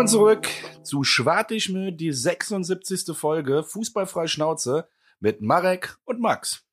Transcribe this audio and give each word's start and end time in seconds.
Willkommen 0.00 0.08
zurück 0.18 0.48
zu 0.82 1.04
Schwartischmü, 1.04 1.92
die 1.92 2.10
76. 2.10 3.14
Folge 3.14 3.62
Fußballfrei 3.62 4.28
Schnauze 4.28 4.88
mit 5.18 5.42
Marek 5.42 5.98
und 6.06 6.22
Max. 6.22 6.64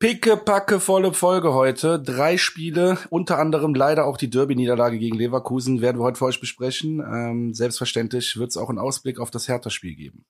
Picke, 0.00 0.36
packe, 0.36 0.80
volle 0.80 1.12
Folge 1.12 1.54
heute. 1.54 2.02
Drei 2.02 2.36
Spiele, 2.36 2.98
unter 3.10 3.38
anderem 3.38 3.76
leider 3.76 4.06
auch 4.06 4.16
die 4.16 4.28
Derby-Niederlage 4.28 4.98
gegen 4.98 5.16
Leverkusen, 5.16 5.80
werden 5.80 6.00
wir 6.00 6.02
heute 6.02 6.18
für 6.18 6.24
euch 6.24 6.40
besprechen. 6.40 6.98
Ähm, 6.98 7.54
selbstverständlich 7.54 8.36
wird 8.36 8.50
es 8.50 8.56
auch 8.56 8.68
einen 8.68 8.80
Ausblick 8.80 9.20
auf 9.20 9.30
das 9.30 9.46
Hertha-Spiel 9.46 9.94
geben. 9.94 10.24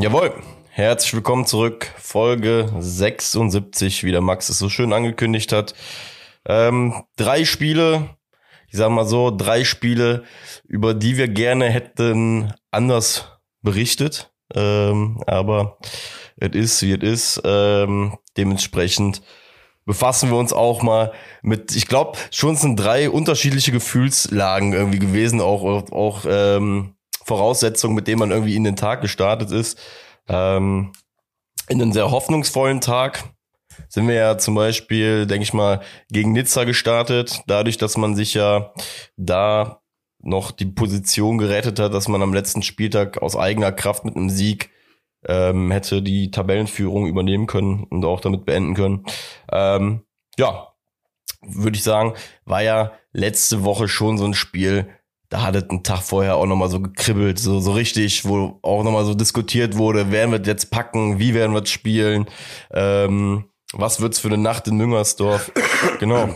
Jawohl. 0.00 0.53
Herzlich 0.76 1.14
willkommen 1.14 1.46
zurück. 1.46 1.88
Folge 1.98 2.68
76, 2.80 4.02
wie 4.02 4.10
der 4.10 4.20
Max 4.20 4.48
es 4.48 4.58
so 4.58 4.68
schön 4.68 4.92
angekündigt 4.92 5.52
hat. 5.52 5.72
Ähm, 6.46 7.04
drei 7.14 7.44
Spiele, 7.44 8.16
ich 8.66 8.76
sag 8.76 8.90
mal 8.90 9.06
so, 9.06 9.30
drei 9.30 9.62
Spiele, 9.62 10.24
über 10.66 10.92
die 10.92 11.16
wir 11.16 11.28
gerne 11.28 11.70
hätten 11.70 12.52
anders 12.72 13.38
berichtet. 13.62 14.32
Ähm, 14.52 15.22
aber 15.28 15.78
es 16.38 16.56
ist, 16.56 16.82
wie 16.82 16.94
es 16.94 17.02
ist. 17.36 17.42
Ähm, 17.44 18.18
dementsprechend 18.36 19.22
befassen 19.86 20.28
wir 20.28 20.38
uns 20.38 20.52
auch 20.52 20.82
mal 20.82 21.12
mit, 21.42 21.76
ich 21.76 21.86
glaube, 21.86 22.18
schon 22.32 22.56
sind 22.56 22.74
drei 22.74 23.10
unterschiedliche 23.10 23.70
Gefühlslagen 23.70 24.72
irgendwie 24.72 24.98
gewesen, 24.98 25.40
auch, 25.40 25.62
auch 25.92 26.24
ähm, 26.28 26.96
Voraussetzungen, 27.24 27.94
mit 27.94 28.08
denen 28.08 28.18
man 28.18 28.32
irgendwie 28.32 28.56
in 28.56 28.64
den 28.64 28.74
Tag 28.74 29.02
gestartet 29.02 29.52
ist. 29.52 29.78
Ähm, 30.28 30.92
in 31.68 31.80
einen 31.80 31.92
sehr 31.92 32.10
hoffnungsvollen 32.10 32.80
Tag 32.80 33.24
sind 33.88 34.08
wir 34.08 34.14
ja 34.14 34.38
zum 34.38 34.54
Beispiel, 34.54 35.26
denke 35.26 35.44
ich 35.44 35.52
mal, 35.52 35.80
gegen 36.10 36.32
Nizza 36.32 36.64
gestartet, 36.64 37.42
dadurch, 37.46 37.76
dass 37.76 37.96
man 37.96 38.14
sich 38.14 38.34
ja 38.34 38.72
da 39.16 39.80
noch 40.18 40.50
die 40.50 40.66
Position 40.66 41.38
gerettet 41.38 41.78
hat, 41.78 41.94
dass 41.94 42.08
man 42.08 42.22
am 42.22 42.34
letzten 42.34 42.62
Spieltag 42.62 43.22
aus 43.22 43.36
eigener 43.36 43.72
Kraft 43.72 44.04
mit 44.04 44.16
einem 44.16 44.30
Sieg 44.30 44.70
ähm, 45.26 45.70
hätte 45.70 46.02
die 46.02 46.30
Tabellenführung 46.30 47.06
übernehmen 47.06 47.46
können 47.46 47.84
und 47.84 48.04
auch 48.04 48.20
damit 48.20 48.44
beenden 48.44 48.74
können. 48.74 49.04
Ähm, 49.50 50.02
ja, 50.38 50.68
würde 51.42 51.76
ich 51.76 51.82
sagen, 51.82 52.14
war 52.44 52.62
ja 52.62 52.92
letzte 53.12 53.64
Woche 53.64 53.88
schon 53.88 54.18
so 54.18 54.24
ein 54.24 54.34
Spiel, 54.34 54.88
da 55.34 55.42
hat 55.42 55.56
es 55.56 55.68
einen 55.68 55.82
Tag 55.82 56.00
vorher 56.00 56.36
auch 56.36 56.46
nochmal 56.46 56.68
so 56.68 56.78
gekribbelt, 56.78 57.40
so, 57.40 57.58
so 57.58 57.72
richtig, 57.72 58.24
wo 58.24 58.60
auch 58.62 58.84
nochmal 58.84 59.04
so 59.04 59.14
diskutiert 59.14 59.76
wurde, 59.76 60.12
werden 60.12 60.30
wir 60.30 60.40
jetzt 60.40 60.70
packen, 60.70 61.18
wie 61.18 61.34
werden 61.34 61.52
wir 61.52 61.66
spielen, 61.66 62.26
ähm, 62.70 63.46
was 63.72 64.00
wird's 64.00 64.20
für 64.20 64.28
eine 64.28 64.38
Nacht 64.38 64.68
in 64.68 64.76
Müngersdorf, 64.76 65.50
genau. 65.98 66.32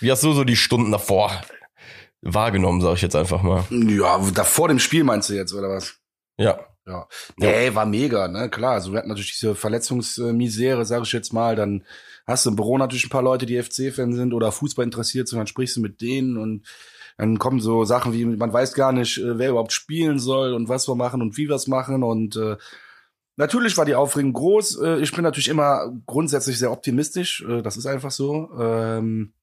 Wie 0.00 0.10
hast 0.10 0.22
du 0.22 0.32
so 0.32 0.44
die 0.44 0.56
Stunden 0.56 0.92
davor 0.92 1.42
wahrgenommen, 2.22 2.80
sag 2.80 2.94
ich 2.94 3.02
jetzt 3.02 3.16
einfach 3.16 3.42
mal? 3.42 3.64
Ja, 3.68 4.18
da 4.32 4.44
vor 4.44 4.68
dem 4.68 4.78
Spiel 4.78 5.04
meinst 5.04 5.28
du 5.28 5.34
jetzt, 5.34 5.52
oder 5.52 5.68
was? 5.68 5.96
Ja. 6.38 6.58
Ja. 6.86 7.06
Nee, 7.36 7.66
ja. 7.66 7.74
war 7.74 7.84
mega, 7.84 8.28
ne? 8.28 8.48
Klar, 8.48 8.72
also 8.72 8.92
wir 8.92 8.98
hatten 8.98 9.10
natürlich 9.10 9.38
diese 9.38 9.54
Verletzungsmisere, 9.54 10.86
sage 10.86 11.02
ich 11.02 11.12
jetzt 11.12 11.34
mal, 11.34 11.54
dann 11.54 11.84
hast 12.26 12.46
du 12.46 12.50
im 12.50 12.56
Büro 12.56 12.78
natürlich 12.78 13.04
ein 13.04 13.10
paar 13.10 13.22
Leute, 13.22 13.44
die 13.44 13.62
FC-Fan 13.62 14.14
sind 14.14 14.32
oder 14.32 14.52
Fußball 14.52 14.86
interessiert 14.86 15.28
sind, 15.28 15.36
dann 15.36 15.46
sprichst 15.46 15.76
du 15.76 15.82
mit 15.82 16.00
denen 16.00 16.38
und 16.38 16.66
dann 17.20 17.38
kommen 17.38 17.60
so 17.60 17.84
Sachen 17.84 18.14
wie, 18.14 18.24
man 18.24 18.50
weiß 18.50 18.72
gar 18.72 18.92
nicht, 18.92 19.18
äh, 19.18 19.38
wer 19.38 19.50
überhaupt 19.50 19.72
spielen 19.72 20.18
soll 20.18 20.54
und 20.54 20.70
was 20.70 20.88
wir 20.88 20.94
machen 20.94 21.20
und 21.20 21.36
wie 21.36 21.48
wir 21.48 21.54
es 21.54 21.66
machen. 21.66 22.02
Und 22.02 22.36
äh, 22.36 22.56
natürlich 23.36 23.76
war 23.76 23.84
die 23.84 23.94
Aufregung 23.94 24.32
groß. 24.32 24.80
Äh, 24.80 25.00
ich 25.00 25.12
bin 25.12 25.22
natürlich 25.22 25.48
immer 25.48 25.92
grundsätzlich 26.06 26.58
sehr 26.58 26.72
optimistisch. 26.72 27.44
Äh, 27.46 27.60
das 27.60 27.76
ist 27.76 27.84
einfach 27.84 28.10
so. 28.10 28.48
Ähm, 28.58 29.34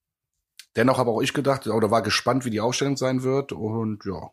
dennoch 0.75 0.97
habe 0.97 1.11
auch 1.11 1.21
ich 1.21 1.33
gedacht 1.33 1.67
oder 1.67 1.91
war 1.91 2.01
gespannt, 2.01 2.45
wie 2.45 2.49
die 2.49 2.61
Aufstellung 2.61 2.97
sein 2.97 3.21
wird. 3.21 3.51
Und 3.51 4.03
ja, 4.05 4.31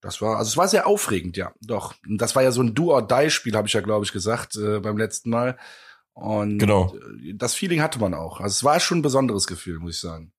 das 0.00 0.22
war, 0.22 0.38
also 0.38 0.48
es 0.48 0.56
war 0.56 0.66
sehr 0.66 0.86
aufregend, 0.86 1.36
ja, 1.36 1.52
doch. 1.60 1.94
Das 2.08 2.34
war 2.34 2.42
ja 2.42 2.52
so 2.52 2.62
ein 2.62 2.74
Do-or-Die-Spiel, 2.74 3.54
habe 3.54 3.68
ich 3.68 3.74
ja, 3.74 3.82
glaube 3.82 4.06
ich, 4.06 4.12
gesagt 4.12 4.56
äh, 4.56 4.80
beim 4.80 4.96
letzten 4.96 5.28
Mal. 5.28 5.58
Und 6.14 6.56
genau. 6.56 6.94
Äh, 6.94 7.34
das 7.34 7.54
Feeling 7.54 7.82
hatte 7.82 7.98
man 7.98 8.14
auch. 8.14 8.40
Also 8.40 8.54
es 8.54 8.64
war 8.64 8.80
schon 8.80 9.00
ein 9.00 9.02
besonderes 9.02 9.46
Gefühl, 9.46 9.78
muss 9.78 9.96
ich 9.96 10.00
sagen. 10.00 10.32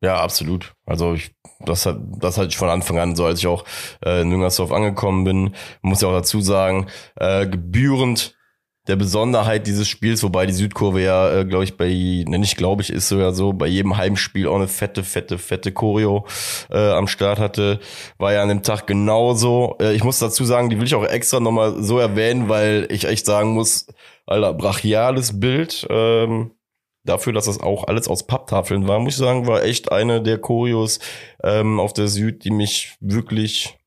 Ja, 0.00 0.20
absolut. 0.20 0.74
Also 0.84 1.14
ich, 1.14 1.34
das 1.60 1.86
hat, 1.86 1.98
das 2.18 2.36
hatte 2.36 2.48
ich 2.48 2.56
von 2.56 2.68
Anfang 2.68 2.98
an 2.98 3.16
so, 3.16 3.24
als 3.24 3.38
ich 3.38 3.46
auch 3.46 3.64
äh, 4.04 4.22
in 4.22 4.28
Nüngersdorf 4.28 4.72
angekommen 4.72 5.24
bin, 5.24 5.54
muss 5.82 6.02
ja 6.02 6.08
auch 6.08 6.12
dazu 6.12 6.40
sagen, 6.40 6.88
äh, 7.16 7.46
gebührend 7.46 8.36
der 8.86 8.96
Besonderheit 8.96 9.66
dieses 9.66 9.88
Spiels, 9.88 10.22
wobei 10.22 10.44
die 10.44 10.52
Südkurve 10.52 11.02
ja, 11.02 11.40
äh, 11.40 11.44
glaube 11.46 11.64
ich, 11.64 11.76
bei, 11.76 11.88
ne, 11.88 12.38
nicht 12.38 12.56
glaube 12.56 12.82
ich, 12.82 12.90
ist 12.90 13.08
sogar 13.08 13.32
so, 13.32 13.54
bei 13.54 13.66
jedem 13.66 13.96
Heimspiel 13.96 14.46
auch 14.46 14.56
eine 14.56 14.68
fette, 14.68 15.04
fette, 15.04 15.38
fette 15.38 15.72
Choreo 15.72 16.26
äh, 16.70 16.90
am 16.90 17.08
Start 17.08 17.38
hatte, 17.38 17.80
war 18.18 18.34
ja 18.34 18.42
an 18.42 18.48
dem 18.48 18.62
Tag 18.62 18.86
genauso. 18.86 19.76
Äh, 19.80 19.94
ich 19.94 20.04
muss 20.04 20.18
dazu 20.18 20.44
sagen, 20.44 20.68
die 20.68 20.78
will 20.78 20.86
ich 20.86 20.94
auch 20.94 21.04
extra 21.04 21.40
nochmal 21.40 21.82
so 21.82 21.98
erwähnen, 21.98 22.48
weil 22.50 22.86
ich 22.90 23.06
echt 23.06 23.24
sagen 23.24 23.54
muss, 23.54 23.86
Alter, 24.26 24.52
brachiales 24.52 25.40
Bild. 25.40 25.86
Ähm, 25.88 26.50
dafür, 27.04 27.32
dass 27.32 27.46
das 27.46 27.60
auch 27.60 27.86
alles 27.86 28.08
aus 28.08 28.26
Papptafeln 28.26 28.88
war, 28.88 28.98
muss 28.98 29.14
ich 29.14 29.18
sagen, 29.18 29.46
war 29.46 29.62
echt 29.62 29.92
eine 29.92 30.22
der 30.22 30.38
Choreos 30.38 30.98
ähm, 31.42 31.78
auf 31.78 31.92
der 31.92 32.08
Süd, 32.08 32.44
die 32.44 32.50
mich 32.50 32.96
wirklich, 33.00 33.78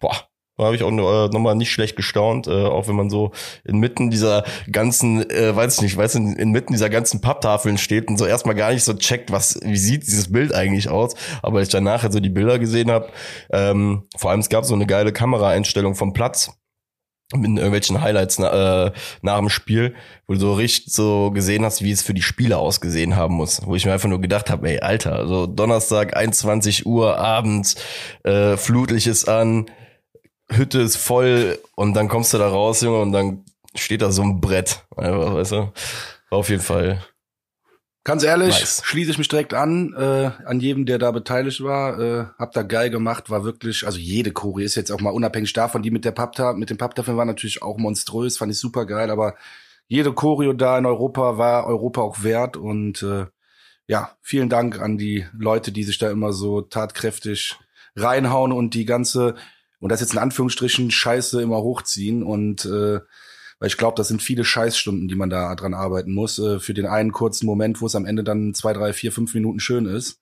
boah, 0.00 0.28
da 0.56 0.66
habe 0.66 0.76
ich 0.76 0.84
auch 0.84 0.90
äh, 0.90 1.28
nochmal 1.30 1.56
nicht 1.56 1.72
schlecht 1.72 1.96
gestaunt, 1.96 2.46
äh, 2.46 2.66
auch 2.66 2.86
wenn 2.86 2.94
man 2.94 3.10
so 3.10 3.32
inmitten 3.64 4.10
dieser 4.10 4.44
ganzen, 4.70 5.28
äh, 5.28 5.54
weiß 5.54 5.76
ich 5.76 5.82
nicht, 5.82 5.96
weiß 5.96 6.14
in, 6.14 6.36
inmitten 6.36 6.72
dieser 6.72 6.90
ganzen 6.90 7.20
Papptafeln 7.20 7.76
steht 7.76 8.06
und 8.06 8.18
so 8.18 8.24
erstmal 8.24 8.54
gar 8.54 8.72
nicht 8.72 8.84
so 8.84 8.94
checkt, 8.94 9.32
was, 9.32 9.58
wie 9.64 9.76
sieht 9.76 10.06
dieses 10.06 10.30
Bild 10.30 10.54
eigentlich 10.54 10.88
aus. 10.88 11.14
Aber 11.42 11.58
als 11.58 11.68
ich 11.68 11.72
danach 11.72 12.02
so 12.02 12.06
also 12.06 12.20
die 12.20 12.30
Bilder 12.30 12.60
gesehen 12.60 12.92
habe, 12.92 13.08
ähm, 13.50 14.04
vor 14.16 14.30
allem 14.30 14.40
es 14.40 14.48
gab 14.48 14.64
so 14.64 14.74
eine 14.74 14.86
geile 14.86 15.12
Kameraeinstellung 15.12 15.96
vom 15.96 16.12
Platz 16.12 16.52
mit 17.34 17.50
irgendwelchen 17.58 18.00
Highlights 18.00 18.38
äh, 18.38 18.90
nach 19.22 19.38
dem 19.38 19.48
Spiel, 19.48 19.94
wo 20.26 20.34
du 20.34 20.40
so 20.40 20.54
richtig 20.54 20.92
so 20.92 21.30
gesehen 21.30 21.64
hast, 21.64 21.82
wie 21.82 21.90
es 21.90 22.02
für 22.02 22.14
die 22.14 22.22
Spieler 22.22 22.58
ausgesehen 22.58 23.16
haben 23.16 23.34
muss. 23.34 23.60
Wo 23.64 23.74
ich 23.74 23.84
mir 23.86 23.92
einfach 23.92 24.08
nur 24.08 24.20
gedacht 24.20 24.50
habe, 24.50 24.68
ey, 24.68 24.80
Alter, 24.80 25.16
also 25.16 25.46
Donnerstag, 25.46 26.16
21 26.16 26.86
Uhr 26.86 27.18
abends, 27.18 27.76
äh, 28.22 28.56
Flutlicht 28.56 29.06
ist 29.06 29.28
an, 29.28 29.66
Hütte 30.50 30.80
ist 30.80 30.96
voll 30.96 31.58
und 31.74 31.94
dann 31.94 32.08
kommst 32.08 32.34
du 32.34 32.38
da 32.38 32.48
raus, 32.48 32.82
Junge, 32.82 33.00
und 33.00 33.12
dann 33.12 33.44
steht 33.74 34.02
da 34.02 34.10
so 34.10 34.22
ein 34.22 34.40
Brett. 34.40 34.84
Einfach, 34.96 35.34
weißt 35.34 35.52
du? 35.52 35.72
War 36.30 36.38
auf 36.38 36.48
jeden 36.48 36.62
Fall 36.62 37.02
Ganz 38.04 38.22
ehrlich, 38.22 38.60
nice. 38.60 38.82
schließe 38.84 39.12
ich 39.12 39.18
mich 39.18 39.28
direkt 39.28 39.54
an, 39.54 39.94
äh, 39.94 40.30
an 40.44 40.60
jedem, 40.60 40.84
der 40.84 40.98
da 40.98 41.10
beteiligt 41.10 41.64
war. 41.64 41.98
Äh, 41.98 42.26
hab 42.38 42.52
da 42.52 42.62
geil 42.62 42.90
gemacht, 42.90 43.30
war 43.30 43.44
wirklich, 43.44 43.86
also 43.86 43.98
jede 43.98 44.30
Chore 44.30 44.62
ist 44.62 44.74
jetzt 44.74 44.92
auch 44.92 45.00
mal 45.00 45.10
unabhängig 45.10 45.54
davon, 45.54 45.82
die 45.82 45.90
mit 45.90 46.04
der 46.04 46.12
Pappta, 46.12 46.52
mit 46.52 46.68
dem 46.68 46.76
Papptafeln 46.76 47.16
war 47.16 47.24
natürlich 47.24 47.62
auch 47.62 47.78
monströs, 47.78 48.36
fand 48.36 48.52
ich 48.52 48.58
super 48.58 48.84
geil, 48.84 49.10
aber 49.10 49.34
jede 49.88 50.12
Choreo 50.12 50.52
da 50.52 50.76
in 50.76 50.84
Europa 50.84 51.38
war 51.38 51.66
Europa 51.66 52.02
auch 52.02 52.22
wert 52.22 52.58
und 52.58 53.02
äh, 53.02 53.24
ja, 53.86 54.10
vielen 54.20 54.50
Dank 54.50 54.80
an 54.80 54.98
die 54.98 55.26
Leute, 55.36 55.72
die 55.72 55.84
sich 55.84 55.96
da 55.96 56.10
immer 56.10 56.34
so 56.34 56.60
tatkräftig 56.60 57.58
reinhauen 57.96 58.52
und 58.52 58.74
die 58.74 58.84
ganze, 58.84 59.34
und 59.80 59.90
das 59.90 60.00
jetzt 60.00 60.12
in 60.12 60.18
Anführungsstrichen, 60.18 60.90
Scheiße 60.90 61.40
immer 61.40 61.62
hochziehen 61.62 62.22
und 62.22 62.66
äh, 62.66 63.00
weil 63.64 63.68
ich 63.68 63.78
glaube, 63.78 63.96
das 63.96 64.08
sind 64.08 64.20
viele 64.20 64.44
Scheißstunden, 64.44 65.08
die 65.08 65.14
man 65.14 65.30
da 65.30 65.54
dran 65.54 65.72
arbeiten 65.72 66.12
muss, 66.12 66.38
äh, 66.38 66.60
für 66.60 66.74
den 66.74 66.84
einen 66.84 67.12
kurzen 67.12 67.46
Moment, 67.46 67.80
wo 67.80 67.86
es 67.86 67.94
am 67.94 68.04
Ende 68.04 68.22
dann 68.22 68.52
zwei, 68.52 68.74
drei, 68.74 68.92
vier, 68.92 69.10
fünf 69.10 69.32
Minuten 69.32 69.58
schön 69.58 69.86
ist. 69.86 70.20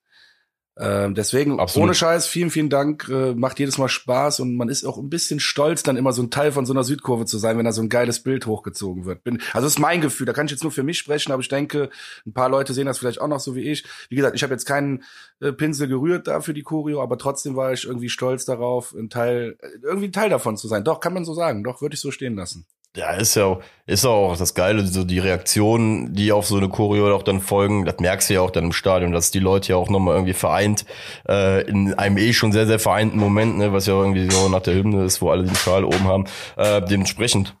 Ähm, 0.79 1.13
deswegen, 1.13 1.59
Absolut. 1.59 1.87
ohne 1.87 1.93
Scheiß, 1.93 2.25
vielen, 2.25 2.51
vielen 2.51 2.69
Dank. 2.69 3.09
Äh, 3.09 3.33
macht 3.35 3.59
jedes 3.59 3.77
Mal 3.77 3.89
Spaß 3.89 4.39
und 4.39 4.55
man 4.55 4.69
ist 4.69 4.85
auch 4.85 4.97
ein 4.97 5.09
bisschen 5.09 5.41
stolz, 5.41 5.83
dann 5.83 5.97
immer 5.97 6.13
so 6.13 6.23
ein 6.23 6.31
Teil 6.31 6.53
von 6.53 6.65
so 6.65 6.71
einer 6.71 6.85
Südkurve 6.85 7.25
zu 7.25 7.37
sein, 7.37 7.57
wenn 7.57 7.65
da 7.65 7.73
so 7.73 7.81
ein 7.81 7.89
geiles 7.89 8.23
Bild 8.23 8.45
hochgezogen 8.45 9.03
wird. 9.03 9.25
Bin, 9.25 9.41
also 9.51 9.65
das 9.65 9.73
ist 9.73 9.79
mein 9.79 9.99
Gefühl, 9.99 10.25
da 10.25 10.31
kann 10.31 10.45
ich 10.45 10.53
jetzt 10.53 10.63
nur 10.63 10.71
für 10.71 10.83
mich 10.83 10.97
sprechen, 10.97 11.33
aber 11.33 11.41
ich 11.41 11.49
denke, 11.49 11.89
ein 12.25 12.31
paar 12.31 12.47
Leute 12.47 12.73
sehen 12.73 12.85
das 12.85 12.97
vielleicht 12.97 13.19
auch 13.19 13.27
noch 13.27 13.41
so 13.41 13.57
wie 13.57 13.69
ich. 13.69 13.83
Wie 14.07 14.15
gesagt, 14.15 14.37
ich 14.37 14.43
habe 14.43 14.53
jetzt 14.53 14.65
keinen 14.65 15.03
äh, 15.41 15.51
Pinsel 15.51 15.89
gerührt 15.89 16.29
da 16.29 16.39
für 16.39 16.53
die 16.53 16.63
Choreo, 16.63 17.03
aber 17.03 17.17
trotzdem 17.17 17.57
war 17.57 17.73
ich 17.73 17.83
irgendwie 17.83 18.07
stolz 18.07 18.45
darauf, 18.45 18.93
ein 18.93 19.09
Teil, 19.09 19.57
äh, 19.59 19.67
irgendwie 19.81 20.07
ein 20.07 20.13
Teil 20.13 20.29
davon 20.29 20.55
zu 20.55 20.69
sein. 20.69 20.85
Doch, 20.85 21.01
kann 21.01 21.13
man 21.13 21.25
so 21.25 21.33
sagen. 21.33 21.65
Doch, 21.65 21.81
würde 21.81 21.95
ich 21.95 21.99
so 21.99 22.09
stehen 22.09 22.37
lassen. 22.37 22.65
Ja, 22.95 23.11
ist 23.13 23.35
ja 23.35 23.59
ist 23.85 24.05
auch 24.05 24.37
das 24.37 24.53
Geile, 24.53 24.85
so 24.85 25.03
die 25.03 25.19
Reaktionen, 25.19 26.13
die 26.13 26.31
auf 26.31 26.45
so 26.45 26.57
eine 26.57 26.69
Choreo 26.69 27.13
auch 27.13 27.23
dann 27.23 27.41
folgen, 27.41 27.85
das 27.85 27.97
merkst 27.99 28.29
du 28.29 28.35
ja 28.35 28.41
auch 28.41 28.51
dann 28.51 28.65
im 28.65 28.71
Stadion, 28.71 29.11
dass 29.11 29.31
die 29.31 29.39
Leute 29.39 29.69
ja 29.69 29.75
auch 29.77 29.89
nochmal 29.89 30.15
irgendwie 30.15 30.33
vereint, 30.33 30.85
äh, 31.27 31.63
in 31.67 31.93
einem 31.95 32.17
eh 32.17 32.33
schon 32.33 32.51
sehr, 32.51 32.67
sehr 32.67 32.79
vereinten 32.79 33.17
Moment, 33.17 33.57
ne, 33.57 33.73
was 33.73 33.87
ja 33.87 33.93
irgendwie 33.93 34.29
so 34.29 34.47
nach 34.47 34.61
der 34.61 34.75
Hymne 34.75 35.03
ist, 35.03 35.21
wo 35.21 35.31
alle 35.31 35.43
den 35.43 35.55
Schal 35.55 35.83
oben 35.83 36.03
haben, 36.03 36.25
äh, 36.55 36.81
dementsprechend. 36.81 37.55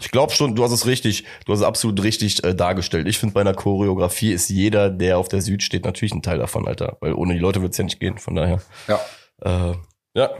Ich 0.00 0.10
glaube 0.10 0.32
schon, 0.32 0.54
du 0.54 0.62
hast 0.62 0.72
es 0.72 0.86
richtig, 0.86 1.24
du 1.44 1.52
hast 1.52 1.60
es 1.60 1.66
absolut 1.66 2.02
richtig 2.02 2.44
äh, 2.44 2.54
dargestellt. 2.54 3.08
Ich 3.08 3.18
finde, 3.18 3.34
bei 3.34 3.40
einer 3.40 3.54
Choreografie 3.54 4.32
ist 4.32 4.48
jeder, 4.48 4.90
der 4.90 5.18
auf 5.18 5.28
der 5.28 5.42
Süd 5.42 5.62
steht, 5.62 5.84
natürlich 5.84 6.14
ein 6.14 6.22
Teil 6.22 6.38
davon, 6.38 6.68
Alter. 6.68 6.96
Weil 7.00 7.14
ohne 7.14 7.34
die 7.34 7.40
Leute 7.40 7.62
wird's 7.62 7.78
ja 7.78 7.84
nicht 7.84 7.98
gehen, 7.98 8.18
von 8.18 8.36
daher. 8.36 8.62
Ja. 8.86 9.00
Äh, 9.42 9.74
ja. 10.14 10.30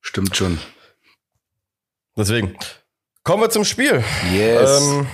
Stimmt 0.00 0.36
schon. 0.36 0.58
Deswegen, 2.16 2.56
Kommen 3.22 3.42
wir 3.42 3.50
zum 3.50 3.64
Spiel. 3.64 4.02
Yes. 4.32 4.80
Ähm, 4.80 5.06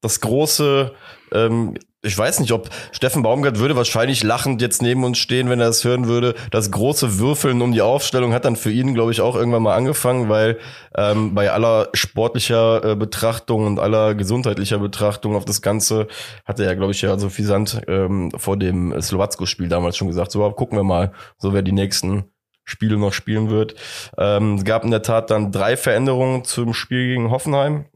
das 0.00 0.20
große, 0.20 0.92
ähm, 1.32 1.74
ich 2.02 2.16
weiß 2.16 2.40
nicht, 2.40 2.52
ob 2.52 2.70
Steffen 2.92 3.22
Baumgart 3.22 3.58
würde 3.58 3.76
wahrscheinlich 3.76 4.22
lachend 4.22 4.62
jetzt 4.62 4.82
neben 4.82 5.04
uns 5.04 5.18
stehen, 5.18 5.48
wenn 5.48 5.60
er 5.60 5.66
das 5.66 5.84
hören 5.84 6.06
würde. 6.06 6.34
Das 6.50 6.70
große 6.70 7.18
Würfeln 7.18 7.62
um 7.62 7.72
die 7.72 7.82
Aufstellung 7.82 8.32
hat 8.32 8.44
dann 8.44 8.56
für 8.56 8.70
ihn, 8.70 8.94
glaube 8.94 9.12
ich, 9.12 9.20
auch 9.20 9.36
irgendwann 9.36 9.62
mal 9.62 9.76
angefangen, 9.76 10.28
weil 10.28 10.58
ähm, 10.96 11.34
bei 11.34 11.52
aller 11.52 11.88
sportlicher 11.94 12.84
äh, 12.84 12.96
Betrachtung 12.96 13.66
und 13.66 13.78
aller 13.78 14.14
gesundheitlicher 14.14 14.78
Betrachtung 14.78 15.36
auf 15.36 15.44
das 15.44 15.62
Ganze 15.62 16.08
hat 16.44 16.58
er 16.58 16.66
ja, 16.66 16.74
glaube 16.74 16.92
ich, 16.92 17.02
ja 17.02 17.16
so 17.18 17.28
Sand 17.28 17.80
ähm, 17.86 18.30
vor 18.36 18.56
dem 18.56 19.00
Slowacko-Spiel 19.00 19.68
damals 19.68 19.96
schon 19.96 20.08
gesagt, 20.08 20.32
so 20.32 20.48
gucken 20.50 20.78
wir 20.78 20.84
mal, 20.84 21.12
so 21.36 21.52
wer 21.52 21.62
die 21.62 21.72
nächsten 21.72 22.24
Spiele 22.68 22.98
noch 22.98 23.12
spielen 23.12 23.48
wird. 23.48 23.74
Ähm, 24.18 24.56
es 24.56 24.64
gab 24.64 24.84
in 24.84 24.90
der 24.90 25.02
Tat 25.02 25.30
dann 25.30 25.52
drei 25.52 25.76
Veränderungen 25.76 26.44
zum 26.44 26.74
Spiel 26.74 27.08
gegen 27.08 27.30
Hoffenheim. 27.30 27.86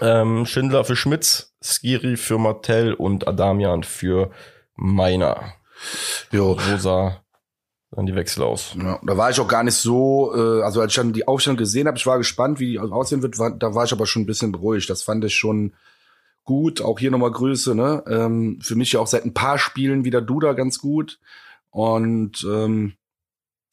Ähm, 0.00 0.46
Schindler 0.46 0.84
für 0.84 0.96
Schmitz, 0.96 1.54
Skiri 1.62 2.16
für 2.16 2.38
Martell 2.38 2.94
und 2.94 3.28
Adamian 3.28 3.84
für 3.84 4.30
Meiner. 4.74 5.54
Jo. 6.30 6.58
So 6.58 6.76
sah 6.78 7.22
dann 7.90 8.06
die 8.06 8.14
Wechsel 8.14 8.42
aus. 8.42 8.74
Ja, 8.76 8.98
da 9.02 9.16
war 9.16 9.30
ich 9.30 9.38
auch 9.38 9.48
gar 9.48 9.62
nicht 9.62 9.74
so, 9.74 10.32
äh, 10.34 10.62
also 10.62 10.80
als 10.80 10.92
ich 10.92 10.96
dann 10.96 11.12
die 11.12 11.28
Aufstellung 11.28 11.58
gesehen 11.58 11.86
habe, 11.86 11.98
ich 11.98 12.06
war 12.06 12.18
gespannt, 12.18 12.58
wie 12.58 12.72
die 12.72 12.78
aussehen 12.78 13.22
wird, 13.22 13.38
war, 13.38 13.50
da 13.50 13.74
war 13.74 13.84
ich 13.84 13.92
aber 13.92 14.06
schon 14.06 14.22
ein 14.22 14.26
bisschen 14.26 14.50
beruhigt. 14.50 14.88
Das 14.88 15.02
fand 15.02 15.24
ich 15.24 15.34
schon 15.34 15.74
gut. 16.44 16.80
Auch 16.80 16.98
hier 16.98 17.10
nochmal 17.10 17.30
Grüße, 17.30 17.74
ne? 17.74 18.02
Ähm, 18.08 18.58
für 18.62 18.74
mich 18.74 18.92
ja 18.92 19.00
auch 19.00 19.06
seit 19.06 19.24
ein 19.24 19.34
paar 19.34 19.58
Spielen 19.58 20.04
wieder 20.04 20.22
Duda 20.22 20.54
ganz 20.54 20.78
gut. 20.78 21.20
Und 21.70 22.44
ähm, 22.50 22.94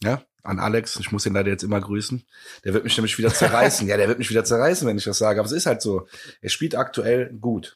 ja, 0.03 0.21
an 0.43 0.59
Alex. 0.59 0.97
Ich 0.99 1.11
muss 1.11 1.25
ihn 1.25 1.33
leider 1.33 1.49
jetzt 1.49 1.63
immer 1.63 1.79
grüßen. 1.79 2.23
Der 2.63 2.73
wird 2.73 2.83
mich 2.83 2.97
nämlich 2.97 3.17
wieder 3.17 3.33
zerreißen. 3.33 3.87
ja, 3.89 3.97
der 3.97 4.07
wird 4.07 4.19
mich 4.19 4.29
wieder 4.29 4.43
zerreißen, 4.43 4.87
wenn 4.87 4.97
ich 4.97 5.03
das 5.03 5.17
sage. 5.17 5.39
Aber 5.39 5.47
es 5.47 5.51
ist 5.51 5.65
halt 5.65 5.81
so. 5.81 6.07
Er 6.41 6.49
spielt 6.49 6.75
aktuell 6.75 7.33
gut. 7.39 7.75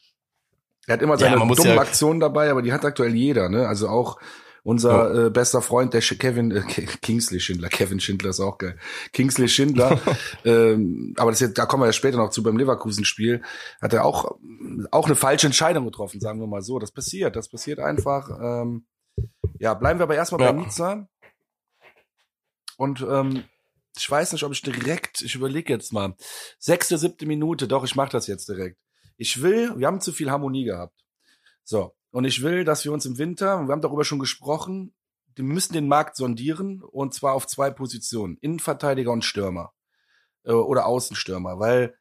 Er 0.88 0.94
hat 0.94 1.02
immer 1.02 1.18
seine 1.18 1.38
ja, 1.38 1.46
dummen 1.46 1.76
ja 1.76 1.80
Aktionen 1.80 2.20
dabei, 2.20 2.50
aber 2.50 2.62
die 2.62 2.74
hat 2.74 2.84
aktuell 2.84 3.16
jeder. 3.16 3.48
Ne? 3.48 3.68
Also 3.68 3.88
auch 3.88 4.20
unser 4.64 5.14
ja. 5.14 5.26
äh, 5.26 5.30
bester 5.30 5.62
Freund, 5.62 5.94
der 5.94 6.02
Kevin 6.02 6.52
äh, 6.52 6.62
Kingsley 7.02 7.40
Schindler. 7.40 7.70
Kevin 7.70 8.00
Schindler 8.00 8.30
ist 8.30 8.40
auch 8.40 8.58
geil. 8.58 8.78
Kingsley 9.12 9.50
Schindler. 9.50 10.00
ähm, 10.46 11.14
aber 11.18 11.32
das 11.32 11.42
jetzt, 11.42 11.58
da 11.58 11.66
kommen 11.66 11.84
wir 11.84 11.88
ja 11.88 11.94
später 11.94 12.18
noch 12.18 12.30
zu 12.30 12.44
beim 12.44 12.58
Leverkusen-Spiel. 12.58 13.42
Hat 13.82 13.94
er 13.94 14.06
auch 14.06 14.38
auch 14.92 15.06
eine 15.06 15.16
falsche 15.16 15.48
Entscheidung 15.48 15.86
getroffen, 15.86 16.22
sagen 16.22 16.40
wir 16.40 16.48
mal 16.48 16.62
so. 16.62 16.80
Das 16.80 16.92
passiert. 16.92 17.36
Das 17.36 17.50
passiert 17.50 17.80
einfach. 17.80 18.30
Ähm, 18.42 18.86
ja, 19.60 19.74
bleiben 19.74 20.00
wir 20.00 20.04
aber 20.04 20.16
erstmal 20.16 20.42
ja. 20.42 20.52
bei 20.52 20.62
Nizza. 20.62 21.08
Und 22.84 23.00
ähm, 23.10 23.46
ich 23.98 24.12
weiß 24.12 24.34
nicht, 24.34 24.44
ob 24.44 24.52
ich 24.52 24.62
direkt, 24.62 25.22
ich 25.22 25.36
überlege 25.36 25.72
jetzt 25.72 25.94
mal, 25.94 26.16
sechste, 26.60 26.98
siebte 26.98 27.26
Minute, 27.26 27.66
doch, 27.66 27.86
ich 27.86 27.96
mache 27.96 28.12
das 28.12 28.28
jetzt 28.28 28.50
direkt. 28.50 28.78
Ich 29.16 29.42
will, 29.42 29.72
wir 29.78 29.88
haben 29.88 30.02
zu 30.02 30.12
viel 30.12 30.30
Harmonie 30.30 30.66
gehabt. 30.66 31.00
So, 31.64 31.96
und 32.12 32.26
ich 32.26 32.44
will, 32.44 32.66
dass 32.66 32.84
wir 32.84 32.92
uns 32.92 33.06
im 33.06 33.18
Winter, 33.18 33.62
wir 33.62 33.72
haben 33.72 33.80
darüber 33.80 34.04
schon 34.04 34.20
gesprochen, 34.20 34.94
wir 35.34 35.46
müssen 35.46 35.72
den 35.72 35.88
Markt 35.88 36.18
sondieren 36.18 36.84
und 36.84 37.14
zwar 37.14 37.36
auf 37.36 37.48
zwei 37.48 37.72
Positionen, 37.72 38.38
Innenverteidiger 38.42 39.12
und 39.12 39.24
Stürmer. 39.24 39.72
Äh, 40.44 40.52
oder 40.52 40.86
Außenstürmer, 40.86 41.60
weil 41.60 41.96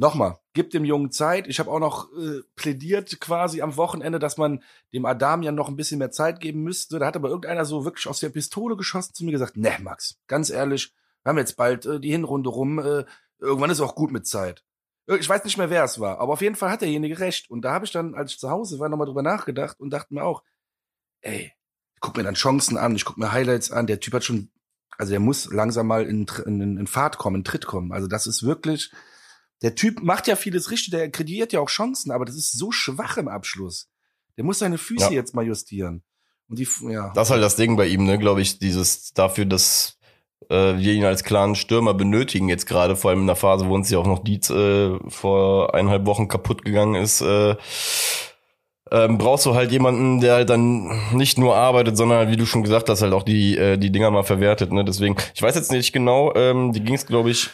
nochmal, 0.00 0.38
gibt 0.54 0.72
dem 0.72 0.84
Jungen 0.84 1.12
Zeit. 1.12 1.46
Ich 1.46 1.60
habe 1.60 1.70
auch 1.70 1.78
noch 1.78 2.10
äh, 2.14 2.40
plädiert 2.56 3.20
quasi 3.20 3.60
am 3.60 3.76
Wochenende, 3.76 4.18
dass 4.18 4.38
man 4.38 4.62
dem 4.94 5.04
Adamian 5.04 5.54
noch 5.54 5.68
ein 5.68 5.76
bisschen 5.76 5.98
mehr 5.98 6.10
Zeit 6.10 6.40
geben 6.40 6.62
müsste. 6.62 6.98
Da 6.98 7.06
hat 7.06 7.16
aber 7.16 7.28
irgendeiner 7.28 7.66
so 7.66 7.84
wirklich 7.84 8.08
aus 8.08 8.18
der 8.18 8.30
Pistole 8.30 8.76
geschossen 8.76 9.14
zu 9.14 9.24
mir 9.24 9.32
gesagt, 9.32 9.58
ne, 9.58 9.76
Max, 9.82 10.18
ganz 10.26 10.48
ehrlich, 10.48 10.94
wir 11.22 11.30
haben 11.30 11.38
jetzt 11.38 11.56
bald 11.56 11.84
äh, 11.84 12.00
die 12.00 12.10
Hinrunde 12.10 12.48
rum, 12.48 12.78
äh, 12.78 13.04
irgendwann 13.38 13.70
ist 13.70 13.80
auch 13.80 13.94
gut 13.94 14.10
mit 14.10 14.26
Zeit. 14.26 14.64
Äh, 15.06 15.18
ich 15.18 15.28
weiß 15.28 15.44
nicht 15.44 15.58
mehr, 15.58 15.68
wer 15.68 15.84
es 15.84 16.00
war, 16.00 16.18
aber 16.18 16.32
auf 16.32 16.40
jeden 16.40 16.56
Fall 16.56 16.70
hat 16.70 16.80
derjenige 16.80 17.18
recht. 17.18 17.50
Und 17.50 17.62
da 17.62 17.72
habe 17.72 17.84
ich 17.84 17.92
dann, 17.92 18.14
als 18.14 18.32
ich 18.32 18.38
zu 18.38 18.50
Hause 18.50 18.78
war, 18.78 18.88
nochmal 18.88 19.06
drüber 19.06 19.22
nachgedacht 19.22 19.78
und 19.78 19.90
dachte 19.90 20.14
mir 20.14 20.24
auch, 20.24 20.42
ey, 21.20 21.52
ich 21.94 22.00
guck 22.00 22.16
mir 22.16 22.22
dann 22.22 22.34
Chancen 22.34 22.78
an, 22.78 22.96
ich 22.96 23.04
guck 23.04 23.18
mir 23.18 23.32
Highlights 23.32 23.70
an, 23.70 23.86
der 23.86 24.00
Typ 24.00 24.14
hat 24.14 24.24
schon, 24.24 24.50
also 24.96 25.12
er 25.12 25.20
muss 25.20 25.52
langsam 25.52 25.86
mal 25.86 26.06
in, 26.06 26.26
in, 26.46 26.78
in 26.78 26.86
Fahrt 26.86 27.18
kommen, 27.18 27.36
in 27.36 27.44
Tritt 27.44 27.66
kommen. 27.66 27.92
Also 27.92 28.06
das 28.06 28.26
ist 28.26 28.42
wirklich, 28.42 28.90
der 29.62 29.74
Typ 29.74 30.02
macht 30.02 30.26
ja 30.26 30.36
vieles 30.36 30.70
richtig, 30.70 30.90
der 30.92 31.10
kreiert 31.10 31.52
ja 31.52 31.60
auch 31.60 31.68
Chancen, 31.68 32.10
aber 32.10 32.24
das 32.24 32.36
ist 32.36 32.52
so 32.52 32.72
schwach 32.72 33.16
im 33.16 33.28
Abschluss. 33.28 33.88
Der 34.36 34.44
muss 34.44 34.58
seine 34.58 34.78
Füße 34.78 35.06
ja. 35.06 35.10
jetzt 35.10 35.34
mal 35.34 35.46
justieren. 35.46 36.02
Und 36.48 36.58
die, 36.58 36.66
ja. 36.88 37.12
Das 37.14 37.28
ist 37.28 37.32
halt 37.32 37.42
das 37.42 37.56
Ding 37.56 37.76
bei 37.76 37.86
ihm, 37.86 38.04
ne, 38.04 38.18
glaube 38.18 38.40
ich, 38.40 38.58
dieses 38.58 39.12
dafür, 39.12 39.44
dass 39.44 39.98
äh, 40.48 40.76
wir 40.78 40.94
ihn 40.94 41.04
als 41.04 41.24
klaren 41.24 41.54
Stürmer 41.54 41.94
benötigen 41.94 42.48
jetzt 42.48 42.66
gerade, 42.66 42.96
vor 42.96 43.10
allem 43.10 43.20
in 43.20 43.26
der 43.26 43.36
Phase, 43.36 43.68
wo 43.68 43.74
uns 43.74 43.90
ja 43.90 43.98
auch 43.98 44.06
noch 44.06 44.24
Dietz 44.24 44.50
äh, 44.50 44.98
vor 45.08 45.74
eineinhalb 45.74 46.06
Wochen 46.06 46.28
kaputt 46.28 46.64
gegangen 46.64 46.94
ist, 46.94 47.20
äh, 47.20 47.54
ähm, 48.92 49.18
brauchst 49.18 49.46
du 49.46 49.54
halt 49.54 49.70
jemanden, 49.70 50.20
der 50.20 50.34
halt 50.34 50.50
dann 50.50 50.90
nicht 51.12 51.38
nur 51.38 51.54
arbeitet, 51.54 51.96
sondern 51.96 52.30
wie 52.30 52.36
du 52.36 52.46
schon 52.46 52.64
gesagt 52.64 52.88
hast, 52.88 53.02
halt 53.02 53.12
auch 53.12 53.22
die 53.22 53.56
äh, 53.56 53.78
die 53.78 53.92
Dinger 53.92 54.10
mal 54.10 54.24
verwertet. 54.24 54.72
Ne? 54.72 54.84
Deswegen, 54.84 55.16
ich 55.34 55.42
weiß 55.42 55.54
jetzt 55.54 55.70
nicht 55.70 55.92
genau, 55.92 56.34
ähm, 56.34 56.72
die 56.72 56.82
ging 56.82 56.96
es 56.96 57.06
glaube 57.06 57.30
ich 57.30 57.50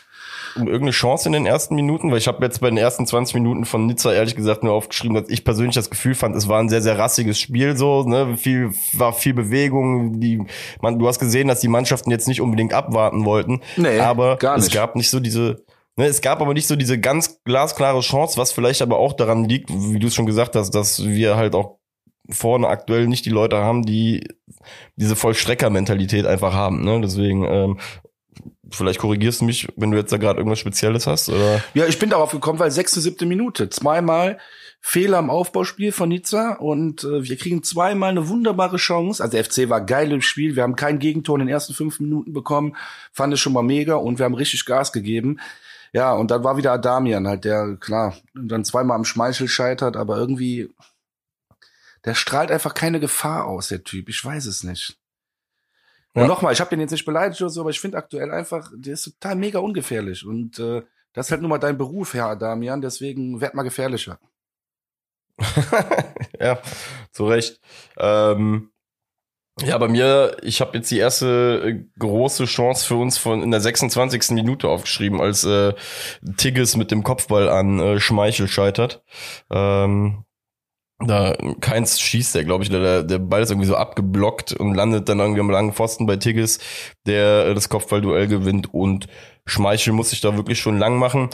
um 0.57 0.67
irgendeine 0.67 0.91
Chance 0.91 1.29
in 1.29 1.33
den 1.33 1.47
ersten 1.47 1.75
Minuten? 1.75 2.11
Weil 2.11 2.19
ich 2.19 2.29
habe 2.29 2.45
jetzt 2.45 2.61
bei 2.61 2.69
den 2.69 2.79
ersten 2.79 3.07
20 3.07 3.35
Minuten 3.35 3.65
von 3.65 3.87
Nizza 3.87 4.13
ehrlich 4.13 4.37
gesagt 4.37 4.65
nur 4.65 4.73
aufgeschrieben, 4.73 5.15
dass 5.15 5.29
ich 5.29 5.45
persönlich 5.45 5.75
das 5.75 5.91
Gefühl 5.91 6.15
fand, 6.15 6.37
es 6.37 6.49
war 6.49 6.61
ein 6.61 6.69
sehr, 6.69 6.83
sehr 6.83 6.99
rassiges 6.99 7.39
Spiel 7.39 7.77
so, 7.77 8.03
ne? 8.03 8.37
Viel, 8.37 8.73
war 8.93 9.13
viel 9.13 9.35
Bewegung. 9.35 10.21
Die, 10.21 10.43
man, 10.81 10.99
du 10.99 11.07
hast 11.07 11.19
gesehen, 11.19 11.49
dass 11.49 11.61
die 11.61 11.69
Mannschaften 11.69 12.11
jetzt 12.11 12.29
nicht 12.29 12.41
unbedingt 12.41 12.73
abwarten 12.73 13.25
wollten. 13.25 13.61
Nee, 13.77 14.01
aber 14.01 14.37
gar 14.37 14.57
nicht. 14.57 14.69
es 14.69 14.73
gab 14.73 14.97
nicht 14.97 15.11
so 15.11 15.21
diese, 15.21 15.65
ne, 15.97 16.07
es 16.07 16.21
gab 16.21 16.41
aber 16.41 16.55
nicht 16.55 16.67
so 16.67 16.77
diese 16.77 16.99
ganz 16.99 17.43
glasklare 17.45 18.01
Chance, 18.01 18.39
was 18.39 18.53
vielleicht 18.53 18.83
aber 18.83 18.99
auch 18.99 19.13
daran 19.13 19.45
liegt, 19.45 19.71
wie 19.71 19.99
du 19.99 20.07
es 20.07 20.15
schon 20.15 20.27
gesagt 20.27 20.57
hast, 20.57 20.71
dass 20.71 21.05
wir 21.05 21.37
halt 21.37 21.55
auch 21.55 21.79
vorne 22.31 22.69
aktuell 22.69 23.07
nicht 23.07 23.25
die 23.25 23.31
Leute 23.31 23.59
haben, 23.59 23.85
die 23.85 24.27
diese 24.97 25.17
Vollstrecker-Mentalität 25.17 26.27
einfach 26.27 26.55
haben. 26.55 26.85
Ne? 26.85 27.01
Deswegen, 27.01 27.45
ähm, 27.45 27.79
Vielleicht 28.71 28.99
korrigierst 28.99 29.41
du 29.41 29.45
mich, 29.45 29.69
wenn 29.77 29.91
du 29.91 29.97
jetzt 29.97 30.13
da 30.13 30.17
gerade 30.17 30.39
irgendwas 30.39 30.59
Spezielles 30.59 31.07
hast, 31.07 31.29
oder? 31.29 31.63
Ja, 31.75 31.87
ich 31.87 31.99
bin 31.99 32.11
darauf 32.11 32.33
gekommen, 32.33 32.59
weil 32.59 32.71
sechste, 32.71 33.01
siebte 33.01 33.27
Minute. 33.27 33.69
Zweimal 33.71 34.39
Fehler 34.81 35.19
im 35.19 35.31
Aufbauspiel 35.31 35.91
von 35.93 36.09
Nizza 36.09 36.53
und 36.55 37.03
äh, 37.03 37.25
wir 37.25 37.37
kriegen 37.37 37.63
zweimal 37.63 38.11
eine 38.11 38.29
wunderbare 38.29 38.77
Chance. 38.77 39.23
Also 39.23 39.37
der 39.37 39.45
FC 39.45 39.69
war 39.69 39.81
geil 39.81 40.13
im 40.13 40.23
Spiel. 40.23 40.55
Wir 40.55 40.63
haben 40.63 40.77
kein 40.77 40.99
Gegentor 40.99 41.37
in 41.37 41.47
den 41.47 41.49
ersten 41.49 41.75
fünf 41.75 41.99
Minuten 41.99 42.33
bekommen. 42.33 42.77
Fand 43.13 43.33
es 43.35 43.41
schon 43.41 43.53
mal 43.53 43.63
mega 43.63 43.97
und 43.97 44.19
wir 44.19 44.25
haben 44.25 44.35
richtig 44.35 44.65
Gas 44.65 44.93
gegeben. 44.93 45.41
Ja, 45.93 46.13
und 46.13 46.31
dann 46.31 46.45
war 46.45 46.57
wieder 46.57 46.73
Adamian 46.73 47.27
halt, 47.27 47.45
der, 47.45 47.77
klar, 47.81 48.17
dann 48.35 48.65
zweimal 48.65 48.97
am 48.97 49.05
Schmeichel 49.05 49.49
scheitert, 49.49 49.97
aber 49.97 50.19
irgendwie, 50.19 50.69
der 52.05 52.15
strahlt 52.15 52.51
einfach 52.51 52.75
keine 52.75 53.01
Gefahr 53.01 53.47
aus, 53.47 53.69
der 53.69 53.83
Typ. 53.83 54.09
Ich 54.09 54.25
weiß 54.25 54.47
es 54.47 54.63
nicht. 54.63 54.99
Und 56.23 56.29
nochmal, 56.29 56.53
ich 56.53 56.61
habe 56.61 56.71
den 56.71 56.81
jetzt 56.81 56.93
nicht 56.93 57.05
beleidigt 57.05 57.41
oder 57.43 57.51
so, 57.51 57.61
aber 57.61 57.71
ich 57.71 57.81
finde 57.81 57.99
aktuell 57.99 58.31
einfach, 58.31 58.71
der 58.75 58.95
ist 58.95 59.05
total 59.05 59.37
mega 59.37 59.59
ungefährlich. 59.59 60.25
Und 60.25 60.59
äh, 60.59 60.83
das 61.13 61.27
ist 61.27 61.31
halt 61.31 61.43
nun 61.43 61.51
mal 61.51 61.59
dein 61.59 61.79
Beruf, 61.79 62.15
Herr 62.15 62.27
Adamian, 62.27 62.81
deswegen 62.81 63.41
werd 63.41 63.55
mal 63.55 63.63
gefährlicher. 63.63 64.19
ja, 66.41 66.59
zu 67.13 67.27
Recht. 67.27 67.61
Ähm, 67.99 68.71
ja, 69.63 69.79
bei 69.79 69.89
mir, 69.89 70.37
ich 70.43 70.61
habe 70.61 70.77
jetzt 70.77 70.91
die 70.91 70.99
erste 70.99 71.63
äh, 71.65 71.85
große 71.99 72.45
Chance 72.45 72.87
für 72.87 72.97
uns 72.97 73.17
von 73.17 73.43
in 73.43 73.51
der 73.51 73.63
26. 73.63 74.33
Minute 74.33 74.69
aufgeschrieben, 74.69 75.21
als 75.21 75.45
äh, 75.45 75.73
Tigges 76.37 76.77
mit 76.77 76.91
dem 76.91 77.03
Kopfball 77.03 77.49
an 77.49 77.79
äh, 77.79 77.99
Schmeichel 77.99 78.49
scheitert. 78.49 79.03
Ähm, 79.51 80.26
da 80.99 81.37
keins 81.61 82.01
schießt 82.01 82.35
der, 82.35 82.45
glaube 82.45 82.65
ich. 82.65 82.71
Der, 82.71 83.03
der 83.03 83.19
Ball 83.19 83.43
ist 83.43 83.51
irgendwie 83.51 83.67
so 83.69 83.77
abgeblockt 83.77 84.55
und 84.55 84.75
landet 84.75 85.09
dann 85.09 85.21
irgendwie 85.21 85.41
am 85.41 85.51
langen 85.51 85.73
Pfosten 85.73 86.07
bei 86.07 86.17
Tigges, 86.17 86.59
der 87.07 87.53
das 87.55 87.69
Kopfballduell 87.69 88.29
gewinnt 88.29 88.73
und 88.73 89.07
Schmeichel 89.45 89.93
muss 89.93 90.11
sich 90.11 90.21
da 90.21 90.37
wirklich 90.37 90.59
schon 90.59 90.79
lang 90.79 90.99
machen. 90.99 91.29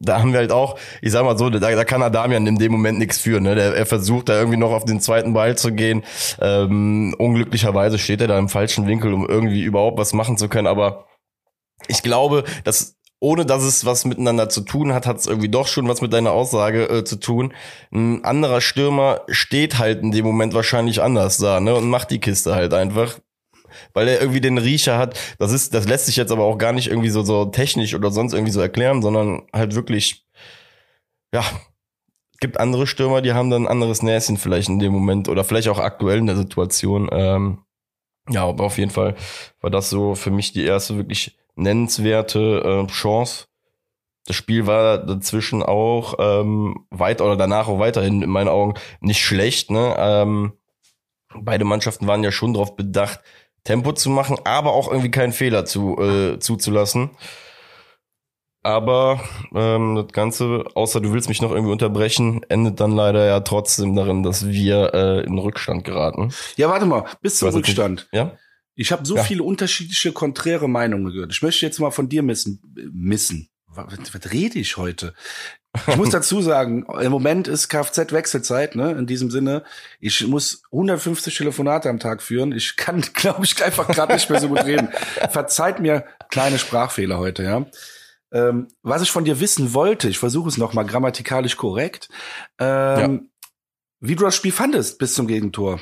Da 0.00 0.20
haben 0.20 0.32
wir 0.32 0.38
halt 0.38 0.52
auch, 0.52 0.78
ich 1.02 1.12
sag 1.12 1.24
mal 1.24 1.36
so, 1.36 1.50
da, 1.50 1.58
da 1.58 1.84
kann 1.84 2.02
Adamian 2.02 2.46
in 2.46 2.58
dem 2.58 2.72
Moment 2.72 2.98
nichts 2.98 3.18
für. 3.18 3.40
Ne? 3.40 3.54
Der, 3.54 3.74
er 3.74 3.86
versucht 3.86 4.28
da 4.28 4.38
irgendwie 4.38 4.58
noch 4.58 4.70
auf 4.70 4.84
den 4.84 5.00
zweiten 5.00 5.32
Ball 5.32 5.56
zu 5.56 5.72
gehen. 5.72 6.04
Ähm, 6.40 7.14
unglücklicherweise 7.18 7.98
steht 7.98 8.20
er 8.20 8.28
da 8.28 8.38
im 8.38 8.48
falschen 8.48 8.86
Winkel, 8.86 9.12
um 9.12 9.26
irgendwie 9.26 9.62
überhaupt 9.62 9.98
was 9.98 10.12
machen 10.12 10.36
zu 10.36 10.48
können. 10.48 10.68
Aber 10.68 11.06
ich 11.88 12.02
glaube, 12.02 12.44
dass 12.64 12.96
ohne 13.18 13.46
dass 13.46 13.62
es 13.62 13.84
was 13.84 14.04
miteinander 14.04 14.48
zu 14.48 14.60
tun 14.60 14.92
hat, 14.92 15.06
hat 15.06 15.18
es 15.18 15.26
irgendwie 15.26 15.48
doch 15.48 15.66
schon 15.66 15.88
was 15.88 16.02
mit 16.02 16.12
deiner 16.12 16.32
Aussage 16.32 16.88
äh, 16.88 17.04
zu 17.04 17.16
tun. 17.16 17.54
Ein 17.90 18.24
anderer 18.24 18.60
Stürmer 18.60 19.22
steht 19.28 19.78
halt 19.78 20.02
in 20.02 20.12
dem 20.12 20.24
Moment 20.24 20.54
wahrscheinlich 20.54 21.02
anders 21.02 21.38
da, 21.38 21.60
ne, 21.60 21.74
und 21.74 21.88
macht 21.88 22.10
die 22.10 22.20
Kiste 22.20 22.54
halt 22.54 22.74
einfach. 22.74 23.18
Weil 23.92 24.08
er 24.08 24.20
irgendwie 24.20 24.40
den 24.40 24.58
Riecher 24.58 24.96
hat. 24.96 25.18
Das 25.38 25.52
ist, 25.52 25.74
das 25.74 25.86
lässt 25.86 26.06
sich 26.06 26.16
jetzt 26.16 26.32
aber 26.32 26.44
auch 26.44 26.56
gar 26.56 26.72
nicht 26.72 26.88
irgendwie 26.88 27.10
so, 27.10 27.22
so 27.22 27.46
technisch 27.46 27.94
oder 27.94 28.10
sonst 28.10 28.32
irgendwie 28.32 28.52
so 28.52 28.60
erklären, 28.60 29.02
sondern 29.02 29.42
halt 29.52 29.74
wirklich, 29.74 30.26
ja, 31.34 31.44
gibt 32.40 32.58
andere 32.60 32.86
Stürmer, 32.86 33.22
die 33.22 33.32
haben 33.32 33.50
dann 33.50 33.64
ein 33.64 33.68
anderes 33.68 34.02
Näschen 34.02 34.36
vielleicht 34.36 34.68
in 34.68 34.78
dem 34.78 34.92
Moment 34.92 35.28
oder 35.28 35.44
vielleicht 35.44 35.68
auch 35.68 35.78
aktuell 35.78 36.18
in 36.18 36.26
der 36.26 36.36
Situation. 36.36 37.08
Ähm, 37.12 37.58
ja, 38.28 38.44
aber 38.46 38.64
auf 38.64 38.78
jeden 38.78 38.90
Fall 38.90 39.14
war 39.60 39.70
das 39.70 39.90
so 39.90 40.14
für 40.14 40.30
mich 40.30 40.52
die 40.52 40.64
erste 40.64 40.96
wirklich 40.96 41.36
nennenswerte 41.56 42.84
äh, 42.84 42.92
Chance 42.92 43.46
das 44.26 44.34
Spiel 44.34 44.66
war 44.66 44.98
dazwischen 44.98 45.62
auch 45.62 46.14
ähm, 46.18 46.86
weit 46.90 47.20
oder 47.20 47.36
danach 47.36 47.68
auch 47.68 47.78
weiterhin 47.78 48.22
in 48.22 48.30
meinen 48.30 48.48
Augen 48.48 48.74
nicht 49.00 49.24
schlecht. 49.24 49.70
Ne? 49.70 49.94
Ähm, 49.96 50.52
beide 51.34 51.64
Mannschaften 51.64 52.06
waren 52.06 52.24
ja 52.24 52.32
schon 52.32 52.52
darauf 52.52 52.74
bedacht, 52.76 53.20
Tempo 53.64 53.92
zu 53.92 54.10
machen, 54.10 54.36
aber 54.44 54.72
auch 54.72 54.88
irgendwie 54.88 55.10
keinen 55.10 55.32
Fehler 55.32 55.64
zu, 55.64 55.96
äh, 55.98 56.38
zuzulassen. 56.38 57.10
Aber 58.62 59.20
ähm, 59.54 59.94
das 59.94 60.08
Ganze, 60.08 60.64
außer 60.74 61.00
du 61.00 61.12
willst 61.12 61.28
mich 61.28 61.40
noch 61.40 61.52
irgendwie 61.52 61.70
unterbrechen, 61.70 62.44
endet 62.48 62.80
dann 62.80 62.90
leider 62.90 63.24
ja 63.24 63.38
trotzdem 63.40 63.94
darin, 63.94 64.24
dass 64.24 64.48
wir 64.48 64.92
äh, 64.92 65.20
in 65.20 65.38
Rückstand 65.38 65.84
geraten. 65.84 66.32
Ja, 66.56 66.68
warte 66.68 66.86
mal, 66.86 67.04
bis 67.22 67.38
zum 67.38 67.50
Rückstand. 67.50 68.08
Ja? 68.10 68.36
Ich 68.76 68.92
habe 68.92 69.06
so 69.06 69.16
ja. 69.16 69.24
viele 69.24 69.42
unterschiedliche, 69.42 70.12
konträre 70.12 70.68
Meinungen 70.68 71.12
gehört. 71.12 71.32
Ich 71.32 71.42
möchte 71.42 71.64
jetzt 71.64 71.80
mal 71.80 71.90
von 71.90 72.08
dir 72.08 72.22
missen. 72.22 72.60
missen. 72.92 73.48
Was, 73.66 74.14
was 74.14 74.32
rede 74.32 74.58
ich 74.58 74.76
heute? 74.76 75.14
Ich 75.86 75.96
muss 75.96 76.10
dazu 76.10 76.42
sagen, 76.42 76.86
im 77.00 77.10
Moment 77.10 77.48
ist 77.48 77.68
Kfz-Wechselzeit, 77.68 78.76
ne? 78.76 78.92
In 78.92 79.06
diesem 79.06 79.30
Sinne, 79.30 79.64
ich 79.98 80.26
muss 80.26 80.62
150 80.72 81.34
Telefonate 81.36 81.88
am 81.88 81.98
Tag 81.98 82.22
führen. 82.22 82.52
Ich 82.52 82.76
kann, 82.76 83.00
glaube 83.14 83.44
ich, 83.44 83.62
einfach 83.64 83.88
gerade 83.88 84.14
nicht 84.14 84.28
mehr 84.28 84.40
so 84.40 84.48
gut 84.48 84.64
reden. 84.64 84.88
Verzeiht 85.30 85.80
mir 85.80 86.04
kleine 86.30 86.58
Sprachfehler 86.58 87.18
heute, 87.18 87.42
ja. 87.42 87.66
Ähm, 88.32 88.68
was 88.82 89.02
ich 89.02 89.10
von 89.10 89.24
dir 89.24 89.40
wissen 89.40 89.72
wollte, 89.72 90.08
ich 90.08 90.18
versuche 90.18 90.48
es 90.48 90.58
nochmal 90.58 90.84
grammatikalisch 90.84 91.56
korrekt, 91.56 92.08
ähm, 92.58 92.98
ja. 93.00 93.20
wie 94.00 94.16
du 94.16 94.24
das 94.24 94.34
Spiel 94.34 94.52
fandest 94.52 94.98
bis 94.98 95.14
zum 95.14 95.26
Gegentor. 95.26 95.80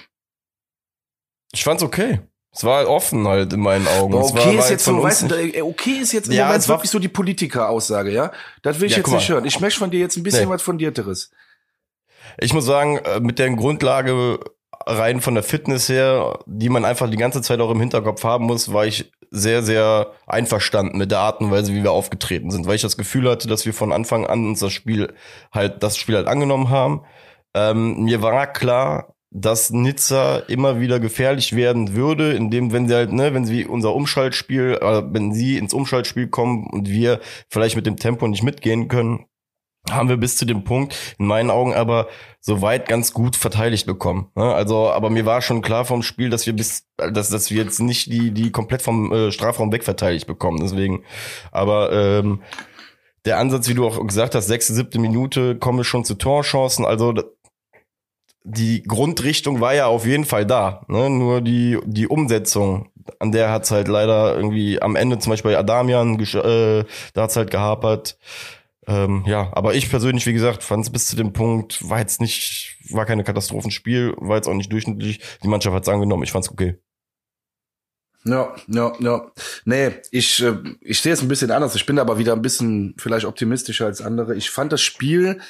Ich 1.53 1.65
fand's 1.65 1.83
okay. 1.83 2.21
Es 2.55 2.63
war 2.63 2.89
offen 2.89 3.27
halt 3.27 3.53
in 3.53 3.61
meinen 3.61 3.89
Augen. 3.89 4.15
okay, 4.15 4.57
war, 4.57 4.59
ist 4.61 4.71
jetzt 4.71 4.85
so, 4.85 5.03
weißt 5.03 5.31
du, 5.31 5.35
äh, 5.35 5.61
okay 5.63 5.99
ist 6.01 6.13
jetzt 6.13 6.29
im 6.29 6.35
ja, 6.35 6.47
Moment 6.47 6.69
wirklich 6.69 6.91
so 6.91 7.01
die 7.01 7.09
Politiker-Aussage, 7.09 8.13
ja? 8.13 8.31
Das 8.63 8.79
will 8.79 8.87
ich 8.87 8.93
ja, 8.93 8.99
jetzt 8.99 9.11
nicht 9.11 9.29
hören. 9.29 9.45
Ich 9.45 9.59
möchte 9.59 9.81
von 9.81 9.91
dir 9.91 9.99
jetzt 9.99 10.17
ein 10.17 10.23
bisschen 10.23 10.45
nee. 10.45 10.55
was 10.55 10.63
fundierteres. 10.63 11.31
Ich 12.39 12.53
muss 12.53 12.65
sagen, 12.65 12.99
äh, 12.99 13.19
mit 13.19 13.41
der 13.41 13.51
Grundlage 13.51 14.39
rein 14.87 15.21
von 15.21 15.35
der 15.35 15.43
Fitness 15.43 15.89
her, 15.89 16.39
die 16.47 16.69
man 16.69 16.85
einfach 16.85 17.11
die 17.11 17.17
ganze 17.17 17.43
Zeit 17.43 17.59
auch 17.61 17.71
im 17.71 17.81
Hinterkopf 17.81 18.23
haben 18.23 18.45
muss, 18.45 18.73
war 18.73 18.87
ich 18.87 19.11
sehr, 19.31 19.65
sehr 19.65 20.13
einverstanden 20.27 20.97
mit 20.97 21.11
der 21.11 21.19
Art 21.19 21.41
und 21.41 21.51
Weise, 21.51 21.73
wie 21.75 21.83
wir 21.83 21.91
aufgetreten 21.91 22.53
sind, 22.53 22.69
weil 22.69 22.77
ich 22.77 22.83
das 22.83 22.97
Gefühl 22.97 23.29
hatte, 23.29 23.49
dass 23.49 23.67
wir 23.67 23.75
von 23.75 23.93
Anfang 23.93 24.27
an 24.27 24.47
uns 24.47 24.61
das 24.61 24.73
Spiel 24.73 25.13
halt, 25.53 25.83
das 25.83 25.97
Spiel 25.97 26.15
halt 26.15 26.29
angenommen 26.29 26.71
haben. 26.71 27.03
Ähm, 27.53 28.05
mir 28.05 28.23
war 28.23 28.47
klar, 28.47 29.14
dass 29.37 29.71
Nizza 29.71 30.39
immer 30.39 30.81
wieder 30.81 31.01
gefährlich 31.01 31.57
werden 31.57 31.95
würde, 31.95 32.33
indem, 32.33 32.73
wenn 32.73 32.87
sie 32.87 32.95
halt, 32.95 33.13
ne, 33.13 33.35
wenn 33.35 33.45
sie 33.45 33.67
unser 33.67 33.93
Umschaltspiel, 33.93 34.79
äh, 34.81 35.03
wenn 35.11 35.35
sie 35.35 35.59
ins 35.59 35.75
Umschaltspiel 35.75 36.29
kommen 36.29 36.69
und 36.69 36.89
wir 36.89 37.21
vielleicht 37.51 37.75
mit 37.75 37.85
dem 37.85 37.97
Tempo 37.97 38.29
nicht 38.29 38.45
mitgehen 38.45 38.87
können, 38.87 39.27
haben 39.91 40.09
wir 40.09 40.17
bis 40.17 40.37
zu 40.37 40.47
dem 40.47 40.63
Punkt 40.63 40.97
in 41.19 41.27
meinen 41.27 41.51
Augen 41.51 41.75
aber 41.75 42.07
soweit 42.41 42.89
ganz 42.89 43.13
gut 43.13 43.35
verteidigt 43.35 43.87
bekommen. 43.87 44.31
Ne? 44.37 44.55
Also, 44.55 44.89
aber 44.91 45.11
mir 45.11 45.27
war 45.27 45.43
schon 45.43 45.63
klar 45.63 45.85
vom 45.85 46.03
Spiel, 46.03 46.31
dass 46.31 46.47
wir 46.47 46.55
bis, 46.55 46.87
dass, 46.97 47.29
dass 47.29 47.51
wir 47.51 47.65
jetzt 47.65 47.81
nicht 47.81 48.07
die, 48.07 48.31
die 48.31 48.53
komplett 48.53 48.83
vom 48.83 49.13
äh, 49.13 49.33
Strafraum 49.33 49.73
wegverteidigt 49.73 50.29
bekommen. 50.29 50.61
Deswegen, 50.63 51.03
aber 51.51 51.93
ähm, 51.93 52.41
der 53.25 53.39
Ansatz, 53.39 53.69
wie 53.69 53.75
du 53.75 53.87
auch 53.87 54.07
gesagt 54.07 54.35
hast, 54.35 54.47
sechste, 54.47 54.75
siebte 54.75 54.99
Minute 54.99 55.57
kommen 55.57 55.79
wir 55.79 55.85
schon 55.85 56.05
zu 56.05 56.15
Torchancen. 56.15 56.85
Also 56.85 57.15
die 58.45 58.83
Grundrichtung 58.83 59.61
war 59.61 59.75
ja 59.75 59.87
auf 59.87 60.07
jeden 60.07 60.27
Fall 60.27 60.47
da. 60.47 60.85
Ne? 60.89 61.09
Nur 61.11 61.41
die, 61.41 61.79
die 61.87 62.07
Umsetzung, 62.07 62.91
an 63.19 63.33
der 63.33 63.51
hat's 63.51 63.71
halt 63.71 63.89
leider 63.89 64.37
irgendwie 64.37 64.81
am 64.81 64.97
Ende 64.97 65.19
zum 65.19 65.31
Beispiel 65.31 65.53
bei 65.53 65.59
Adamian, 65.59 66.21
äh, 66.21 66.85
da 67.15 67.23
hat's 67.23 67.37
halt 67.37 67.51
gehapert. 67.51 68.19
Ähm, 68.87 69.25
ja, 69.27 69.51
aber 69.53 69.75
ich 69.75 69.89
persönlich, 69.89 70.27
wie 70.27 70.35
gesagt, 70.35 70.63
fand 70.63 70.85
es 70.85 70.93
bis 70.93 71.07
zu 71.07 71.17
dem 71.17 71.33
Punkt, 71.33 71.89
war 71.89 72.01
jetzt 72.01 72.21
nicht, 72.21 72.77
war 72.91 73.07
keine 73.07 73.25
Katastrophenspiel, 73.25 74.15
war 74.19 74.37
jetzt 74.37 74.47
auch 74.47 74.55
nicht 74.55 74.71
durchschnittlich. 74.71 75.21
Die 75.43 75.49
Mannschaft 75.49 75.75
hat's 75.75 75.89
angenommen, 75.89 76.23
ich 76.23 76.33
fand's 76.33 76.51
okay. 76.51 76.77
Ja, 78.27 78.55
ja, 78.69 78.93
ja. 79.01 79.33
Nee, 79.67 79.91
ich, 80.11 80.43
äh, 80.43 80.57
ich 80.81 81.01
sehe 81.01 81.13
es 81.13 81.21
ein 81.21 81.29
bisschen 81.29 81.51
anders. 81.51 81.75
Ich 81.75 81.85
bin 81.85 81.99
aber 81.99 82.19
wieder 82.19 82.33
ein 82.33 82.41
bisschen 82.41 82.95
vielleicht 82.97 83.27
optimistischer 83.27 83.85
als 83.85 84.01
andere. 84.01 84.35
Ich 84.35 84.51
fand 84.51 84.73
das 84.73 84.81
Spiel 84.81 85.41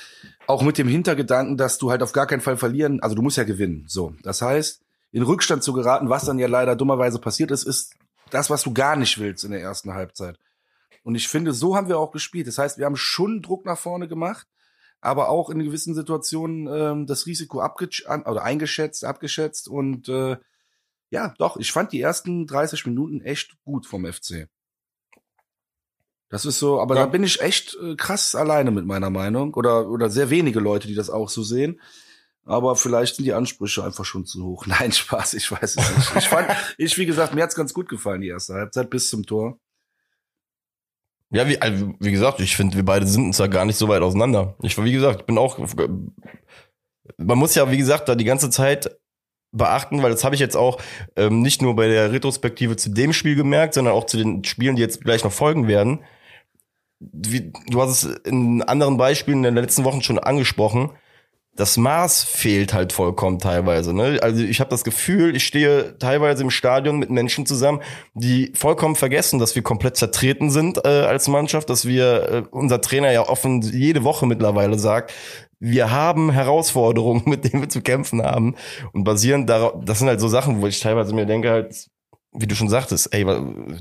auch 0.47 0.63
mit 0.63 0.79
dem 0.79 0.89
Hintergedanken, 0.89 1.57
dass 1.57 1.79
du 1.79 1.91
halt 1.91 2.03
auf 2.03 2.13
gar 2.13 2.27
keinen 2.27 2.41
Fall 2.41 2.57
verlieren, 2.57 3.01
also 3.01 3.15
du 3.15 3.23
musst 3.23 3.37
ja 3.37 3.45
gewinnen. 3.45 3.85
So. 3.87 4.15
Das 4.23 4.43
heißt, 4.43 4.83
in 5.13 5.23
Rückstand 5.23 5.63
zu 5.63 5.73
geraten, 5.73 6.09
was 6.09 6.25
dann 6.25 6.39
ja 6.39 6.49
leider 6.49 6.77
dummerweise 6.77 7.19
passiert 7.19 7.51
ist, 7.51 7.65
ist 7.65 7.95
das, 8.31 8.51
was 8.51 8.63
du 8.63 8.75
gar 8.75 8.97
nicht 8.97 9.19
willst 9.19 9.45
in 9.45 9.53
der 9.53 9.61
ersten 9.61 9.95
Halbzeit. 9.95 10.39
Und 11.03 11.15
ich 11.15 11.29
finde, 11.29 11.53
so 11.53 11.77
haben 11.77 11.89
wir 11.89 11.99
auch 11.99 12.11
gespielt. 12.11 12.47
Das 12.47 12.59
heißt, 12.59 12.79
wir 12.79 12.87
haben 12.87 12.97
schon 12.97 13.43
Druck 13.43 13.65
nach 13.65 13.79
vorne 13.79 14.09
gemacht, 14.09 14.47
aber 15.01 15.29
auch 15.29 15.51
in 15.51 15.59
gewissen 15.59 15.95
Situationen 15.95 16.67
ähm, 16.67 17.07
das 17.07 17.27
Risiko 17.27 17.61
abge 17.61 17.89
oder 18.25 18.43
eingeschätzt, 18.43 19.05
abgeschätzt. 19.05 19.69
Und 19.69 20.09
äh, 20.09 20.37
ja, 21.11 21.35
doch, 21.39 21.59
ich 21.59 21.71
fand 21.71 21.93
die 21.93 22.01
ersten 22.01 22.47
30 22.47 22.87
Minuten 22.87 23.21
echt 23.21 23.57
gut 23.65 23.87
vom 23.87 24.11
FC. 24.11 24.49
Das 26.29 26.47
ist 26.47 26.59
so, 26.59 26.81
aber 26.81 26.97
ja. 26.97 27.03
da 27.03 27.07
bin 27.07 27.23
ich 27.23 27.41
echt 27.41 27.77
äh, 27.83 27.97
krass 27.97 28.35
alleine 28.35 28.71
mit 28.71 28.87
meiner 28.87 29.11
Meinung. 29.11 29.55
Oder, 29.55 29.89
oder 29.89 30.11
sehr 30.11 30.31
wenige 30.31 30.61
Leute, 30.61 30.89
die 30.89 30.95
das 30.95 31.11
auch 31.11 31.29
so 31.29 31.43
sehen. 31.43 31.81
Aber 32.45 32.77
vielleicht 32.77 33.17
sind 33.17 33.25
die 33.25 33.33
Ansprüche 33.33 33.85
einfach 33.85 34.05
schon 34.05 34.27
zu 34.27 34.45
hoch. 34.45 34.67
Nein, 34.67 34.93
Spaß, 34.93 35.35
ich 35.35 35.51
weiß 35.51 35.77
es 35.77 35.97
nicht. 35.97 36.17
Ich 36.17 36.29
fand, 36.29 36.49
ich, 36.79 36.99
wie 36.99 37.07
gesagt, 37.07 37.35
mir 37.35 37.43
hat's 37.43 37.55
ganz 37.55 37.73
gut 37.73 37.89
gefallen, 37.89 38.21
die 38.21 38.29
erste 38.29 38.55
Halbzeit 38.55 38.91
bis 38.91 39.09
zum 39.11 39.25
Tor. 39.25 39.59
Ja, 41.31 41.49
wie, 41.49 41.61
also, 41.61 41.95
wie 41.99 42.13
gesagt, 42.13 42.41
ich 42.41 42.57
finde, 42.57 42.77
wir 42.77 42.85
beide 42.85 43.07
sind 43.07 43.25
uns 43.25 43.39
da 43.39 43.47
gar 43.47 43.65
nicht 43.65 43.77
so 43.77 43.89
weit 43.89 44.03
auseinander. 44.03 44.57
Ich, 44.63 44.83
wie 44.83 44.93
gesagt, 44.93 45.21
ich 45.21 45.27
bin 45.27 45.39
auch, 45.39 45.59
man 47.17 47.39
muss 47.39 47.55
ja, 47.55 47.71
wie 47.71 47.77
gesagt, 47.77 48.09
da 48.09 48.15
die 48.15 48.25
ganze 48.25 48.51
Zeit 48.51 48.97
beachten, 49.55 50.03
weil 50.03 50.11
das 50.11 50.25
habe 50.25 50.35
ich 50.35 50.41
jetzt 50.41 50.57
auch 50.57 50.81
ähm, 51.17 51.43
nicht 51.43 51.63
nur 51.63 51.77
bei 51.77 51.89
der 51.89 52.13
Retrospektive 52.13 52.77
zu 52.77 52.91
dem 52.91 53.13
Spiel 53.13 53.37
gemerkt, 53.37 53.75
sondern 53.75 53.95
auch 53.95 54.05
zu 54.05 54.17
den 54.17 54.45
Spielen, 54.45 54.77
die 54.77 54.83
jetzt 54.83 55.03
gleich 55.03 55.25
noch 55.25 55.33
folgen 55.33 55.69
werden. 55.69 56.01
Wie, 57.01 57.53
du 57.69 57.83
hast 57.83 58.05
es 58.05 58.17
in 58.25 58.63
anderen 58.63 58.97
Beispielen 58.97 59.39
in 59.39 59.55
den 59.55 59.63
letzten 59.63 59.85
Wochen 59.85 60.03
schon 60.03 60.19
angesprochen 60.19 60.91
das 61.57 61.77
Maß 61.77 62.25
fehlt 62.25 62.75
halt 62.75 62.93
vollkommen 62.93 63.39
teilweise. 63.39 63.95
Ne? 63.95 64.19
Also 64.21 64.43
ich 64.43 64.59
habe 64.59 64.71
das 64.71 64.83
Gefühl, 64.83 65.37
ich 65.37 65.45
stehe 65.45 65.97
teilweise 65.99 66.43
im 66.43 66.51
Stadion 66.51 66.99
mit 66.99 67.11
Menschen 67.11 67.47
zusammen, 67.47 67.81
die 68.15 68.53
vollkommen 68.55 68.97
vergessen, 68.97 69.39
dass 69.39 69.55
wir 69.55 69.63
komplett 69.63 69.97
zertreten 69.97 70.51
sind 70.51 70.85
äh, 70.85 70.89
als 70.89 71.29
Mannschaft, 71.29 71.71
dass 71.71 71.87
wir, 71.87 72.29
äh, 72.29 72.43
unser 72.51 72.81
Trainer 72.81 73.13
ja 73.13 73.29
offen 73.29 73.63
jede 73.63 74.03
Woche 74.03 74.27
mittlerweile 74.27 74.79
sagt, 74.79 75.13
wir 75.65 75.91
haben 75.91 76.31
Herausforderungen, 76.31 77.23
mit 77.27 77.45
denen 77.45 77.63
wir 77.63 77.69
zu 77.69 77.81
kämpfen 77.81 78.23
haben. 78.23 78.55
Und 78.93 79.05
basierend 79.05 79.49
darauf, 79.49 79.83
das 79.85 79.99
sind 79.99 80.09
halt 80.09 80.21
so 80.21 80.29
Sachen, 80.29 80.61
wo 80.61 80.67
ich 80.67 80.81
teilweise 80.81 81.15
mir 81.15 81.27
denke, 81.27 81.51
halt, 81.51 81.89
wie 82.33 82.47
du 82.47 82.55
schon 82.55 82.69
sagtest, 82.69 83.15
ey, 83.15 83.25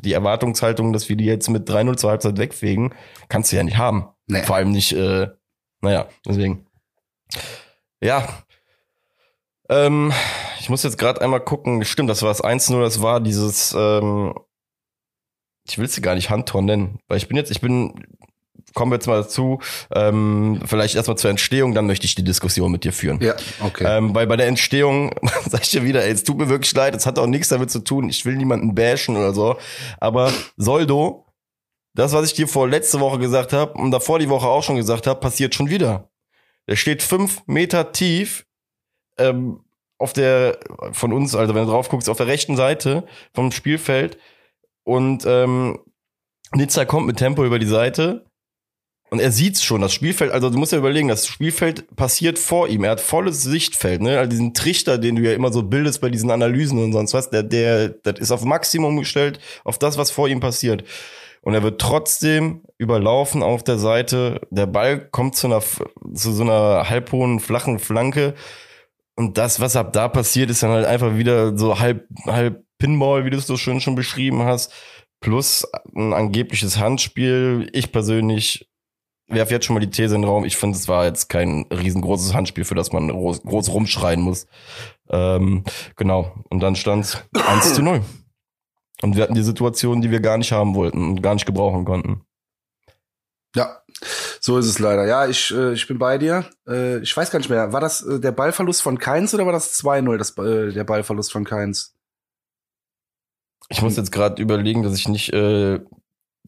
die 0.01 0.13
Erwartungshaltung, 0.13 0.93
dass 0.93 1.09
wir 1.09 1.15
die 1.15 1.25
jetzt 1.25 1.49
mit 1.49 1.69
3-0 1.69 1.97
zur 1.97 2.11
Halbzeit 2.11 2.37
wegfegen, 2.37 2.93
kannst 3.27 3.51
du 3.51 3.55
ja 3.55 3.63
nicht 3.63 3.77
haben. 3.77 4.07
Nee. 4.27 4.43
Vor 4.43 4.55
allem 4.55 4.71
nicht, 4.71 4.93
äh, 4.93 5.27
naja, 5.81 6.07
deswegen. 6.25 6.65
Ja. 8.01 8.27
Ähm, 9.69 10.13
ich 10.59 10.69
muss 10.69 10.83
jetzt 10.83 10.97
gerade 10.97 11.19
einmal 11.21 11.41
gucken. 11.41 11.83
Stimmt, 11.83 12.09
das 12.09 12.21
war 12.21 12.29
das 12.29 12.43
1-0, 12.43 12.79
das 12.81 13.01
war 13.01 13.19
dieses, 13.19 13.73
ähm, 13.77 14.33
ich 15.67 15.77
will 15.77 15.85
es 15.85 16.01
gar 16.01 16.15
nicht 16.15 16.29
Handtor 16.29 16.61
nennen, 16.61 16.99
weil 17.07 17.17
ich 17.17 17.27
bin 17.27 17.37
jetzt, 17.37 17.51
ich 17.51 17.59
bin, 17.59 18.05
kommen 18.73 18.91
wir 18.91 18.95
jetzt 18.95 19.07
mal 19.07 19.21
dazu, 19.21 19.59
ähm, 19.93 20.61
vielleicht 20.65 20.95
erstmal 20.95 21.17
zur 21.17 21.29
Entstehung, 21.29 21.73
dann 21.73 21.85
möchte 21.85 22.05
ich 22.05 22.15
die 22.15 22.23
Diskussion 22.23 22.71
mit 22.71 22.83
dir 22.83 22.93
führen. 22.93 23.19
Ja, 23.21 23.35
okay. 23.61 23.85
Ähm, 23.87 24.15
weil 24.15 24.27
bei 24.27 24.37
der 24.37 24.47
Entstehung, 24.47 25.11
sag 25.49 25.63
ich 25.63 25.71
dir 25.71 25.83
wieder, 25.83 26.03
ey, 26.03 26.11
es 26.11 26.23
tut 26.23 26.37
mir 26.37 26.49
wirklich 26.49 26.73
leid, 26.73 26.95
es 26.95 27.05
hat 27.05 27.19
auch 27.19 27.27
nichts 27.27 27.49
damit 27.49 27.71
zu 27.71 27.79
tun, 27.79 28.09
ich 28.09 28.25
will 28.25 28.35
niemanden 28.35 28.75
bashen 28.75 29.15
oder 29.15 29.33
so, 29.33 29.57
aber 29.99 30.31
Soldo, 30.57 31.25
das, 31.95 32.13
was 32.13 32.25
ich 32.25 32.33
dir 32.33 32.47
vor 32.47 32.67
letzte 32.67 32.99
Woche 32.99 33.19
gesagt 33.19 33.53
habe 33.53 33.73
und 33.73 33.91
davor 33.91 34.19
die 34.19 34.29
Woche 34.29 34.47
auch 34.47 34.63
schon 34.63 34.75
gesagt 34.75 35.07
habe, 35.07 35.19
passiert 35.19 35.53
schon 35.53 35.69
wieder. 35.69 36.09
Der 36.67 36.75
steht 36.75 37.03
fünf 37.03 37.43
Meter 37.45 37.91
tief 37.91 38.45
ähm, 39.17 39.63
auf 39.99 40.13
der 40.13 40.57
von 40.91 41.13
uns, 41.13 41.35
also 41.35 41.53
wenn 41.53 41.65
du 41.65 41.71
drauf 41.71 41.89
guckst, 41.89 42.09
auf 42.09 42.17
der 42.17 42.27
rechten 42.27 42.55
Seite 42.55 43.05
vom 43.33 43.51
Spielfeld 43.51 44.17
und 44.83 45.25
ähm, 45.25 45.79
Nizza 46.53 46.85
kommt 46.85 47.07
mit 47.07 47.17
Tempo 47.17 47.45
über 47.45 47.59
die 47.59 47.65
Seite 47.65 48.25
und 49.13 49.19
er 49.19 49.31
sieht's 49.31 49.63
schon, 49.63 49.81
das 49.81 49.93
Spielfeld, 49.93 50.31
also 50.31 50.49
du 50.49 50.57
musst 50.57 50.71
ja 50.71 50.79
überlegen, 50.79 51.07
das 51.07 51.27
Spielfeld 51.27 51.95
passiert 51.95 52.39
vor 52.39 52.67
ihm, 52.67 52.83
er 52.83 52.89
hat 52.89 52.99
volles 52.99 53.43
Sichtfeld, 53.43 54.01
ne, 54.01 54.17
also 54.17 54.27
diesen 54.27 54.55
Trichter, 54.55 54.97
den 54.97 55.17
du 55.17 55.21
ja 55.21 55.33
immer 55.33 55.53
so 55.53 55.61
bildest 55.61 56.01
bei 56.01 56.09
diesen 56.09 56.31
Analysen 56.31 56.83
und 56.83 56.93
sonst 56.93 57.13
was, 57.13 57.29
der, 57.29 57.43
der, 57.43 57.89
das 57.89 58.19
ist 58.19 58.31
auf 58.31 58.43
Maximum 58.43 58.97
gestellt, 58.97 59.39
auf 59.65 59.77
das, 59.77 59.99
was 59.99 60.09
vor 60.09 60.29
ihm 60.29 60.39
passiert. 60.39 60.83
Und 61.41 61.53
er 61.53 61.61
wird 61.61 61.79
trotzdem 61.79 62.63
überlaufen 62.79 63.43
auf 63.43 63.63
der 63.63 63.77
Seite. 63.77 64.41
Der 64.49 64.65
Ball 64.65 65.07
kommt 65.09 65.35
zu 65.35 65.45
einer 65.45 65.61
zu 65.61 66.31
so 66.31 66.41
einer 66.41 66.89
halbhohen 66.89 67.39
flachen 67.39 67.77
Flanke. 67.77 68.33
Und 69.15 69.37
das, 69.37 69.59
was 69.59 69.75
ab 69.75 69.93
da 69.93 70.07
passiert, 70.07 70.49
ist 70.49 70.63
dann 70.63 70.71
halt 70.71 70.87
einfach 70.87 71.17
wieder 71.17 71.55
so 71.55 71.79
halb 71.79 72.07
halb 72.25 72.63
Pinball, 72.79 73.25
wie 73.25 73.29
du 73.29 73.37
es 73.37 73.45
so 73.45 73.57
schön 73.57 73.79
schon 73.79 73.93
beschrieben 73.93 74.41
hast, 74.41 74.73
plus 75.19 75.67
ein 75.95 76.13
angebliches 76.13 76.79
Handspiel. 76.79 77.69
Ich 77.73 77.91
persönlich 77.91 78.72
werfe 79.27 79.53
jetzt 79.53 79.65
schon 79.65 79.73
mal 79.73 79.79
die 79.79 79.89
These 79.89 80.15
in 80.15 80.21
den 80.21 80.29
Raum. 80.29 80.45
Ich 80.45 80.57
finde, 80.57 80.77
es 80.77 80.87
war 80.87 81.05
jetzt 81.05 81.29
kein 81.29 81.65
riesengroßes 81.71 82.33
Handspiel, 82.33 82.65
für 82.65 82.75
das 82.75 82.91
man 82.91 83.09
groß, 83.09 83.43
groß 83.43 83.69
rumschreien 83.69 84.21
muss. 84.21 84.47
Ähm, 85.09 85.63
genau. 85.95 86.33
Und 86.49 86.59
dann 86.61 86.75
stand 86.75 87.25
1 87.33 87.73
zu 87.75 87.81
0. 87.81 88.01
Und 89.01 89.15
wir 89.15 89.23
hatten 89.23 89.35
die 89.35 89.43
Situation, 89.43 90.01
die 90.01 90.11
wir 90.11 90.21
gar 90.21 90.37
nicht 90.37 90.51
haben 90.51 90.75
wollten 90.75 91.09
und 91.09 91.21
gar 91.21 91.33
nicht 91.33 91.45
gebrauchen 91.45 91.85
konnten. 91.85 92.21
Ja, 93.55 93.81
so 94.39 94.57
ist 94.57 94.65
es 94.65 94.79
leider. 94.79 95.05
Ja, 95.05 95.27
ich, 95.27 95.51
äh, 95.51 95.73
ich 95.73 95.87
bin 95.87 95.99
bei 95.99 96.17
dir. 96.17 96.49
Äh, 96.67 96.99
ich 96.99 97.15
weiß 97.15 97.29
gar 97.29 97.39
nicht 97.39 97.49
mehr, 97.49 97.71
war 97.73 97.81
das 97.81 98.01
äh, 98.01 98.19
der 98.19 98.31
Ballverlust 98.31 98.81
von 98.81 98.97
Keins 98.97 99.33
oder 99.33 99.45
war 99.45 99.53
das 99.53 99.79
2-0, 99.79 100.17
das, 100.17 100.37
äh, 100.37 100.73
der 100.73 100.83
Ballverlust 100.83 101.31
von 101.31 101.43
Keins? 101.43 101.95
Ich 103.69 103.81
muss 103.81 103.97
jetzt 103.97 104.11
gerade 104.11 104.41
überlegen, 104.41 104.83
dass 104.83 104.95
ich 104.95 105.07
nicht. 105.07 105.31
Äh, 105.33 105.79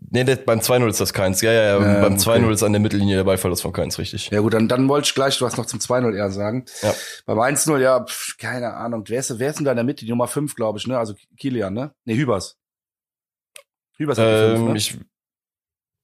nee, 0.09 0.23
das, 0.23 0.45
beim 0.45 0.59
2-0 0.59 0.89
ist 0.89 1.01
das 1.01 1.13
Keins. 1.13 1.41
Ja, 1.41 1.51
ja, 1.51 1.63
ja. 1.63 1.95
Ähm, 1.95 2.01
beim 2.01 2.15
2-0 2.15 2.43
okay. 2.43 2.53
ist 2.53 2.63
an 2.63 2.73
der 2.73 2.81
Mittellinie 2.81 3.17
der 3.17 3.23
Ballverlust 3.23 3.61
von 3.61 3.73
Keins, 3.73 3.97
richtig. 3.97 4.29
Ja 4.29 4.39
gut, 4.39 4.53
dann, 4.53 4.67
dann 4.67 4.87
wollte 4.87 5.07
ich 5.07 5.15
gleich 5.15 5.41
was 5.41 5.57
noch 5.57 5.65
zum 5.65 5.79
2-0 5.79 6.15
eher 6.15 6.31
sagen. 6.31 6.65
Ja. 6.81 6.93
Beim 7.25 7.39
1-0, 7.39 7.79
ja, 7.79 8.03
pf, 8.03 8.37
keine 8.37 8.73
Ahnung. 8.73 9.03
Wer 9.07 9.19
ist, 9.19 9.37
wer 9.39 9.49
ist 9.49 9.57
denn 9.57 9.65
da 9.65 9.71
in 9.71 9.77
der 9.77 9.83
Mitte? 9.83 10.05
Die 10.05 10.11
Nummer 10.11 10.27
5, 10.27 10.55
glaube 10.55 10.79
ich, 10.79 10.87
ne? 10.87 10.97
Also 10.97 11.13
Kilian, 11.37 11.73
ne? 11.73 11.91
Nee, 12.05 12.15
Hübers. 12.15 12.57
Hübers 13.97 14.17
hat 14.17 14.27
ähm, 14.27 14.57
5, 14.57 14.69
ne? 14.71 14.77
Ich, 14.77 14.97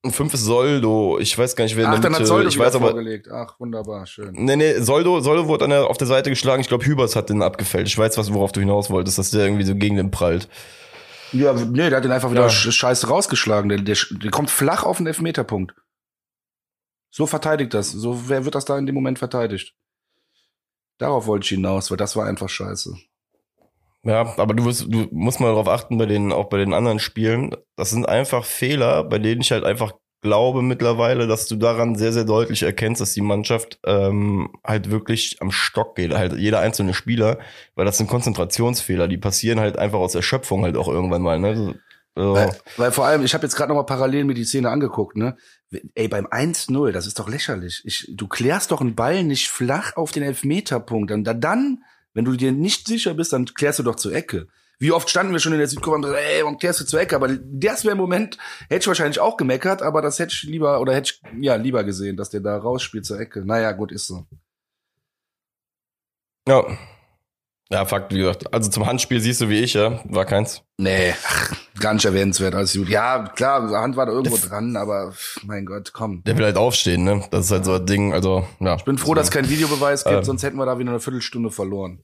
und 0.03 0.13
5 0.13 0.33
ist 0.33 0.45
Soldo. 0.45 1.19
Ich 1.19 1.37
weiß 1.37 1.55
gar 1.55 1.63
nicht, 1.63 1.77
wer 1.77 1.87
Ach, 1.87 1.95
in 1.95 2.01
der 2.01 2.09
Mitte. 2.09 2.13
Dann 2.13 2.21
hat 2.21 2.27
Soldo 2.27 2.49
ich 2.49 2.57
weiß 2.57 2.75
aber, 2.75 2.89
vorgelegt. 2.89 3.29
Ach, 3.31 3.59
wunderbar, 3.59 4.07
schön. 4.07 4.33
Nee, 4.33 4.55
nee, 4.55 4.79
Soldo, 4.79 5.19
Soldo 5.19 5.47
wurde 5.47 5.65
an 5.65 5.69
der, 5.69 5.87
auf 5.87 5.97
der 5.97 6.07
Seite 6.07 6.31
geschlagen. 6.31 6.61
Ich 6.61 6.67
glaube, 6.67 6.85
Hübers 6.85 7.15
hat 7.15 7.29
den 7.29 7.43
abgefällt. 7.43 7.87
Ich 7.87 7.97
weiß, 7.97 8.17
was, 8.17 8.33
worauf 8.33 8.51
du 8.51 8.61
hinaus 8.61 8.89
wolltest, 8.89 9.19
dass 9.19 9.29
der 9.29 9.45
irgendwie 9.45 9.63
so 9.63 9.75
gegen 9.75 9.97
den 9.97 10.09
prallt. 10.09 10.47
Ja, 11.31 11.53
nee, 11.53 11.89
der 11.89 11.97
hat 11.97 12.03
den 12.03 12.11
einfach 12.11 12.31
wieder 12.31 12.43
ja. 12.43 12.49
scheiße 12.49 13.07
rausgeschlagen. 13.07 13.69
Der, 13.69 13.79
der, 13.79 13.97
der 14.11 14.31
kommt 14.31 14.51
flach 14.51 14.83
auf 14.83 14.97
den 14.97 15.07
Elfmeterpunkt. 15.07 15.73
So 17.09 17.25
verteidigt 17.25 17.73
das. 17.73 17.91
So 17.91 18.29
wer 18.29 18.45
wird 18.45 18.55
das 18.55 18.65
da 18.65 18.77
in 18.77 18.85
dem 18.85 18.95
Moment 18.95 19.19
verteidigt? 19.19 19.75
Darauf 20.97 21.27
wollte 21.27 21.45
ich 21.45 21.49
hinaus, 21.49 21.89
weil 21.89 21.97
das 21.97 22.15
war 22.15 22.25
einfach 22.25 22.49
scheiße. 22.49 22.95
Ja, 24.03 24.37
aber 24.37 24.53
du, 24.53 24.63
musst, 24.63 24.81
du 24.81 25.07
musst 25.11 25.39
mal 25.39 25.47
darauf 25.47 25.67
achten, 25.67 25.97
bei 25.97 26.05
den, 26.05 26.31
auch 26.31 26.49
bei 26.49 26.57
den 26.57 26.73
anderen 26.73 26.99
Spielen. 26.99 27.55
Das 27.75 27.91
sind 27.91 28.07
einfach 28.07 28.45
Fehler, 28.45 29.03
bei 29.03 29.19
denen 29.19 29.41
ich 29.41 29.51
halt 29.51 29.63
einfach 29.63 29.93
glaube 30.21 30.61
mittlerweile, 30.61 31.27
dass 31.27 31.47
du 31.47 31.55
daran 31.55 31.95
sehr, 31.95 32.13
sehr 32.13 32.25
deutlich 32.25 32.63
erkennst, 32.63 33.01
dass 33.01 33.13
die 33.13 33.21
Mannschaft 33.21 33.79
ähm, 33.85 34.49
halt 34.63 34.91
wirklich 34.91 35.37
am 35.41 35.51
Stock 35.51 35.95
geht, 35.95 36.13
halt 36.13 36.33
jeder 36.33 36.59
einzelne 36.59 36.93
Spieler, 36.93 37.39
weil 37.75 37.85
das 37.85 37.97
sind 37.97 38.07
Konzentrationsfehler, 38.07 39.07
die 39.07 39.17
passieren 39.17 39.59
halt 39.59 39.77
einfach 39.77 39.99
aus 39.99 40.15
Erschöpfung 40.15 40.63
halt 40.63 40.77
auch 40.77 40.87
irgendwann 40.87 41.21
mal. 41.21 41.39
Ne? 41.39 41.75
So. 42.15 42.33
Weil, 42.33 42.55
weil 42.77 42.91
vor 42.91 43.05
allem, 43.05 43.23
ich 43.23 43.33
habe 43.33 43.45
jetzt 43.45 43.55
gerade 43.55 43.69
noch 43.69 43.77
mal 43.77 43.85
parallel 43.85 44.25
mir 44.25 44.33
die 44.33 44.43
Szene 44.43 44.69
angeguckt, 44.69 45.15
ne? 45.15 45.37
Ey, 45.95 46.09
beim 46.09 46.25
1-0, 46.27 46.91
das 46.91 47.07
ist 47.07 47.17
doch 47.17 47.29
lächerlich. 47.29 47.81
Ich, 47.85 48.11
du 48.13 48.27
klärst 48.27 48.71
doch 48.71 48.81
einen 48.81 48.95
Ball 48.95 49.23
nicht 49.23 49.47
flach 49.47 49.95
auf 49.95 50.11
den 50.11 50.23
Elfmeterpunkt. 50.23 51.09
Dann, 51.09 51.23
dann, 51.23 51.83
wenn 52.13 52.25
du 52.25 52.35
dir 52.35 52.51
nicht 52.51 52.87
sicher 52.87 53.13
bist, 53.13 53.31
dann 53.31 53.45
klärst 53.45 53.79
du 53.79 53.83
doch 53.83 53.95
zur 53.95 54.13
Ecke. 54.13 54.47
Wie 54.81 54.91
oft 54.91 55.11
standen 55.11 55.31
wir 55.31 55.39
schon 55.39 55.53
in 55.53 55.59
der 55.59 55.67
Südkurve 55.67 55.97
und 55.97 56.01
gesagt, 56.01 56.19
ey, 56.19 56.41
warum 56.41 56.57
kehrst 56.57 56.79
du 56.81 56.85
zur 56.85 56.99
Ecke? 56.99 57.15
Aber 57.15 57.27
das 57.29 57.83
wäre 57.83 57.91
im 57.91 57.99
Moment, 57.99 58.39
hätte 58.67 58.81
ich 58.81 58.87
wahrscheinlich 58.87 59.19
auch 59.19 59.37
gemeckert, 59.37 59.83
aber 59.83 60.01
das 60.01 60.17
hätte 60.17 60.33
ich 60.33 60.41
lieber, 60.41 60.81
oder 60.81 60.95
hätte 60.95 61.13
ich, 61.13 61.21
ja, 61.39 61.53
lieber 61.53 61.83
gesehen, 61.83 62.17
dass 62.17 62.31
der 62.31 62.39
da 62.39 62.57
rausspielt 62.57 63.05
zur 63.05 63.19
Ecke. 63.19 63.45
Naja, 63.45 63.73
gut, 63.73 63.91
ist 63.91 64.07
so. 64.07 64.25
Ja. 66.47 66.65
Ja, 67.69 67.85
Fakt, 67.85 68.11
wie 68.11 68.17
gesagt. 68.17 68.51
Also 68.51 68.71
zum 68.71 68.87
Handspiel 68.87 69.21
siehst 69.21 69.39
du 69.41 69.49
wie 69.49 69.59
ich, 69.59 69.75
ja, 69.75 70.01
war 70.05 70.25
keins. 70.25 70.63
Nee, 70.77 71.13
ach, 71.27 71.55
gar 71.79 71.93
nicht 71.93 72.05
erwähnenswert, 72.05 72.55
alles 72.55 72.73
gut. 72.73 72.89
Ja, 72.89 73.27
klar, 73.35 73.69
Hand 73.79 73.95
war 73.95 74.07
da 74.07 74.13
irgendwo 74.13 74.35
der 74.35 74.49
dran, 74.49 74.75
aber 74.75 75.13
mein 75.43 75.67
Gott, 75.67 75.93
komm. 75.93 76.23
Der 76.23 76.35
will 76.39 76.45
halt 76.45 76.57
aufstehen, 76.57 77.03
ne? 77.03 77.23
Das 77.29 77.45
ist 77.45 77.51
halt 77.51 77.65
so 77.65 77.75
ein 77.75 77.85
Ding, 77.85 78.13
also, 78.13 78.47
ja. 78.59 78.77
Ich 78.77 78.83
bin 78.85 78.97
froh, 78.97 79.13
dass 79.13 79.27
es 79.27 79.31
keinen 79.31 79.47
Videobeweis 79.47 80.05
gibt, 80.05 80.15
ähm, 80.17 80.23
sonst 80.23 80.41
hätten 80.41 80.57
wir 80.57 80.65
da 80.65 80.79
wieder 80.79 80.89
eine 80.89 80.99
Viertelstunde 80.99 81.51
verloren. 81.51 82.03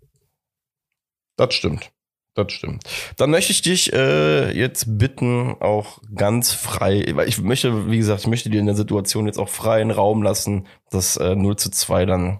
Das 1.37 1.55
stimmt. 1.55 1.91
Das 2.37 2.51
stimmt. 2.51 2.83
Dann 3.17 3.31
möchte 3.31 3.51
ich 3.51 3.63
dich 3.63 3.91
äh, 3.93 4.55
jetzt 4.55 4.99
bitten, 4.99 5.55
auch 5.59 5.99
ganz 6.13 6.53
frei, 6.53 7.03
weil 7.15 7.27
ich 7.27 7.41
möchte, 7.41 7.89
wie 7.89 7.97
gesagt, 7.97 8.21
ich 8.21 8.27
möchte 8.27 8.51
dir 8.51 8.59
in 8.59 8.67
der 8.67 8.75
Situation 8.75 9.25
jetzt 9.25 9.39
auch 9.39 9.49
freien 9.49 9.89
Raum 9.89 10.21
lassen, 10.21 10.67
das 10.91 11.17
äh, 11.17 11.35
0 11.35 11.55
zu 11.55 11.71
2 11.71 12.05
dann 12.05 12.39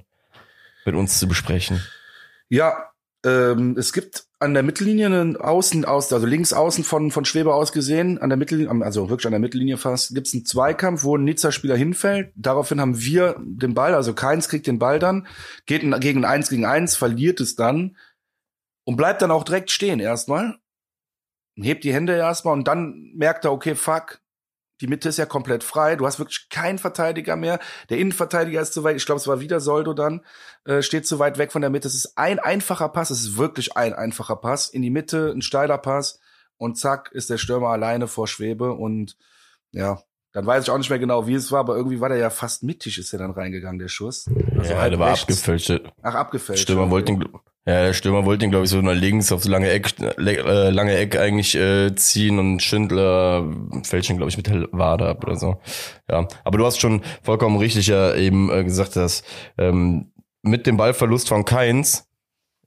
mit 0.86 0.94
uns 0.94 1.18
zu 1.18 1.28
besprechen. 1.28 1.82
Ja, 2.48 2.92
ähm, 3.26 3.76
es 3.76 3.92
gibt 3.92 4.26
an 4.38 4.54
der 4.54 4.62
Mittellinie 4.62 5.08
einen 5.08 5.36
Außen, 5.36 5.84
aus, 5.84 6.14
also 6.14 6.28
links 6.28 6.54
außen 6.54 6.84
von, 6.84 7.10
von 7.10 7.26
Schweber 7.26 7.56
aus 7.56 7.72
gesehen, 7.72 8.20
an 8.20 8.30
der 8.30 8.38
Mittellinie, 8.38 8.86
also 8.86 9.10
wirklich 9.10 9.26
an 9.26 9.32
der 9.32 9.40
Mittellinie 9.40 9.78
fast, 9.78 10.14
gibt 10.14 10.28
es 10.28 10.34
einen 10.36 10.46
Zweikampf, 10.46 11.04
wo 11.04 11.18
ein 11.18 11.24
Nizza-Spieler 11.24 11.76
hinfällt. 11.76 12.34
Daraufhin 12.36 12.80
haben 12.80 13.02
wir 13.02 13.36
den 13.40 13.74
Ball, 13.74 13.96
also 13.96 14.14
Keins 14.14 14.48
kriegt 14.48 14.68
den 14.68 14.78
Ball 14.78 15.00
dann, 15.00 15.26
geht 15.66 15.82
gegen 16.02 16.24
eins 16.24 16.50
gegen 16.50 16.66
eins, 16.66 16.96
verliert 16.96 17.40
es 17.40 17.56
dann 17.56 17.98
und 18.88 18.96
bleibt 18.96 19.22
dann 19.22 19.32
auch 19.32 19.44
direkt 19.44 19.70
stehen 19.70 20.00
erstmal. 20.00 20.56
Hebt 21.56 21.84
die 21.84 21.94
Hände 21.94 22.16
erstmal 22.16 22.54
und 22.54 22.70
dann 22.70 23.12
merkt 23.16 23.44
er, 23.44 23.52
okay, 23.52 23.76
fuck, 23.76 24.22
die 24.80 24.88
Mitte 24.88 25.10
ist 25.10 25.18
ja 25.18 25.26
komplett 25.26 25.66
frei. 25.66 25.98
Du 25.98 26.06
hast 26.06 26.20
wirklich 26.20 26.48
keinen 26.50 26.78
Verteidiger 26.78 27.36
mehr. 27.36 27.60
Der 27.90 27.98
Innenverteidiger 27.98 28.62
ist 28.62 28.74
zu 28.74 28.86
weit. 28.86 28.96
Ich 28.96 29.06
glaube, 29.06 29.20
es 29.20 29.28
war 29.28 29.42
wieder 29.42 29.60
Soldo 29.60 29.94
dann. 29.94 30.22
Äh, 30.64 30.84
steht 30.84 31.06
zu 31.06 31.20
weit 31.20 31.38
weg 31.38 31.52
von 31.52 31.62
der 31.62 31.70
Mitte. 31.70 31.88
Es 31.90 31.96
ist 31.96 32.18
ein 32.18 32.40
einfacher 32.40 32.88
Pass. 32.88 33.10
Es 33.10 33.22
ist 33.22 33.38
wirklich 33.38 33.76
ein 33.76 33.94
einfacher 33.94 34.38
Pass. 34.38 34.70
In 34.70 34.84
die 34.84 34.90
Mitte, 34.90 35.34
ein 35.36 35.42
steiler 35.42 35.80
Pass. 35.80 36.22
Und 36.56 36.78
zack, 36.78 37.12
ist 37.12 37.30
der 37.30 37.38
Stürmer 37.38 37.70
alleine 37.70 38.08
vor 38.08 38.28
Schwebe. 38.28 38.72
Und 38.72 39.18
ja, 39.72 40.00
dann 40.32 40.46
weiß 40.46 40.64
ich 40.64 40.70
auch 40.70 40.78
nicht 40.78 40.92
mehr 40.92 41.00
genau, 41.00 41.28
wie 41.28 41.34
es 41.34 41.52
war, 41.52 41.60
aber 41.60 41.76
irgendwie 41.76 42.00
war 42.00 42.10
der 42.10 42.20
ja 42.20 42.30
fast 42.30 42.64
mittig, 42.64 43.00
ist 43.00 43.12
er 43.12 43.20
dann 43.20 43.32
reingegangen, 43.32 43.80
der 43.80 43.88
Schuss. 43.90 44.30
Also 44.58 44.72
ja, 44.72 44.90
der 44.90 45.00
war 45.00 45.12
abgefälscht. 45.12 45.82
Ach, 46.02 46.16
abgefälscht. 46.16 46.64
Stürmer 46.64 46.90
wollte 46.90 47.14
den, 47.14 47.26
ja, 47.68 47.84
der 47.84 47.94
Stürmer 47.94 48.24
wollte 48.24 48.46
ihn, 48.46 48.52
glaube 48.52 48.64
ich, 48.64 48.72
so 48.72 48.82
nach 48.82 48.94
links 48.94 49.34
auf 49.34 49.44
so 49.44 49.50
lange 49.50 49.70
Eck, 49.70 49.94
äh, 50.00 50.70
lange 50.70 50.96
Eck 50.96 51.18
eigentlich 51.20 51.54
äh, 51.54 51.94
ziehen 51.96 52.40
und 52.40 52.62
Schindler 52.62 53.46
fällt 53.84 54.10
ihn, 54.10 54.16
glaube 54.16 54.30
ich, 54.30 54.38
mit 54.38 54.50
Wade 54.72 55.06
ab 55.06 55.22
oder 55.26 55.36
so. 55.36 55.60
Ja, 56.10 56.30
aber 56.46 56.58
du 56.60 56.66
hast 56.66 56.80
schon 56.80 57.02
vollkommen 57.24 57.58
richtig 57.58 57.88
ja 57.88 58.16
eben 58.16 58.50
äh, 58.50 58.64
gesagt, 58.64 58.96
dass 58.96 59.22
ähm, 59.58 60.14
mit 60.44 60.66
dem 60.66 60.78
Ballverlust 60.78 61.28
von 61.28 61.44
Keins 61.44 62.08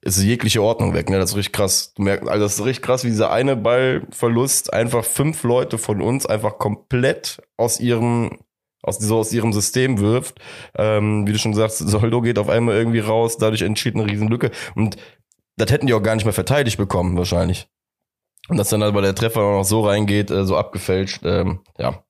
ist 0.03 0.23
jegliche 0.23 0.63
Ordnung 0.63 0.93
weg, 0.93 1.09
ne? 1.09 1.19
Das 1.19 1.31
ist 1.31 1.37
richtig 1.37 1.55
krass. 1.55 1.95
Du 1.95 2.03
merkst, 2.03 2.29
also 2.29 2.45
das 2.45 2.59
ist 2.59 2.65
richtig 2.67 2.85
krass, 2.85 3.03
wie 3.03 3.09
dieser 3.09 3.31
eine 3.31 3.57
Ballverlust 3.57 4.71
einfach 4.75 5.05
fünf 5.07 5.45
Leute 5.45 5.79
von 5.79 6.03
uns 6.03 6.27
einfach 6.27 6.59
komplett 6.59 7.43
aus 7.57 7.81
ihrem 7.81 8.39
aus, 8.83 8.99
so 8.99 9.19
aus 9.19 9.33
ihrem 9.33 9.53
System 9.53 9.99
wirft. 9.99 10.41
Ähm, 10.77 11.27
wie 11.27 11.33
du 11.33 11.39
schon 11.39 11.55
sagst, 11.55 11.79
Soldo 11.79 12.21
geht 12.21 12.39
auf 12.39 12.49
einmal 12.49 12.77
irgendwie 12.77 13.01
raus, 13.01 13.39
dadurch 13.39 13.63
entsteht 13.63 13.95
eine 13.95 14.07
Riesenlücke. 14.07 14.51
Und 14.75 14.97
das 15.57 15.71
hätten 15.71 15.87
die 15.87 15.95
auch 15.95 16.03
gar 16.03 16.15
nicht 16.15 16.25
mehr 16.25 16.33
verteidigt 16.33 16.77
bekommen, 16.77 17.17
wahrscheinlich. 17.17 17.69
Und 18.49 18.57
dass 18.57 18.71
dann 18.71 18.83
aber 18.83 19.03
der 19.03 19.15
Treffer 19.15 19.41
noch 19.41 19.65
so 19.65 19.87
reingeht, 19.87 20.31
äh, 20.31 20.45
so 20.45 20.57
abgefälscht, 20.57 21.23
ähm, 21.25 21.61
ja. 21.79 22.03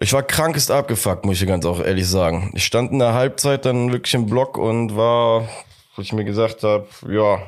Ich 0.00 0.12
war 0.12 0.22
krankest 0.22 0.70
abgefuckt, 0.70 1.24
muss 1.24 1.40
ich 1.40 1.46
ganz 1.46 1.64
auch 1.64 1.80
ehrlich 1.80 2.08
sagen. 2.08 2.50
Ich 2.54 2.64
stand 2.64 2.90
in 2.90 2.98
der 2.98 3.14
Halbzeit 3.14 3.64
dann 3.64 3.92
wirklich 3.92 4.14
im 4.14 4.26
Block 4.26 4.58
und 4.58 4.96
war 4.96 5.48
wo 5.96 6.02
ich 6.02 6.12
mir 6.12 6.24
gesagt 6.24 6.62
habe, 6.62 6.86
ja, 7.08 7.42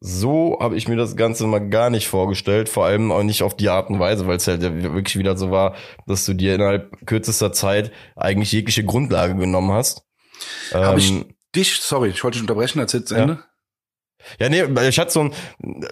so 0.00 0.58
habe 0.60 0.76
ich 0.76 0.88
mir 0.88 0.96
das 0.96 1.14
Ganze 1.14 1.46
mal 1.46 1.68
gar 1.68 1.90
nicht 1.90 2.08
vorgestellt, 2.08 2.70
vor 2.70 2.86
allem 2.86 3.12
auch 3.12 3.22
nicht 3.22 3.42
auf 3.42 3.54
die 3.54 3.68
Art 3.68 3.90
und 3.90 4.00
Weise, 4.00 4.26
weil 4.26 4.38
es 4.38 4.48
halt 4.48 4.62
wirklich 4.62 5.18
wieder 5.18 5.36
so 5.36 5.50
war, 5.50 5.76
dass 6.06 6.24
du 6.24 6.32
dir 6.32 6.54
innerhalb 6.54 7.06
kürzester 7.06 7.52
Zeit 7.52 7.92
eigentlich 8.16 8.50
jegliche 8.50 8.82
Grundlage 8.82 9.36
genommen 9.36 9.72
hast. 9.72 10.06
Habe 10.72 10.92
ähm, 10.92 10.98
ich 10.98 11.24
dich, 11.54 11.80
sorry, 11.80 12.08
ich 12.08 12.24
wollte 12.24 12.36
dich 12.36 12.42
unterbrechen, 12.42 12.78
erzähl 12.78 13.04
zu 13.04 13.14
Ende. 13.14 13.44
Ja, 14.38 14.48
nee, 14.48 14.62
ich 14.88 14.98
hatte 14.98 15.10
so 15.10 15.20
ein, 15.20 15.34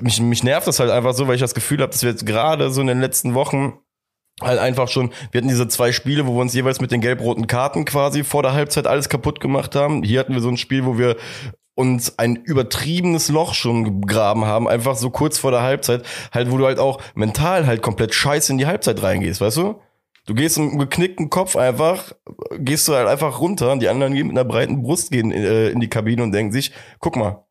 mich, 0.01 0.21
mich 0.21 0.43
nervt 0.43 0.67
das 0.67 0.81
halt 0.81 0.91
einfach 0.91 1.15
so, 1.15 1.29
weil 1.29 1.35
ich 1.35 1.41
das 1.41 1.55
Gefühl 1.55 1.81
habe, 1.81 1.93
dass 1.93 2.03
wir 2.03 2.11
jetzt 2.11 2.27
gerade 2.27 2.71
so 2.71 2.81
in 2.81 2.87
den 2.87 3.01
letzten 3.01 3.35
Wochen 3.35 3.79
halt 4.41 4.59
einfach 4.59 4.89
schon, 4.89 5.11
wir 5.33 5.39
hatten 5.41 5.49
diese 5.49 5.69
zwei 5.69 5.93
Spiele, 5.93 6.27
wo 6.27 6.35
wir 6.35 6.41
uns 6.41 6.55
jeweils 6.55 6.81
mit 6.81 6.93
den 6.93 7.01
gelb-roten 7.01 7.47
Karten 7.47 7.85
quasi 7.85 8.25
vor 8.25 8.43
der 8.43 8.53
Halbzeit 8.53 8.87
alles 8.87 9.09
kaputt 9.09 9.41
gemacht 9.41 9.75
haben. 9.75 10.03
Hier 10.03 10.21
hatten 10.21 10.35
wir 10.35 10.41
so 10.41 10.49
ein 10.49 10.57
Spiel, 10.57 10.85
wo 10.85 10.97
wir 10.97 11.17
uns 11.79 12.19
ein 12.19 12.35
übertriebenes 12.35 13.29
Loch 13.29 13.55
schon 13.55 14.01
gegraben 14.01 14.45
haben, 14.45 14.67
einfach 14.67 14.97
so 14.97 15.11
kurz 15.11 15.39
vor 15.39 15.53
der 15.53 15.63
Halbzeit, 15.63 16.05
halt, 16.35 16.51
wo 16.51 16.59
du 16.59 16.67
halt 16.67 16.81
auch 16.81 17.01
mental 17.15 17.67
halt 17.69 17.83
komplett 17.83 18.15
scheiße 18.15 18.51
in 18.51 18.59
die 18.59 18.67
Halbzeit 18.67 19.01
reingehst, 19.01 19.41
weißt 19.41 19.59
du? 19.59 19.81
Du 20.27 20.35
gehst 20.35 20.59
mit 20.59 20.71
einem 20.71 20.79
geknickten 20.81 21.31
Kopf 21.31 21.55
einfach, 21.57 22.13
gehst 22.59 22.89
du 22.89 22.95
halt 22.95 23.07
einfach 23.07 23.41
runter 23.41 23.71
und 23.71 23.81
die 23.81 23.89
anderen 23.89 24.13
gehen 24.13 24.27
mit 24.27 24.37
einer 24.37 24.45
breiten 24.45 24.83
Brust 24.83 25.13
gehen 25.13 25.31
äh, 25.31 25.69
in 25.71 25.79
die 25.79 25.89
Kabine 25.89 26.25
und 26.25 26.33
denken 26.33 26.53
sich, 26.53 26.73
guck 26.99 27.17
mal, 27.17 27.45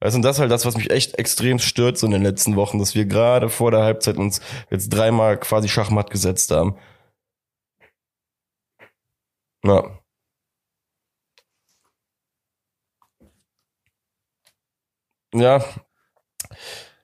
Weißt 0.00 0.14
du, 0.14 0.18
und 0.18 0.22
das 0.22 0.36
ist 0.36 0.40
halt 0.40 0.50
das, 0.50 0.66
was 0.66 0.76
mich 0.76 0.90
echt 0.90 1.18
extrem 1.18 1.58
stört 1.58 1.96
so 1.96 2.06
in 2.06 2.12
den 2.12 2.22
letzten 2.22 2.56
Wochen, 2.56 2.78
dass 2.78 2.94
wir 2.94 3.06
gerade 3.06 3.48
vor 3.48 3.70
der 3.70 3.84
Halbzeit 3.84 4.18
uns 4.18 4.40
jetzt 4.70 4.90
dreimal 4.90 5.38
quasi 5.40 5.68
Schachmatt 5.68 6.10
gesetzt 6.10 6.50
haben. 6.50 6.76
Ja. 9.64 10.03
Ja. 15.34 15.62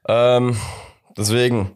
Ähm, 0.09 0.57
deswegen, 1.17 1.75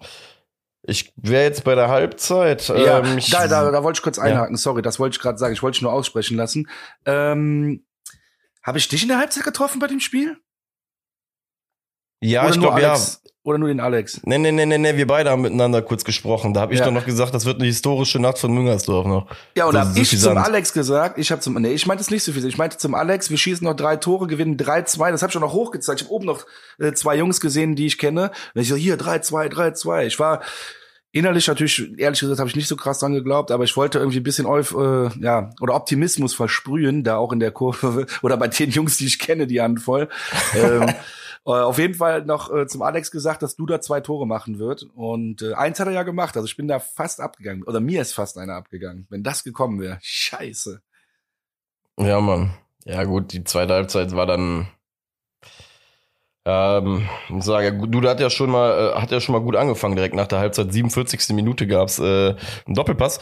Ich 0.87 1.13
wäre 1.17 1.45
jetzt 1.45 1.65
bei 1.65 1.75
der 1.75 1.89
Halbzeit. 1.89 2.69
Ja, 2.69 2.99
ähm, 2.99 3.19
da, 3.31 3.49
da, 3.49 3.71
da 3.71 3.83
wollte 3.83 3.99
ich 3.99 4.03
kurz 4.03 4.19
einhaken. 4.19 4.55
Ja. 4.55 4.59
Sorry, 4.59 4.83
das 4.83 4.99
wollte 4.99 5.17
ich 5.17 5.21
gerade 5.21 5.39
sagen. 5.39 5.53
Ich 5.55 5.63
wollte 5.63 5.77
dich 5.77 5.83
nur 5.83 5.93
aussprechen 5.93 6.37
lassen. 6.37 6.69
Ähm, 7.07 7.85
Habe 8.63 8.79
ich 8.79 8.89
dich 8.89 9.03
in 9.03 9.09
der 9.09 9.19
Halbzeit 9.19 9.45
getroffen 9.45 9.79
bei 9.79 9.87
dem 9.87 10.01
Spiel? 10.01 10.37
Ja, 12.25 12.43
Oder 12.43 12.55
ich 12.55 12.61
glaube 12.61 12.81
ja. 12.81 12.97
Oder 13.47 13.59
nur 13.59 13.69
den 13.69 13.81
Alex? 13.81 14.23
Nee, 14.25 14.39
nee, 14.39 14.53
nee, 14.53 14.65
nee, 14.65 14.79
nee, 14.79 14.97
wir 14.97 15.07
beide 15.07 15.29
haben 15.29 15.43
miteinander 15.43 15.83
kurz 15.83 16.03
gesprochen. 16.03 16.55
Da 16.55 16.63
habe 16.63 16.73
ich 16.73 16.81
ja. 16.81 16.87
doch 16.87 16.93
noch 16.93 17.05
gesagt, 17.05 17.35
das 17.35 17.45
wird 17.45 17.59
eine 17.59 17.67
historische 17.67 18.19
Nacht 18.19 18.39
von 18.39 18.51
Müngersdorf 18.55 19.07
noch. 19.07 19.27
Ja, 19.55 19.67
und 19.67 19.75
da 19.75 19.87
hab 19.87 19.95
ich 19.95 20.19
zum 20.19 20.39
Alex 20.39 20.73
gesagt, 20.73 21.19
ich 21.19 21.31
habe 21.31 21.43
zum, 21.43 21.53
nee, 21.61 21.75
ich 21.75 21.87
meinte 21.87 22.01
es 22.01 22.11
nicht 22.11 22.25
so 22.25 22.33
viel. 22.33 22.47
Ich 22.47 22.57
meinte 22.57 22.79
zum 22.79 22.95
Alex, 22.95 23.29
wir 23.29 23.37
schießen 23.37 23.63
noch 23.63 23.75
drei 23.75 23.97
Tore, 23.97 24.29
gewinnen 24.29 24.57
3-2. 24.57 25.11
Das 25.11 25.21
habe 25.21 25.31
ich 25.31 25.37
auch 25.37 25.43
noch 25.43 25.53
hochgezeigt. 25.53 26.01
Ich 26.01 26.07
habe 26.07 26.15
oben 26.15 26.25
noch 26.25 26.47
äh, 26.79 26.93
zwei 26.95 27.17
Jungs 27.17 27.39
gesehen, 27.39 27.77
die 27.77 27.85
ich 27.85 27.99
kenne. 27.99 28.31
Und 28.55 28.63
ich 28.63 28.69
so, 28.69 28.77
hier, 28.77 28.97
3-2, 28.97 29.53
3-2. 29.53 30.07
Ich 30.07 30.19
war 30.19 30.41
innerlich 31.13 31.47
natürlich, 31.47 31.99
ehrlich 31.99 32.21
gesagt, 32.21 32.39
habe 32.41 32.49
ich 32.49 32.57
nicht 32.57 32.69
so 32.69 32.77
krass 32.77 33.01
dran 33.01 33.13
geglaubt, 33.13 33.51
aber 33.51 33.65
ich 33.65 33.77
wollte 33.77 33.99
irgendwie 33.99 34.21
ein 34.21 34.25
bisschen 34.25 34.47
auf, 34.47 34.75
äh, 34.75 35.11
ja, 35.21 35.51
oder 35.61 35.75
Optimismus 35.75 36.35
versprühen, 36.35 37.05
da 37.05 37.19
auch 37.19 37.31
in 37.31 37.41
der 37.41 37.51
Kurve, 37.51 38.07
oder 38.23 38.39
bei 38.39 38.49
den 38.49 38.71
Jungs, 38.71 38.97
die 38.97 39.07
ich 39.07 39.19
kenne, 39.19 39.47
die 39.47 39.61
Handvoll. 39.61 40.09
ähm, 40.55 40.83
äh, 40.85 40.95
auf 41.53 41.79
jeden 41.79 41.95
Fall 41.95 42.25
noch 42.25 42.53
äh, 42.53 42.67
zum 42.67 42.83
Alex 42.83 43.11
gesagt, 43.11 43.43
dass 43.43 43.57
Duda 43.57 43.81
zwei 43.81 44.01
Tore 44.01 44.27
machen 44.27 44.59
wird. 44.59 44.85
Und 44.95 45.43
äh, 45.43 45.53
eins 45.55 45.79
hat 45.79 45.87
er 45.87 45.93
ja 45.93 46.03
gemacht. 46.03 46.37
Also 46.37 46.47
ich 46.47 46.57
bin 46.57 46.69
da 46.69 46.79
fast 46.79 47.21
abgegangen. 47.21 47.63
Oder 47.65 47.81
mir 47.81 48.01
ist 48.01 48.15
fast 48.15 48.39
einer 48.39 48.55
abgegangen. 48.55 49.07
Wenn 49.11 49.23
das 49.23 49.45
gekommen 49.45 49.81
wäre. 49.81 49.99
Scheiße. 50.01 50.81
Ja, 51.99 52.21
Mann. 52.21 52.55
Ja, 52.85 53.05
gut, 53.05 53.33
die 53.33 53.45
zweite 53.45 53.75
Halbzeit 53.75 54.15
war 54.17 54.27
dann. 54.27 54.69
Ähm, 56.47 57.09
muss 57.31 57.47
sagen, 57.47 57.91
Duda 57.91 58.11
hat 58.11 58.21
ja 58.21 58.29
schon 58.29 58.51
mal, 58.51 58.95
äh, 58.95 59.01
hat 59.01 59.11
ja 59.11 59.21
schon 59.21 59.35
mal 59.35 59.43
gut 59.43 59.57
angefangen. 59.57 59.97
Direkt 59.97 60.15
nach 60.15 60.27
der 60.27 60.41
Halbzeit, 60.41 60.73
47. 60.73 61.35
Minute 61.35 61.67
gab's 61.67 61.99
äh, 61.99 62.35
einen 62.67 62.75
Doppelpass. 62.75 63.21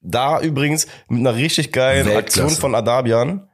Da 0.00 0.40
übrigens 0.40 0.86
mit 1.08 1.20
einer 1.20 1.36
richtig 1.36 1.72
geilen 1.72 2.06
Weltklasse. 2.06 2.42
Aktion 2.42 2.60
von 2.60 2.74
Adabian, 2.74 3.48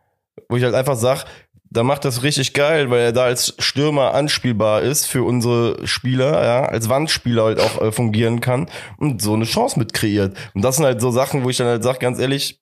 wo 0.48 0.56
ich 0.56 0.64
halt 0.64 0.74
einfach 0.74 0.96
sag, 0.96 1.24
da 1.70 1.84
macht 1.84 2.04
das 2.04 2.22
richtig 2.24 2.52
geil, 2.52 2.90
weil 2.90 3.00
er 3.00 3.12
da 3.12 3.24
als 3.24 3.54
Stürmer 3.58 4.12
anspielbar 4.12 4.82
ist 4.82 5.06
für 5.06 5.22
unsere 5.22 5.86
Spieler, 5.86 6.44
ja, 6.44 6.64
als 6.64 6.88
Wandspieler 6.88 7.44
halt 7.44 7.60
auch 7.60 7.80
äh, 7.80 7.92
fungieren 7.92 8.40
kann 8.40 8.68
und 8.98 9.22
so 9.22 9.34
eine 9.34 9.44
Chance 9.44 9.78
mit 9.78 9.92
kreiert. 9.92 10.36
Und 10.54 10.62
das 10.62 10.76
sind 10.76 10.84
halt 10.84 11.00
so 11.00 11.10
Sachen, 11.12 11.44
wo 11.44 11.50
ich 11.50 11.56
dann 11.56 11.68
halt 11.68 11.84
sage, 11.84 12.00
ganz 12.00 12.18
ehrlich, 12.18 12.60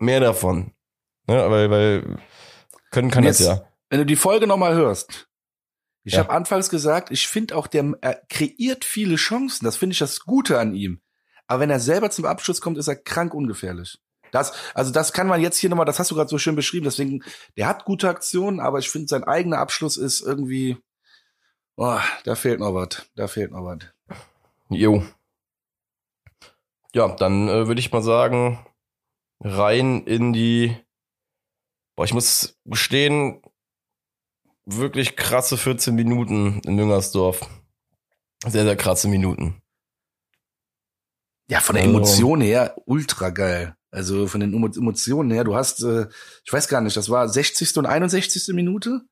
mehr 0.00 0.20
davon. 0.20 0.72
Ne? 1.28 1.48
Weil, 1.48 1.70
weil 1.70 2.18
können 2.90 3.10
kann 3.10 3.24
jetzt, 3.24 3.40
das 3.40 3.46
ja. 3.46 3.62
Wenn 3.88 4.00
du 4.00 4.06
die 4.06 4.16
Folge 4.16 4.48
nochmal 4.48 4.74
hörst, 4.74 5.28
ich 6.02 6.14
ja. 6.14 6.18
habe 6.20 6.30
anfangs 6.30 6.70
gesagt, 6.70 7.10
ich 7.12 7.28
finde 7.28 7.56
auch, 7.56 7.66
der 7.68 7.94
er 8.00 8.20
kreiert 8.28 8.84
viele 8.84 9.16
Chancen. 9.16 9.64
Das 9.64 9.76
finde 9.76 9.92
ich 9.92 9.98
das 9.98 10.20
Gute 10.20 10.58
an 10.58 10.74
ihm. 10.74 11.00
Aber 11.46 11.60
wenn 11.60 11.70
er 11.70 11.80
selber 11.80 12.10
zum 12.10 12.24
Abschluss 12.24 12.60
kommt, 12.60 12.78
ist 12.78 12.88
er 12.88 12.96
krank 12.96 13.32
ungefährlich. 13.32 13.98
Das, 14.34 14.52
also 14.74 14.90
das 14.90 15.12
kann 15.12 15.28
man 15.28 15.40
jetzt 15.40 15.58
hier 15.58 15.70
nochmal, 15.70 15.86
das 15.86 16.00
hast 16.00 16.10
du 16.10 16.16
gerade 16.16 16.28
so 16.28 16.38
schön 16.38 16.56
beschrieben, 16.56 16.84
deswegen, 16.84 17.22
der 17.56 17.68
hat 17.68 17.84
gute 17.84 18.08
Aktionen, 18.08 18.58
aber 18.58 18.80
ich 18.80 18.90
finde, 18.90 19.06
sein 19.06 19.22
eigener 19.22 19.58
Abschluss 19.58 19.96
ist 19.96 20.22
irgendwie, 20.22 20.76
boah, 21.76 22.02
da 22.24 22.34
fehlt 22.34 22.58
noch 22.58 22.74
was, 22.74 23.08
da 23.14 23.28
fehlt 23.28 23.52
noch 23.52 23.64
was. 23.64 23.78
Jo. 24.70 25.04
Ja, 26.94 27.14
dann 27.14 27.48
äh, 27.48 27.68
würde 27.68 27.78
ich 27.78 27.92
mal 27.92 28.02
sagen, 28.02 28.58
rein 29.38 30.02
in 30.04 30.32
die, 30.32 30.76
boah, 31.94 32.04
ich 32.04 32.14
muss 32.14 32.58
gestehen, 32.64 33.40
wirklich 34.64 35.14
krasse 35.14 35.56
14 35.56 35.94
Minuten 35.94 36.60
in 36.64 36.74
Müngersdorf. 36.74 37.48
Sehr, 38.44 38.64
sehr 38.64 38.76
krasse 38.76 39.06
Minuten. 39.06 39.62
Ja, 41.48 41.60
von 41.60 41.76
der 41.76 41.84
also 41.84 41.96
Emotion 41.96 42.40
her 42.40 42.74
ultra 42.84 43.30
geil. 43.30 43.76
Also 43.94 44.26
von 44.26 44.40
den 44.40 44.52
Emotionen 44.52 45.30
her, 45.30 45.44
du 45.44 45.54
hast, 45.54 45.82
äh, 45.84 46.06
ich 46.44 46.52
weiß 46.52 46.68
gar 46.68 46.80
nicht, 46.80 46.96
das 46.96 47.08
war 47.10 47.28
60. 47.28 47.76
und 47.78 47.86
61. 47.86 48.52
Minute? 48.54 49.02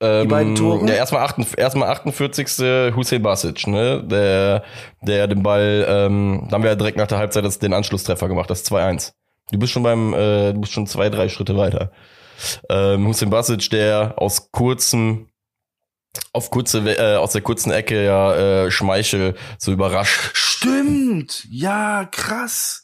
Die 0.00 0.06
ähm, 0.06 0.28
beiden 0.28 0.54
Tore? 0.54 0.86
Ja, 0.88 0.94
erstmal, 0.94 1.22
48, 1.22 1.58
erstmal 1.58 1.88
48. 1.88 2.94
Hussein 2.96 3.22
Basic, 3.22 3.66
ne? 3.66 4.02
Der, 4.04 4.64
der 5.02 5.28
den 5.28 5.42
Ball, 5.42 5.84
ähm, 5.88 6.46
da 6.48 6.54
haben 6.54 6.62
wir 6.62 6.70
ja 6.70 6.76
direkt 6.76 6.96
nach 6.96 7.06
der 7.06 7.18
Halbzeit 7.18 7.44
das, 7.44 7.58
den 7.58 7.72
Anschlusstreffer 7.72 8.28
gemacht, 8.28 8.50
das 8.50 8.64
2-1. 8.64 9.12
Du 9.50 9.58
bist 9.58 9.72
schon 9.72 9.82
beim, 9.82 10.14
äh, 10.14 10.52
du 10.52 10.60
bist 10.60 10.72
schon 10.72 10.86
zwei, 10.86 11.08
drei 11.08 11.28
Schritte 11.28 11.56
weiter. 11.56 11.92
Ähm, 12.68 13.06
Hussein 13.06 13.30
Basic, 13.30 13.70
der 13.70 14.14
aus 14.16 14.50
kurzem 14.50 15.28
auf 16.32 16.50
kurze 16.50 16.78
äh, 16.80 17.16
aus 17.16 17.32
der 17.32 17.42
kurzen 17.42 17.72
Ecke 17.72 18.04
ja 18.04 18.34
äh, 18.64 18.70
Schmeichel 18.70 19.34
so 19.58 19.72
überrascht. 19.72 20.30
Stimmt, 20.34 21.46
ja 21.50 22.04
krass. 22.10 22.81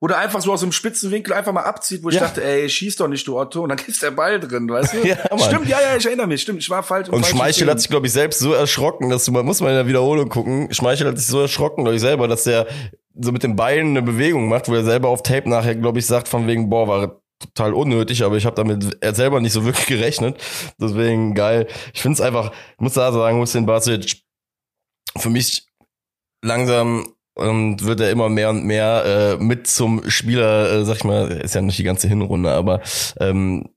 Oder 0.00 0.18
einfach 0.18 0.40
so 0.40 0.52
aus 0.52 0.60
dem 0.60 0.70
spitzen 0.70 1.10
Winkel 1.10 1.32
einfach 1.32 1.52
mal 1.52 1.64
abzieht, 1.64 2.04
wo 2.04 2.08
ich 2.08 2.18
dachte, 2.18 2.42
ey, 2.44 2.68
schieß 2.68 2.96
doch 2.96 3.08
nicht, 3.08 3.26
du 3.26 3.36
Otto. 3.36 3.62
Und 3.62 3.70
dann 3.70 3.78
ist 3.86 4.00
der 4.00 4.12
Ball 4.12 4.38
drin, 4.38 4.68
weißt 4.68 4.94
du? 4.94 4.98
ja, 5.06 5.16
Mann. 5.30 5.40
Stimmt, 5.40 5.68
ja, 5.68 5.80
ja, 5.80 5.96
ich 5.96 6.06
erinnere 6.06 6.28
mich. 6.28 6.42
Stimmt, 6.42 6.60
ich 6.60 6.70
war 6.70 6.84
falsch. 6.84 7.08
Und 7.08 7.26
Schmeichel 7.26 7.68
hat 7.68 7.80
sich, 7.80 7.90
glaube 7.90 8.06
ich, 8.06 8.12
selbst 8.12 8.38
so 8.38 8.52
erschrocken, 8.52 9.10
dass 9.10 9.24
du, 9.24 9.32
man 9.32 9.44
muss 9.44 9.60
mal 9.60 9.70
in 9.70 9.74
der 9.74 9.88
Wiederholung 9.88 10.28
gucken. 10.28 10.72
Schmeichel 10.72 11.08
hat 11.08 11.18
sich 11.18 11.26
so 11.26 11.40
erschrocken, 11.40 11.82
glaube 11.82 11.96
ich, 11.96 12.00
selber, 12.00 12.28
dass 12.28 12.46
er 12.46 12.68
so 13.20 13.32
mit 13.32 13.42
den 13.42 13.56
Beinen 13.56 13.96
eine 13.96 14.02
Bewegung 14.02 14.48
macht, 14.48 14.68
wo 14.68 14.74
er 14.74 14.84
selber 14.84 15.08
auf 15.08 15.24
Tape 15.24 15.48
nachher, 15.48 15.74
glaube 15.74 15.98
ich, 15.98 16.06
sagt, 16.06 16.28
von 16.28 16.46
wegen, 16.46 16.70
boah, 16.70 16.86
war 16.86 17.20
total 17.40 17.74
unnötig, 17.74 18.22
aber 18.22 18.36
ich 18.36 18.46
habe 18.46 18.56
damit 18.56 18.98
er 19.00 19.14
selber 19.14 19.40
nicht 19.40 19.52
so 19.52 19.64
wirklich 19.64 19.86
gerechnet. 19.88 20.40
Deswegen 20.80 21.34
geil. 21.34 21.66
Ich 21.92 22.02
finde 22.02 22.14
es 22.14 22.20
einfach, 22.20 22.52
ich 22.52 22.80
muss 22.80 22.94
da 22.94 23.10
sagen, 23.10 23.38
Hussein 23.40 23.66
Basic 23.66 24.22
für 25.16 25.30
mich 25.30 25.66
langsam 26.42 27.14
und 27.38 27.84
wird 27.84 28.00
er 28.00 28.10
immer 28.10 28.28
mehr 28.28 28.50
und 28.50 28.64
mehr 28.64 29.38
äh, 29.38 29.42
mit 29.42 29.66
zum 29.66 30.08
Spieler, 30.10 30.72
äh, 30.72 30.84
sag 30.84 30.96
ich 30.96 31.04
mal, 31.04 31.30
ist 31.30 31.54
ja 31.54 31.60
nicht 31.60 31.78
die 31.78 31.84
ganze 31.84 32.08
Hinrunde, 32.08 32.50
aber 32.50 32.80
ähm, 33.20 33.70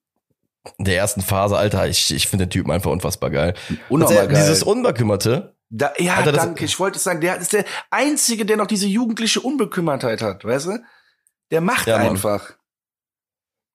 der 0.77 0.97
ersten 0.97 1.21
Phase, 1.21 1.57
Alter, 1.57 1.87
ich, 1.87 2.13
ich 2.13 2.27
finde 2.27 2.45
den 2.45 2.51
Typen 2.51 2.71
einfach 2.71 2.91
unfassbar 2.91 3.29
geil. 3.29 3.53
Unnormal 3.89 4.17
also, 4.17 4.29
geil. 4.29 4.41
Dieses 4.41 4.63
Unbekümmerte. 4.63 5.55
Da, 5.69 5.93
ja, 5.97 6.15
Alter, 6.15 6.33
danke. 6.33 6.65
Ich 6.65 6.79
wollte 6.79 6.99
sagen, 6.99 7.21
der 7.21 7.37
ist 7.37 7.53
der 7.53 7.65
Einzige, 7.89 8.45
der 8.45 8.57
noch 8.57 8.67
diese 8.67 8.87
jugendliche 8.87 9.39
Unbekümmertheit 9.39 10.21
hat, 10.21 10.43
weißt 10.43 10.67
du? 10.67 10.79
Der 11.51 11.61
macht 11.61 11.87
ja, 11.87 11.97
einfach. 11.97 12.53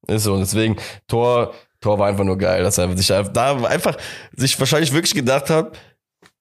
Ist 0.06 0.24
so, 0.24 0.38
deswegen, 0.38 0.76
Tor, 1.08 1.54
Tor 1.80 1.98
war 1.98 2.08
einfach 2.08 2.24
nur 2.24 2.38
geil, 2.38 2.62
dass 2.62 2.78
er 2.78 2.96
sich 2.96 3.06
da 3.06 3.66
einfach 3.66 3.96
sich 4.36 4.58
wahrscheinlich 4.58 4.92
wirklich 4.92 5.14
gedacht 5.14 5.50
hat, 5.50 5.78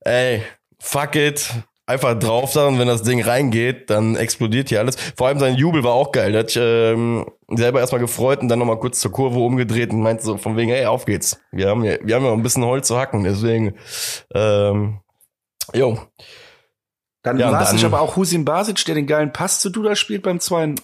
ey, 0.01 0.43
fuck 0.79 1.15
it, 1.15 1.49
einfach 1.87 2.17
drauf 2.17 2.53
da 2.53 2.67
und 2.67 2.79
wenn 2.79 2.87
das 2.87 3.03
Ding 3.03 3.21
reingeht, 3.21 3.89
dann 3.89 4.15
explodiert 4.15 4.69
hier 4.69 4.79
alles. 4.79 4.95
Vor 5.15 5.27
allem 5.27 5.39
sein 5.39 5.55
Jubel 5.55 5.83
war 5.83 5.93
auch 5.93 6.11
geil. 6.11 6.31
Der 6.31 6.41
hat 6.41 6.49
sich 6.49 6.61
ähm, 6.61 7.25
selber 7.49 7.79
erstmal 7.79 8.01
gefreut 8.01 8.41
und 8.41 8.47
dann 8.47 8.59
nochmal 8.59 8.79
kurz 8.79 8.99
zur 8.99 9.11
Kurve 9.11 9.39
umgedreht 9.39 9.91
und 9.91 10.01
meinte 10.01 10.23
so 10.23 10.37
von 10.37 10.57
wegen, 10.57 10.71
hey, 10.71 10.85
auf 10.85 11.05
geht's. 11.05 11.39
Wir 11.51 11.69
haben 11.69 11.83
ja, 11.83 11.97
wir 12.01 12.15
haben 12.15 12.25
ja 12.25 12.33
ein 12.33 12.43
bisschen 12.43 12.65
Holz 12.65 12.87
zu 12.87 12.97
hacken, 12.97 13.23
deswegen, 13.23 13.75
ähm, 14.33 14.99
jo. 15.73 15.99
Dann 17.21 17.39
ja, 17.39 17.51
war 17.51 17.63
es 17.63 17.73
nicht 17.73 17.85
aber 17.85 18.01
auch 18.01 18.15
Husin 18.15 18.45
Basic, 18.45 18.85
der 18.85 18.95
den 18.95 19.07
geilen 19.07 19.33
Pass 19.33 19.59
zu 19.59 19.71
Duda 19.71 19.95
spielt 19.95 20.21
beim 20.21 20.37
2-2. 20.37 20.77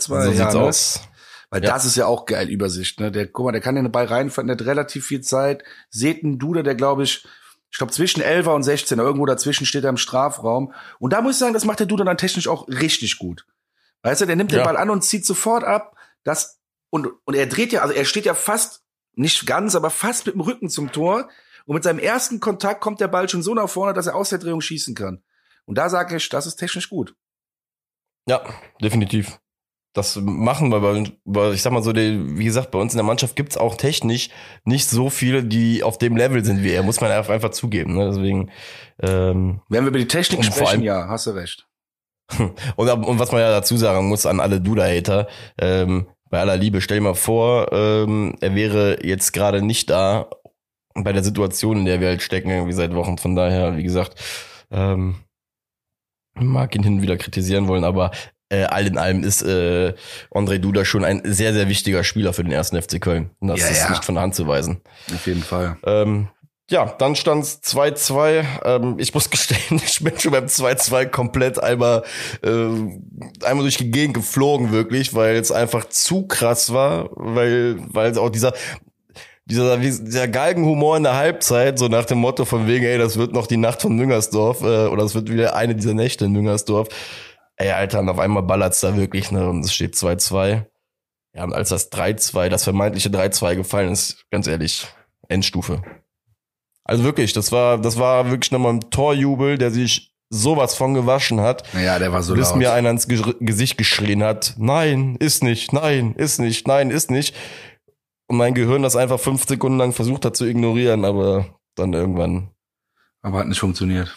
So 0.00 0.14
ja, 0.16 0.32
sieht's 0.32 0.54
ne? 0.54 0.60
aus. 0.60 1.00
Weil 1.50 1.62
ja. 1.62 1.70
das 1.70 1.84
ist 1.84 1.96
ja 1.96 2.06
auch 2.06 2.26
geil 2.26 2.48
Übersicht, 2.48 2.98
ne? 2.98 3.12
Der, 3.12 3.28
guck 3.28 3.46
mal, 3.46 3.52
der 3.52 3.60
kann 3.60 3.76
den 3.76 3.92
Ball 3.92 4.06
reinfahren, 4.06 4.48
der 4.48 4.56
hat 4.56 4.66
relativ 4.66 5.06
viel 5.06 5.20
Zeit. 5.20 5.62
Seht 5.88 6.24
einen 6.24 6.40
Duda, 6.40 6.64
der 6.64 6.74
glaube 6.74 7.04
ich 7.04 7.24
ich 7.74 7.78
glaube 7.78 7.92
zwischen 7.92 8.22
11 8.22 8.46
und 8.46 8.62
16, 8.62 9.00
irgendwo 9.00 9.26
dazwischen 9.26 9.66
steht 9.66 9.82
er 9.82 9.90
im 9.90 9.96
Strafraum. 9.96 10.72
Und 11.00 11.12
da 11.12 11.20
muss 11.20 11.32
ich 11.32 11.38
sagen, 11.40 11.54
das 11.54 11.64
macht 11.64 11.80
der 11.80 11.88
Duda 11.88 12.04
dann 12.04 12.16
technisch 12.16 12.46
auch 12.46 12.68
richtig 12.68 13.18
gut. 13.18 13.48
Weißt 14.02 14.20
du, 14.20 14.26
der 14.26 14.36
nimmt 14.36 14.52
ja. 14.52 14.58
den 14.58 14.64
Ball 14.64 14.76
an 14.76 14.90
und 14.90 15.02
zieht 15.02 15.26
sofort 15.26 15.64
ab. 15.64 15.96
Das, 16.22 16.60
und, 16.90 17.08
und 17.24 17.34
er 17.34 17.46
dreht 17.46 17.72
ja, 17.72 17.82
also 17.82 17.92
er 17.92 18.04
steht 18.04 18.26
ja 18.26 18.34
fast, 18.34 18.84
nicht 19.14 19.44
ganz, 19.44 19.74
aber 19.74 19.90
fast 19.90 20.24
mit 20.24 20.36
dem 20.36 20.42
Rücken 20.42 20.70
zum 20.70 20.92
Tor. 20.92 21.28
Und 21.66 21.74
mit 21.74 21.82
seinem 21.82 21.98
ersten 21.98 22.38
Kontakt 22.38 22.80
kommt 22.80 23.00
der 23.00 23.08
Ball 23.08 23.28
schon 23.28 23.42
so 23.42 23.54
nach 23.54 23.68
vorne, 23.68 23.92
dass 23.92 24.06
er 24.06 24.14
aus 24.14 24.28
der 24.28 24.38
Drehung 24.38 24.60
schießen 24.60 24.94
kann. 24.94 25.24
Und 25.64 25.76
da 25.76 25.88
sage 25.88 26.14
ich, 26.14 26.28
das 26.28 26.46
ist 26.46 26.54
technisch 26.54 26.88
gut. 26.88 27.16
Ja, 28.28 28.44
definitiv 28.80 29.40
das 29.94 30.16
machen, 30.16 30.72
weil, 30.72 31.12
weil 31.24 31.54
ich 31.54 31.62
sag 31.62 31.72
mal 31.72 31.82
so, 31.82 31.92
die, 31.92 32.36
wie 32.36 32.44
gesagt, 32.44 32.72
bei 32.72 32.78
uns 32.78 32.92
in 32.92 32.98
der 32.98 33.06
Mannschaft 33.06 33.36
gibt's 33.36 33.56
auch 33.56 33.76
technisch 33.76 34.28
nicht 34.64 34.90
so 34.90 35.08
viele, 35.08 35.44
die 35.44 35.82
auf 35.82 35.98
dem 35.98 36.16
Level 36.16 36.44
sind 36.44 36.62
wie 36.62 36.72
er, 36.72 36.82
muss 36.82 37.00
man 37.00 37.10
einfach 37.10 37.50
zugeben. 37.50 37.94
Ne? 37.94 38.10
Deswegen. 38.10 38.50
Ähm, 39.00 39.60
Wenn 39.68 39.84
wir 39.84 39.88
über 39.88 39.98
die 39.98 40.08
Technik 40.08 40.44
sprechen, 40.44 40.66
allem, 40.66 40.82
ja, 40.82 41.08
hast 41.08 41.26
du 41.26 41.30
recht. 41.30 41.66
und, 42.38 42.90
und 42.90 43.18
was 43.18 43.32
man 43.32 43.40
ja 43.40 43.50
dazu 43.50 43.76
sagen 43.76 44.08
muss 44.08 44.26
an 44.26 44.40
alle 44.40 44.60
Duda-Hater, 44.60 45.28
ähm, 45.58 46.08
bei 46.28 46.40
aller 46.40 46.56
Liebe, 46.56 46.80
stell 46.80 46.98
dir 46.98 47.04
mal 47.04 47.14
vor, 47.14 47.72
ähm, 47.72 48.34
er 48.40 48.54
wäre 48.56 49.06
jetzt 49.06 49.32
gerade 49.32 49.62
nicht 49.62 49.90
da 49.90 50.28
bei 50.94 51.12
der 51.12 51.22
Situation, 51.22 51.78
in 51.78 51.84
der 51.84 52.00
wir 52.00 52.08
halt 52.08 52.22
stecken, 52.22 52.50
irgendwie 52.50 52.72
seit 52.72 52.94
Wochen. 52.94 53.18
Von 53.18 53.36
daher, 53.36 53.76
wie 53.76 53.82
gesagt, 53.84 54.20
ähm, 54.72 55.16
mag 56.34 56.74
ihn 56.74 56.82
hin 56.82 56.94
und 56.94 57.02
wieder 57.02 57.16
kritisieren 57.16 57.68
wollen, 57.68 57.84
aber 57.84 58.10
äh, 58.54 58.64
all 58.64 58.86
in 58.86 58.98
allem 58.98 59.22
ist 59.22 59.42
äh, 59.42 59.94
André 60.30 60.58
Duda 60.58 60.84
schon 60.84 61.04
ein 61.04 61.22
sehr, 61.24 61.52
sehr 61.52 61.68
wichtiger 61.68 62.04
Spieler 62.04 62.32
für 62.32 62.44
den 62.44 62.52
ersten 62.52 62.80
FC 62.80 63.00
Köln. 63.00 63.30
Und 63.40 63.48
das 63.48 63.60
ja, 63.60 63.68
ist 63.68 63.80
ja. 63.80 63.90
nicht 63.90 64.04
von 64.04 64.14
der 64.14 64.22
Hand 64.22 64.34
zu 64.34 64.46
weisen. 64.46 64.80
Auf 65.12 65.26
jeden 65.26 65.42
Fall. 65.42 65.76
Ähm, 65.84 66.28
ja, 66.70 66.86
dann 66.98 67.14
stand's 67.14 67.60
2-2. 67.62 68.44
Ähm, 68.64 68.96
ich 68.98 69.12
muss 69.12 69.30
gestehen, 69.30 69.80
ich 69.84 70.02
bin 70.02 70.18
schon 70.18 70.32
beim 70.32 70.46
2-2 70.46 71.06
komplett 71.06 71.62
einmal, 71.62 72.02
äh, 72.42 72.48
einmal 73.44 73.62
durch 73.62 73.76
die 73.76 73.90
Gegend 73.90 74.14
geflogen, 74.14 74.72
wirklich, 74.72 75.14
weil 75.14 75.36
es 75.36 75.52
einfach 75.52 75.88
zu 75.88 76.26
krass 76.26 76.72
war, 76.72 77.10
weil, 77.12 77.76
weil 77.92 78.16
auch 78.18 78.30
dieser, 78.30 78.54
dieser, 79.44 79.76
dieser 79.76 80.28
Galgenhumor 80.28 80.96
in 80.96 81.02
der 81.02 81.16
Halbzeit, 81.16 81.78
so 81.78 81.88
nach 81.88 82.06
dem 82.06 82.18
Motto 82.18 82.46
von 82.46 82.66
wegen, 82.66 82.86
ey, 82.86 82.96
das 82.96 83.18
wird 83.18 83.34
noch 83.34 83.46
die 83.46 83.58
Nacht 83.58 83.82
von 83.82 83.94
Müngersdorf, 83.94 84.62
äh, 84.62 84.86
oder 84.86 85.02
das 85.02 85.14
wird 85.14 85.30
wieder 85.30 85.54
eine 85.54 85.74
dieser 85.74 85.94
Nächte 85.94 86.24
in 86.24 86.32
Müngersdorf. 86.32 86.88
Ey, 87.56 87.70
Alter, 87.70 88.00
und 88.00 88.08
auf 88.08 88.18
einmal 88.18 88.42
ballert's 88.42 88.80
da 88.80 88.96
wirklich, 88.96 89.30
ne, 89.30 89.48
und 89.48 89.64
es 89.64 89.72
steht 89.72 89.94
2-2. 89.94 90.66
Ja, 91.34 91.44
und 91.44 91.52
als 91.52 91.68
das 91.68 91.90
3-2, 91.92 92.48
das 92.48 92.64
vermeintliche 92.64 93.08
3-2 93.08 93.56
gefallen 93.56 93.92
ist, 93.92 94.24
ganz 94.30 94.46
ehrlich, 94.46 94.86
Endstufe. 95.28 95.82
Also 96.84 97.02
wirklich, 97.04 97.32
das 97.32 97.50
war, 97.50 97.78
das 97.78 97.98
war 97.98 98.30
wirklich 98.30 98.52
nochmal 98.52 98.74
ein 98.74 98.90
Torjubel, 98.90 99.56
der 99.58 99.70
sich 99.70 100.14
sowas 100.30 100.74
von 100.74 100.94
gewaschen 100.94 101.40
hat. 101.40 101.64
Ja, 101.74 101.98
der 101.98 102.12
war 102.12 102.22
so 102.22 102.34
bis 102.34 102.50
laut. 102.50 102.58
mir 102.58 102.72
einer 102.72 102.90
ins 102.90 103.08
Ge 103.08 103.22
Gesicht 103.40 103.78
geschrien 103.78 104.22
hat, 104.22 104.54
nein, 104.58 105.16
ist 105.16 105.42
nicht, 105.42 105.72
nein, 105.72 106.14
ist 106.14 106.40
nicht, 106.40 106.66
nein, 106.66 106.90
ist 106.90 107.10
nicht. 107.10 107.34
Und 108.26 108.36
mein 108.36 108.54
Gehirn 108.54 108.82
das 108.82 108.96
einfach 108.96 109.20
fünf 109.20 109.46
Sekunden 109.46 109.78
lang 109.78 109.92
versucht 109.92 110.24
hat 110.24 110.36
zu 110.36 110.44
ignorieren, 110.44 111.04
aber 111.04 111.46
dann 111.74 111.92
irgendwann. 111.92 112.50
Aber 113.22 113.38
hat 113.38 113.48
nicht 113.48 113.60
funktioniert. 113.60 114.16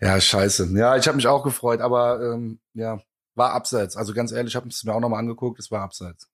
Ja, 0.00 0.20
scheiße. 0.20 0.68
Ja, 0.76 0.96
ich 0.96 1.06
habe 1.06 1.16
mich 1.16 1.26
auch 1.26 1.42
gefreut, 1.42 1.80
aber 1.80 2.20
ähm, 2.20 2.60
ja, 2.74 3.00
war 3.34 3.52
abseits. 3.52 3.96
Also 3.96 4.14
ganz 4.14 4.32
ehrlich, 4.32 4.52
ich 4.52 4.56
habe 4.56 4.68
es 4.68 4.84
mir 4.84 4.94
auch 4.94 5.00
nochmal 5.00 5.20
angeguckt, 5.20 5.58
es 5.58 5.70
war 5.70 5.82
abseits. 5.82 6.28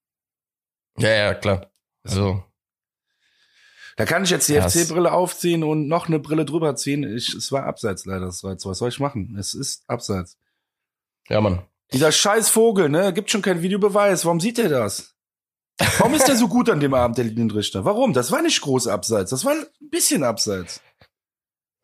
Ja, 0.99 1.11
ja, 1.11 1.35
klar. 1.35 1.71
Also. 2.05 2.43
Da 3.97 4.05
kann 4.05 4.23
ich 4.23 4.31
jetzt 4.31 4.49
die 4.49 4.61
FC-Brille 4.61 5.13
aufziehen 5.13 5.65
und 5.65 5.89
noch 5.89 6.07
eine 6.07 6.21
Brille 6.21 6.45
drüber 6.45 6.77
ziehen. 6.77 7.03
Ich, 7.03 7.35
es 7.35 7.51
war 7.51 7.65
abseits 7.65 8.05
leider. 8.05 8.27
Das 8.27 8.45
war 8.45 8.53
jetzt, 8.53 8.65
was 8.65 8.79
soll 8.79 8.91
ich 8.91 9.01
machen? 9.01 9.37
Es 9.39 9.55
ist 9.55 9.83
abseits. 9.89 10.39
Ja, 11.29 11.41
Mann. 11.41 11.63
Dieser 11.93 12.13
scheiß 12.13 12.49
Vogel, 12.49 12.89
ne? 12.89 13.13
Gibt 13.13 13.31
schon 13.31 13.43
keinen 13.43 13.63
Videobeweis. 13.63 14.25
Warum 14.25 14.41
sieht 14.41 14.59
er 14.59 14.69
das? 14.69 15.15
Warum 15.99 16.15
ist 16.15 16.29
der 16.29 16.37
so 16.37 16.49
gut 16.49 16.69
an 16.71 16.81
dem 16.81 16.95
Abend, 16.95 17.19
der 17.19 17.25
Linienrichter? 17.25 17.85
Warum? 17.85 18.13
Das 18.13 18.31
war 18.31 18.43
nicht 18.43 18.61
groß 18.61 18.89
abseits. 18.89 19.31
Das 19.31 19.45
war 19.45 19.53
ein 19.53 19.67
bisschen 19.91 20.25
abseits. 20.25 20.81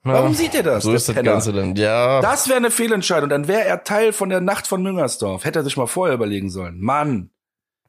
Warum 0.04 0.32
ja, 0.32 0.38
sieht 0.38 0.54
er 0.54 0.62
das? 0.62 0.84
So 0.84 0.92
ist 0.92 1.08
das 1.08 1.16
Ganze 1.16 1.52
dann. 1.52 1.74
Ja. 1.76 2.20
Das 2.20 2.46
wäre 2.46 2.58
eine 2.58 2.70
Fehlentscheidung. 2.70 3.30
Dann 3.30 3.48
wäre 3.48 3.64
er 3.64 3.84
Teil 3.84 4.12
von 4.12 4.28
der 4.28 4.42
Nacht 4.42 4.66
von 4.66 4.82
Müngersdorf. 4.82 5.44
Hätte 5.44 5.60
er 5.60 5.64
sich 5.64 5.78
mal 5.78 5.86
vorher 5.86 6.14
überlegen 6.14 6.50
sollen. 6.50 6.78
Mann. 6.78 7.30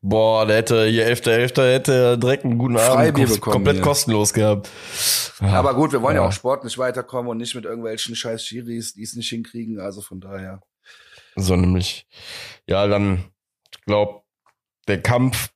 Boah, 0.01 0.45
der 0.45 0.58
hätte 0.58 0.86
hier 0.86 1.08
11.11. 1.08 1.73
hätte 1.73 1.93
er 1.93 2.17
direkt 2.17 2.45
einen 2.45 2.58
guten 2.58 2.78
Abend 2.78 2.93
Freibier 2.93 3.28
bekommen 3.28 3.54
komplett 3.54 3.75
hier. 3.78 3.84
kostenlos 3.84 4.34
gehabt. 4.34 4.69
Ja. 5.41 5.47
Aber 5.47 5.73
gut, 5.73 5.91
wir 5.91 6.01
wollen 6.01 6.15
ja. 6.15 6.21
Ja. 6.21 6.28
auch 6.28 6.32
sportlich 6.32 6.78
weiterkommen 6.78 7.30
und 7.32 7.38
nicht 7.38 7.56
mit 7.56 7.65
irgendwelchen 7.65 8.15
scheiß 8.15 8.45
Schiris, 8.45 8.93
die 8.93 9.04
es 9.04 9.15
nicht 9.15 9.30
hinkriegen. 9.30 9.80
Also 9.80 10.01
von 10.01 10.21
daher. 10.21 10.62
So 11.36 11.56
nämlich. 11.56 12.08
Ja, 12.67 12.88
dann, 12.88 13.25
ich 13.71 13.84
glaube, 13.86 14.21
der 14.88 15.01
Kampf, 15.01 15.49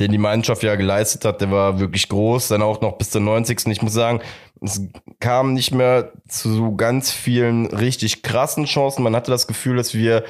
den 0.00 0.10
die 0.10 0.18
Mannschaft 0.18 0.62
ja 0.62 0.74
geleistet 0.74 1.24
hat, 1.24 1.40
der 1.40 1.50
war 1.50 1.78
wirklich 1.78 2.08
groß. 2.08 2.48
Dann 2.48 2.62
auch 2.62 2.80
noch 2.80 2.98
bis 2.98 3.10
zur 3.10 3.20
90. 3.20 3.66
Ich 3.66 3.82
muss 3.82 3.92
sagen, 3.92 4.20
es 4.60 4.80
kam 5.20 5.52
nicht 5.54 5.72
mehr 5.72 6.12
zu 6.28 6.74
ganz 6.76 7.12
vielen 7.12 7.66
richtig 7.66 8.22
krassen 8.22 8.64
Chancen. 8.64 9.02
Man 9.02 9.14
hatte 9.14 9.30
das 9.30 9.46
Gefühl, 9.46 9.76
dass 9.76 9.94
wir 9.94 10.24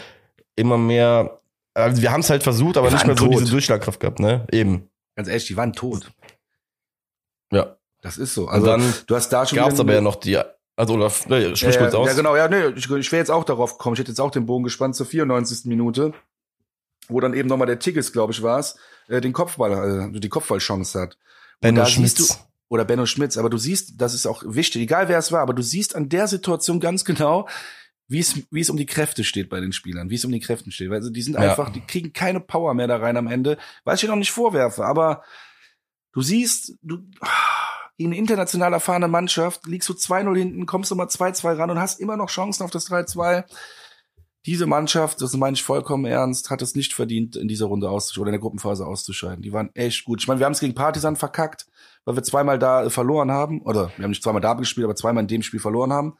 immer 0.56 0.76
mehr, 0.76 1.40
also 1.74 2.02
wir 2.02 2.12
haben 2.12 2.20
es 2.20 2.30
halt 2.30 2.42
versucht, 2.42 2.76
aber 2.76 2.90
nicht 2.90 3.06
mehr 3.06 3.16
waren 3.16 3.24
so 3.24 3.30
tot. 3.30 3.40
diese 3.40 3.50
Durchschlagkraft 3.52 4.00
gehabt, 4.00 4.20
ne? 4.20 4.46
Eben. 4.52 4.90
Ganz 5.16 5.28
ehrlich, 5.28 5.46
die 5.46 5.56
waren 5.56 5.72
tot. 5.72 6.10
Ja. 7.52 7.76
Das 8.02 8.16
ist 8.16 8.34
so. 8.34 8.48
Also 8.48 8.66
dann 8.66 8.82
du 9.06 9.14
hast 9.14 9.28
da 9.28 9.46
schon 9.46 9.58
gab's 9.58 9.78
aber 9.78 9.92
ja 9.92 10.00
noch 10.00 10.16
die, 10.16 10.38
also 10.76 10.94
oder 10.94 11.12
ne, 11.28 11.54
sprich 11.56 11.74
ja, 11.74 11.80
kurz 11.80 11.94
aus. 11.94 12.08
Ja, 12.08 12.14
genau, 12.14 12.34
ja, 12.36 12.48
nee, 12.48 12.68
ich, 12.76 12.90
ich 12.90 13.12
wäre 13.12 13.20
jetzt 13.20 13.30
auch 13.30 13.44
darauf 13.44 13.76
gekommen. 13.76 13.94
Ich 13.94 14.00
hätte 14.00 14.10
jetzt 14.10 14.20
auch 14.20 14.30
den 14.30 14.46
Bogen 14.46 14.64
gespannt 14.64 14.96
zur 14.96 15.06
94. 15.06 15.66
Minute, 15.66 16.14
wo 17.08 17.20
dann 17.20 17.34
eben 17.34 17.48
nochmal 17.48 17.66
der 17.66 17.78
Tigges, 17.78 18.12
glaube 18.12 18.32
ich, 18.32 18.42
war 18.42 18.58
es, 18.58 18.76
äh, 19.10 19.20
den 19.20 19.32
Kopfball, 19.32 20.10
äh, 20.14 20.20
die 20.20 20.28
Kopfballchance 20.28 20.98
hat. 20.98 21.18
Benno 21.60 21.84
Schmitz. 21.84 22.14
Du, 22.14 22.24
oder 22.68 22.84
Benno 22.84 23.04
Schmitz, 23.04 23.36
aber 23.36 23.50
du 23.50 23.58
siehst, 23.58 24.00
das 24.00 24.14
ist 24.14 24.26
auch 24.26 24.42
wichtig, 24.46 24.82
egal 24.82 25.08
wer 25.08 25.18
es 25.18 25.32
war, 25.32 25.40
aber 25.40 25.54
du 25.54 25.62
siehst 25.62 25.96
an 25.96 26.08
der 26.08 26.28
Situation 26.28 26.78
ganz 26.78 27.04
genau, 27.04 27.48
wie 28.06 28.20
es, 28.20 28.34
wie 28.50 28.60
es 28.60 28.70
um 28.70 28.76
die 28.76 28.86
Kräfte 28.86 29.24
steht 29.24 29.50
bei 29.50 29.60
den 29.60 29.72
Spielern, 29.72 30.08
wie 30.08 30.14
es 30.14 30.24
um 30.24 30.30
die 30.32 30.40
Kräfte 30.40 30.70
steht. 30.70 30.90
Also 30.92 31.10
die 31.10 31.22
sind 31.22 31.34
Ja. 31.34 31.40
einfach, 31.40 31.70
die 31.70 31.80
kriegen 31.80 32.12
keine 32.12 32.40
Power 32.40 32.74
mehr 32.74 32.86
da 32.86 32.96
rein 32.98 33.16
am 33.16 33.26
Ende, 33.26 33.58
was 33.84 33.98
ich 33.98 34.04
ihnen 34.04 34.12
auch 34.12 34.18
nicht 34.18 34.30
vorwerfe, 34.30 34.84
aber 34.84 35.24
du 36.12 36.22
siehst, 36.22 36.74
du, 36.82 36.98
eine 38.00 38.16
international 38.16 38.72
erfahrene 38.72 39.08
Mannschaft, 39.08 39.66
liegst 39.66 39.88
du 39.88 39.92
2-0 39.92 40.36
hinten, 40.36 40.66
kommst 40.66 40.90
du 40.90 40.94
mal 40.94 41.06
2-2 41.06 41.58
ran 41.58 41.70
und 41.70 41.78
hast 41.80 42.00
immer 42.00 42.16
noch 42.16 42.30
Chancen 42.30 42.62
auf 42.62 42.70
das 42.70 42.88
3-2. 42.88 43.44
Diese 44.46 44.66
Mannschaft, 44.66 45.20
das 45.20 45.34
meine 45.36 45.54
ich 45.54 45.62
vollkommen 45.62 46.06
ernst, 46.06 46.48
hat 46.48 46.62
es 46.62 46.74
nicht 46.74 46.94
verdient, 46.94 47.36
in 47.36 47.46
dieser 47.46 47.66
Runde 47.66 47.90
auszuscheiden 47.90 48.22
oder 48.22 48.28
in 48.30 48.32
der 48.34 48.40
Gruppenphase 48.40 48.86
auszuscheiden. 48.86 49.42
Die 49.42 49.52
waren 49.52 49.70
echt 49.74 50.04
gut. 50.04 50.22
Ich 50.22 50.28
meine, 50.28 50.40
wir 50.40 50.46
haben 50.46 50.54
es 50.54 50.60
gegen 50.60 50.74
Partisan 50.74 51.16
verkackt, 51.16 51.66
weil 52.06 52.16
wir 52.16 52.22
zweimal 52.22 52.58
da 52.58 52.84
äh, 52.84 52.90
verloren 52.90 53.30
haben. 53.30 53.60
Oder 53.62 53.92
wir 53.96 54.04
haben 54.04 54.10
nicht 54.10 54.22
zweimal 54.22 54.40
da 54.40 54.54
gespielt, 54.54 54.84
aber 54.84 54.96
zweimal 54.96 55.24
in 55.24 55.28
dem 55.28 55.42
Spiel 55.42 55.60
verloren 55.60 55.92
haben. 55.92 56.16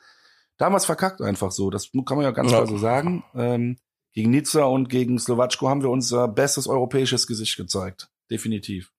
Da 0.59 0.67
haben 0.67 0.75
wir 0.75 0.77
es 0.77 0.85
verkackt 0.85 1.23
einfach 1.23 1.51
so. 1.51 1.71
Das 1.71 1.91
kann 1.93 2.19
man 2.19 2.23
ja 2.25 2.33
ganz 2.33 2.51
Ja. 2.51 2.59
klar 2.59 2.67
so 2.67 2.77
sagen. 2.77 3.25
Ähm, 3.35 3.79
gegen 4.13 4.31
Nizza 4.31 4.65
und 4.65 4.91
gegen 4.91 5.19
Slowatschko 5.19 5.69
haben 5.71 5.83
wir 5.83 5.89
unser 5.89 6.29
bestes 6.29 6.67
europäisches 6.67 7.27
Gesicht 7.27 7.57
gezeigt. 7.57 8.11
Definitiv. 8.31 8.93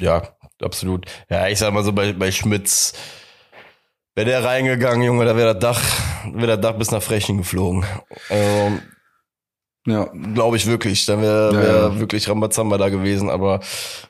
Ja, 0.00 0.36
absolut. 0.60 1.06
Ja, 1.30 1.48
ich 1.48 1.58
sag 1.58 1.72
mal 1.72 1.84
so 1.84 1.92
bei, 1.92 2.12
bei 2.12 2.30
Schmitz, 2.30 2.92
wäre 4.16 4.26
der 4.26 4.44
reingegangen, 4.44 5.02
Junge, 5.02 5.24
da 5.24 5.36
wäre 5.36 5.54
das 5.54 5.62
Dach, 5.62 5.82
wäre 6.32 6.56
das 6.56 6.60
Dach 6.60 6.76
bis 6.76 6.90
nach 6.90 7.02
Frechen 7.02 7.36
geflogen. 7.38 7.84
Ähm, 8.30 8.80
Ja. 9.86 10.10
Glaube 10.34 10.56
ich 10.56 10.66
wirklich. 10.66 11.06
Dann 11.06 11.22
wäre 11.22 11.54
Ja, 11.54 11.62
wär 11.62 11.76
ja. 11.76 12.00
wirklich 12.00 12.28
Rambazamba 12.28 12.76
da 12.76 12.88
gewesen. 12.88 13.30
Aber 13.30 13.60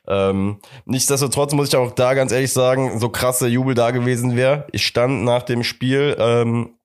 ähm, 0.09 0.59
nichtsdestotrotz 0.87 1.53
muss 1.53 1.69
ich 1.69 1.77
auch 1.77 1.93
da 1.93 2.15
ganz 2.15 2.33
ehrlich 2.33 2.53
sagen, 2.53 2.99
so 2.99 3.11
krass 3.11 3.41
der 3.41 3.51
Jubel 3.51 3.75
da 3.75 3.91
gewesen 3.91 4.37
wäre. 4.37 4.67
Ich 4.73 4.87
stand 4.87 5.25
nach 5.25 5.43
dem 5.43 5.63
Spiel, 5.65 6.17
ähm, 6.19 6.79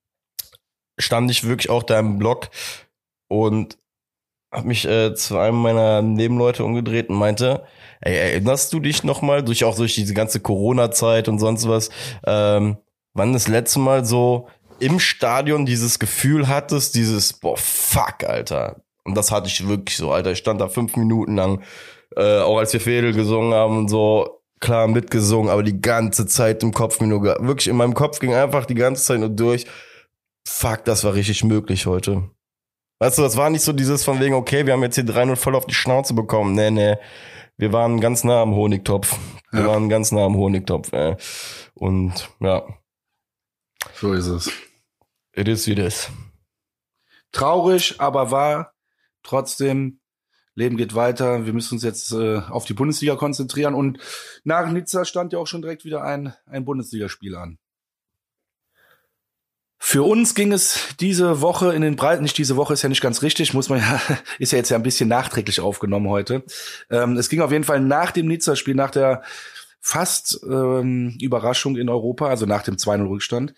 stand 0.99 1.31
ich 1.31 1.47
wirklich 1.47 1.69
auch 1.69 1.83
da 1.83 1.99
im 1.99 2.19
Block 2.19 2.49
und 3.29 3.77
habe 4.53 4.67
mich 4.67 4.85
äh, 4.85 5.15
zu 5.15 5.37
einem 5.37 5.61
meiner 5.61 6.01
Nebenleute 6.01 6.65
umgedreht 6.65 7.07
und 7.07 7.15
meinte, 7.15 7.63
ey, 8.01 8.13
erinnerst 8.17 8.73
du 8.73 8.81
dich 8.81 9.05
noch 9.05 9.21
mal 9.21 9.41
durch 9.41 9.63
auch 9.63 9.77
durch 9.77 9.95
diese 9.95 10.13
ganze 10.13 10.41
Corona-Zeit 10.41 11.29
und 11.29 11.39
sonst 11.39 11.69
was, 11.69 11.89
ähm, 12.25 12.75
wann 13.13 13.33
das 13.33 13.47
letzte 13.47 13.79
Mal 13.79 14.05
so 14.05 14.47
im 14.79 14.99
Stadion 14.99 15.65
dieses 15.65 15.99
Gefühl 15.99 16.47
hattest, 16.47 16.95
dieses 16.95 17.33
boah 17.33 17.57
fuck, 17.57 18.23
Alter. 18.23 18.81
Und 19.03 19.15
das 19.15 19.31
hatte 19.31 19.47
ich 19.47 19.67
wirklich 19.67 19.97
so, 19.97 20.11
Alter. 20.11 20.31
Ich 20.31 20.39
stand 20.39 20.61
da 20.61 20.67
fünf 20.69 20.95
Minuten 20.95 21.35
lang, 21.35 21.61
äh, 22.15 22.39
auch 22.39 22.57
als 22.57 22.73
wir 22.73 22.81
Fädel 22.81 23.13
gesungen 23.13 23.53
haben 23.53 23.77
und 23.77 23.89
so 23.89 24.41
klar 24.59 24.87
mitgesungen, 24.87 25.49
aber 25.49 25.63
die 25.63 25.81
ganze 25.81 26.27
Zeit 26.27 26.61
im 26.61 26.71
Kopf 26.71 26.99
mir 27.01 27.07
nur 27.07 27.23
wirklich 27.23 27.67
in 27.67 27.75
meinem 27.75 27.95
Kopf 27.95 28.19
ging 28.19 28.33
einfach 28.35 28.65
die 28.65 28.75
ganze 28.75 29.03
Zeit 29.03 29.19
nur 29.19 29.29
durch. 29.29 29.65
Fuck, 30.47 30.85
das 30.85 31.03
war 31.03 31.13
richtig 31.15 31.43
möglich 31.43 31.85
heute. 31.87 32.29
Weißt 32.99 33.17
du, 33.17 33.23
das 33.23 33.37
war 33.37 33.49
nicht 33.49 33.63
so 33.63 33.73
dieses 33.73 34.03
von 34.03 34.19
wegen, 34.19 34.35
okay, 34.35 34.65
wir 34.67 34.73
haben 34.73 34.83
jetzt 34.83 34.95
hier 34.95 35.03
3-0 35.03 35.35
voll 35.35 35.55
auf 35.55 35.65
die 35.65 35.73
Schnauze 35.73 36.13
bekommen. 36.13 36.53
Nee, 36.53 36.69
nee. 36.69 36.95
Wir 37.57 37.73
waren 37.73 37.99
ganz 37.99 38.23
nah 38.23 38.41
am 38.43 38.53
Honigtopf. 38.55 39.17
Wir 39.51 39.61
Ja. 39.61 39.67
waren 39.67 39.89
ganz 39.89 40.11
nah 40.11 40.25
am 40.25 40.35
Honigtopf, 40.37 40.93
ey. 40.93 41.15
Und 41.73 42.29
ja, 42.39 42.63
So 43.95 44.13
ist 44.13 44.27
es. 44.27 44.51
it 45.33 45.47
is 45.47 45.67
wie 45.67 45.73
is. 45.73 46.09
Traurig, 47.31 47.95
aber 47.99 48.31
wahr. 48.31 48.73
Trotzdem, 49.23 49.99
Leben 50.55 50.77
geht 50.77 50.95
weiter. 50.95 51.45
Wir 51.45 51.53
müssen 51.53 51.75
uns 51.75 51.83
jetzt 51.83 52.11
äh, 52.11 52.37
auf 52.37 52.65
die 52.65 52.73
Bundesliga 52.73 53.15
konzentrieren. 53.15 53.73
Und 53.73 53.99
nach 54.43 54.69
Nizza 54.69 55.05
stand 55.05 55.33
ja 55.33 55.39
auch 55.39 55.47
schon 55.47 55.61
direkt 55.61 55.85
wieder 55.85 56.03
ein, 56.03 56.33
ein 56.45 56.65
Bundesligaspiel 56.65 57.35
an. 57.35 57.57
Für 59.83 60.03
uns 60.03 60.35
ging 60.35 60.53
es 60.53 60.95
diese 60.99 61.41
Woche 61.41 61.73
in 61.73 61.81
den 61.81 61.95
Breiten, 61.95 62.21
nicht 62.21 62.37
diese 62.37 62.55
Woche 62.55 62.73
ist 62.73 62.83
ja 62.83 62.89
nicht 62.89 63.01
ganz 63.01 63.23
richtig, 63.23 63.55
muss 63.55 63.67
man 63.67 63.79
ja, 63.79 63.99
ist 64.39 64.51
ja 64.51 64.59
jetzt 64.59 64.69
ja 64.69 64.77
ein 64.77 64.83
bisschen 64.83 65.09
nachträglich 65.09 65.59
aufgenommen 65.59 66.07
heute. 66.07 66.43
Ähm, 66.91 67.17
es 67.17 67.29
ging 67.29 67.41
auf 67.41 67.51
jeden 67.51 67.63
Fall 67.63 67.79
nach 67.79 68.11
dem 68.11 68.27
Nizza-Spiel, 68.27 68.75
nach 68.75 68.91
der 68.91 69.23
fast 69.81 70.39
ähm, 70.47 71.17
Überraschung 71.19 71.75
in 71.75 71.89
Europa, 71.89 72.27
also 72.27 72.45
nach 72.45 72.63
dem 72.63 72.75
2-0-Rückstand, 72.75 73.53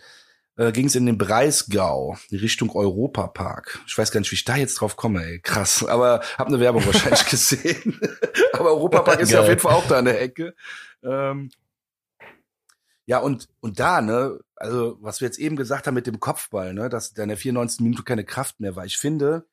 äh, 0.56 0.72
ging 0.72 0.86
es 0.86 0.96
in 0.96 1.06
den 1.06 1.18
Breisgau, 1.18 2.18
Richtung 2.32 2.72
Europapark. 2.72 3.82
Ich 3.88 3.98
weiß 3.98 4.12
gar 4.12 4.20
nicht, 4.20 4.32
wie 4.32 4.36
ich 4.36 4.46
da 4.46 4.56
jetzt 4.56 4.76
drauf 4.76 4.96
komme, 4.96 5.26
ey. 5.26 5.40
Krass. 5.40 5.86
Aber 5.86 6.22
hab 6.38 6.48
eine 6.48 6.60
Werbung 6.60 6.86
wahrscheinlich 6.86 7.26
gesehen. 7.30 8.00
Aber 8.54 8.72
Europapark 8.72 9.20
ist 9.20 9.32
ja 9.32 9.42
auf 9.42 9.48
jeden 9.48 9.60
Fall 9.60 9.74
auch 9.74 9.88
da 9.88 9.98
an 9.98 10.06
der 10.06 10.22
Ecke. 10.22 10.56
Ähm, 11.04 11.52
ja, 13.06 13.20
und, 13.20 13.50
und 13.60 13.80
da, 13.80 14.02
ne, 14.02 14.40
also 14.56 14.98
was 15.02 15.20
wir 15.20 15.28
jetzt 15.28 15.40
eben 15.40 15.58
gesagt 15.58 15.88
haben 15.88 15.96
mit 15.96 16.08
dem 16.08 16.22
Kopfball, 16.22 16.74
ne, 16.74 16.88
dass 16.88 17.14
da 17.14 17.24
in 17.24 17.30
der 17.30 17.38
94. 17.38 17.82
Minute 17.82 18.04
keine 18.04 18.24
Kraft 18.24 18.62
mehr 18.62 18.76
war. 18.78 18.86
Ich 18.86 18.98
finde, 18.98 19.46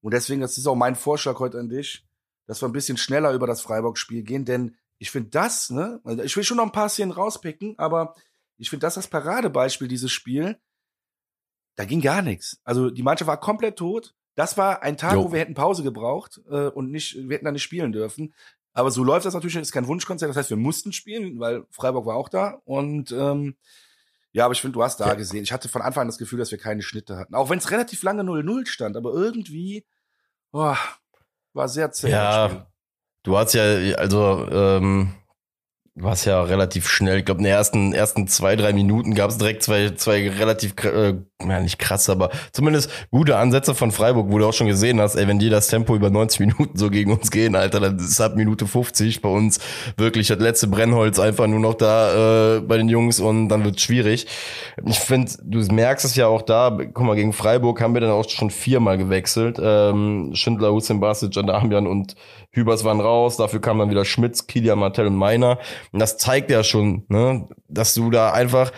und 0.00 0.12
deswegen, 0.12 0.40
das 0.40 0.58
ist 0.58 0.66
auch 0.66 0.74
mein 0.74 0.96
Vorschlag 0.96 1.38
heute 1.38 1.58
an 1.60 1.68
dich, 1.68 2.04
dass 2.46 2.62
wir 2.62 2.68
ein 2.68 2.72
bisschen 2.72 2.96
schneller 2.96 3.32
über 3.32 3.46
das 3.46 3.60
Freiburg-Spiel 3.60 4.22
gehen, 4.22 4.44
denn 4.44 4.76
ich 4.98 5.10
finde 5.10 5.30
das, 5.30 5.70
ne, 5.70 6.00
also 6.04 6.22
ich 6.22 6.36
will 6.36 6.44
schon 6.44 6.56
noch 6.56 6.64
ein 6.64 6.72
paar 6.72 6.88
Szenen 6.88 7.12
rauspicken, 7.12 7.74
aber 7.78 8.14
ich 8.56 8.70
finde 8.70 8.86
das 8.86 8.94
das 8.94 9.08
Paradebeispiel, 9.08 9.88
dieses 9.88 10.12
Spiel. 10.12 10.58
Da 11.74 11.84
ging 11.84 12.00
gar 12.00 12.22
nichts. 12.22 12.58
Also 12.64 12.90
die 12.90 13.02
Mannschaft 13.02 13.28
war 13.28 13.38
komplett 13.38 13.76
tot. 13.76 14.14
Das 14.34 14.56
war 14.56 14.82
ein 14.82 14.96
Tag, 14.96 15.14
jo. 15.14 15.24
wo 15.24 15.32
wir 15.32 15.40
hätten 15.40 15.54
Pause 15.54 15.82
gebraucht 15.82 16.40
äh, 16.50 16.68
und 16.68 16.90
nicht, 16.90 17.16
wir 17.16 17.34
hätten 17.34 17.44
da 17.44 17.52
nicht 17.52 17.62
spielen 17.62 17.92
dürfen. 17.92 18.34
Aber 18.72 18.90
so 18.90 19.04
läuft 19.04 19.24
das 19.24 19.34
natürlich, 19.34 19.54
das 19.54 19.68
ist 19.68 19.72
kein 19.72 19.86
Wunschkonzert. 19.86 20.28
Das 20.28 20.36
heißt, 20.36 20.50
wir 20.50 20.56
mussten 20.56 20.92
spielen, 20.92 21.38
weil 21.38 21.64
Freiburg 21.70 22.06
war 22.06 22.16
auch 22.16 22.28
da. 22.28 22.60
Und 22.64 23.12
ähm, 23.12 23.56
ja, 24.32 24.44
aber 24.44 24.52
ich 24.52 24.60
finde, 24.60 24.74
du 24.74 24.82
hast 24.82 25.00
da 25.00 25.08
ja. 25.08 25.14
gesehen. 25.14 25.42
Ich 25.42 25.52
hatte 25.52 25.70
von 25.70 25.80
Anfang 25.80 26.02
an 26.02 26.08
das 26.08 26.18
Gefühl, 26.18 26.38
dass 26.38 26.50
wir 26.50 26.58
keine 26.58 26.82
Schnitte 26.82 27.16
hatten. 27.16 27.34
Auch 27.34 27.48
wenn 27.48 27.58
es 27.58 27.70
relativ 27.70 28.02
lange 28.02 28.22
0-0 28.22 28.66
stand, 28.66 28.96
aber 28.98 29.12
irgendwie 29.12 29.86
oh, 30.52 30.76
war 31.54 31.68
sehr 31.68 31.90
zäh. 31.92 32.10
Ja, 32.10 32.66
du 33.26 33.36
hast 33.36 33.54
ja, 33.54 33.62
also 33.96 34.46
ähm, 34.50 35.12
war 35.98 36.12
es 36.12 36.26
ja 36.26 36.42
relativ 36.42 36.88
schnell. 36.88 37.18
Ich 37.18 37.24
glaube, 37.24 37.38
in 37.38 37.44
den 37.44 37.54
ersten, 37.54 37.94
ersten 37.94 38.28
zwei, 38.28 38.54
drei 38.54 38.74
Minuten 38.74 39.14
gab 39.14 39.30
es 39.30 39.38
direkt 39.38 39.62
zwei, 39.62 39.90
zwei 39.90 40.28
relativ, 40.28 40.74
äh, 40.84 41.14
ja, 41.42 41.60
nicht 41.60 41.78
krass, 41.78 42.10
aber 42.10 42.30
zumindest 42.52 42.90
gute 43.10 43.38
Ansätze 43.38 43.74
von 43.74 43.92
Freiburg, 43.92 44.26
wo 44.30 44.38
du 44.38 44.46
auch 44.46 44.52
schon 44.52 44.66
gesehen 44.66 45.00
hast, 45.00 45.16
ey, 45.16 45.26
wenn 45.26 45.38
die 45.38 45.48
das 45.48 45.68
Tempo 45.68 45.96
über 45.96 46.10
90 46.10 46.40
Minuten 46.46 46.76
so 46.76 46.90
gegen 46.90 47.12
uns 47.12 47.30
gehen, 47.30 47.56
Alter, 47.56 47.80
dann 47.80 47.96
ist 47.96 48.20
ab 48.20 48.36
Minute 48.36 48.66
50 48.66 49.22
bei 49.22 49.30
uns 49.30 49.58
wirklich 49.96 50.28
das 50.28 50.38
letzte 50.38 50.66
Brennholz 50.66 51.18
einfach 51.18 51.46
nur 51.46 51.60
noch 51.60 51.74
da 51.74 52.56
äh, 52.56 52.60
bei 52.60 52.76
den 52.76 52.90
Jungs 52.90 53.18
und 53.18 53.48
dann 53.48 53.64
wird 53.64 53.80
schwierig. 53.80 54.26
Ich 54.84 54.98
finde, 54.98 55.32
du 55.42 55.60
merkst 55.60 56.04
es 56.04 56.14
ja 56.14 56.26
auch 56.26 56.42
da, 56.42 56.76
guck 56.92 57.06
mal, 57.06 57.16
gegen 57.16 57.32
Freiburg 57.32 57.80
haben 57.80 57.94
wir 57.94 58.02
dann 58.02 58.10
auch 58.10 58.28
schon 58.28 58.50
viermal 58.50 58.98
gewechselt. 58.98 59.58
Ähm, 59.62 60.32
Schindler, 60.34 60.72
Hussein 60.72 61.00
Basic, 61.00 61.32
Damian 61.32 61.86
und 61.86 62.16
Hübers 62.56 62.84
waren 62.84 63.00
raus, 63.00 63.36
dafür 63.36 63.60
kamen 63.60 63.80
dann 63.80 63.90
wieder 63.90 64.04
Schmitz, 64.04 64.46
Kilian 64.46 64.78
Martell 64.78 65.06
und 65.06 65.16
Meiner. 65.16 65.58
Und 65.92 66.00
das 66.00 66.18
zeigt 66.18 66.50
ja 66.50 66.64
schon, 66.64 67.04
ne, 67.08 67.48
dass 67.68 67.94
du 67.94 68.10
da 68.10 68.32
einfach, 68.32 68.72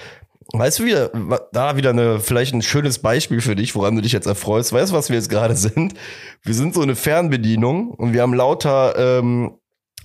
weißt 0.53 0.81
du 0.81 0.85
wieder, 0.85 1.11
da 1.53 1.77
wieder 1.77 1.91
eine, 1.91 2.21
vielleicht 2.21 2.55
ein 2.55 2.63
schönes 2.63 2.99
Beispiel 2.99 3.41
für 3.41 3.57
dich, 3.57 3.75
woran 3.75 3.97
du 3.97 4.03
dich 4.03 4.13
jetzt 4.13 4.27
erfreust. 4.27 4.73
Weißt 4.73 4.93
du, 4.93 4.97
was 4.97 5.09
wir 5.09 5.17
jetzt 5.17 5.31
gerade 5.31 5.55
sind? 5.57 5.95
Wir 6.43 6.55
sind 6.55 6.75
so 6.75 6.83
eine 6.83 6.97
Fernbedienung 6.97 7.91
und 7.91 8.13
wir 8.13 8.23
haben 8.23 8.35
lauter 8.35 9.19
ähm, 9.19 9.59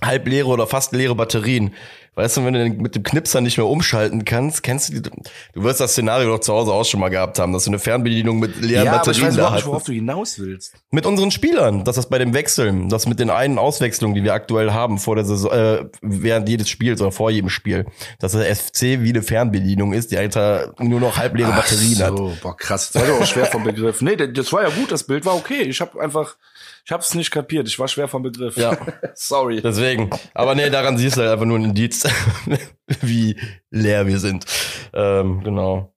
halb 0.06 0.26
leere 0.28 0.48
oder 0.48 0.66
fast 0.66 0.92
leere 0.92 1.14
Batterien. 1.14 1.72
Weißt 2.16 2.36
du, 2.36 2.44
wenn 2.44 2.54
du 2.54 2.68
mit 2.80 2.94
dem 2.94 3.02
Knipser 3.02 3.40
nicht 3.40 3.56
mehr 3.56 3.66
umschalten 3.66 4.24
kannst, 4.24 4.62
kennst 4.62 4.88
du 4.88 5.00
die, 5.00 5.10
du 5.52 5.62
wirst 5.64 5.80
das 5.80 5.92
Szenario 5.92 6.30
doch 6.30 6.38
zu 6.38 6.52
Hause 6.52 6.72
auch 6.72 6.84
schon 6.84 7.00
mal 7.00 7.08
gehabt 7.08 7.40
haben, 7.40 7.52
dass 7.52 7.64
du 7.64 7.70
eine 7.70 7.80
Fernbedienung 7.80 8.38
mit 8.38 8.60
leeren 8.62 8.86
ja, 8.86 8.92
Batterien 8.92 9.24
aber 9.24 9.32
ich 9.32 9.38
weiß 9.38 9.50
da 9.50 9.54
nicht, 9.56 9.66
worauf 9.66 9.82
du 9.82 9.92
hinaus 9.92 10.38
willst. 10.38 10.74
Mit 10.92 11.06
unseren 11.06 11.32
Spielern, 11.32 11.82
dass 11.82 11.96
das 11.96 12.08
bei 12.08 12.18
dem 12.18 12.32
Wechseln, 12.32 12.88
das 12.88 13.06
mit 13.06 13.18
den 13.18 13.30
einen 13.30 13.58
Auswechslungen, 13.58 14.14
die 14.14 14.22
wir 14.22 14.32
aktuell 14.32 14.70
haben 14.70 14.98
vor 14.98 15.16
der 15.16 15.24
Saison, 15.24 15.50
äh, 15.50 15.86
während 16.02 16.48
jedes 16.48 16.68
Spiels 16.68 17.00
oder 17.00 17.10
vor 17.10 17.32
jedem 17.32 17.50
Spiel, 17.50 17.84
dass 18.20 18.30
das 18.30 18.46
FC 18.46 19.02
wie 19.02 19.08
eine 19.08 19.22
Fernbedienung 19.22 19.92
ist, 19.92 20.12
die 20.12 20.18
einfach 20.18 20.68
nur 20.78 21.00
noch 21.00 21.16
halbleere 21.16 21.50
Batterien 21.50 21.94
so, 21.94 22.04
hat. 22.04 22.40
Boah, 22.42 22.56
krass, 22.56 22.92
das 22.92 23.02
war 23.02 23.08
doch 23.08 23.22
auch 23.22 23.26
schwer 23.26 23.46
vom 23.46 23.64
Begriff. 23.64 24.02
Nee, 24.02 24.14
das 24.14 24.52
war 24.52 24.62
ja 24.62 24.68
gut, 24.68 24.92
das 24.92 25.02
Bild 25.02 25.26
war 25.26 25.34
okay. 25.34 25.62
Ich 25.62 25.80
habe 25.80 26.00
einfach 26.00 26.36
ich 26.84 26.92
hab's 26.92 27.14
nicht 27.14 27.30
kapiert. 27.30 27.66
Ich 27.66 27.78
war 27.78 27.88
schwer 27.88 28.08
vom 28.08 28.22
Begriff. 28.22 28.56
Ja. 28.56 28.76
Sorry. 29.14 29.62
Deswegen. 29.62 30.10
Aber 30.34 30.54
nee, 30.54 30.68
daran 30.68 30.98
siehst 30.98 31.16
du 31.16 31.22
halt 31.22 31.32
einfach 31.32 31.46
nur 31.46 31.58
ein 31.58 31.64
Indiz, 31.64 32.06
wie 33.00 33.36
leer 33.70 34.06
wir 34.06 34.18
sind. 34.18 34.44
Ähm, 34.92 35.42
genau. 35.42 35.94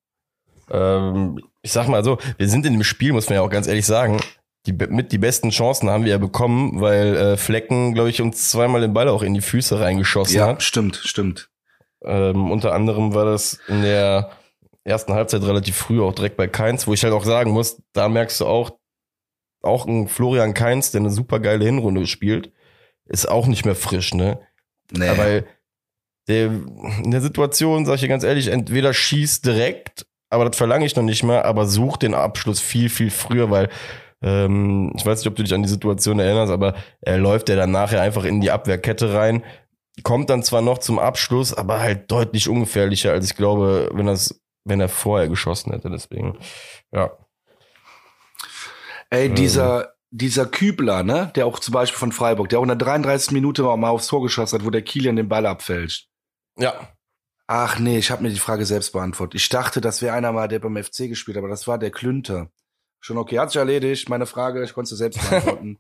Ähm, 0.72 1.40
ich 1.62 1.74
sag 1.74 1.88
mal 1.90 2.04
so, 2.04 2.18
wir 2.38 2.48
sind 2.48 2.66
in 2.66 2.74
dem 2.74 2.84
Spiel, 2.84 3.12
muss 3.12 3.28
man 3.28 3.36
ja 3.36 3.42
auch 3.42 3.50
ganz 3.50 3.68
ehrlich 3.68 3.86
sagen, 3.86 4.22
die, 4.66 4.74
mit 4.74 5.12
die 5.12 5.18
besten 5.18 5.50
Chancen 5.50 5.90
haben 5.90 6.06
wir 6.06 6.12
ja 6.12 6.18
bekommen, 6.18 6.80
weil 6.80 7.16
äh, 7.16 7.38
Flecken, 7.38 7.94
glaube 7.94 8.10
ich, 8.10 8.22
uns 8.22 8.50
zweimal 8.50 8.82
den 8.82 8.94
Ball 8.94 9.10
auch 9.10 9.24
in 9.24 9.34
die 9.34 9.42
Füße 9.42 9.80
reingeschossen 9.80 10.38
ja, 10.38 10.48
hat. 10.48 10.56
Ja, 10.56 10.60
stimmt, 10.62 10.98
stimmt. 11.04 11.50
Ähm, 12.04 12.52
unter 12.52 12.74
anderem 12.74 13.14
war 13.14 13.26
das 13.26 13.60
in 13.68 13.82
der 13.82 14.32
ersten 14.84 15.14
Halbzeit 15.14 15.44
relativ 15.44 15.76
früh 15.76 16.02
auch 16.02 16.14
direkt 16.14 16.38
bei 16.38 16.48
Keins, 16.48 16.88
wo 16.88 16.94
ich 16.94 17.04
halt 17.04 17.14
auch 17.14 17.26
sagen 17.26 17.52
muss, 17.52 17.82
da 17.92 18.08
merkst 18.08 18.40
du 18.40 18.46
auch, 18.46 18.72
auch 19.62 19.86
ein 19.86 20.08
Florian 20.08 20.54
Keins, 20.54 20.92
der 20.92 21.02
eine 21.02 21.10
super 21.10 21.40
geile 21.40 21.66
Hinrunde 21.66 22.06
spielt, 22.08 22.52
ist 23.06 23.30
auch 23.30 23.48
nicht 23.48 23.66
mehr 23.66 23.76
frisch, 23.76 24.14
ne? 24.14 24.40
Nee. 24.92 25.08
Aber 25.08 25.44
der, 26.28 26.46
in 27.04 27.12
der 27.12 27.22
Situation, 27.22 27.86
sag 27.86 27.96
ich 27.96 28.02
dir 28.02 28.08
ganz 28.08 28.24
ehrlich, 28.24 28.48
entweder 28.48 28.94
schießt 28.94 29.46
direkt, 29.46 30.06
aber 30.30 30.46
das 30.46 30.58
verlange 30.58 30.86
ich 30.86 30.96
noch 30.96 31.04
nicht 31.04 31.24
mehr, 31.24 31.46
aber 31.46 31.66
sucht 31.66 32.04
den 32.04 32.14
Abschluss 32.14 32.60
viel, 32.60 32.90
viel 32.90 33.10
früher, 33.10 33.50
weil 33.50 33.70
ähm, 34.22 34.92
ich 34.96 35.06
weiß 35.06 35.20
nicht, 35.20 35.28
ob 35.28 35.36
du 35.36 35.44
dich 35.44 35.54
an 35.54 35.64
die 35.64 35.70
Situation 35.70 36.20
erinnerst, 36.20 36.52
aber 36.52 36.76
er 37.02 37.18
läuft 37.18 37.50
ja 37.50 37.56
dann 37.56 37.72
nachher 37.72 38.02
einfach 38.02 38.26
in 38.26 38.42
die 38.42 38.52
Abwehrkette 38.52 39.14
rein, 39.14 39.44
kommt 40.04 40.30
dann 40.30 40.44
zwar 40.44 40.62
noch 40.62 40.80
zum 40.80 41.00
Abschluss, 41.00 41.54
aber 41.54 41.80
halt 41.80 42.12
deutlich 42.12 42.50
ungefährlicher, 42.50 43.12
als 43.12 43.26
ich 43.26 43.36
glaube, 43.36 43.90
wenn 43.94 44.06
das, 44.06 44.42
wenn 44.66 44.82
er 44.82 44.90
vorher 44.90 45.30
geschossen 45.30 45.72
hätte. 45.72 45.90
Deswegen, 45.90 46.38
ja. 46.92 47.12
Ey, 49.10 49.34
dieser, 49.34 49.84
ähm. 49.84 49.90
dieser 50.12 50.46
Kübler, 50.46 51.04
ne, 51.04 51.32
der 51.36 51.46
auch 51.46 51.60
zum 51.60 51.74
Beispiel 51.74 51.98
von 51.98 52.12
Freiburg, 52.12 52.50
der 52.50 52.60
auch 52.60 52.64
in 52.64 52.70
der 52.70 52.78
33. 52.78 53.32
Minute 53.32 53.64
mal 53.64 53.90
aufs 53.90 54.08
Tor 54.08 54.22
geschossen 54.22 54.60
hat, 54.60 54.66
wo 54.66 54.70
der 54.70 54.82
Kilian 54.82 55.16
den 55.16 55.30
Ball 55.30 55.46
abfälscht. 55.46 56.10
Ja. 56.58 56.90
Ach 57.48 57.80
nee, 57.80 57.98
ich 57.98 58.12
habe 58.12 58.24
mir 58.24 58.30
die 58.30 58.40
Frage 58.40 58.66
selbst 58.66 58.92
beantwortet. 58.92 59.40
Ich 59.40 59.48
dachte, 59.48 59.80
das 59.80 60.02
wäre 60.02 60.16
einer 60.16 60.34
mal, 60.34 60.50
der 60.50 60.60
beim 60.60 60.76
FC 60.76 61.08
gespielt, 61.08 61.38
aber 61.38 61.48
das 61.48 61.68
war 61.68 61.78
der 61.78 61.92
Klünter. 61.92 62.52
Schon 63.00 63.18
okay, 63.18 63.40
hat 63.40 63.52
sich 63.52 63.60
erledigt. 63.60 64.10
Meine 64.10 64.26
Frage, 64.26 64.64
ich 64.64 64.74
konnte 64.74 64.96
selbst 64.96 65.22
beantworten. 65.30 65.80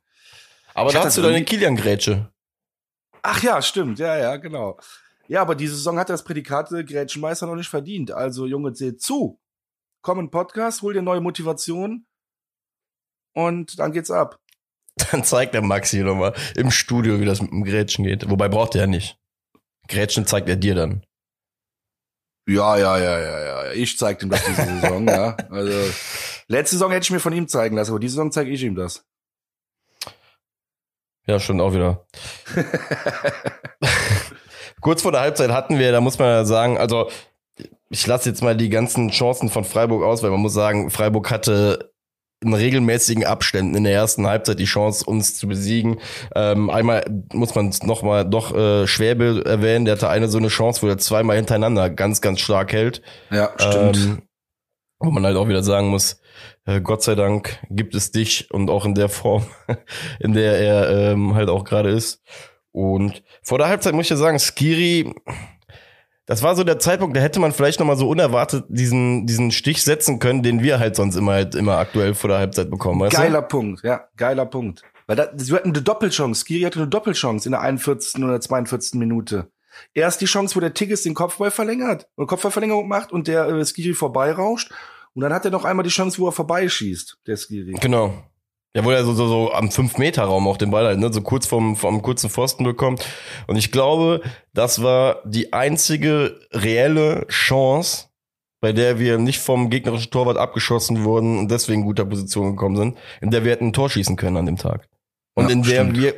aber 0.74 0.94
da 0.94 1.04
hast 1.04 1.18
du 1.18 1.22
deine 1.22 1.44
Kilian-Grätsche. 1.44 2.32
Ach 3.22 3.44
ja, 3.44 3.62
stimmt. 3.62 4.00
Ja, 4.00 4.18
ja, 4.18 4.38
genau. 4.38 4.80
Ja, 5.28 5.42
aber 5.42 5.56
diese 5.56 5.76
Saison 5.76 6.00
hat 6.00 6.10
das 6.10 6.24
Prädikat 6.24 6.70
Grätschenmeister 6.70 7.48
noch 7.48 7.56
nicht 7.56 7.68
verdient. 7.68 8.12
Also, 8.12 8.46
Junge, 8.46 8.74
seht 8.74 9.02
zu. 9.02 9.42
Komm 10.02 10.20
in 10.20 10.32
Podcast, 10.32 10.82
hol 10.82 10.94
dir 10.94 11.02
neue 11.02 11.20
Motivation 11.20 12.06
und 13.38 13.78
dann 13.78 13.92
geht's 13.92 14.10
ab. 14.10 14.40
Dann 15.12 15.24
zeigt 15.24 15.54
der 15.54 15.62
Maxi 15.62 16.00
nochmal 16.00 16.34
im 16.56 16.72
Studio, 16.72 17.20
wie 17.20 17.26
das 17.26 17.40
mit 17.40 17.52
dem 17.52 17.64
Grätschen 17.64 18.04
geht. 18.04 18.28
Wobei 18.32 18.50
braucht 18.50 18.74
er 18.74 18.82
ja 18.82 18.88
nicht. 18.88 19.20
Grätschen 19.88 20.26
zeigt 20.26 20.50
er 20.50 20.56
dir 20.56 20.74
dann. 20.74 21.04
Ja, 22.50 22.78
ja, 22.78 22.98
ja, 22.98 23.20
ja, 23.20 23.40
ja. 23.46 23.72
Ich 23.74 23.98
zeig 24.00 24.24
ihm 24.24 24.32
das 24.32 24.44
diese 24.44 24.64
Saison, 24.82 25.08
ja. 25.08 25.38
Also 25.52 25.72
letzte 26.48 26.78
Saison 26.78 26.92
hätte 26.92 27.04
ich 27.04 27.12
mir 27.12 27.20
von 27.20 27.34
ihm 27.34 27.48
zeigen 27.48 27.76
lassen, 27.76 27.92
aber 27.92 28.00
diese 28.00 28.16
Saison 28.16 28.32
zeige 28.32 28.50
ich 28.50 28.64
ihm 28.64 28.74
das. 28.74 29.06
Ja, 31.28 31.40
stimmt 31.40 31.62
auch 31.62 31.74
wieder. 31.74 32.08
Kurz 34.82 35.04
vor 35.04 35.12
der 35.12 35.22
Halbzeit 35.22 35.52
hatten 35.52 35.78
wir, 35.78 35.92
da 35.92 36.02
muss 36.02 36.18
man 36.18 36.30
ja 36.30 36.46
sagen, 36.46 36.80
also 36.80 37.12
ich 37.90 38.08
lasse 38.08 38.30
jetzt 38.30 38.42
mal 38.42 38.58
die 38.58 38.70
ganzen 38.70 39.12
Chancen 39.12 39.50
von 39.50 39.64
Freiburg 39.64 40.04
aus, 40.04 40.24
weil 40.24 40.32
man 40.32 40.40
muss 40.40 40.54
sagen, 40.54 40.90
Freiburg 40.90 41.30
hatte 41.30 41.94
in 42.42 42.54
regelmäßigen 42.54 43.26
Abständen 43.26 43.76
in 43.76 43.84
der 43.84 43.94
ersten 43.94 44.28
Halbzeit 44.28 44.60
die 44.60 44.66
Chance, 44.66 45.06
uns 45.06 45.36
zu 45.36 45.48
besiegen. 45.48 46.00
Ähm, 46.36 46.70
einmal 46.70 47.06
muss 47.34 47.56
man 47.56 47.70
es 47.70 47.84
nochmal 47.84 48.30
doch 48.30 48.56
äh, 48.56 48.86
Schwäbe 48.86 49.44
erwähnen, 49.46 49.86
der 49.86 49.96
hatte 49.96 50.10
eine 50.10 50.28
so 50.28 50.38
eine 50.38 50.50
Chance, 50.50 50.82
wo 50.84 50.88
er 50.88 50.98
zweimal 50.98 51.36
hintereinander 51.36 51.90
ganz, 51.90 52.22
ganz 52.22 52.40
stark 52.40 52.74
hält. 52.74 53.02
Ja, 53.32 53.52
stimmt. 53.58 53.98
Ähm, 53.98 54.22
wo 55.00 55.12
man 55.12 55.26
halt 55.26 55.38
auch 55.38 55.48
wieder 55.48 55.64
sagen 55.64 55.90
muss, 55.90 56.20
äh, 56.66 56.82
Gott 56.82 57.04
sei 57.04 57.16
Dank 57.16 57.60
gibt 57.70 57.96
es 57.96 58.12
dich 58.12 58.52
und 58.52 58.70
auch 58.70 58.86
in 58.86 58.96
der 58.96 59.10
Form, 59.10 59.46
in 60.20 60.34
der 60.34 60.60
er 60.60 61.12
ähm, 61.12 61.36
halt 61.36 61.50
auch 61.50 61.64
gerade 61.64 61.90
ist. 61.90 62.22
Und 62.72 63.24
vor 63.42 63.58
der 63.58 63.68
Halbzeit 63.68 63.94
muss 63.94 64.06
ich 64.06 64.12
ja 64.12 64.18
sagen, 64.18 64.40
Skiri 64.40 65.14
das 66.28 66.44
war 66.44 66.56
so 66.56 66.64
der 66.66 66.78
Zeitpunkt, 66.78 67.16
da 67.16 67.22
hätte 67.22 67.40
man 67.40 67.54
vielleicht 67.54 67.80
nochmal 67.80 67.96
so 67.96 68.08
unerwartet 68.08 68.66
diesen, 68.68 69.26
diesen 69.26 69.52
Stich 69.52 69.82
setzen 69.84 70.20
können, 70.20 70.44
den 70.44 70.62
wir 70.62 70.78
halt 70.78 70.98
sonst 70.98 71.16
immer 71.16 71.32
halt 71.32 71.56
immer 71.56 71.78
aktuell 71.78 72.14
vor 72.14 72.28
der 72.28 72.38
Halbzeit 72.38 72.70
bekommen. 72.70 73.00
Weißt 73.00 73.16
geiler 73.16 73.42
du? 73.42 73.48
Punkt, 73.48 73.84
ja, 73.84 74.08
geiler 74.18 74.46
Punkt. 74.46 74.84
Weil 75.08 75.16
da, 75.16 75.30
sie 75.36 75.56
hatten 75.56 75.70
eine 75.70 75.82
Doppelchance. 75.82 76.44
Skiri 76.44 76.64
hatte 76.64 76.80
eine 76.80 76.90
Doppelchance 76.90 77.48
in 77.48 77.54
der 77.54 77.62
41. 77.62 78.22
oder 78.22 78.42
42. 78.42 79.00
Minute. 79.00 79.50
Erst 79.94 80.20
die 80.20 80.26
Chance, 80.26 80.56
wo 80.56 80.60
der 80.60 80.74
Tigges 80.74 81.04
den 81.04 81.14
Kopfball 81.14 81.50
verlängert 81.50 82.10
und 82.16 82.28
Kopfballverlängerung 82.28 82.90
macht 82.90 83.14
und 83.14 83.30
der 83.30 83.48
äh, 83.48 83.64
Skiri 83.64 83.94
vorbeirauscht. 83.94 84.72
Und 85.14 85.22
dann 85.22 85.34
hat 85.34 85.46
er 85.46 85.52
noch 85.52 85.64
einmal 85.64 85.84
die 85.84 85.90
Chance, 85.90 86.20
wo 86.20 86.28
er 86.28 86.34
vorbeischießt, 86.34 87.20
der 87.26 87.38
Skiri. 87.38 87.74
Genau. 87.80 88.14
Ja, 88.76 88.86
wo 88.86 88.92
er 88.92 89.04
so, 89.04 89.14
so, 89.14 89.28
so 89.28 89.54
am 89.54 89.70
5-Meter-Raum 89.70 90.48
auch 90.48 90.58
den 90.58 90.70
Ball 90.70 90.86
halt, 90.86 91.00
ne, 91.00 91.12
so 91.12 91.22
kurz 91.22 91.48
vom, 91.48 91.76
vom 91.76 92.02
kurzen 92.02 92.30
Pfosten 92.30 92.64
bekommt. 92.64 93.04
Und 93.48 93.56
ich 93.56 93.72
glaube, 93.72 94.22
das 94.54 94.84
war 94.84 95.22
die 95.26 95.52
einzige 95.52 96.40
reelle 96.52 97.26
Chance, 97.28 98.08
bei 98.60 98.74
der 98.74 99.00
wir 99.00 99.18
nicht 99.18 99.40
vom 99.40 99.70
gegnerischen 99.70 100.12
Torwart 100.12 100.38
abgeschossen 100.38 101.04
wurden 101.04 101.40
und 101.40 101.50
deswegen 101.50 101.84
guter 101.84 102.06
Position 102.06 102.52
gekommen 102.52 102.76
sind, 102.76 102.98
in 103.22 103.32
der 103.32 103.44
wir 103.44 103.52
hätten 103.52 103.68
ein 103.68 103.74
Tor 103.74 103.90
schießen 103.90 104.16
können 104.16 104.38
an 104.38 104.46
dem 104.46 104.58
Tag. 104.58 104.88
Und 105.36 105.46
ja, 105.46 105.54
in 105.54 105.64
der 105.64 105.84
stimmt. 105.84 105.98
wir, 105.98 106.16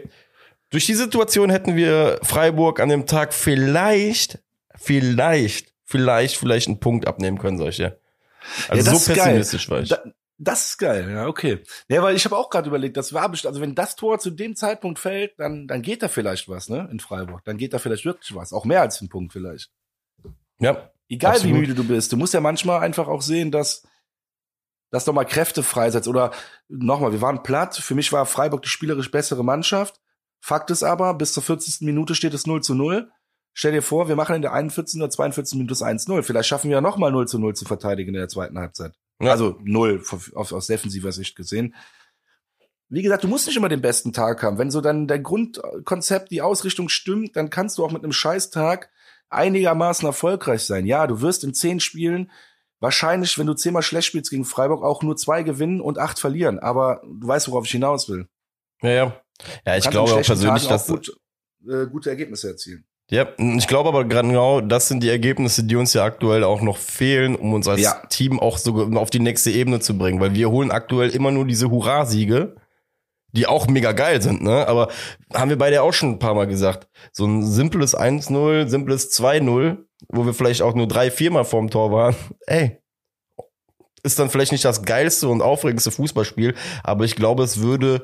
durch 0.69 0.85
die 0.85 0.95
Situation 0.95 1.49
hätten 1.49 1.75
wir 1.75 2.19
Freiburg 2.23 2.79
an 2.79 2.89
dem 2.89 3.05
Tag 3.05 3.33
vielleicht, 3.33 4.39
vielleicht, 4.75 5.73
vielleicht, 5.83 6.37
vielleicht 6.37 6.67
einen 6.67 6.79
Punkt 6.79 7.07
abnehmen 7.07 7.37
können, 7.37 7.57
solche. 7.57 7.99
Also 8.69 8.91
ja, 8.91 8.97
so 8.97 9.13
pessimistisch 9.13 9.67
geil. 9.67 9.75
war 9.75 9.83
ich. 9.83 9.89
Da, 9.89 9.99
Das 10.41 10.69
ist 10.69 10.77
geil, 10.77 11.11
ja, 11.11 11.27
okay. 11.27 11.61
Ja, 11.89 12.01
weil 12.01 12.15
ich 12.15 12.23
habe 12.23 12.37
auch 12.37 12.49
gerade 12.49 12.69
überlegt, 12.69 12.95
das 12.95 13.13
war 13.13 13.27
bestimmt, 13.27 13.49
also 13.49 13.61
wenn 13.61 13.75
das 13.75 13.97
Tor 13.97 14.19
zu 14.19 14.29
dem 14.29 14.55
Zeitpunkt 14.55 14.97
fällt, 14.97 15.37
dann, 15.37 15.67
dann 15.67 15.81
geht 15.81 16.01
da 16.01 16.07
vielleicht 16.07 16.47
was, 16.47 16.69
ne, 16.69 16.87
in 16.89 17.01
Freiburg. 17.01 17.43
Dann 17.43 17.57
geht 17.57 17.73
da 17.73 17.79
vielleicht 17.79 18.05
wirklich 18.05 18.33
was. 18.33 18.53
Auch 18.53 18.63
mehr 18.63 18.79
als 18.79 19.01
ein 19.01 19.09
Punkt 19.09 19.33
vielleicht. 19.33 19.69
Ja. 20.59 20.91
Egal 21.09 21.33
absolut. 21.33 21.55
wie 21.55 21.59
müde 21.59 21.73
du 21.73 21.83
bist. 21.83 22.13
Du 22.13 22.17
musst 22.17 22.33
ja 22.33 22.39
manchmal 22.39 22.79
einfach 22.79 23.09
auch 23.09 23.21
sehen, 23.21 23.51
dass, 23.51 23.85
dass 24.91 25.03
doch 25.03 25.13
mal 25.13 25.25
Kräfte 25.25 25.61
freisetzt. 25.61 26.07
Oder 26.07 26.31
nochmal, 26.69 27.11
wir 27.11 27.21
waren 27.21 27.43
platt. 27.43 27.75
Für 27.75 27.95
mich 27.95 28.13
war 28.13 28.25
Freiburg 28.25 28.61
die 28.61 28.69
spielerisch 28.69 29.11
bessere 29.11 29.43
Mannschaft. 29.43 29.99
Fakt 30.39 30.71
ist 30.71 30.83
aber, 30.83 31.15
bis 31.15 31.33
zur 31.33 31.43
40. 31.43 31.81
Minute 31.81 32.15
steht 32.15 32.33
es 32.33 32.47
0 32.47 32.63
zu 32.63 32.75
0. 32.75 33.11
Stell 33.53 33.73
dir 33.73 33.81
vor, 33.81 34.07
wir 34.07 34.15
machen 34.15 34.35
in 34.35 34.41
der 34.41 34.53
41. 34.53 35.01
oder 35.01 35.09
42. 35.09 35.57
Minute 35.57 35.73
1-0. 35.73 36.23
Vielleicht 36.23 36.47
schaffen 36.47 36.69
wir 36.69 36.77
ja 36.77 36.81
nochmal 36.81 37.11
0 37.11 37.27
zu 37.27 37.39
0 37.39 37.55
zu 37.55 37.65
verteidigen 37.65 38.09
in 38.09 38.19
der 38.19 38.29
zweiten 38.29 38.57
Halbzeit. 38.57 38.93
Ja. 39.21 39.31
Also 39.31 39.59
0 39.63 40.03
aus, 40.35 40.53
aus 40.53 40.67
defensiver 40.67 41.11
Sicht 41.11 41.35
gesehen. 41.35 41.75
Wie 42.87 43.03
gesagt, 43.03 43.23
du 43.23 43.27
musst 43.27 43.45
nicht 43.45 43.57
immer 43.57 43.69
den 43.69 43.81
besten 43.81 44.13
Tag 44.13 44.41
haben. 44.41 44.57
Wenn 44.57 44.71
so 44.71 44.81
dann 44.81 45.07
dein 45.07 45.21
Grundkonzept, 45.21 46.31
die 46.31 46.41
Ausrichtung 46.41 46.89
stimmt, 46.89 47.35
dann 47.35 47.49
kannst 47.49 47.77
du 47.77 47.85
auch 47.85 47.91
mit 47.91 48.03
einem 48.03 48.13
Scheißtag 48.13 48.89
einigermaßen 49.29 50.07
erfolgreich 50.07 50.63
sein. 50.63 50.87
Ja, 50.87 51.05
du 51.05 51.21
wirst 51.21 51.43
in 51.43 51.53
zehn 51.53 51.79
Spielen 51.79 52.31
wahrscheinlich, 52.79 53.37
wenn 53.37 53.45
du 53.45 53.53
zehnmal 53.53 53.83
schlecht 53.83 54.07
spielst 54.07 54.31
gegen 54.31 54.45
Freiburg, 54.45 54.83
auch 54.83 55.03
nur 55.03 55.17
zwei 55.17 55.43
gewinnen 55.43 55.81
und 55.81 55.99
acht 55.99 56.19
verlieren. 56.19 56.57
Aber 56.57 57.01
du 57.05 57.27
weißt, 57.27 57.49
worauf 57.49 57.65
ich 57.65 57.71
hinaus 57.71 58.09
will. 58.09 58.27
Ja, 58.81 58.89
ja. 58.89 59.21
Ja, 59.65 59.77
ich 59.77 59.89
glaube 59.89 60.11
auch 60.11 60.21
persönlich, 60.21 60.67
dass 60.67 60.87
gut, 60.87 61.15
äh, 61.67 61.85
gute 61.85 62.09
Ergebnisse 62.09 62.49
erzielen. 62.49 62.85
Ja, 63.11 63.27
ich 63.37 63.67
glaube 63.67 63.89
aber 63.89 64.05
genau, 64.05 64.61
das 64.61 64.87
sind 64.87 65.01
die 65.01 65.09
Ergebnisse, 65.09 65.63
die 65.63 65.75
uns 65.75 65.93
ja 65.93 66.03
aktuell 66.03 66.43
auch 66.43 66.61
noch 66.61 66.77
fehlen, 66.77 67.35
um 67.35 67.53
uns 67.53 67.67
als 67.67 67.81
ja. 67.81 68.03
Team 68.09 68.39
auch 68.39 68.59
so 68.59 68.87
auf 68.95 69.09
die 69.09 69.19
nächste 69.19 69.49
Ebene 69.49 69.79
zu 69.79 69.97
bringen, 69.97 70.19
weil 70.19 70.35
wir 70.35 70.51
holen 70.51 70.69
aktuell 70.69 71.09
immer 71.09 71.31
nur 71.31 71.45
diese 71.45 71.71
Hurra-Siege, 71.71 72.55
die 73.31 73.47
auch 73.47 73.67
mega 73.67 73.93
geil 73.93 74.21
sind, 74.21 74.43
ne? 74.43 74.67
Aber 74.67 74.89
haben 75.33 75.49
wir 75.49 75.57
beide 75.57 75.81
auch 75.81 75.91
schon 75.91 76.11
ein 76.11 76.19
paar 76.19 76.35
Mal 76.35 76.45
gesagt, 76.45 76.87
so 77.11 77.25
ein 77.25 77.43
simples 77.43 77.97
1-0, 77.97 78.67
simples 78.67 79.11
2-0, 79.11 79.77
wo 80.07 80.25
wir 80.27 80.35
vielleicht 80.35 80.61
auch 80.61 80.75
nur 80.75 80.87
drei, 80.87 81.09
viermal 81.09 81.45
vorm 81.45 81.71
Tor 81.71 81.91
waren, 81.91 82.15
ey, 82.45 82.77
ist 84.03 84.19
dann 84.19 84.29
vielleicht 84.29 84.51
nicht 84.51 84.65
das 84.65 84.83
geilste 84.83 85.27
und 85.29 85.41
aufregendste 85.41 85.91
Fußballspiel, 85.91 86.53
aber 86.83 87.05
ich 87.05 87.15
glaube, 87.15 87.43
es 87.43 87.59
würde 87.59 88.03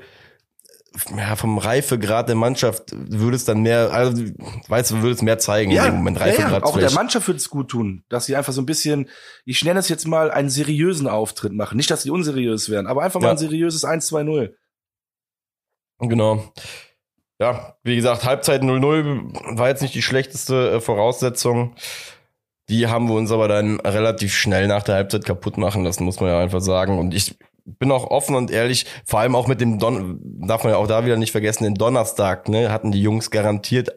ja, 1.18 1.36
vom 1.36 1.58
Reifegrad 1.58 2.28
der 2.28 2.36
Mannschaft 2.36 2.92
würde 2.94 3.36
es 3.36 3.46
dann 3.46 3.62
mehr, 3.62 3.92
also 3.92 4.24
weißt 4.68 4.92
du, 4.92 5.02
würde 5.02 5.16
es 5.16 5.22
mehr 5.22 5.38
zeigen 5.38 5.72
ja, 5.72 5.86
in 5.86 5.92
dem 5.92 5.98
Moment. 5.98 6.20
Reifegrad 6.20 6.52
ja, 6.52 6.58
ja. 6.60 6.64
Auch 6.64 6.78
der 6.78 6.92
Mannschaft 6.92 7.28
würde 7.28 7.38
es 7.38 7.50
gut 7.50 7.70
tun, 7.70 8.04
dass 8.10 8.26
sie 8.26 8.36
einfach 8.36 8.54
so 8.54 8.62
ein 8.62 8.66
bisschen, 8.66 9.10
ich 9.46 9.64
nenne 9.64 9.80
es 9.80 9.90
jetzt 9.90 10.08
mal, 10.08 10.32
einen 10.32 10.50
seriösen 10.50 11.08
Auftritt 11.08 11.54
machen. 11.54 11.78
Nicht, 11.78 11.92
dass 11.92 12.04
sie 12.04 12.10
unseriös 12.10 12.70
wären, 12.70 12.88
aber 12.88 13.04
einfach 13.04 13.22
mal 13.22 13.32
ein 13.32 13.38
seriöses 13.38 13.84
1-2-0. 13.84 14.54
Genau. 16.00 16.52
Ja, 17.40 17.76
wie 17.84 17.96
gesagt, 17.96 18.24
Halbzeit 18.24 18.62
0-0 18.62 19.58
war 19.58 19.68
jetzt 19.68 19.82
nicht 19.82 19.94
die 19.94 20.02
schlechteste 20.02 20.72
äh, 20.72 20.82
Voraussetzung. 20.82 21.76
Die 22.70 22.88
haben 22.88 23.08
wir 23.08 23.16
uns 23.16 23.32
aber 23.32 23.48
dann 23.48 23.80
relativ 23.82 24.34
schnell 24.34 24.68
nach 24.68 24.84
der 24.84 24.96
Halbzeit 24.96 25.26
kaputt 25.26 25.58
machen 25.58 25.84
lassen, 25.84 26.06
muss 26.06 26.20
man 26.20 26.30
ja 26.30 26.40
einfach 26.40 26.62
sagen. 26.62 26.98
Und 26.98 27.14
ich 27.14 27.38
bin 27.66 27.92
auch 27.92 28.10
offen 28.10 28.36
und 28.36 28.52
ehrlich, 28.52 28.86
vor 29.06 29.20
allem 29.20 29.36
auch 29.36 29.48
mit 29.48 29.60
dem 29.60 29.80
Don, 29.80 30.20
darf 30.48 30.64
man 30.64 30.74
ja 30.74 30.78
auch 30.78 30.88
da 30.88 31.06
wieder 31.06 31.18
nicht 31.18 31.32
vergessen, 31.32 31.64
den 31.64 31.76
Donnerstag, 31.76 32.48
ne, 32.48 32.72
hatten 32.72 32.92
die 32.92 33.02
Jungs 33.02 33.32
garantiert 33.32 33.92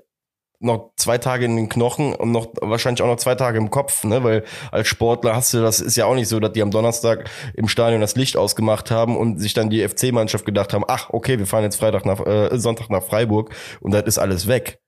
noch 0.60 0.90
zwei 0.96 1.18
Tage 1.18 1.44
in 1.44 1.56
den 1.56 1.68
Knochen 1.68 2.14
und 2.14 2.32
noch 2.32 2.48
wahrscheinlich 2.60 3.02
auch 3.02 3.06
noch 3.06 3.16
zwei 3.16 3.36
Tage 3.36 3.58
im 3.58 3.70
Kopf, 3.70 4.02
ne? 4.04 4.24
Weil 4.24 4.44
als 4.72 4.88
Sportler 4.88 5.36
hast 5.36 5.54
du, 5.54 5.60
das 5.60 5.80
ist 5.80 5.96
ja 5.96 6.06
auch 6.06 6.14
nicht 6.14 6.28
so, 6.28 6.40
dass 6.40 6.52
die 6.52 6.62
am 6.62 6.70
Donnerstag 6.70 7.30
im 7.54 7.68
Stadion 7.68 8.00
das 8.00 8.16
Licht 8.16 8.36
ausgemacht 8.36 8.90
haben 8.90 9.16
und 9.16 9.38
sich 9.38 9.54
dann 9.54 9.70
die 9.70 9.86
FC-Mannschaft 9.86 10.44
gedacht 10.44 10.72
haben, 10.72 10.84
ach, 10.88 11.10
okay, 11.10 11.38
wir 11.38 11.46
fahren 11.46 11.62
jetzt 11.62 11.76
Freitag 11.76 12.04
nach 12.04 12.26
äh, 12.26 12.58
Sonntag 12.58 12.90
nach 12.90 13.04
Freiburg 13.04 13.54
und 13.80 13.92
das 13.92 14.02
ist 14.04 14.18
alles 14.18 14.48
weg. 14.48 14.80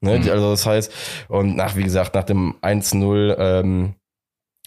Ne? 0.00 0.18
Mhm. 0.18 0.28
Also 0.28 0.50
das 0.50 0.66
heißt, 0.66 0.92
und 1.28 1.56
nach, 1.56 1.76
wie 1.76 1.84
gesagt, 1.84 2.14
nach 2.14 2.24
dem 2.24 2.56
1-0 2.60 3.36
ähm, 3.38 3.94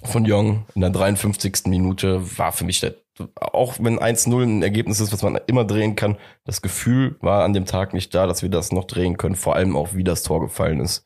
von 0.03 0.23
Jong 0.23 0.65
in 0.73 0.81
der 0.81 0.89
53. 0.89 1.65
Minute 1.65 2.37
war 2.37 2.53
für 2.53 2.63
mich 2.63 2.79
der 2.79 2.95
auch 3.35 3.75
wenn 3.79 3.99
1-0 3.99 4.43
ein 4.43 4.63
Ergebnis 4.63 4.99
ist, 4.99 5.13
was 5.13 5.23
man 5.23 5.39
immer 5.47 5.65
drehen 5.65 5.95
kann, 5.95 6.17
das 6.43 6.61
Gefühl 6.61 7.17
war 7.21 7.43
an 7.43 7.53
dem 7.53 7.65
Tag 7.65 7.93
nicht 7.93 8.13
da, 8.13 8.27
dass 8.27 8.41
wir 8.41 8.49
das 8.49 8.71
noch 8.71 8.85
drehen 8.85 9.17
können, 9.17 9.35
vor 9.35 9.55
allem 9.55 9.77
auch 9.77 9.93
wie 9.93 10.03
das 10.03 10.23
Tor 10.23 10.41
gefallen 10.41 10.81
ist. 10.81 11.05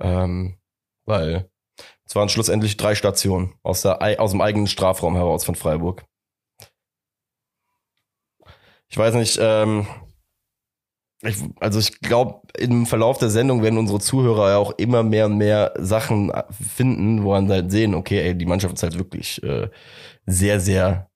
Ähm, 0.00 0.56
weil 1.04 1.48
es 2.04 2.14
waren 2.14 2.28
schlussendlich 2.28 2.76
drei 2.76 2.94
Stationen 2.94 3.54
aus, 3.62 3.82
der, 3.82 4.20
aus 4.20 4.32
dem 4.32 4.40
eigenen 4.40 4.66
Strafraum 4.66 5.14
heraus 5.14 5.44
von 5.44 5.54
Freiburg. 5.54 6.04
Ich 8.88 8.96
weiß 8.96 9.14
nicht, 9.14 9.38
ähm, 9.40 9.86
ich, 11.22 11.36
also 11.60 11.78
ich 11.78 12.00
glaube, 12.00 12.40
im 12.58 12.86
Verlauf 12.86 13.18
der 13.18 13.30
Sendung 13.30 13.62
werden 13.62 13.78
unsere 13.78 14.00
Zuhörer 14.00 14.50
ja 14.50 14.56
auch 14.58 14.72
immer 14.72 15.02
mehr 15.02 15.26
und 15.26 15.38
mehr 15.38 15.72
Sachen 15.78 16.32
finden, 16.50 17.24
woran 17.24 17.48
sie 17.48 17.54
halt 17.54 17.70
sehen, 17.70 17.94
okay, 17.94 18.20
ey, 18.20 18.36
die 18.36 18.46
Mannschaft 18.46 18.74
ist 18.74 18.82
halt 18.82 18.98
wirklich 18.98 19.42
äh, 19.42 19.68
sehr, 20.26 20.60
sehr 20.60 21.10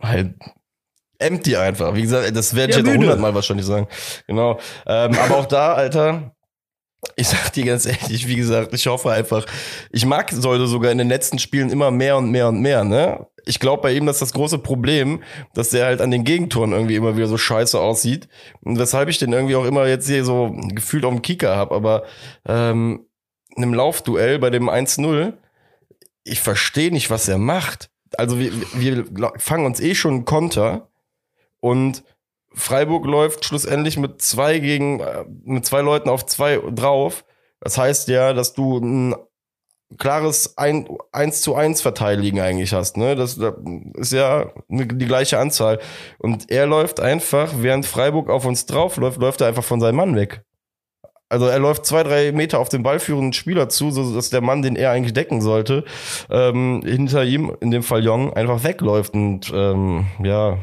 halt 0.00 0.34
empty 1.18 1.56
einfach. 1.56 1.94
Wie 1.94 2.02
gesagt, 2.02 2.34
das 2.36 2.54
werde 2.54 2.70
ich 2.70 2.78
ja, 2.78 2.84
jetzt 2.84 2.96
hundertmal 2.96 3.34
wahrscheinlich 3.34 3.66
sagen. 3.66 3.88
Genau. 4.26 4.58
Ähm, 4.86 5.16
aber 5.18 5.36
auch 5.36 5.46
da, 5.46 5.74
Alter, 5.74 6.34
ich 7.16 7.28
sag 7.28 7.52
dir 7.52 7.64
ganz 7.64 7.86
ehrlich, 7.86 8.26
wie 8.26 8.36
gesagt, 8.36 8.72
ich 8.74 8.86
hoffe 8.86 9.10
einfach, 9.10 9.46
ich 9.90 10.04
mag 10.04 10.30
Solde 10.30 10.66
sogar 10.66 10.90
in 10.90 10.98
den 10.98 11.08
letzten 11.08 11.38
Spielen 11.38 11.70
immer 11.70 11.90
mehr 11.90 12.16
und 12.16 12.30
mehr 12.30 12.48
und 12.48 12.60
mehr, 12.60 12.84
ne? 12.84 13.26
Ich 13.44 13.60
glaube 13.60 13.82
bei 13.82 13.92
ihm, 13.92 14.04
dass 14.04 14.18
das 14.18 14.32
große 14.32 14.58
Problem, 14.58 15.22
dass 15.54 15.70
der 15.70 15.86
halt 15.86 16.00
an 16.00 16.10
den 16.10 16.24
Gegentoren 16.24 16.72
irgendwie 16.72 16.96
immer 16.96 17.16
wieder 17.16 17.28
so 17.28 17.38
scheiße 17.38 17.80
aussieht. 17.80 18.28
Und 18.60 18.78
weshalb 18.78 19.08
ich 19.08 19.18
den 19.18 19.32
irgendwie 19.32 19.56
auch 19.56 19.64
immer 19.64 19.86
jetzt 19.86 20.06
hier 20.06 20.22
so 20.24 20.54
gefühlt 20.74 21.06
auf 21.06 21.14
dem 21.14 21.22
Kicker 21.22 21.56
hab. 21.56 21.72
Aber 21.72 22.04
ähm, 22.46 23.06
in 23.56 23.62
einem 23.62 23.72
Laufduell 23.72 24.38
bei 24.38 24.50
dem 24.50 24.68
1-0, 24.68 25.32
ich 26.24 26.40
verstehe 26.40 26.92
nicht, 26.92 27.08
was 27.08 27.26
er 27.26 27.38
macht 27.38 27.90
also 28.16 28.38
wir, 28.38 28.52
wir 28.74 29.32
fangen 29.38 29.66
uns 29.66 29.80
eh 29.80 29.94
schon 29.94 30.24
Konter 30.24 30.88
und 31.60 32.04
Freiburg 32.54 33.04
läuft 33.04 33.44
schlussendlich 33.44 33.98
mit 33.98 34.22
zwei 34.22 34.58
gegen, 34.58 35.00
äh, 35.00 35.24
mit 35.44 35.66
zwei 35.66 35.80
Leuten 35.80 36.08
auf 36.08 36.26
zwei 36.26 36.58
drauf. 36.70 37.24
Das 37.60 37.78
heißt 37.78 38.08
ja, 38.08 38.32
dass 38.32 38.52
du 38.52 38.78
ein 38.78 39.14
klares 39.96 40.58
ein, 40.58 40.86
1 41.12 41.40
zu 41.40 41.54
1 41.54 41.80
Verteidigen 41.80 42.40
eigentlich 42.40 42.74
hast, 42.74 42.96
ne? 42.98 43.16
Das, 43.16 43.38
das 43.38 43.54
ist 43.94 44.12
ja 44.12 44.52
die 44.68 45.06
gleiche 45.06 45.38
Anzahl. 45.38 45.78
Und 46.18 46.50
er 46.50 46.66
läuft 46.66 47.00
einfach, 47.00 47.54
während 47.56 47.86
Freiburg 47.86 48.28
auf 48.28 48.44
uns 48.44 48.66
drauf 48.66 48.96
läuft, 48.98 49.18
läuft 49.20 49.40
er 49.40 49.46
einfach 49.48 49.64
von 49.64 49.80
seinem 49.80 49.96
Mann 49.96 50.14
weg. 50.14 50.44
Also 51.28 51.46
er 51.46 51.58
läuft 51.58 51.84
zwei, 51.84 52.02
drei 52.02 52.32
Meter 52.32 52.58
auf 52.58 52.68
den 52.68 52.82
ballführenden 52.82 53.32
Spieler 53.34 53.68
zu, 53.68 53.90
so 53.90 54.14
dass 54.14 54.30
der 54.30 54.40
Mann, 54.40 54.62
den 54.62 54.76
er 54.76 54.92
eigentlich 54.92 55.12
decken 55.12 55.42
sollte, 55.42 55.84
ähm, 56.30 56.82
hinter 56.84 57.24
ihm, 57.24 57.54
in 57.60 57.70
dem 57.70 57.82
Fall 57.82 58.02
Jong, 58.02 58.32
einfach 58.32 58.64
wegläuft. 58.64 59.14
Und 59.14 59.52
ähm, 59.54 60.06
ja, 60.22 60.58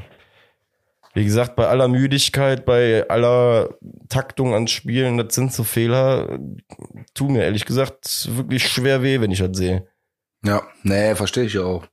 wie 1.13 1.23
gesagt, 1.23 1.55
bei 1.55 1.67
aller 1.67 1.87
Müdigkeit, 1.87 2.65
bei 2.65 3.07
aller 3.09 3.75
Taktung 4.09 4.53
an 4.53 4.67
Spielen, 4.67 5.17
das 5.17 5.35
sind 5.35 5.53
so 5.53 5.63
Fehler, 5.63 6.39
tun 7.13 7.33
mir 7.33 7.43
ehrlich 7.43 7.65
gesagt 7.65 8.29
wirklich 8.35 8.67
schwer 8.67 9.03
weh, 9.03 9.21
wenn 9.21 9.31
ich 9.31 9.39
das 9.39 9.55
sehe. 9.55 9.87
Ja, 10.43 10.63
nee, 10.83 11.15
verstehe 11.15 11.45
ich 11.45 11.53
ja 11.53 11.63
auch. 11.63 11.85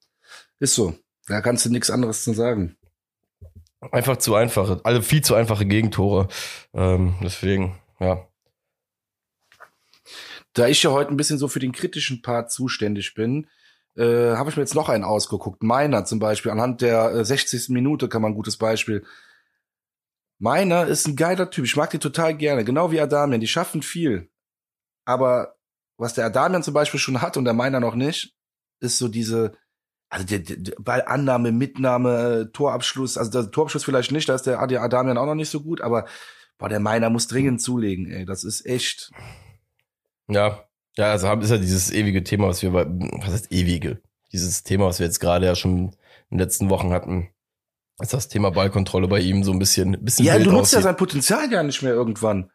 Ist 0.58 0.74
so. 0.74 0.94
Da 1.28 1.40
kannst 1.40 1.64
du 1.64 1.70
nichts 1.70 1.90
anderes 1.90 2.24
zu 2.24 2.32
sagen. 2.32 2.76
Einfach 3.90 4.16
zu 4.16 4.34
einfache, 4.34 4.80
alle 4.84 5.02
viel 5.02 5.22
zu 5.22 5.34
einfache 5.34 5.66
Gegentore. 5.66 6.28
Ähm, 6.74 7.14
deswegen, 7.22 7.76
ja. 8.00 8.26
Da 10.54 10.66
ich 10.66 10.82
ja 10.82 10.90
heute 10.90 11.10
ein 11.10 11.16
bisschen 11.16 11.38
so 11.38 11.48
für 11.48 11.60
den 11.60 11.72
kritischen 11.72 12.22
Part 12.22 12.50
zuständig 12.50 13.14
bin, 13.14 13.48
äh, 13.96 14.36
habe 14.36 14.50
ich 14.50 14.56
mir 14.56 14.62
jetzt 14.62 14.74
noch 14.74 14.88
einen 14.88 15.04
ausgeguckt. 15.04 15.62
Meiner 15.62 16.04
zum 16.04 16.18
Beispiel, 16.18 16.50
anhand 16.50 16.80
der 16.80 17.10
äh, 17.12 17.24
60. 17.24 17.70
Minute 17.70 18.08
kann 18.08 18.22
man 18.22 18.32
ein 18.32 18.36
gutes 18.36 18.56
Beispiel. 18.56 19.04
Meiner 20.38 20.86
ist 20.86 21.06
ein 21.06 21.16
geiler 21.16 21.50
Typ. 21.50 21.64
Ich 21.64 21.76
mag 21.76 21.90
die 21.90 21.98
total 21.98 22.36
gerne. 22.36 22.64
Genau 22.64 22.90
wie 22.90 23.00
Adamian. 23.00 23.40
Die 23.40 23.46
schaffen 23.46 23.82
viel. 23.82 24.30
Aber 25.04 25.56
was 25.96 26.14
der 26.14 26.26
Adamian 26.26 26.62
zum 26.62 26.74
Beispiel 26.74 27.00
schon 27.00 27.22
hat 27.22 27.36
und 27.36 27.44
der 27.44 27.54
Meiner 27.54 27.80
noch 27.80 27.94
nicht, 27.94 28.34
ist 28.80 28.98
so 28.98 29.08
diese, 29.08 29.52
also 30.08 30.26
der, 30.26 30.40
der 30.40 30.74
Ballannahme, 30.78 31.52
Mitnahme, 31.52 32.50
Torabschluss. 32.52 33.16
Also 33.16 33.30
der 33.30 33.50
Torabschluss 33.50 33.84
vielleicht 33.84 34.10
nicht, 34.10 34.28
da 34.28 34.34
ist 34.34 34.46
der 34.46 34.60
Adamian 34.60 35.18
auch 35.18 35.26
noch 35.26 35.34
nicht 35.34 35.50
so 35.50 35.60
gut, 35.60 35.80
aber 35.80 36.06
boah, 36.58 36.68
der 36.68 36.80
Meiner 36.80 37.10
muss 37.10 37.28
dringend 37.28 37.62
zulegen, 37.62 38.10
ey. 38.10 38.24
Das 38.24 38.42
ist 38.42 38.66
echt. 38.66 39.12
Ja, 40.28 40.64
ja, 40.96 41.10
also 41.10 41.32
ist 41.32 41.50
ja 41.50 41.58
dieses 41.58 41.90
ewige 41.90 42.22
Thema, 42.22 42.48
was 42.48 42.62
wir 42.62 42.70
bei, 42.70 42.86
was 42.86 43.32
heißt 43.32 43.52
ewige? 43.52 44.00
Dieses 44.32 44.62
Thema, 44.62 44.86
was 44.86 44.98
wir 44.98 45.06
jetzt 45.06 45.20
gerade 45.20 45.46
ja 45.46 45.54
schon 45.54 45.88
in 46.30 46.36
den 46.36 46.38
letzten 46.38 46.70
Wochen 46.70 46.92
hatten, 46.92 47.28
ist 47.98 48.12
das 48.12 48.28
Thema 48.28 48.50
Ballkontrolle 48.50 49.08
bei 49.08 49.20
ihm 49.20 49.44
so 49.44 49.52
ein 49.52 49.58
bisschen, 49.58 50.02
bisschen 50.04 50.24
Ja, 50.24 50.38
du 50.38 50.50
nutzt 50.50 50.62
aussieht. 50.62 50.78
ja 50.78 50.82
sein 50.82 50.96
Potenzial 50.96 51.48
gar 51.48 51.62
nicht 51.62 51.82
mehr 51.82 51.92
irgendwann. 51.92 52.50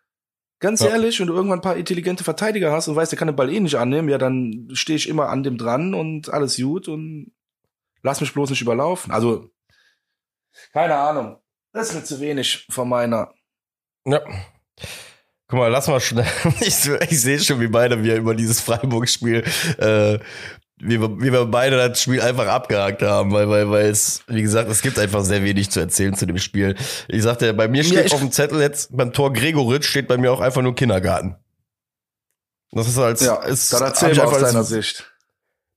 Ganz 0.59 0.81
ja. 0.81 0.87
ehrlich, 0.87 1.19
wenn 1.19 1.27
du 1.27 1.33
irgendwann 1.33 1.59
ein 1.59 1.63
paar 1.63 1.77
intelligente 1.77 2.23
Verteidiger 2.23 2.71
hast 2.71 2.87
und 2.87 2.95
weißt, 2.95 3.11
der 3.11 3.19
kann 3.19 3.27
den 3.27 3.35
Ball 3.35 3.51
eh 3.51 3.59
nicht 3.59 3.75
annehmen, 3.75 4.09
ja, 4.09 4.17
dann 4.17 4.69
stehe 4.73 4.97
ich 4.97 5.07
immer 5.07 5.29
an 5.29 5.43
dem 5.43 5.57
dran 5.57 5.93
und 5.93 6.29
alles 6.29 6.57
gut 6.57 6.87
und 6.87 7.31
Lass 8.07 8.21
mich 8.21 8.33
bloß 8.33 8.51
nicht 8.51 8.61
überlaufen. 8.61 9.11
Also, 9.11 9.49
keine 10.71 10.95
Ahnung. 10.95 11.41
Das 11.73 11.89
ist 11.89 11.95
mir 11.95 12.03
zu 12.03 12.19
wenig 12.19 12.65
von 12.69 12.87
meiner. 12.87 13.33
Ja. 14.05 14.21
Guck 15.49 15.59
mal, 15.59 15.67
lass 15.69 15.87
mal 15.87 15.99
schnell. 15.99 16.25
Ich, 16.59 16.85
ich 17.09 17.21
sehe 17.21 17.39
schon, 17.39 17.59
wie 17.61 17.67
beide 17.67 18.03
wir 18.03 18.15
über 18.15 18.35
dieses 18.35 18.59
Freiburg-Spiel, 18.59 19.43
äh, 19.77 20.19
wie, 20.79 20.99
wir, 20.99 21.21
wie 21.21 21.31
wir 21.31 21.45
beide 21.45 21.77
das 21.77 22.01
Spiel 22.01 22.21
einfach 22.21 22.47
abgehakt 22.47 23.01
haben, 23.01 23.31
weil, 23.31 23.49
weil, 23.49 23.69
weil 23.69 23.85
es, 23.85 24.21
wie 24.27 24.41
gesagt, 24.41 24.69
es 24.69 24.81
gibt 24.81 24.99
einfach 24.99 25.23
sehr 25.23 25.43
wenig 25.43 25.71
zu 25.71 25.79
erzählen 25.79 26.13
zu 26.15 26.25
dem 26.25 26.37
Spiel. 26.37 26.75
Ich 27.07 27.23
sagte, 27.23 27.53
bei 27.53 27.67
mir 27.67 27.83
steht 27.83 28.09
ja, 28.09 28.13
auf 28.13 28.19
dem 28.19 28.31
Zettel 28.31 28.59
jetzt 28.59 28.95
beim 28.95 29.13
Tor 29.13 29.31
Gregoritsch 29.31 29.85
steht 29.85 30.07
bei 30.07 30.17
mir 30.17 30.31
auch 30.31 30.41
einfach 30.41 30.61
nur 30.61 30.75
Kindergarten. 30.75 31.37
Das 32.71 32.87
ist 32.87 32.97
als, 32.97 33.21
ja, 33.21 33.35
ist, 33.43 33.71
dann 33.71 33.83
erzähl 33.83 34.15
mal 34.15 34.25
aus 34.25 34.41
deiner 34.41 34.63
Sicht. 34.63 35.16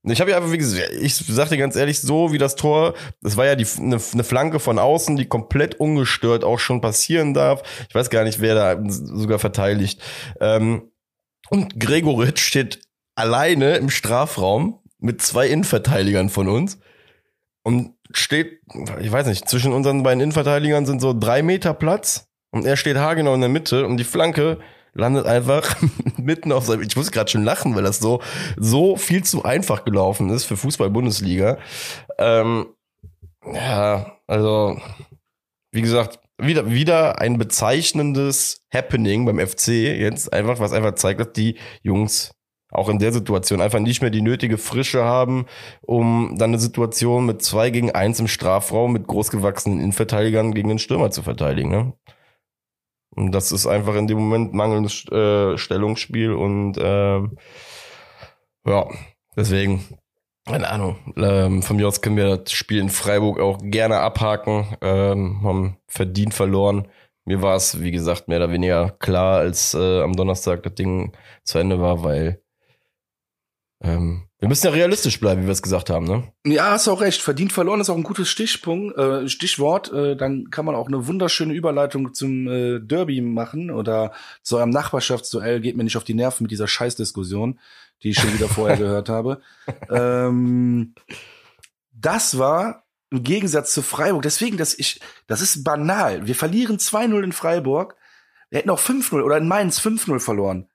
Ich 0.03 0.19
habe 0.19 0.31
ja 0.31 0.37
einfach, 0.37 0.51
wie 0.51 0.57
gesagt, 0.57 0.91
ich 0.99 1.15
sagte 1.15 1.57
ganz 1.57 1.75
ehrlich, 1.75 1.99
so 1.99 2.31
wie 2.31 2.39
das 2.39 2.55
Tor, 2.55 2.95
das 3.21 3.37
war 3.37 3.45
ja 3.45 3.55
die, 3.55 3.67
eine, 3.77 3.99
eine 4.13 4.23
Flanke 4.23 4.59
von 4.59 4.79
außen, 4.79 5.15
die 5.15 5.27
komplett 5.27 5.75
ungestört 5.75 6.43
auch 6.43 6.57
schon 6.57 6.81
passieren 6.81 7.35
darf. 7.35 7.61
Ich 7.87 7.93
weiß 7.93 8.09
gar 8.09 8.23
nicht, 8.23 8.41
wer 8.41 8.55
da 8.55 8.81
sogar 8.87 9.37
verteidigt. 9.37 10.01
Ähm, 10.39 10.91
und 11.49 11.79
Gregoritsch 11.79 12.41
steht 12.41 12.81
alleine 13.13 13.75
im 13.75 13.91
Strafraum 13.91 14.79
mit 14.97 15.21
zwei 15.21 15.47
Innenverteidigern 15.47 16.29
von 16.29 16.47
uns 16.47 16.79
und 17.63 17.93
steht, 18.11 18.61
ich 18.99 19.11
weiß 19.11 19.27
nicht, 19.27 19.47
zwischen 19.47 19.71
unseren 19.71 20.01
beiden 20.01 20.21
Innenverteidigern 20.21 20.85
sind 20.85 20.99
so 20.99 21.13
drei 21.13 21.43
Meter 21.43 21.73
Platz 21.73 22.27
und 22.51 22.65
er 22.65 22.75
steht 22.75 22.97
haargenau 22.97 23.35
in 23.35 23.41
der 23.41 23.49
Mitte 23.49 23.85
und 23.85 23.97
die 23.97 24.03
Flanke 24.03 24.59
landet 24.93 25.25
einfach 25.25 25.75
mitten 26.17 26.51
auf 26.51 26.65
seinem. 26.65 26.81
Ich 26.81 26.95
muss 26.95 27.11
gerade 27.11 27.29
schon 27.29 27.43
lachen, 27.43 27.75
weil 27.75 27.83
das 27.83 27.99
so 27.99 28.21
so 28.57 28.97
viel 28.97 29.23
zu 29.23 29.43
einfach 29.43 29.85
gelaufen 29.85 30.29
ist 30.29 30.45
für 30.45 30.57
Fußball-Bundesliga. 30.57 31.57
Ähm, 32.17 32.67
ja, 33.45 34.17
also 34.27 34.79
wie 35.71 35.81
gesagt, 35.81 36.19
wieder 36.37 36.69
wieder 36.69 37.19
ein 37.19 37.37
bezeichnendes 37.37 38.65
Happening 38.73 39.25
beim 39.25 39.39
FC 39.39 39.69
jetzt 39.69 40.33
einfach, 40.33 40.59
was 40.59 40.73
einfach 40.73 40.95
zeigt, 40.95 41.19
dass 41.19 41.33
die 41.33 41.57
Jungs 41.81 42.33
auch 42.71 42.89
in 42.89 42.99
der 42.99 43.11
Situation 43.11 43.61
einfach 43.61 43.79
nicht 43.79 44.01
mehr 44.01 44.09
die 44.11 44.21
nötige 44.21 44.57
Frische 44.57 45.03
haben, 45.03 45.45
um 45.81 46.35
dann 46.37 46.51
eine 46.51 46.59
Situation 46.59 47.25
mit 47.25 47.41
zwei 47.41 47.69
gegen 47.69 47.91
eins 47.91 48.19
im 48.19 48.27
Strafraum 48.27 48.93
mit 48.93 49.07
großgewachsenen 49.07 49.79
Innenverteidigern 49.79 50.53
gegen 50.53 50.69
den 50.69 50.79
Stürmer 50.79 51.11
zu 51.11 51.21
verteidigen. 51.21 51.69
Ne? 51.69 51.93
Und 53.15 53.31
das 53.33 53.51
ist 53.51 53.67
einfach 53.67 53.95
in 53.95 54.07
dem 54.07 54.17
Moment 54.19 54.53
mangelndes 54.53 55.05
äh, 55.11 55.57
Stellungsspiel 55.57 56.31
und 56.31 56.77
äh, 56.77 57.19
ja, 58.65 58.87
deswegen, 59.35 59.83
keine 60.47 60.69
Ahnung. 60.69 60.97
Ähm, 61.17 61.61
von 61.61 61.75
mir 61.75 61.87
aus 61.87 62.01
können 62.01 62.17
wir 62.17 62.37
das 62.37 62.53
Spiel 62.53 62.79
in 62.79 62.89
Freiburg 62.89 63.39
auch 63.39 63.59
gerne 63.61 63.99
abhaken. 63.99 64.77
Ähm, 64.81 65.41
haben 65.43 65.77
verdient 65.87 66.33
verloren. 66.33 66.87
Mir 67.25 67.41
war 67.41 67.55
es, 67.55 67.81
wie 67.81 67.91
gesagt, 67.91 68.27
mehr 68.27 68.37
oder 68.39 68.51
weniger 68.51 68.91
klar, 68.99 69.39
als 69.39 69.73
äh, 69.73 70.01
am 70.01 70.13
Donnerstag 70.15 70.63
das 70.63 70.75
Ding 70.75 71.15
zu 71.43 71.59
Ende 71.59 71.79
war, 71.79 72.03
weil 72.03 72.41
ähm, 73.83 74.27
wir 74.41 74.47
müssen 74.47 74.65
ja 74.65 74.73
realistisch 74.73 75.19
bleiben, 75.19 75.43
wie 75.43 75.45
wir 75.45 75.51
es 75.51 75.61
gesagt 75.61 75.91
haben, 75.91 76.07
ne? 76.07 76.23
Ja, 76.47 76.71
hast 76.71 76.87
auch 76.87 77.01
recht. 77.01 77.21
Verdient 77.21 77.53
verloren 77.53 77.79
ist 77.79 77.91
auch 77.91 77.95
ein 77.95 78.01
gutes 78.01 78.27
Stichpunkt, 78.27 78.97
äh, 78.97 79.29
Stichwort. 79.29 79.93
Äh, 79.93 80.15
dann 80.15 80.49
kann 80.49 80.65
man 80.65 80.73
auch 80.73 80.87
eine 80.87 81.05
wunderschöne 81.05 81.53
Überleitung 81.53 82.15
zum 82.15 82.47
äh, 82.47 82.79
Derby 82.79 83.21
machen 83.21 83.69
oder 83.69 84.13
zu 84.41 84.57
eurem 84.57 84.71
Nachbarschaftsduell. 84.71 85.61
Geht 85.61 85.77
mir 85.77 85.83
nicht 85.83 85.95
auf 85.95 86.05
die 86.05 86.15
Nerven 86.15 86.45
mit 86.45 86.51
dieser 86.51 86.67
Scheißdiskussion, 86.67 87.59
die 88.01 88.09
ich 88.09 88.19
schon 88.19 88.33
wieder 88.33 88.49
vorher 88.49 88.77
gehört 88.77 89.09
habe. 89.09 89.41
Ähm, 89.91 90.95
das 91.93 92.39
war 92.39 92.87
im 93.11 93.21
Gegensatz 93.21 93.73
zu 93.73 93.83
Freiburg. 93.83 94.23
Deswegen, 94.23 94.57
dass 94.57 94.73
ich, 94.73 95.01
das 95.27 95.41
ist 95.43 95.63
banal. 95.63 96.25
Wir 96.25 96.33
verlieren 96.33 96.77
2-0 96.77 97.23
in 97.23 97.31
Freiburg. 97.31 97.95
Wir 98.49 98.57
hätten 98.57 98.71
auch 98.71 98.81
5-0 98.81 99.21
oder 99.21 99.37
in 99.37 99.47
Mainz 99.47 99.79
5-0 99.79 100.19
verloren 100.19 100.67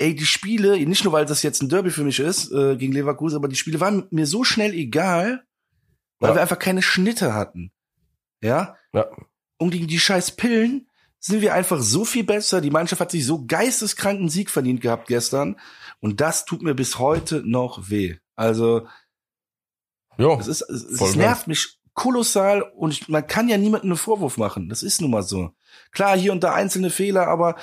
ey, 0.00 0.14
die 0.14 0.26
Spiele, 0.26 0.78
nicht 0.86 1.04
nur 1.04 1.12
weil 1.12 1.26
das 1.26 1.42
jetzt 1.42 1.62
ein 1.62 1.68
Derby 1.68 1.90
für 1.90 2.04
mich 2.04 2.18
ist 2.18 2.50
äh, 2.52 2.76
gegen 2.76 2.92
Leverkusen, 2.92 3.36
aber 3.36 3.48
die 3.48 3.56
Spiele 3.56 3.80
waren 3.80 4.06
mir 4.10 4.26
so 4.26 4.44
schnell 4.44 4.72
egal, 4.72 5.44
weil 6.18 6.30
ja. 6.30 6.36
wir 6.36 6.42
einfach 6.42 6.58
keine 6.58 6.82
Schnitte 6.82 7.34
hatten. 7.34 7.70
Ja? 8.42 8.76
ja. 8.94 9.06
Und 9.58 9.70
gegen 9.70 9.86
die 9.86 10.00
scheiß 10.00 10.32
Pillen 10.32 10.88
sind 11.18 11.42
wir 11.42 11.52
einfach 11.52 11.80
so 11.80 12.06
viel 12.06 12.24
besser. 12.24 12.62
Die 12.62 12.70
Mannschaft 12.70 13.00
hat 13.00 13.10
sich 13.10 13.26
so 13.26 13.44
geisteskranken 13.44 14.30
Sieg 14.30 14.48
verdient 14.48 14.80
gehabt 14.80 15.06
gestern. 15.06 15.60
Und 16.00 16.22
das 16.22 16.46
tut 16.46 16.62
mir 16.62 16.74
bis 16.74 16.98
heute 16.98 17.42
noch 17.44 17.90
weh. 17.90 18.16
Also, 18.36 18.88
ja, 20.16 20.38
es 20.38 20.46
ist, 20.46 20.62
es, 20.62 20.82
es 20.82 21.14
nervt 21.14 21.46
mich 21.46 21.78
kolossal 21.92 22.62
und 22.62 22.92
ich, 22.92 23.08
man 23.08 23.26
kann 23.26 23.50
ja 23.50 23.58
niemandem 23.58 23.90
einen 23.90 23.98
Vorwurf 23.98 24.38
machen. 24.38 24.70
Das 24.70 24.82
ist 24.82 25.02
nun 25.02 25.10
mal 25.10 25.22
so. 25.22 25.50
Klar, 25.92 26.16
hier 26.16 26.32
und 26.32 26.42
da 26.42 26.54
einzelne 26.54 26.88
Fehler, 26.88 27.28
aber 27.28 27.56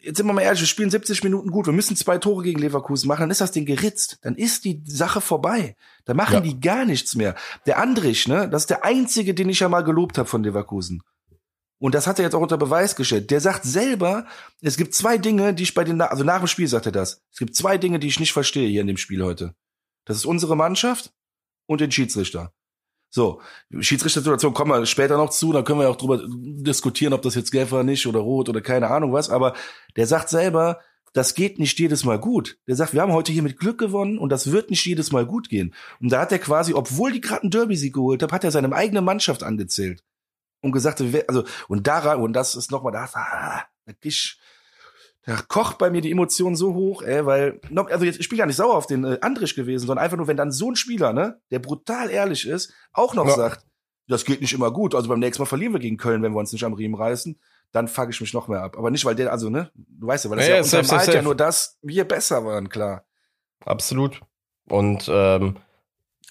jetzt 0.00 0.16
sind 0.16 0.26
wir 0.26 0.32
mal 0.32 0.42
ehrlich, 0.42 0.60
wir 0.60 0.66
spielen 0.66 0.90
70 0.90 1.24
Minuten 1.24 1.50
gut, 1.50 1.66
wir 1.66 1.72
müssen 1.72 1.96
zwei 1.96 2.18
Tore 2.18 2.42
gegen 2.42 2.60
Leverkusen 2.60 3.08
machen, 3.08 3.22
dann 3.22 3.30
ist 3.30 3.40
das 3.40 3.52
Ding 3.52 3.66
geritzt, 3.66 4.18
dann 4.22 4.34
ist 4.34 4.64
die 4.64 4.82
Sache 4.86 5.20
vorbei. 5.20 5.76
Da 6.04 6.14
machen 6.14 6.34
ja. 6.34 6.40
die 6.40 6.60
gar 6.60 6.84
nichts 6.84 7.14
mehr. 7.14 7.34
Der 7.66 7.78
Andrich, 7.78 8.28
ne, 8.28 8.48
das 8.48 8.62
ist 8.62 8.70
der 8.70 8.84
einzige, 8.84 9.34
den 9.34 9.48
ich 9.48 9.60
ja 9.60 9.68
mal 9.68 9.82
gelobt 9.82 10.18
habe 10.18 10.28
von 10.28 10.42
Leverkusen. 10.42 11.02
Und 11.78 11.94
das 11.94 12.06
hat 12.06 12.18
er 12.18 12.26
jetzt 12.26 12.34
auch 12.34 12.42
unter 12.42 12.58
Beweis 12.58 12.94
gestellt. 12.94 13.30
Der 13.30 13.40
sagt 13.40 13.64
selber, 13.64 14.26
es 14.60 14.76
gibt 14.76 14.94
zwei 14.94 15.16
Dinge, 15.16 15.54
die 15.54 15.62
ich 15.62 15.74
bei 15.74 15.82
den, 15.82 16.00
also 16.00 16.24
nach 16.24 16.38
dem 16.38 16.46
Spiel 16.46 16.68
sagt 16.68 16.86
er 16.86 16.92
das. 16.92 17.22
Es 17.32 17.38
gibt 17.38 17.56
zwei 17.56 17.78
Dinge, 17.78 17.98
die 17.98 18.06
ich 18.08 18.20
nicht 18.20 18.32
verstehe 18.32 18.68
hier 18.68 18.82
in 18.82 18.86
dem 18.86 18.98
Spiel 18.98 19.24
heute. 19.24 19.54
Das 20.04 20.16
ist 20.16 20.26
unsere 20.26 20.56
Mannschaft 20.56 21.12
und 21.66 21.80
den 21.80 21.90
Schiedsrichter. 21.90 22.52
So, 23.12 23.42
Schiedsrichtersituation 23.78 24.54
kommen 24.54 24.70
wir 24.70 24.86
später 24.86 25.16
noch 25.16 25.30
zu, 25.30 25.52
da 25.52 25.62
können 25.62 25.80
wir 25.80 25.90
auch 25.90 25.96
drüber 25.96 26.22
diskutieren, 26.28 27.12
ob 27.12 27.22
das 27.22 27.34
jetzt 27.34 27.50
gelb 27.50 27.72
war 27.72 27.82
nicht 27.82 28.06
oder 28.06 28.20
rot 28.20 28.48
oder 28.48 28.60
keine 28.60 28.88
Ahnung 28.88 29.12
was, 29.12 29.30
aber 29.30 29.54
der 29.96 30.06
sagt 30.06 30.28
selber, 30.28 30.78
das 31.12 31.34
geht 31.34 31.58
nicht 31.58 31.76
jedes 31.80 32.04
Mal 32.04 32.20
gut. 32.20 32.58
Der 32.68 32.76
sagt, 32.76 32.94
wir 32.94 33.02
haben 33.02 33.12
heute 33.12 33.32
hier 33.32 33.42
mit 33.42 33.58
Glück 33.58 33.78
gewonnen 33.78 34.16
und 34.16 34.30
das 34.30 34.52
wird 34.52 34.70
nicht 34.70 34.86
jedes 34.86 35.10
Mal 35.10 35.26
gut 35.26 35.48
gehen. 35.48 35.74
Und 36.00 36.12
da 36.12 36.20
hat 36.20 36.30
er 36.30 36.38
quasi, 36.38 36.72
obwohl 36.72 37.10
die 37.10 37.20
gerade 37.20 37.42
einen 37.42 37.50
Derby-Sieg 37.50 37.94
geholt 37.94 38.22
haben, 38.22 38.30
hat 38.30 38.44
er 38.44 38.52
seine 38.52 38.72
eigene 38.72 39.00
Mannschaft 39.00 39.42
angezählt 39.42 40.04
und 40.60 40.70
gesagt, 40.70 41.02
also 41.26 41.44
und 41.66 41.88
daran 41.88 42.20
und 42.20 42.32
das 42.32 42.54
ist 42.54 42.70
nochmal 42.70 42.92
da, 42.92 43.08
ah, 43.14 43.64
da 43.86 43.92
da 45.26 45.36
kocht 45.48 45.78
bei 45.78 45.90
mir 45.90 46.00
die 46.00 46.10
Emotion 46.10 46.56
so 46.56 46.74
hoch, 46.74 47.02
ey, 47.02 47.26
weil, 47.26 47.60
also 47.90 48.04
jetzt, 48.04 48.20
ich 48.20 48.28
bin 48.28 48.38
ja 48.38 48.46
nicht 48.46 48.56
sauer 48.56 48.74
auf 48.74 48.86
den 48.86 49.04
äh, 49.04 49.18
Andrich 49.20 49.54
gewesen, 49.54 49.86
sondern 49.86 50.02
einfach 50.02 50.16
nur, 50.16 50.26
wenn 50.28 50.36
dann 50.36 50.50
so 50.50 50.70
ein 50.70 50.76
Spieler, 50.76 51.12
ne, 51.12 51.40
der 51.50 51.58
brutal 51.58 52.10
ehrlich 52.10 52.48
ist, 52.48 52.72
auch 52.92 53.14
noch 53.14 53.26
ja. 53.26 53.34
sagt, 53.34 53.66
das 54.08 54.24
geht 54.24 54.40
nicht 54.40 54.54
immer 54.54 54.70
gut, 54.72 54.94
also 54.94 55.08
beim 55.08 55.20
nächsten 55.20 55.42
Mal 55.42 55.46
verlieren 55.46 55.74
wir 55.74 55.80
gegen 55.80 55.98
Köln, 55.98 56.22
wenn 56.22 56.32
wir 56.32 56.38
uns 56.38 56.52
nicht 56.52 56.64
am 56.64 56.72
Riemen 56.72 56.94
reißen, 56.94 57.38
dann 57.72 57.86
fuck 57.86 58.08
ich 58.10 58.20
mich 58.20 58.32
noch 58.32 58.48
mehr 58.48 58.62
ab. 58.62 58.76
Aber 58.78 58.90
nicht, 58.90 59.04
weil 59.04 59.14
der, 59.14 59.30
also, 59.30 59.50
ne, 59.50 59.70
du 59.74 60.06
weißt 60.06 60.24
ja, 60.24 60.30
weil 60.30 60.38
das 60.38 60.48
ja, 60.48 60.56
ja, 60.56 60.62
ja 60.62 60.78
untermalt 60.80 61.14
ja 61.14 61.22
nur 61.22 61.36
das, 61.36 61.78
wir 61.82 62.04
besser 62.04 62.44
waren, 62.44 62.68
klar. 62.68 63.04
Absolut. 63.64 64.20
Und 64.68 65.08
ähm, 65.12 65.56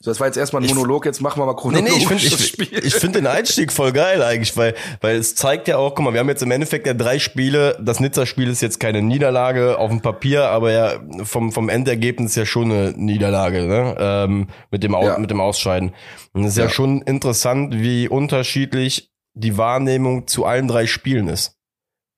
so, 0.01 0.11
das 0.11 0.21
war 0.21 0.27
jetzt 0.27 0.37
erstmal 0.37 0.63
ein 0.63 0.69
Monolog, 0.69 1.05
jetzt 1.05 1.19
machen 1.19 1.41
wir 1.41 1.45
mal 1.45 1.55
chronologisch 1.55 1.91
nee, 1.91 1.97
nee, 1.97 2.15
ich 2.15 2.55
find, 2.55 2.71
ich, 2.71 2.85
ich 2.85 2.95
finde 2.95 3.19
den 3.19 3.27
Einstieg 3.27 3.73
voll 3.73 3.91
geil 3.91 4.23
eigentlich, 4.23 4.55
weil, 4.55 4.73
weil 5.01 5.17
es 5.17 5.35
zeigt 5.35 5.67
ja 5.67 5.77
auch, 5.77 5.93
guck 5.93 6.05
mal, 6.05 6.13
wir 6.13 6.21
haben 6.21 6.29
jetzt 6.29 6.41
im 6.41 6.51
Endeffekt 6.51 6.87
ja 6.87 6.93
drei 6.93 7.19
Spiele. 7.19 7.77
Das 7.81 7.99
Nizza-Spiel 7.99 8.47
ist 8.47 8.61
jetzt 8.61 8.79
keine 8.79 9.01
Niederlage 9.01 9.77
auf 9.77 9.89
dem 9.89 9.99
Papier, 9.99 10.45
aber 10.45 10.71
ja 10.71 10.93
vom, 11.23 11.51
vom 11.51 11.67
Endergebnis 11.67 12.35
ja 12.35 12.45
schon 12.45 12.71
eine 12.71 12.93
Niederlage, 12.95 13.65
ne? 13.65 13.95
Ähm, 13.99 14.47
mit, 14.71 14.83
dem 14.83 14.93
ja. 14.93 15.17
mit 15.17 15.31
dem 15.31 15.41
Ausscheiden. 15.41 15.93
Und 16.31 16.45
es 16.45 16.51
ist 16.51 16.57
ja. 16.57 16.65
ja 16.65 16.69
schon 16.69 17.01
interessant, 17.01 17.75
wie 17.75 18.07
unterschiedlich 18.07 19.11
die 19.33 19.57
Wahrnehmung 19.57 20.27
zu 20.27 20.45
allen 20.45 20.69
drei 20.69 20.87
Spielen 20.87 21.27
ist. 21.27 21.58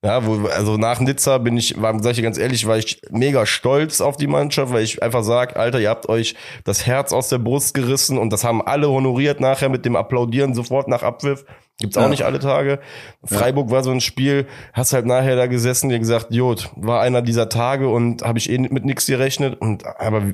Ja, 0.04 0.26
wo, 0.26 0.48
also 0.48 0.78
nach 0.78 1.00
Nizza 1.00 1.38
bin 1.38 1.58
ich, 1.58 1.80
war, 1.80 2.02
sag 2.02 2.14
ich 2.14 2.24
ganz 2.24 2.40
ehrlich, 2.40 2.66
war 2.66 2.78
ich 2.78 3.02
mega 3.12 3.46
stolz 3.46 4.02
auf 4.02 4.18
die 4.18 4.26
Mannschaft, 4.26 4.74
weil 4.74 4.84
ich 4.84 5.04
einfach 5.04 5.24
sag, 5.24 5.58
Alter, 5.58 5.80
ihr 5.80 5.92
habt 5.92 6.10
euch 6.10 6.34
das 6.64 6.88
Herz 6.88 7.14
aus 7.14 7.30
der 7.30 7.38
Brust 7.38 7.76
gerissen 7.76 8.18
und 8.18 8.34
das 8.34 8.44
haben 8.44 8.64
alle 8.64 8.90
honoriert 8.90 9.40
nachher 9.40 9.70
mit 9.70 9.86
dem 9.86 9.96
Applaudieren 9.96 10.56
sofort 10.56 10.88
nach 10.88 11.04
Abpfiff. 11.04 11.46
Gibt's 11.80 11.98
auch 11.98 12.04
ja. 12.04 12.10
nicht 12.10 12.24
alle 12.24 12.40
Tage. 12.40 12.80
Freiburg 13.24 13.68
ja. 13.68 13.76
war 13.76 13.84
so 13.84 13.92
ein 13.92 14.02
Spiel, 14.02 14.48
hast 14.74 14.94
halt 14.94 15.06
nachher 15.06 15.36
da 15.36 15.46
gesessen, 15.46 15.90
dir 15.90 16.00
gesagt, 16.00 16.34
Jod, 16.34 16.72
war 16.76 17.02
einer 17.02 17.22
dieser 17.22 17.50
Tage 17.50 17.88
und 17.88 18.24
habe 18.24 18.40
ich 18.40 18.50
eh 18.50 18.58
mit 18.58 18.86
nix 18.86 19.06
gerechnet 19.06 19.62
und 19.62 19.86
aber 19.86 20.34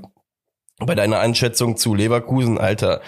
bei 0.80 0.94
deiner 0.94 1.20
Einschätzung 1.20 1.76
zu 1.76 1.96
Leverkusen, 1.96 2.60
Alter, 2.60 3.02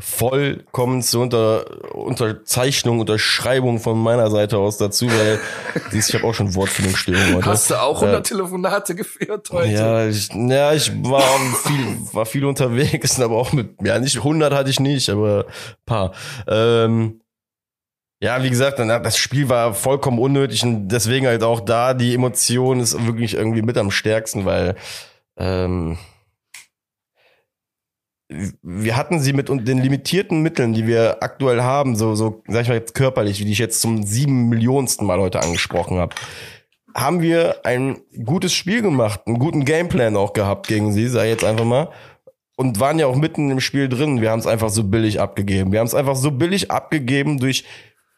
vollkommen 0.00 1.00
zur 1.00 1.22
Unter 1.22 1.94
Unterzeichnung, 1.94 2.98
Unterschreibung 2.98 3.78
von 3.78 4.02
meiner 4.02 4.30
Seite 4.32 4.58
aus 4.58 4.78
dazu, 4.78 5.06
weil 5.06 5.38
siehst, 5.90 6.08
ich 6.08 6.16
habe 6.16 6.26
auch 6.26 6.34
schon 6.34 6.56
Wortfindungsstörungen 6.56 7.36
heute. 7.36 7.46
Hast 7.46 7.70
du 7.70 7.80
auch 7.80 8.02
100 8.02 8.18
äh, 8.18 8.22
Telefonate 8.22 8.96
geführt 8.96 9.48
heute? 9.52 9.70
Ja, 9.70 10.06
ich, 10.08 10.28
ja, 10.34 10.72
ich 10.72 10.90
war 11.04 11.22
viel, 11.64 11.98
war 12.12 12.26
viel 12.26 12.44
unterwegs, 12.44 13.20
aber 13.20 13.36
auch 13.36 13.52
mit, 13.52 13.76
ja, 13.84 14.00
nicht 14.00 14.16
100 14.16 14.52
hatte 14.52 14.70
ich 14.70 14.80
nicht, 14.80 15.08
aber 15.08 15.46
paar. 15.86 16.12
Ähm, 16.48 17.20
ja, 18.20 18.42
wie 18.42 18.50
gesagt, 18.50 18.80
das 18.80 19.18
Spiel 19.18 19.48
war 19.48 19.74
vollkommen 19.74 20.18
unnötig 20.18 20.64
und 20.64 20.88
deswegen 20.88 21.26
halt 21.26 21.44
auch 21.44 21.60
da 21.60 21.94
die 21.94 22.14
Emotion 22.14 22.80
ist 22.80 23.06
wirklich 23.06 23.34
irgendwie 23.34 23.62
mit 23.62 23.76
am 23.76 23.90
stärksten, 23.90 24.46
weil 24.46 24.76
ähm, 25.36 25.98
wir 28.28 28.96
hatten 28.96 29.20
sie 29.20 29.32
mit 29.32 29.48
den 29.48 29.78
limitierten 29.78 30.42
Mitteln, 30.42 30.72
die 30.72 30.86
wir 30.86 31.22
aktuell 31.22 31.62
haben, 31.62 31.94
so, 31.94 32.14
so, 32.14 32.42
sag 32.48 32.62
ich 32.62 32.68
mal 32.68 32.74
jetzt 32.74 32.94
körperlich, 32.94 33.44
wie 33.44 33.50
ich 33.50 33.58
jetzt 33.58 33.80
zum 33.80 34.02
sieben 34.02 34.48
Millionsten 34.48 35.06
Mal 35.06 35.20
heute 35.20 35.42
angesprochen 35.42 35.98
habe, 35.98 36.14
haben 36.94 37.20
wir 37.20 37.64
ein 37.64 37.98
gutes 38.24 38.54
Spiel 38.54 38.80
gemacht, 38.80 39.22
einen 39.26 39.38
guten 39.38 39.64
Gameplan 39.64 40.16
auch 40.16 40.32
gehabt 40.32 40.68
gegen 40.68 40.92
sie, 40.92 41.08
sei 41.08 41.28
jetzt 41.28 41.44
einfach 41.44 41.64
mal. 41.64 41.90
Und 42.56 42.78
waren 42.78 43.00
ja 43.00 43.08
auch 43.08 43.16
mitten 43.16 43.50
im 43.50 43.58
Spiel 43.58 43.88
drin. 43.88 44.20
Wir 44.20 44.30
haben 44.30 44.38
es 44.38 44.46
einfach 44.46 44.68
so 44.68 44.84
billig 44.84 45.20
abgegeben. 45.20 45.72
Wir 45.72 45.80
haben 45.80 45.88
es 45.88 45.94
einfach 45.94 46.14
so 46.14 46.30
billig 46.30 46.70
abgegeben 46.70 47.38
durch 47.38 47.64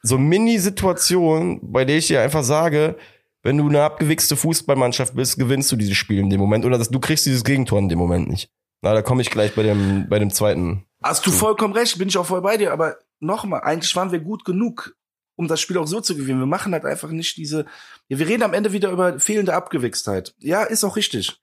so 0.02 0.18
Mini-Situationen, 0.18 1.60
bei 1.62 1.86
der 1.86 1.96
ich 1.96 2.08
dir 2.08 2.20
einfach 2.20 2.44
sage, 2.44 2.96
wenn 3.42 3.56
du 3.56 3.66
eine 3.66 3.82
abgewichste 3.82 4.36
Fußballmannschaft 4.36 5.16
bist, 5.16 5.38
gewinnst 5.38 5.72
du 5.72 5.76
dieses 5.76 5.96
Spiel 5.96 6.18
in 6.18 6.28
dem 6.28 6.40
Moment 6.40 6.66
oder 6.66 6.76
dass 6.76 6.90
du 6.90 7.00
kriegst 7.00 7.24
dieses 7.24 7.44
Gegentor 7.44 7.78
in 7.78 7.88
dem 7.88 7.98
Moment 7.98 8.28
nicht. 8.28 8.50
Na, 8.86 8.94
da 8.94 9.02
komme 9.02 9.20
ich 9.20 9.30
gleich 9.30 9.52
bei 9.56 9.64
dem, 9.64 10.08
bei 10.08 10.20
dem 10.20 10.30
zweiten. 10.30 10.86
Hast 11.02 11.26
du 11.26 11.32
vollkommen 11.32 11.74
recht, 11.74 11.98
bin 11.98 12.06
ich 12.06 12.16
auch 12.18 12.26
voll 12.26 12.40
bei 12.40 12.56
dir, 12.56 12.72
aber 12.72 12.98
nochmal, 13.18 13.62
eigentlich 13.62 13.96
waren 13.96 14.12
wir 14.12 14.20
gut 14.20 14.44
genug, 14.44 14.94
um 15.34 15.48
das 15.48 15.60
Spiel 15.60 15.78
auch 15.78 15.88
so 15.88 16.00
zu 16.00 16.16
gewinnen. 16.16 16.38
Wir 16.38 16.46
machen 16.46 16.72
halt 16.72 16.84
einfach 16.84 17.08
nicht 17.08 17.36
diese, 17.36 17.66
ja, 18.06 18.20
wir 18.20 18.28
reden 18.28 18.44
am 18.44 18.54
Ende 18.54 18.72
wieder 18.72 18.92
über 18.92 19.18
fehlende 19.18 19.54
Abgewichstheit. 19.54 20.36
Ja, 20.38 20.62
ist 20.62 20.84
auch 20.84 20.94
richtig. 20.94 21.40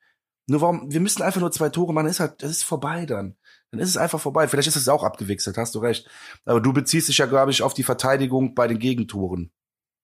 Nur 0.48 0.62
warum, 0.62 0.90
wir 0.90 1.02
müssen 1.02 1.22
einfach 1.22 1.42
nur 1.42 1.52
zwei 1.52 1.68
Tore 1.68 1.94
machen, 1.94 2.08
ist 2.08 2.22
halt, 2.22 2.42
das 2.42 2.52
ist 2.52 2.64
vorbei 2.64 3.06
dann. 3.06 3.36
Dann 3.72 3.82
ist 3.82 3.90
es 3.90 3.98
einfach 3.98 4.22
vorbei. 4.22 4.48
Vielleicht 4.48 4.70
ist 4.70 4.78
es 4.78 4.88
auch 4.88 5.04
abgewichselt, 5.04 5.58
hast 5.58 5.76
du 5.76 5.80
recht. 5.80 6.08
Aber 6.46 6.62
du 6.62 6.72
beziehst 6.72 7.10
dich 7.10 7.18
ja, 7.18 7.26
glaube 7.26 7.52
ich, 7.52 7.62
auf 7.62 7.74
die 7.74 7.84
Verteidigung 7.84 8.56
bei 8.56 8.70
den 8.70 8.80
Gegentoren. 8.80 9.52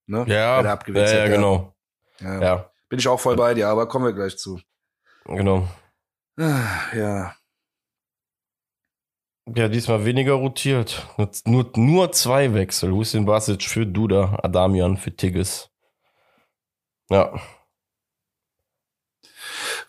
Ne? 0.07 0.25
Ja, 0.27 0.61
ja, 0.61 0.77
ja, 0.93 1.27
genau. 1.29 1.73
Ja. 2.19 2.41
ja. 2.41 2.71
Bin 2.89 2.99
ich 2.99 3.07
auch 3.07 3.21
voll 3.21 3.37
bei 3.37 3.53
dir, 3.53 3.69
aber 3.69 3.87
kommen 3.87 4.03
wir 4.03 4.13
gleich 4.13 4.37
zu. 4.37 4.59
Genau. 5.23 5.69
Ah, 6.39 6.95
ja. 6.95 7.35
Ja, 9.55 9.67
diesmal 9.67 10.05
weniger 10.05 10.33
rotiert. 10.33 11.05
Nur, 11.45 11.71
nur 11.75 12.11
zwei 12.13 12.53
Wechsel. 12.53 12.91
Hussein 12.91 13.25
Basic 13.25 13.63
für 13.63 13.85
Duda, 13.85 14.39
Adamian 14.41 14.95
für 14.95 15.15
Tigges. 15.15 15.69
Ja. 17.09 17.33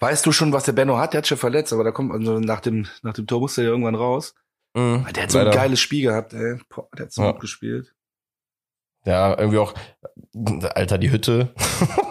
Weißt 0.00 0.24
du 0.26 0.32
schon, 0.32 0.52
was 0.52 0.64
der 0.64 0.72
Benno 0.72 0.98
hat? 0.98 1.12
Der 1.12 1.18
hat 1.18 1.26
schon 1.26 1.38
verletzt, 1.38 1.72
aber 1.72 1.84
da 1.84 1.92
kommt 1.92 2.10
also 2.10 2.40
nach 2.40 2.60
dem, 2.60 2.88
nach 3.02 3.12
dem 3.12 3.26
Tor 3.26 3.40
musste 3.40 3.60
er 3.60 3.66
ja 3.66 3.70
irgendwann 3.70 3.94
raus. 3.94 4.34
Mhm, 4.74 5.06
der 5.14 5.24
hat 5.24 5.30
so 5.30 5.38
leider. 5.38 5.50
ein 5.50 5.56
geiles 5.56 5.80
Spiel 5.80 6.02
gehabt, 6.02 6.32
ey. 6.32 6.58
Boah, 6.68 6.88
der 6.96 7.06
hat 7.06 7.12
so 7.12 7.22
ja. 7.22 7.32
gut 7.32 7.40
gespielt. 7.42 7.94
Ja, 9.04 9.38
irgendwie 9.38 9.58
auch, 9.58 9.74
Alter, 10.74 10.98
die 10.98 11.10
Hütte. 11.10 11.54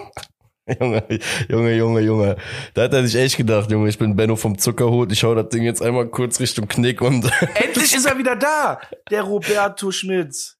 Junge, 0.80 1.03
Junge, 1.47 1.76
Junge, 1.76 2.01
Junge. 2.01 2.38
Da 2.74 2.84
hat 2.84 2.93
er 2.93 3.05
sich 3.05 3.15
echt 3.15 3.38
gedacht, 3.38 3.72
Junge, 3.72 3.89
ich 3.89 3.97
bin 3.97 4.15
Benno 4.15 4.36
vom 4.36 4.57
Zuckerhut, 4.57 5.11
ich 5.11 5.24
hau 5.24 5.36
das 5.36 5.49
Ding 5.49 5.63
jetzt 5.63 5.82
einmal 5.82 6.07
kurz 6.07 6.39
Richtung 6.39 6.67
Knick 6.67 7.01
und. 7.01 7.30
Endlich 7.55 7.95
ist 7.95 8.05
er 8.05 8.17
wieder 8.17 8.36
da! 8.36 8.80
Der 9.09 9.24
Roberto 9.24 9.91
Schmitz. 9.91 10.57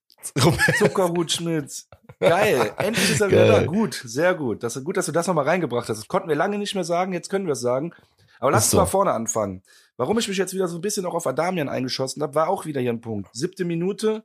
Zuckerhut 0.78 1.32
Schmitz. 1.32 1.88
Geil. 2.20 2.74
Endlich 2.78 3.12
ist 3.12 3.22
er 3.22 3.30
Geil. 3.30 3.45
wieder 3.45 3.60
da. 3.62 3.66
Gut, 3.66 4.01
sehr 4.03 4.34
gut. 4.34 4.64
Das 4.64 4.76
ist 4.76 4.84
gut, 4.84 4.97
dass 4.97 5.05
du 5.05 5.12
das 5.12 5.28
nochmal 5.28 5.45
reingebracht 5.45 5.88
hast. 5.88 5.97
Das 5.99 6.07
konnten 6.07 6.28
wir 6.28 6.36
lange 6.36 6.57
nicht 6.57 6.76
mehr 6.76 6.84
sagen, 6.84 7.14
jetzt 7.14 7.30
können 7.30 7.45
wir 7.45 7.53
es 7.53 7.62
sagen. 7.62 7.93
Aber 8.39 8.51
lass 8.51 8.66
uns 8.66 8.72
so. 8.72 8.78
mal 8.78 8.86
vorne 8.86 9.12
anfangen. 9.12 9.64
Warum 9.97 10.18
ich 10.18 10.28
mich 10.28 10.38
jetzt 10.38 10.53
wieder 10.53 10.68
so 10.68 10.78
ein 10.78 10.82
bisschen 10.82 11.05
auch 11.05 11.14
auf 11.14 11.28
Adamian 11.28 11.70
eingeschossen 11.70 12.24
habe, 12.24 12.36
war 12.36 12.47
auch 12.47 12.66
wieder 12.66 12.80
hier 12.82 12.91
ein 12.91 13.01
Punkt. 13.01 13.30
Siebte 13.34 13.66
Minute, 13.66 14.24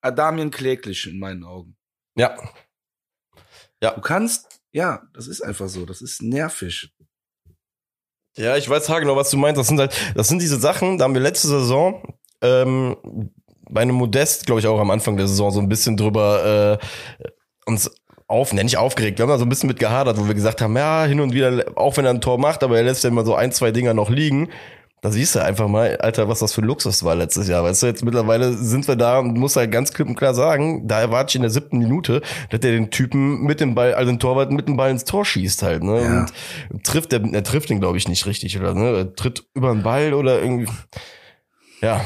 Adamian 0.00 0.50
kläglich 0.50 1.06
in 1.06 1.18
meinen 1.18 1.44
Augen. 1.44 1.76
Ja. 2.16 2.36
Ja. 3.82 3.92
Du 3.92 4.00
kannst 4.00 4.60
ja, 4.74 5.02
das 5.14 5.28
ist 5.28 5.40
einfach 5.40 5.68
so. 5.68 5.86
Das 5.86 6.02
ist 6.02 6.20
nervig. 6.20 6.92
Ja, 8.36 8.56
ich 8.56 8.68
weiß 8.68 8.86
genau, 8.86 9.16
was 9.16 9.30
du 9.30 9.36
meinst. 9.36 9.58
Das 9.58 9.68
sind 9.68 9.78
halt, 9.78 9.94
das 10.16 10.28
sind 10.28 10.42
diese 10.42 10.58
Sachen, 10.58 10.98
da 10.98 11.04
haben 11.04 11.14
wir 11.14 11.20
letzte 11.20 11.46
Saison 11.46 12.02
ähm, 12.42 13.30
bei 13.70 13.82
einem 13.82 13.94
Modest, 13.94 14.46
glaube 14.46 14.60
ich, 14.60 14.66
auch 14.66 14.80
am 14.80 14.90
Anfang 14.90 15.16
der 15.16 15.28
Saison 15.28 15.52
so 15.52 15.60
ein 15.60 15.68
bisschen 15.68 15.96
drüber 15.96 16.80
äh, 16.80 17.26
uns 17.66 17.90
auf, 18.26 18.52
nenne 18.52 18.66
ich 18.66 18.76
aufgeregt. 18.76 19.18
Wir 19.18 19.22
haben 19.22 19.30
da 19.30 19.38
so 19.38 19.44
ein 19.44 19.48
bisschen 19.48 19.68
mit 19.68 19.78
gehadert, 19.78 20.18
wo 20.18 20.26
wir 20.26 20.34
gesagt 20.34 20.60
haben, 20.60 20.76
ja, 20.76 21.04
hin 21.04 21.20
und 21.20 21.32
wieder, 21.32 21.64
auch 21.76 21.96
wenn 21.96 22.04
er 22.04 22.10
ein 22.10 22.20
Tor 22.20 22.38
macht, 22.38 22.64
aber 22.64 22.76
er 22.76 22.82
lässt 22.82 23.04
ja 23.04 23.10
immer 23.10 23.24
so 23.24 23.36
ein, 23.36 23.52
zwei 23.52 23.70
Dinger 23.70 23.94
noch 23.94 24.10
liegen. 24.10 24.50
Da 25.04 25.10
siehst 25.10 25.34
du 25.34 25.44
einfach 25.44 25.68
mal, 25.68 25.98
Alter, 25.98 26.30
was 26.30 26.38
das 26.38 26.54
für 26.54 26.62
Luxus 26.62 27.04
war 27.04 27.14
letztes 27.14 27.46
Jahr. 27.46 27.62
Weißt 27.62 27.82
du, 27.82 27.86
jetzt 27.88 28.02
mittlerweile 28.06 28.54
sind 28.54 28.88
wir 28.88 28.96
da 28.96 29.18
und 29.18 29.36
muss 29.36 29.54
halt 29.54 29.70
ganz 29.70 29.92
klipp 29.92 30.08
und 30.08 30.14
klar 30.14 30.32
sagen, 30.32 30.88
da 30.88 30.98
erwarte 30.98 31.32
ich 31.32 31.34
in 31.36 31.42
der 31.42 31.50
siebten 31.50 31.76
Minute, 31.76 32.22
dass 32.48 32.60
der 32.60 32.72
den 32.72 32.90
Typen 32.90 33.42
mit 33.42 33.60
dem 33.60 33.74
Ball, 33.74 33.92
also 33.92 34.10
den 34.10 34.18
Torwart 34.18 34.50
mit 34.50 34.66
dem 34.66 34.78
Ball 34.78 34.90
ins 34.90 35.04
Tor 35.04 35.26
schießt 35.26 35.62
halt, 35.62 35.82
ne? 35.82 36.02
Ja. 36.02 36.26
Und 36.70 36.84
trifft, 36.84 37.12
der, 37.12 37.22
er 37.22 37.44
trifft 37.44 37.68
den, 37.68 37.80
glaube 37.80 37.98
ich, 37.98 38.08
nicht 38.08 38.24
richtig, 38.24 38.58
oder 38.58 38.72
ne? 38.72 38.96
Er 38.96 39.14
tritt 39.14 39.46
über 39.52 39.74
den 39.74 39.82
Ball 39.82 40.14
oder 40.14 40.40
irgendwie. 40.40 40.72
Ja. 41.82 42.02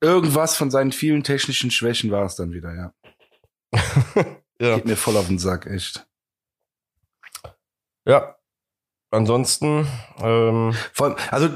Irgendwas 0.00 0.56
von 0.56 0.70
seinen 0.70 0.92
vielen 0.92 1.24
technischen 1.24 1.70
Schwächen 1.70 2.10
war 2.10 2.24
es 2.24 2.36
dann 2.36 2.54
wieder, 2.54 2.74
ja. 2.74 2.94
ja. 4.62 4.76
Geht 4.76 4.86
mir 4.86 4.96
voll 4.96 5.18
auf 5.18 5.26
den 5.26 5.38
Sack, 5.38 5.66
echt. 5.66 6.06
Ja, 8.06 8.37
Ansonsten, 9.10 9.86
ähm 10.20 10.74
Vor 10.92 11.06
allem, 11.06 11.16
also, 11.30 11.48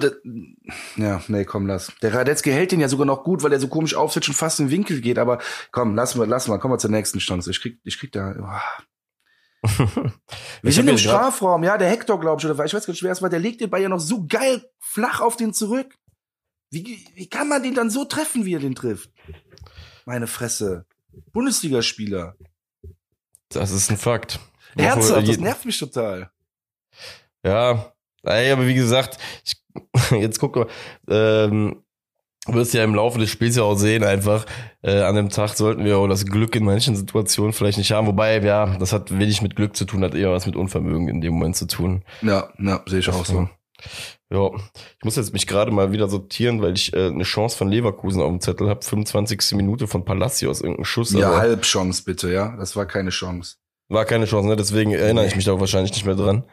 ja, 0.97 1.21
nee, 1.29 1.45
komm, 1.45 1.67
lass. 1.67 1.93
Der 2.01 2.15
Radetzky 2.15 2.51
hält 2.51 2.73
den 2.73 2.81
ja 2.81 2.89
sogar 2.89 3.05
noch 3.05 3.25
gut, 3.25 3.43
weil 3.43 3.53
er 3.53 3.61
so 3.61 3.69
komisch 3.69 3.95
aufsitzt 3.95 4.29
und 4.29 4.35
fast 4.35 4.59
in 4.59 4.67
den 4.67 4.73
Winkel 4.73 5.03
geht, 5.03 5.19
aber 5.19 5.39
komm, 5.71 5.95
lass 5.95 6.15
mal, 6.15 6.27
lass 6.27 6.49
mal, 6.49 6.59
komm 6.59 6.71
mal 6.71 6.79
zur 6.79 6.91
nächsten 6.91 7.19
Chance. 7.19 7.51
Ich 7.51 7.61
krieg, 7.61 7.79
ich 7.85 7.99
krieg 7.99 8.11
da, 8.13 8.35
oh. 8.41 8.89
Wir 10.63 10.73
sind 10.73 10.89
im 10.89 10.97
Strafraum, 10.99 11.63
ja, 11.63 11.77
der 11.77 11.91
Hector, 11.91 12.19
glaube 12.19 12.41
ich, 12.41 12.47
oder 12.47 12.65
ich 12.65 12.73
weiß 12.75 12.87
gar 12.87 12.93
nicht, 12.93 13.03
wer 13.03 13.13
es 13.13 13.21
war, 13.21 13.29
der 13.29 13.39
legt 13.39 13.61
den 13.61 13.71
Ball 13.71 13.83
ja 13.83 13.89
noch 13.89 14.01
so 14.01 14.27
geil 14.27 14.65
flach 14.81 15.21
auf 15.21 15.37
den 15.37 15.53
zurück. 15.53 15.95
Wie, 16.71 17.07
wie 17.15 17.29
kann 17.29 17.49
man 17.49 17.63
den 17.63 17.75
dann 17.75 17.91
so 17.91 18.07
treffen, 18.07 18.47
wie 18.47 18.55
er 18.55 18.61
den 18.61 18.75
trifft? 18.75 19.11
Meine 20.07 20.27
Fresse. 20.27 20.87
Bundesligaspieler. 21.33 22.35
Das 23.51 23.71
ist 23.71 23.91
ein 23.91 23.99
Fakt. 23.99 24.41
Herzhaft, 24.75 25.29
das 25.29 25.37
nervt 25.37 25.67
mich 25.67 25.79
total. 25.79 26.31
Ja, 27.45 27.93
ey, 28.23 28.53
aber 28.53 28.67
wie 28.67 28.75
gesagt, 28.75 29.19
ich, 29.45 29.57
jetzt 30.11 30.39
guck 30.39 30.57
mal, 30.57 30.67
ähm, 31.09 31.83
wirst 32.47 32.75
ja 32.75 32.83
im 32.83 32.95
Laufe 32.95 33.19
des 33.19 33.31
Spiels 33.31 33.57
ja 33.57 33.63
auch 33.63 33.77
sehen, 33.77 34.03
einfach 34.03 34.47
äh, 34.83 35.03
an 35.03 35.15
dem 35.15 35.29
Tag 35.29 35.51
sollten 35.57 35.85
wir 35.85 35.99
auch 35.99 36.09
das 36.09 36.27
Glück 36.27 36.57
in 36.57 36.65
manchen 36.65 36.97
Situationen 36.97 37.53
vielleicht 37.53 37.79
nicht 37.79 37.93
haben. 37.93 38.07
Wobei, 38.07 38.41
ja, 38.41 38.77
das 38.79 38.93
hat 38.93 39.17
wenig 39.17 39.43
mit 39.43 39.55
Glück 39.55 39.77
zu 39.77 39.85
tun, 39.85 40.03
hat 40.03 40.15
eher 40.15 40.31
was 40.31 40.47
mit 40.47 40.57
Unvermögen 40.57 41.09
in 41.09 41.21
dem 41.21 41.35
Moment 41.35 41.57
zu 41.57 41.67
tun. 41.67 42.05
Ja, 42.21 42.49
ja, 42.59 42.83
sehe 42.87 42.99
ich 42.99 43.09
auch 43.09 43.25
so. 43.25 43.49
Ja, 44.33 44.51
ich 44.99 45.05
muss 45.05 45.17
jetzt 45.17 45.33
mich 45.35 45.47
gerade 45.47 45.71
mal 45.71 45.93
wieder 45.93 46.09
sortieren, 46.09 46.63
weil 46.63 46.73
ich 46.73 46.95
äh, 46.95 47.09
eine 47.09 47.25
Chance 47.25 47.57
von 47.57 47.69
Leverkusen 47.69 48.23
auf 48.23 48.31
dem 48.31 48.41
Zettel 48.41 48.69
habe. 48.69 48.83
25. 48.83 49.53
Minute 49.53 49.87
von 49.87 50.05
Palacios, 50.05 50.63
irgendein 50.63 50.85
Schuss. 50.85 51.13
Ja, 51.13 51.37
Halbchance 51.37 52.03
bitte, 52.05 52.33
ja. 52.33 52.57
Das 52.57 52.75
war 52.75 52.87
keine 52.87 53.11
Chance. 53.11 53.57
War 53.89 54.07
keine 54.07 54.25
Chance, 54.25 54.49
ne? 54.49 54.57
Deswegen 54.57 54.93
erinnere 54.93 55.27
ich 55.27 55.37
mich 55.37 55.45
da 55.45 55.61
wahrscheinlich 55.61 55.93
nicht 55.93 56.07
mehr 56.07 56.15
dran. 56.15 56.45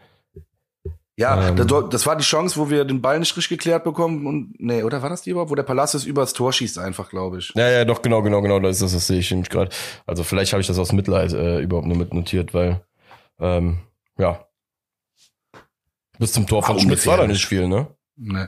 Ja, 1.20 1.50
ähm, 1.50 1.58
das, 1.58 1.68
das, 1.90 2.06
war 2.06 2.16
die 2.16 2.24
Chance, 2.24 2.58
wo 2.58 2.70
wir 2.70 2.86
den 2.86 3.02
Ball 3.02 3.20
nicht 3.20 3.36
richtig 3.36 3.58
geklärt 3.58 3.84
bekommen 3.84 4.26
und 4.26 4.54
nee, 4.58 4.84
oder 4.84 5.02
war 5.02 5.10
das 5.10 5.22
die 5.22 5.32
überhaupt, 5.32 5.52
wo 5.52 5.56
der 5.56 5.64
Palacios 5.64 6.06
übers 6.06 6.32
Tor 6.32 6.54
schießt 6.54 6.80
einfach, 6.80 7.10
glaube 7.10 7.40
ich. 7.40 7.52
Ja, 7.56 7.70
ja, 7.70 7.84
doch 7.84 8.02
genau, 8.02 8.22
genau, 8.22 8.42
genau, 8.42 8.58
das 8.62 8.78
ist 8.78 8.84
das, 8.84 8.94
das 8.94 9.08
sehe 9.08 9.20
ich 9.20 9.30
nämlich 9.30 9.50
gerade. 9.50 9.70
Also 10.06 10.24
vielleicht 10.24 10.54
habe 10.54 10.62
ich 10.62 10.68
das 10.68 10.80
aus 10.80 10.94
Mitleid 10.94 11.34
äh, 11.34 11.60
überhaupt 11.60 11.88
nur 11.88 11.98
mitnotiert, 11.98 12.54
weil 12.54 12.86
ähm, 13.38 13.80
ja 14.18 14.46
bis 16.20 16.32
zum 16.32 16.48
Tor 16.48 16.64
von 16.64 16.80
Schmitz 16.80 17.06
war 17.06 17.18
da 17.18 17.28
nicht 17.28 17.46
viel, 17.46 17.68
ne? 17.68 17.88
Nee. 18.16 18.48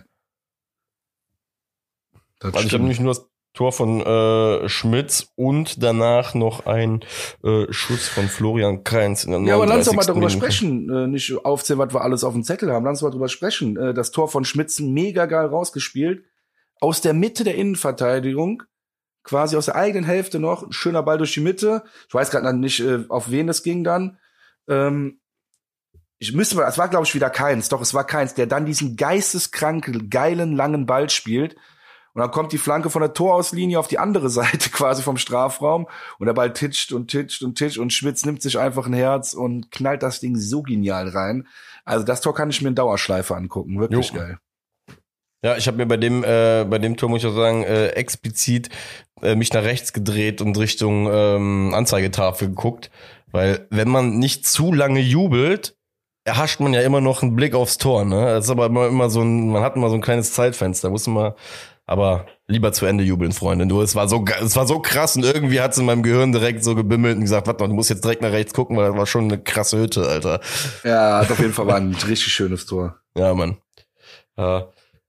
Das 2.39 2.53
also 2.53 2.67
ich 2.67 2.73
habe 2.73 2.83
nämlich 2.83 3.01
nur 3.01 3.13
das 3.13 3.30
Tor 3.53 3.73
von 3.73 3.99
äh, 4.01 4.69
Schmitz 4.69 5.33
und 5.35 5.83
danach 5.83 6.33
noch 6.33 6.65
ein 6.65 7.03
äh, 7.43 7.65
Schuss 7.69 8.07
von 8.07 8.29
Florian 8.29 8.85
Kainz 8.85 9.25
in 9.25 9.31
der 9.31 9.41
Ja, 9.41 9.55
aber 9.55 9.65
lass 9.65 9.79
uns 9.79 9.87
doch 9.87 9.93
mal 9.93 10.05
darüber 10.05 10.27
Minute. 10.27 10.37
sprechen. 10.37 10.89
Äh, 10.89 11.07
nicht 11.07 11.33
aufzählen, 11.43 11.79
was 11.79 11.93
wir 11.93 12.01
alles 12.01 12.23
auf 12.23 12.33
dem 12.33 12.43
Zettel 12.43 12.71
haben. 12.71 12.85
Lass 12.85 12.93
uns 12.93 13.01
mal 13.01 13.09
darüber 13.09 13.27
sprechen. 13.27 13.75
Äh, 13.75 13.93
das 13.93 14.11
Tor 14.11 14.29
von 14.29 14.45
Schmitz 14.45 14.79
mega 14.79 15.25
geil 15.25 15.47
rausgespielt. 15.47 16.23
Aus 16.79 17.01
der 17.01 17.13
Mitte 17.13 17.43
der 17.43 17.55
Innenverteidigung. 17.55 18.63
Quasi 19.23 19.57
aus 19.57 19.65
der 19.65 19.75
eigenen 19.75 20.05
Hälfte 20.05 20.39
noch. 20.39 20.71
Schöner 20.71 21.03
Ball 21.03 21.17
durch 21.17 21.33
die 21.33 21.41
Mitte. 21.41 21.83
Ich 22.07 22.13
weiß 22.13 22.31
gerade 22.31 22.55
nicht, 22.57 22.79
äh, 22.79 22.99
auf 23.09 23.31
wen 23.31 23.47
das 23.47 23.63
ging 23.63 23.83
dann. 23.83 24.17
Ähm, 24.69 25.19
ich 26.19 26.33
müsste 26.33 26.55
mal, 26.55 26.67
es 26.69 26.77
war 26.77 26.87
glaube 26.87 27.05
ich 27.05 27.15
wieder 27.15 27.29
keins, 27.31 27.67
doch 27.67 27.81
es 27.81 27.93
war 27.95 28.05
keins, 28.05 28.35
der 28.35 28.45
dann 28.45 28.65
diesen 28.65 28.95
geisteskranken, 28.95 30.09
geilen, 30.09 30.55
langen 30.55 30.85
Ball 30.85 31.09
spielt 31.09 31.55
und 32.13 32.21
dann 32.21 32.31
kommt 32.31 32.51
die 32.51 32.57
Flanke 32.57 32.89
von 32.89 33.01
der 33.01 33.13
Torauslinie 33.13 33.79
auf 33.79 33.87
die 33.87 33.99
andere 33.99 34.29
Seite 34.31 34.69
quasi 34.69 35.01
vom 35.01 35.17
Strafraum 35.17 35.87
und 36.19 36.25
der 36.25 36.33
Ball 36.33 36.53
titscht 36.53 36.91
und 36.91 37.09
titscht 37.09 37.43
und 37.43 37.57
titscht 37.57 37.77
und 37.77 37.93
Schmitz 37.93 38.25
nimmt 38.25 38.41
sich 38.41 38.59
einfach 38.59 38.85
ein 38.87 38.93
Herz 38.93 39.33
und 39.33 39.71
knallt 39.71 40.03
das 40.03 40.19
Ding 40.19 40.35
so 40.35 40.61
genial 40.61 41.09
rein. 41.09 41.47
Also 41.85 42.05
das 42.05 42.21
Tor 42.21 42.35
kann 42.35 42.49
ich 42.49 42.61
mir 42.61 42.69
in 42.69 42.75
Dauerschleife 42.75 43.35
angucken, 43.35 43.79
wirklich 43.79 44.09
jo. 44.09 44.19
geil. 44.19 44.37
Ja, 45.43 45.57
ich 45.57 45.67
habe 45.67 45.77
mir 45.77 45.87
bei 45.87 45.97
dem 45.97 46.23
äh, 46.23 46.65
bei 46.69 46.77
dem 46.77 46.97
Tor 46.97 47.09
muss 47.09 47.23
ich 47.23 47.27
auch 47.27 47.35
sagen 47.35 47.63
äh, 47.63 47.87
explizit 47.89 48.69
äh, 49.23 49.35
mich 49.35 49.51
nach 49.53 49.63
rechts 49.63 49.91
gedreht 49.91 50.39
und 50.39 50.55
Richtung 50.57 51.09
ähm, 51.11 51.73
Anzeigetafel 51.73 52.49
geguckt, 52.49 52.91
weil 53.31 53.65
wenn 53.71 53.89
man 53.89 54.19
nicht 54.19 54.45
zu 54.45 54.71
lange 54.71 54.99
jubelt, 54.99 55.75
erhascht 56.25 56.59
man 56.59 56.73
ja 56.73 56.81
immer 56.81 57.01
noch 57.01 57.23
einen 57.23 57.35
Blick 57.35 57.55
aufs 57.55 57.79
Tor, 57.79 58.05
ne? 58.05 58.25
Das 58.25 58.45
ist 58.45 58.51
aber 58.51 58.67
immer, 58.67 58.87
immer 58.87 59.09
so 59.09 59.21
ein, 59.21 59.49
man 59.49 59.63
hat 59.63 59.75
immer 59.75 59.89
so 59.89 59.95
ein 59.95 60.01
kleines 60.01 60.33
Zeitfenster, 60.33 60.91
muss 60.91 61.07
man, 61.07 61.33
aber 61.91 62.25
lieber 62.47 62.71
zu 62.71 62.85
Ende 62.85 63.03
jubeln, 63.03 63.33
Freunde. 63.33 63.65
Nur 63.65 63.83
es 63.83 63.95
war 63.95 64.07
so, 64.07 64.23
es 64.41 64.55
war 64.55 64.65
so 64.65 64.79
krass 64.79 65.17
und 65.17 65.25
irgendwie 65.25 65.59
hat 65.59 65.73
es 65.73 65.77
in 65.77 65.85
meinem 65.85 66.03
Gehirn 66.03 66.31
direkt 66.31 66.63
so 66.63 66.73
gebimmelt 66.73 67.17
und 67.17 67.23
gesagt, 67.23 67.47
warte 67.47 67.61
mal, 67.61 67.67
du 67.67 67.73
musst 67.73 67.89
jetzt 67.89 68.05
direkt 68.05 68.21
nach 68.21 68.31
rechts 68.31 68.53
gucken, 68.53 68.77
weil 68.77 68.87
das 68.87 68.97
war 68.97 69.05
schon 69.05 69.25
eine 69.25 69.37
krasse 69.37 69.77
Hütte, 69.77 70.07
Alter. 70.07 70.39
Ja, 70.85 71.19
hat 71.19 71.29
auf 71.29 71.39
jeden 71.39 71.51
Fall 71.51 71.67
war 71.67 71.75
ein 71.75 71.93
richtig 72.07 72.31
schönes 72.31 72.65
Tor. 72.65 72.95
Ja, 73.17 73.33
Mann. 73.33 73.57
Äh, 74.37 74.61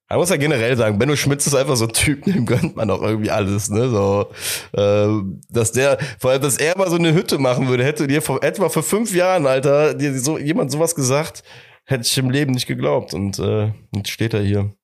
man 0.08 0.18
muss 0.18 0.30
ja 0.30 0.36
generell 0.36 0.76
sagen, 0.76 0.98
Benno 0.98 1.14
Schmitz 1.14 1.46
ist 1.46 1.54
einfach 1.54 1.76
so 1.76 1.84
ein 1.84 1.92
Typ, 1.92 2.24
dem 2.24 2.46
gönnt 2.46 2.74
man 2.74 2.90
auch 2.90 3.00
irgendwie 3.00 3.30
alles, 3.30 3.70
ne? 3.70 3.88
So, 3.88 4.26
äh, 4.72 5.06
dass 5.50 5.70
der, 5.70 5.98
vor 6.18 6.32
allem, 6.32 6.42
dass 6.42 6.56
er 6.56 6.76
mal 6.76 6.90
so 6.90 6.96
eine 6.96 7.14
Hütte 7.14 7.38
machen 7.38 7.68
würde, 7.68 7.84
hätte 7.84 8.08
dir 8.08 8.22
vor 8.22 8.42
etwa 8.42 8.68
vor 8.68 8.82
fünf 8.82 9.14
Jahren, 9.14 9.46
Alter, 9.46 9.94
dir 9.94 10.18
so 10.18 10.36
jemand 10.36 10.72
sowas 10.72 10.96
gesagt, 10.96 11.44
hätte 11.84 12.04
ich 12.04 12.18
im 12.18 12.28
Leben 12.28 12.52
nicht 12.52 12.66
geglaubt. 12.66 13.14
Und 13.14 13.38
äh, 13.38 13.72
jetzt 13.94 14.10
steht 14.10 14.34
er 14.34 14.42
hier. 14.42 14.74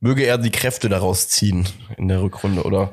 Möge 0.00 0.24
er 0.24 0.38
die 0.38 0.50
Kräfte 0.50 0.88
daraus 0.88 1.28
ziehen 1.28 1.68
in 1.96 2.08
der 2.08 2.22
Rückrunde, 2.22 2.62
oder? 2.62 2.92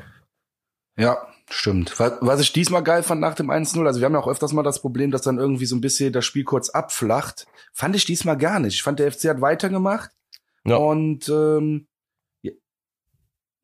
Ja, 0.98 1.18
stimmt. 1.50 2.00
Was 2.00 2.40
ich 2.40 2.54
diesmal 2.54 2.84
geil 2.84 3.04
fand 3.04 3.20
nach 3.22 3.36
dem 3.36 3.50
1-0, 3.50 3.86
also 3.86 4.00
wir 4.00 4.06
haben 4.06 4.14
ja 4.14 4.20
auch 4.20 4.28
öfters 4.28 4.54
mal 4.54 4.64
das 4.64 4.82
Problem, 4.82 5.12
dass 5.12 5.22
dann 5.22 5.38
irgendwie 5.38 5.66
so 5.66 5.76
ein 5.76 5.82
bisschen 5.82 6.14
das 6.14 6.26
Spiel 6.26 6.44
kurz 6.44 6.70
abflacht. 6.70 7.48
Fand 7.74 7.96
ich 7.96 8.06
diesmal 8.06 8.38
gar 8.38 8.60
nicht. 8.60 8.76
Ich 8.76 8.84
fand, 8.84 9.00
der 9.00 9.12
FC 9.12 9.26
hat 9.26 9.42
weitergemacht 9.42 10.12
ja. 10.66 10.78
Und 10.78 11.30
ähm, 11.30 11.88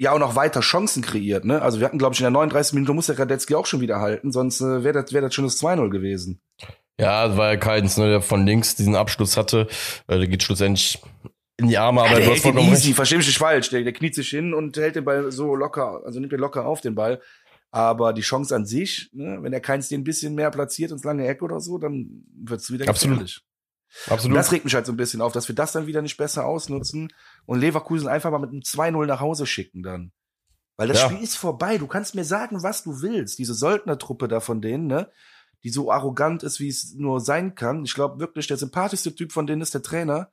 ja 0.02 0.12
auch 0.12 0.20
noch 0.20 0.36
weiter 0.36 0.62
Chancen 0.62 1.04
kreiert. 1.04 1.46
Ne? 1.46 1.62
Also 1.62 1.80
wir 1.80 1.86
hatten, 1.86 1.98
glaube 1.98 2.14
ich, 2.14 2.20
in 2.20 2.26
der 2.26 2.32
39 2.32 2.74
Minute 2.74 2.94
muss 2.94 3.08
der 3.08 3.20
Radetzky 3.20 3.56
auch 3.56 3.66
schon 3.66 3.82
wieder 3.82 4.00
halten, 4.00 4.32
sonst 4.32 4.62
äh, 4.62 4.84
wäre 4.84 5.02
das, 5.02 5.14
wär 5.14 5.22
das 5.22 5.34
schon 5.34 5.46
das 5.46 5.62
2-0 5.62 5.90
gewesen. 5.90 6.42
Ja, 7.00 7.38
war 7.38 7.52
ja 7.52 7.58
keins, 7.58 7.98
ne, 7.98 8.10
der 8.10 8.22
von 8.22 8.46
links 8.46 8.76
diesen 8.76 8.96
Abschluss 8.96 9.38
hatte. 9.38 9.68
Äh, 10.08 10.18
der 10.18 10.28
geht 10.28 10.44
schlussendlich 10.44 11.02
in 11.60 11.68
die 11.68 11.78
Arme, 11.78 12.02
aber 12.02 12.20
ja, 12.20 12.20
der 12.20 12.36
vollkommen 12.36 12.72
easy, 12.72 12.94
versteh 12.94 13.18
mich 13.18 13.28
nicht 13.28 13.38
falsch. 13.38 13.70
Der, 13.70 13.84
der 13.84 13.94
kniet 13.94 14.16
sich 14.16 14.30
hin 14.30 14.54
und 14.54 14.76
hält 14.78 14.96
den 14.96 15.06
Ball 15.06 15.32
so 15.32 15.56
locker, 15.56 16.02
also 16.06 16.20
nimmt 16.20 16.32
den 16.32 16.40
locker 16.40 16.66
auf 16.66 16.82
den 16.82 16.96
Ball. 16.96 17.22
Aber 17.72 18.14
die 18.14 18.22
Chance 18.22 18.56
an 18.56 18.66
sich, 18.66 19.10
ne, 19.14 19.38
wenn 19.42 19.54
er 19.54 19.60
keins 19.60 19.90
den 19.90 20.02
ein 20.02 20.04
bisschen 20.04 20.34
mehr 20.34 20.50
platziert 20.50 20.92
ins 20.92 21.04
lange 21.04 21.28
Eck 21.28 21.44
oder 21.44 21.60
so, 21.60 21.78
dann 21.78 22.24
wird's 22.34 22.72
wieder 22.72 22.88
Absolut. 22.88 23.20
gefährlich. 23.20 23.42
Absolut. 24.08 24.26
Und 24.26 24.36
das 24.36 24.52
regt 24.52 24.66
mich 24.66 24.76
halt 24.76 24.86
so 24.86 24.92
ein 24.92 24.98
bisschen 24.98 25.22
auf, 25.22 25.34
dass 25.34 25.48
wir 25.48 25.56
das 25.56 25.72
dann 25.72 25.88
wieder 25.88 26.02
nicht 26.02 26.18
besser 26.18 26.46
ausnutzen 26.46 27.12
und 27.46 27.60
Leverkusen 27.60 28.08
einfach 28.08 28.32
mal 28.32 28.40
mit 28.40 28.52
einem 28.52 28.62
2-0 28.62 29.06
nach 29.06 29.20
Hause 29.20 29.46
schicken 29.46 29.84
dann. 29.84 30.12
Weil 30.78 30.88
das 30.88 31.02
ja. 31.02 31.10
Spiel 31.10 31.24
ist 31.24 31.36
vorbei. 31.36 31.78
Du 31.78 31.88
kannst 31.88 32.16
mir 32.16 32.24
sagen, 32.24 32.64
was 32.64 32.84
du 32.84 33.02
willst. 33.02 33.38
Diese 33.38 33.54
Söldnertruppe 33.54 34.28
da 34.28 34.40
von 34.40 34.62
denen, 34.62 34.88
ne? 34.88 35.10
Die 35.64 35.72
so 35.72 35.92
arrogant 35.92 36.42
ist, 36.42 36.62
wie 36.62 36.70
es 36.70 36.94
nur 36.96 37.20
sein 37.20 37.54
kann. 37.54 37.84
Ich 37.84 37.94
glaube 37.94 38.20
wirklich, 38.20 38.48
der 38.48 38.56
sympathischste 38.56 39.14
Typ 39.14 39.34
von 39.34 39.46
denen 39.46 39.62
ist 39.62 39.74
der 39.74 39.82
Trainer. 39.82 40.32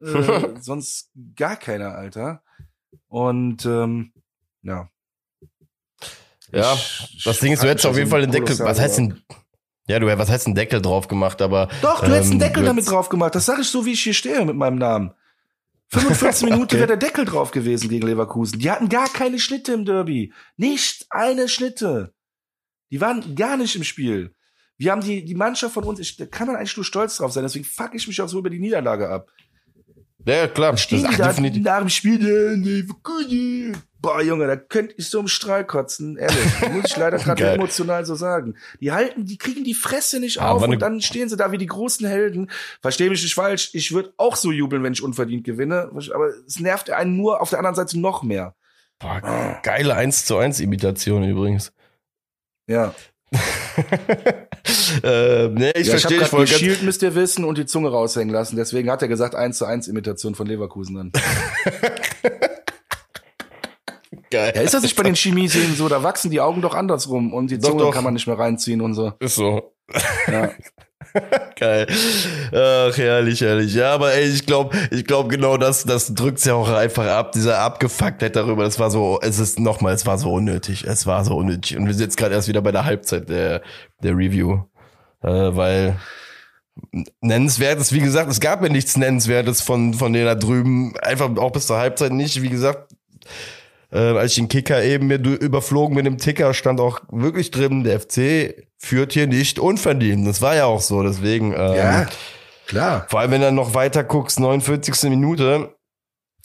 Äh, 0.00 0.54
sonst 0.60 1.10
gar 1.36 1.56
keiner, 1.56 1.94
Alter. 1.94 2.42
Und 3.08 3.64
ähm, 3.66 4.12
ja. 4.62 4.88
Ja, 6.52 6.74
ich, 6.74 7.22
das 7.24 7.40
Ding 7.40 7.52
ist, 7.52 7.62
du 7.62 7.68
hättest 7.68 7.86
auf 7.86 7.96
jeden 7.96 8.10
Fall 8.10 8.20
den 8.22 8.30
Deckel. 8.30 8.58
Was 8.60 8.80
heißt 8.80 8.98
denn? 8.98 9.22
Ja, 9.88 9.98
du, 9.98 10.06
was 10.06 10.30
heißt 10.30 10.48
ein 10.48 10.54
Deckel 10.54 10.82
drauf 10.82 11.08
gemacht, 11.08 11.40
aber. 11.42 11.68
Doch, 11.82 12.00
du 12.00 12.06
ähm, 12.06 12.12
hättest 12.12 12.30
einen 12.30 12.40
Deckel 12.40 12.64
damit 12.64 12.88
drauf 12.88 13.08
gemacht. 13.08 13.34
Das 13.34 13.46
sage 13.46 13.62
ich 13.62 13.68
so, 13.68 13.84
wie 13.84 13.92
ich 13.92 14.02
hier 14.02 14.14
stehe 14.14 14.44
mit 14.44 14.56
meinem 14.56 14.78
Namen. 14.78 15.12
45 15.88 16.44
Minuten 16.50 16.64
okay. 16.64 16.76
wäre 16.78 16.88
der 16.88 16.96
Deckel 16.96 17.24
drauf 17.24 17.50
gewesen 17.50 17.88
gegen 17.88 18.06
Leverkusen. 18.06 18.58
Die 18.58 18.70
hatten 18.70 18.88
gar 18.88 19.08
keine 19.08 19.38
Schnitte 19.38 19.72
im 19.72 19.84
Derby. 19.84 20.32
Nicht 20.56 21.06
eine 21.10 21.48
Schnitte. 21.48 22.12
Die 22.90 23.00
waren 23.00 23.34
gar 23.34 23.56
nicht 23.56 23.76
im 23.76 23.84
Spiel. 23.84 24.34
Wir 24.78 24.92
haben 24.92 25.00
die, 25.00 25.24
die 25.24 25.34
Mannschaft 25.34 25.74
von 25.74 25.84
uns, 25.84 26.00
ich, 26.00 26.16
da 26.16 26.26
kann 26.26 26.46
man 26.46 26.56
eigentlich 26.56 26.76
nur 26.76 26.84
stolz 26.84 27.16
drauf 27.16 27.32
sein, 27.32 27.42
deswegen 27.42 27.64
fuck 27.64 27.94
ich 27.94 28.06
mich 28.06 28.20
auch 28.20 28.28
so 28.28 28.38
über 28.38 28.50
die 28.50 28.58
Niederlage 28.58 29.08
ab. 29.08 29.30
Ja, 30.26 30.48
klar. 30.48 30.72
Das, 30.72 30.88
da 30.88 31.28
definitiv. 31.28 31.62
nach 31.62 31.78
dem 31.78 31.88
Spiel. 31.88 32.92
Boah, 34.00 34.20
Junge, 34.22 34.46
da 34.46 34.56
könnte 34.56 34.94
ich 34.98 35.08
so 35.08 35.20
im 35.20 35.28
Strahl 35.28 35.64
kotzen, 35.64 36.16
ehrlich. 36.16 36.70
Muss 36.72 36.84
ich 36.86 36.96
leider 36.96 37.18
gerade 37.18 37.52
emotional 37.52 38.04
so 38.04 38.14
sagen. 38.14 38.54
Die 38.80 38.92
halten, 38.92 39.24
die 39.24 39.38
kriegen 39.38 39.64
die 39.64 39.74
Fresse 39.74 40.20
nicht 40.20 40.40
auf 40.40 40.62
und 40.62 40.80
dann 40.80 41.00
stehen 41.00 41.28
sie 41.28 41.36
da 41.36 41.52
wie 41.52 41.58
die 41.58 41.66
großen 41.66 42.06
Helden. 42.06 42.50
Versteh 42.82 43.08
mich 43.08 43.22
nicht 43.22 43.34
falsch, 43.34 43.70
ich 43.72 43.92
würde 43.92 44.12
auch 44.16 44.36
so 44.36 44.52
jubeln, 44.52 44.82
wenn 44.82 44.92
ich 44.92 45.02
unverdient 45.02 45.44
gewinne, 45.44 45.90
aber 46.12 46.28
es 46.46 46.60
nervt 46.60 46.90
einen 46.90 47.16
nur 47.16 47.40
auf 47.40 47.50
der 47.50 47.60
anderen 47.60 47.76
Seite 47.76 47.98
noch 47.98 48.22
mehr. 48.22 48.54
Boah, 48.98 49.20
ah. 49.22 49.60
geile 49.62 49.94
1 49.94 50.26
zu 50.26 50.36
1 50.36 50.60
Imitation 50.60 51.24
übrigens. 51.24 51.72
Ja. 52.68 52.94
äh, 55.02 55.48
nee, 55.48 55.72
ich 55.74 55.86
ja, 55.86 55.92
verstehe 55.92 56.20
ich 56.20 56.28
voll. 56.28 56.46
Shield 56.46 56.82
müsst 56.82 57.02
ihr 57.02 57.14
wissen 57.14 57.44
und 57.44 57.58
die 57.58 57.66
Zunge 57.66 57.90
raushängen 57.90 58.32
lassen. 58.32 58.56
Deswegen 58.56 58.90
hat 58.90 59.02
er 59.02 59.08
gesagt 59.08 59.34
1 59.34 59.58
zu 59.58 59.64
1 59.64 59.88
Imitation 59.88 60.34
von 60.34 60.46
Leverkusen 60.46 60.96
dann. 60.96 61.12
Geil. 64.30 64.52
Ja, 64.56 64.62
ist 64.62 64.74
das 64.74 64.82
nicht 64.82 64.96
bei 64.96 65.04
den 65.04 65.14
Chemieserien 65.14 65.76
so? 65.76 65.88
Da 65.88 66.02
wachsen 66.02 66.30
die 66.30 66.40
Augen 66.40 66.60
doch 66.60 66.74
andersrum 66.74 67.32
und 67.32 67.50
die 67.50 67.58
Zunge 67.58 67.78
doch, 67.78 67.86
doch. 67.86 67.94
kann 67.94 68.04
man 68.04 68.14
nicht 68.14 68.26
mehr 68.26 68.38
reinziehen 68.38 68.80
und 68.80 68.94
so. 68.94 69.12
Ist 69.20 69.36
so. 69.36 69.72
Ja. 70.26 70.50
Geil. 71.56 71.86
Ach, 72.52 72.96
herrlich, 72.96 73.40
herrlich. 73.40 73.74
Ja, 73.74 73.94
aber 73.94 74.12
ey, 74.12 74.28
ich 74.28 74.46
glaube, 74.46 74.76
ich 74.90 75.04
glaube 75.04 75.28
genau 75.28 75.56
das, 75.56 75.84
das 75.84 76.14
drückt's 76.14 76.44
ja 76.44 76.54
auch 76.54 76.68
einfach 76.68 77.06
ab, 77.06 77.32
dieser 77.32 77.58
Abgefucktheit 77.58 78.36
darüber. 78.36 78.64
Das 78.64 78.78
war 78.78 78.90
so, 78.90 79.18
es 79.22 79.38
ist 79.38 79.58
nochmal, 79.58 79.94
es 79.94 80.06
war 80.06 80.18
so 80.18 80.32
unnötig. 80.32 80.84
Es 80.84 81.06
war 81.06 81.24
so 81.24 81.36
unnötig. 81.36 81.76
Und 81.76 81.86
wir 81.86 81.94
sind 81.94 82.04
jetzt 82.04 82.16
gerade 82.16 82.34
erst 82.34 82.48
wieder 82.48 82.62
bei 82.62 82.72
der 82.72 82.84
Halbzeit 82.84 83.28
der, 83.28 83.62
der 84.02 84.16
Review. 84.16 84.64
Äh, 85.22 85.56
weil 85.56 85.96
nennenswertes, 87.20 87.92
wie 87.92 88.00
gesagt, 88.00 88.30
es 88.30 88.40
gab 88.40 88.62
ja 88.62 88.68
nichts 88.68 88.96
nennenswertes 88.96 89.62
von, 89.62 89.94
von 89.94 90.12
denen 90.12 90.26
da 90.26 90.34
drüben. 90.34 90.96
Einfach 90.98 91.34
auch 91.36 91.52
bis 91.52 91.66
zur 91.66 91.78
Halbzeit 91.78 92.12
nicht. 92.12 92.42
Wie 92.42 92.50
gesagt, 92.50 92.92
äh, 93.92 93.98
als 93.98 94.32
ich 94.32 94.36
den 94.36 94.48
Kicker 94.48 94.82
eben 94.82 95.06
mir 95.06 95.18
überflogen 95.18 95.94
mit 95.94 96.06
dem 96.06 96.18
Ticker, 96.18 96.54
stand 96.54 96.80
auch 96.80 97.00
wirklich 97.10 97.50
drin, 97.50 97.84
der 97.84 98.00
FC 98.00 98.66
führt 98.78 99.12
hier 99.12 99.26
nicht 99.26 99.58
unverdient. 99.58 100.26
Das 100.26 100.42
war 100.42 100.54
ja 100.54 100.66
auch 100.66 100.80
so, 100.80 101.02
deswegen. 101.02 101.52
Ähm, 101.52 101.74
ja, 101.74 102.06
klar. 102.66 103.06
Vor 103.08 103.20
allem, 103.20 103.30
wenn 103.30 103.40
du 103.40 103.52
noch 103.52 103.74
weiter 103.74 104.04
guckst, 104.04 104.40
49. 104.40 105.10
Minute, 105.10 105.74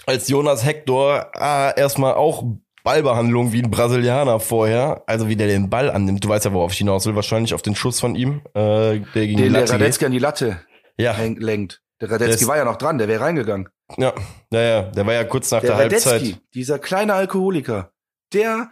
als 0.06 0.28
Jonas 0.28 0.66
Hector 0.66 1.32
äh, 1.36 1.80
erstmal 1.80 2.14
auch 2.14 2.44
Ballbehandlung 2.84 3.54
wie 3.54 3.62
ein 3.62 3.70
Brasilianer 3.70 4.40
vorher, 4.40 5.04
also 5.06 5.28
wie 5.28 5.36
der 5.36 5.48
den 5.48 5.70
Ball 5.70 5.90
annimmt. 5.92 6.24
Du 6.24 6.30
weißt 6.30 6.46
ja, 6.46 6.54
worauf 6.54 6.72
ich 6.72 6.80
hinaus 6.80 7.06
will, 7.06 7.16
wahrscheinlich 7.16 7.54
auf 7.54 7.62
den 7.62 7.76
Schuss 7.76 8.00
von 8.00 8.16
ihm, 8.16 8.42
äh, 8.54 9.00
der 9.00 9.04
gegen 9.14 9.38
den 9.38 9.44
die 9.44 9.50
Latte 9.50 9.66
der 9.66 9.76
Radetzky 9.76 10.06
an 10.06 10.12
die 10.12 10.20
Latte 10.20 10.62
ja. 10.98 11.16
lenkt. 11.38 11.82
Der 12.00 12.10
Radetzky 12.10 12.48
war 12.48 12.58
ja 12.58 12.66
noch 12.66 12.78
dran, 12.78 12.98
der 12.98 13.08
wäre 13.08 13.24
reingegangen. 13.24 13.70
Ja, 13.98 14.14
ja, 14.52 14.62
ja, 14.62 14.82
der 14.84 15.06
war 15.06 15.14
ja 15.14 15.24
kurz 15.24 15.52
nach 15.52 15.62
der, 15.62 15.72
der 15.72 15.78
Halbzeit. 15.78 16.22
Radetzky, 16.22 16.38
dieser 16.54 16.80
kleine 16.80 17.14
Alkoholiker, 17.14 17.92
der 18.34 18.72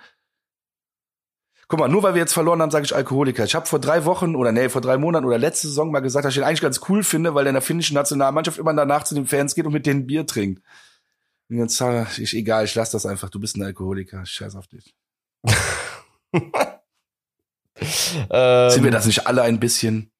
Guck 1.69 1.79
mal, 1.79 1.87
nur 1.87 2.01
weil 2.01 2.15
wir 2.15 2.21
jetzt 2.21 2.33
verloren 2.33 2.63
haben, 2.63 2.71
sage 2.71 2.85
ich 2.85 2.95
Alkoholiker. 2.95 3.43
Ich 3.43 3.53
habe 3.53 3.67
vor 3.67 3.77
drei 3.77 4.03
Wochen 4.05 4.35
oder 4.35 4.51
nee, 4.51 4.69
vor 4.69 4.81
drei 4.81 4.97
Monaten 4.97 5.27
oder 5.27 5.37
letzte 5.37 5.67
Saison 5.67 5.91
mal 5.91 5.99
gesagt, 5.99 6.25
dass 6.25 6.33
ich 6.33 6.39
ihn 6.39 6.43
eigentlich 6.43 6.61
ganz 6.61 6.81
cool 6.89 7.03
finde, 7.03 7.35
weil 7.35 7.45
er 7.45 7.49
in 7.49 7.53
der 7.53 7.61
finnischen 7.61 7.93
Nationalmannschaft 7.93 8.57
immer 8.57 8.73
danach 8.73 9.03
zu 9.03 9.13
den 9.13 9.27
Fans 9.27 9.53
geht 9.53 9.67
und 9.67 9.73
mit 9.73 9.85
denen 9.85 10.07
Bier 10.07 10.25
trinkt. 10.25 10.63
Und 11.47 11.57
jetzt 11.57 11.79
ich 12.17 12.35
egal, 12.35 12.65
ich 12.65 12.73
lass 12.73 12.89
das 12.89 13.05
einfach. 13.05 13.29
Du 13.29 13.39
bist 13.39 13.55
ein 13.55 13.61
Alkoholiker. 13.61 14.25
Scheiß 14.25 14.55
auf 14.55 14.65
dich. 14.65 14.95
ähm, 18.31 18.69
Sind 18.71 18.83
wir 18.83 18.91
das 18.91 19.05
nicht 19.05 19.27
alle 19.27 19.43
ein 19.43 19.59
bisschen? 19.59 20.11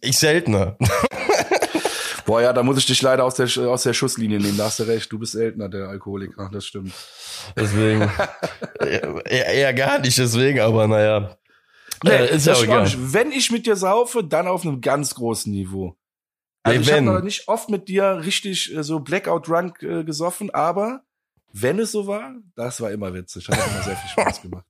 Ich 0.00 0.18
seltener. 0.18 0.76
Boah, 2.26 2.40
ja, 2.40 2.52
da 2.52 2.62
muss 2.62 2.78
ich 2.78 2.86
dich 2.86 3.02
leider 3.02 3.24
aus 3.24 3.34
der, 3.34 3.46
aus 3.68 3.82
der 3.82 3.92
Schusslinie 3.92 4.40
nehmen. 4.40 4.56
Da 4.56 4.64
hast 4.64 4.78
du 4.78 4.84
recht. 4.84 5.12
Du 5.12 5.18
bist 5.18 5.34
Eltner, 5.34 5.68
der 5.68 5.88
Alkoholiker. 5.88 6.48
Das 6.52 6.64
stimmt. 6.64 6.92
Deswegen. 7.56 8.00
eher, 8.80 9.46
eher 9.46 9.74
gar 9.74 9.98
nicht, 9.98 10.16
deswegen, 10.16 10.60
aber 10.60 10.88
naja. 10.88 11.36
Nee, 12.02 12.10
äh, 12.10 12.36
ist 12.36 12.46
ja 12.46 12.54
auch 12.54 12.62
egal. 12.62 12.90
Wenn 12.96 13.30
ich 13.30 13.50
mit 13.50 13.66
dir 13.66 13.76
saufe, 13.76 14.24
dann 14.24 14.48
auf 14.48 14.64
einem 14.64 14.80
ganz 14.80 15.14
großen 15.14 15.52
Niveau. 15.52 15.96
Also 16.62 16.80
ich 16.80 16.92
habe 16.92 17.22
nicht 17.22 17.46
oft 17.46 17.68
mit 17.68 17.88
dir 17.88 18.22
richtig 18.24 18.74
äh, 18.74 18.82
so 18.82 19.00
Blackout 19.00 19.46
Drunk 19.48 19.82
äh, 19.82 20.02
gesoffen, 20.02 20.50
aber 20.50 21.02
wenn 21.52 21.78
es 21.78 21.92
so 21.92 22.06
war, 22.06 22.34
das 22.56 22.80
war 22.80 22.90
immer 22.90 23.12
witzig. 23.12 23.48
Hat 23.48 23.58
immer 23.70 23.82
sehr 23.82 23.96
viel 23.96 24.10
Spaß 24.10 24.42
gemacht. 24.42 24.64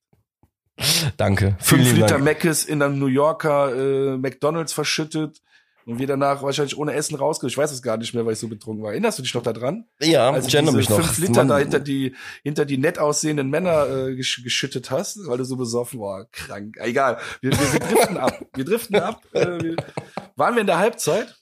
Danke. 1.16 1.56
Fünf 1.60 1.92
Liter 1.92 2.18
Mc's 2.18 2.64
in 2.64 2.82
einem 2.82 2.98
New 2.98 3.06
Yorker 3.06 3.74
äh, 3.74 4.16
McDonalds 4.16 4.72
verschüttet 4.72 5.40
und 5.86 5.98
wir 5.98 6.06
danach 6.06 6.42
wahrscheinlich 6.42 6.76
ohne 6.76 6.94
Essen 6.94 7.16
rausgehen. 7.16 7.48
Ich 7.48 7.58
weiß 7.58 7.70
es 7.70 7.82
gar 7.82 7.96
nicht 7.96 8.14
mehr, 8.14 8.24
weil 8.24 8.32
ich 8.32 8.38
so 8.38 8.48
betrunken 8.48 8.82
war. 8.82 8.92
Erinnerst 8.92 9.18
du 9.18 9.22
dich 9.22 9.34
noch 9.34 9.42
daran? 9.42 9.84
Ja, 10.00 10.30
also 10.30 10.48
ich 10.48 10.54
erinnere 10.54 10.76
mich 10.76 10.88
noch. 10.88 10.96
Fünf 10.96 11.18
Liter 11.18 11.40
Mann. 11.40 11.48
da 11.48 11.58
hinter 11.58 11.80
die, 11.80 12.14
hinter 12.42 12.64
die 12.64 12.78
nett 12.78 12.98
aussehenden 12.98 13.50
Männer 13.50 13.86
äh, 13.88 14.14
gesch 14.16 14.42
geschüttet 14.42 14.90
hast, 14.90 15.18
weil 15.26 15.38
du 15.38 15.44
so 15.44 15.56
besoffen 15.56 16.00
war. 16.00 16.26
Krank. 16.32 16.76
Egal. 16.80 17.18
Wir, 17.40 17.52
wir, 17.52 17.72
wir 17.72 17.80
driften 17.80 18.16
ab. 18.16 18.40
Wir 18.54 18.64
driften 18.64 18.96
ab. 18.96 19.22
Äh, 19.32 19.46
wir, 19.60 19.76
waren 20.36 20.54
wir 20.54 20.60
in 20.62 20.66
der 20.66 20.78
Halbzeit? 20.78 21.36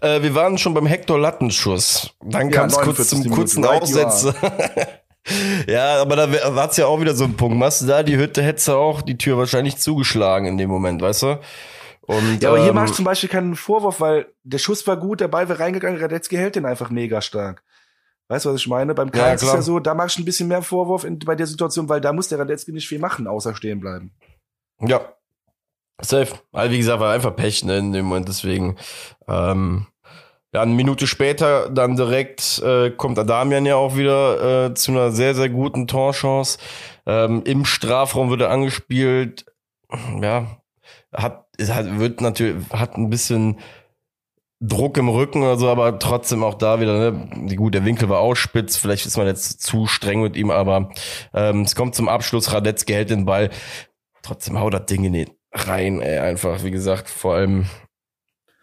Äh, 0.00 0.22
wir 0.22 0.34
waren 0.34 0.58
schon 0.58 0.74
beim 0.74 0.86
Hector 0.86 1.18
Lattenschuss. 1.18 2.14
Dann 2.24 2.50
kam 2.50 2.68
es 2.68 2.76
kurz 2.78 3.08
zum 3.08 3.28
kurzen 3.30 3.64
Aussetzer. 3.64 4.34
ja, 5.68 6.00
aber 6.00 6.16
da 6.16 6.54
war 6.54 6.70
es 6.70 6.76
ja 6.76 6.86
auch 6.86 7.00
wieder 7.00 7.14
so 7.14 7.24
ein 7.24 7.36
Punkt. 7.36 7.58
Machst 7.58 7.82
du 7.82 7.86
da 7.86 8.02
die 8.02 8.16
Hütte, 8.16 8.42
hättest 8.42 8.68
du 8.68 8.72
auch 8.72 9.02
die 9.02 9.18
Tür 9.18 9.36
wahrscheinlich 9.36 9.76
zugeschlagen 9.76 10.46
in 10.46 10.58
dem 10.58 10.70
Moment, 10.70 11.02
weißt 11.02 11.22
du? 11.22 11.40
Und, 12.08 12.42
ja, 12.42 12.48
aber 12.48 12.58
hier 12.58 12.70
ähm, 12.70 12.74
machst 12.74 12.94
du 12.94 12.96
zum 12.96 13.04
Beispiel 13.04 13.28
keinen 13.28 13.54
Vorwurf, 13.54 14.00
weil 14.00 14.32
der 14.42 14.56
Schuss 14.56 14.86
war 14.86 14.96
gut, 14.96 15.20
der 15.20 15.28
Ball 15.28 15.46
wäre 15.50 15.60
reingegangen, 15.60 16.00
Radetzky 16.00 16.36
hält 16.36 16.56
den 16.56 16.64
einfach 16.64 16.88
mega 16.88 17.20
stark. 17.20 17.62
Weißt 18.28 18.46
du, 18.46 18.50
was 18.50 18.56
ich 18.56 18.66
meine? 18.66 18.94
Beim 18.94 19.10
Karl 19.10 19.28
ja, 19.28 19.34
ist 19.34 19.42
ja 19.42 19.60
so, 19.60 19.78
da 19.78 19.92
machst 19.92 20.16
du 20.16 20.22
ein 20.22 20.24
bisschen 20.24 20.48
mehr 20.48 20.62
Vorwurf 20.62 21.04
in, 21.04 21.18
bei 21.18 21.34
der 21.34 21.46
Situation, 21.46 21.90
weil 21.90 22.00
da 22.00 22.14
muss 22.14 22.28
der 22.28 22.38
Radetzky 22.38 22.72
nicht 22.72 22.88
viel 22.88 22.98
machen, 22.98 23.26
außer 23.26 23.54
stehen 23.54 23.80
bleiben. 23.80 24.14
Ja. 24.80 25.00
Safe. 26.00 26.34
Also 26.52 26.72
wie 26.72 26.78
gesagt, 26.78 27.00
war 27.00 27.12
einfach 27.12 27.36
Pech 27.36 27.62
ne, 27.64 27.76
in 27.76 27.92
dem 27.92 28.06
Moment, 28.06 28.28
deswegen. 28.28 28.76
Ähm, 29.26 29.86
ja, 30.54 30.62
eine 30.62 30.72
Minute 30.72 31.06
später 31.06 31.68
dann 31.68 31.96
direkt 31.96 32.58
äh, 32.60 32.90
kommt 32.90 33.18
Adamian 33.18 33.66
ja 33.66 33.76
auch 33.76 33.96
wieder 33.96 34.66
äh, 34.66 34.74
zu 34.74 34.92
einer 34.92 35.10
sehr, 35.10 35.34
sehr 35.34 35.50
guten 35.50 35.86
Torchance. 35.86 36.58
Ähm, 37.04 37.42
Im 37.44 37.66
Strafraum 37.66 38.30
wird 38.30 38.40
er 38.40 38.50
angespielt. 38.50 39.44
Ja, 40.22 40.58
hat, 41.12 41.47
hat, 41.60 41.98
wird 41.98 42.20
natürlich, 42.20 42.70
hat 42.72 42.96
ein 42.96 43.10
bisschen 43.10 43.58
Druck 44.60 44.96
im 44.96 45.08
Rücken 45.08 45.42
oder 45.42 45.56
so, 45.56 45.68
aber 45.68 45.98
trotzdem 45.98 46.42
auch 46.42 46.54
da 46.54 46.80
wieder, 46.80 47.12
ne, 47.12 47.56
gut, 47.56 47.74
der 47.74 47.84
Winkel 47.84 48.08
war 48.08 48.18
auch 48.18 48.34
spitz, 48.34 48.76
vielleicht 48.76 49.06
ist 49.06 49.16
man 49.16 49.26
jetzt 49.26 49.62
zu 49.62 49.86
streng 49.86 50.22
mit 50.22 50.36
ihm, 50.36 50.50
aber 50.50 50.90
ähm, 51.32 51.62
es 51.62 51.76
kommt 51.76 51.94
zum 51.94 52.08
Abschluss, 52.08 52.52
Radetzky 52.52 52.92
hält 52.92 53.10
den 53.10 53.24
Ball, 53.24 53.50
trotzdem 54.22 54.58
haut 54.58 54.74
das 54.74 54.86
Ding 54.86 55.04
in 55.04 55.12
den 55.12 55.30
rein, 55.52 56.00
ey, 56.00 56.18
einfach, 56.18 56.64
wie 56.64 56.72
gesagt, 56.72 57.08
vor 57.08 57.34
allem 57.34 57.66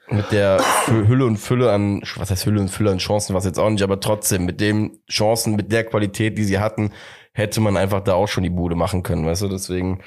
mit 0.10 0.32
der 0.32 0.62
Hülle 0.88 1.26
und 1.26 1.38
Fülle 1.38 1.72
an, 1.72 2.02
was 2.18 2.30
heißt 2.30 2.46
Hülle 2.46 2.60
und 2.60 2.70
Fülle 2.70 2.92
an 2.92 2.98
Chancen, 2.98 3.34
was 3.34 3.46
jetzt 3.46 3.58
auch 3.58 3.70
nicht, 3.70 3.82
aber 3.82 4.00
trotzdem, 4.02 4.46
mit 4.46 4.60
den 4.60 5.00
Chancen, 5.10 5.56
mit 5.56 5.72
der 5.72 5.86
Qualität, 5.86 6.38
die 6.38 6.44
sie 6.44 6.60
hatten, 6.60 6.92
hätte 7.34 7.62
man 7.62 7.78
einfach 7.78 8.02
da 8.02 8.16
auch 8.16 8.28
schon 8.28 8.44
die 8.44 8.50
Bude 8.50 8.76
machen 8.76 9.02
können, 9.02 9.26
weißt 9.26 9.44
du, 9.44 9.48
deswegen, 9.48 10.02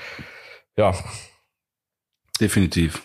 ja. 0.77 0.93
Definitiv. 2.41 3.03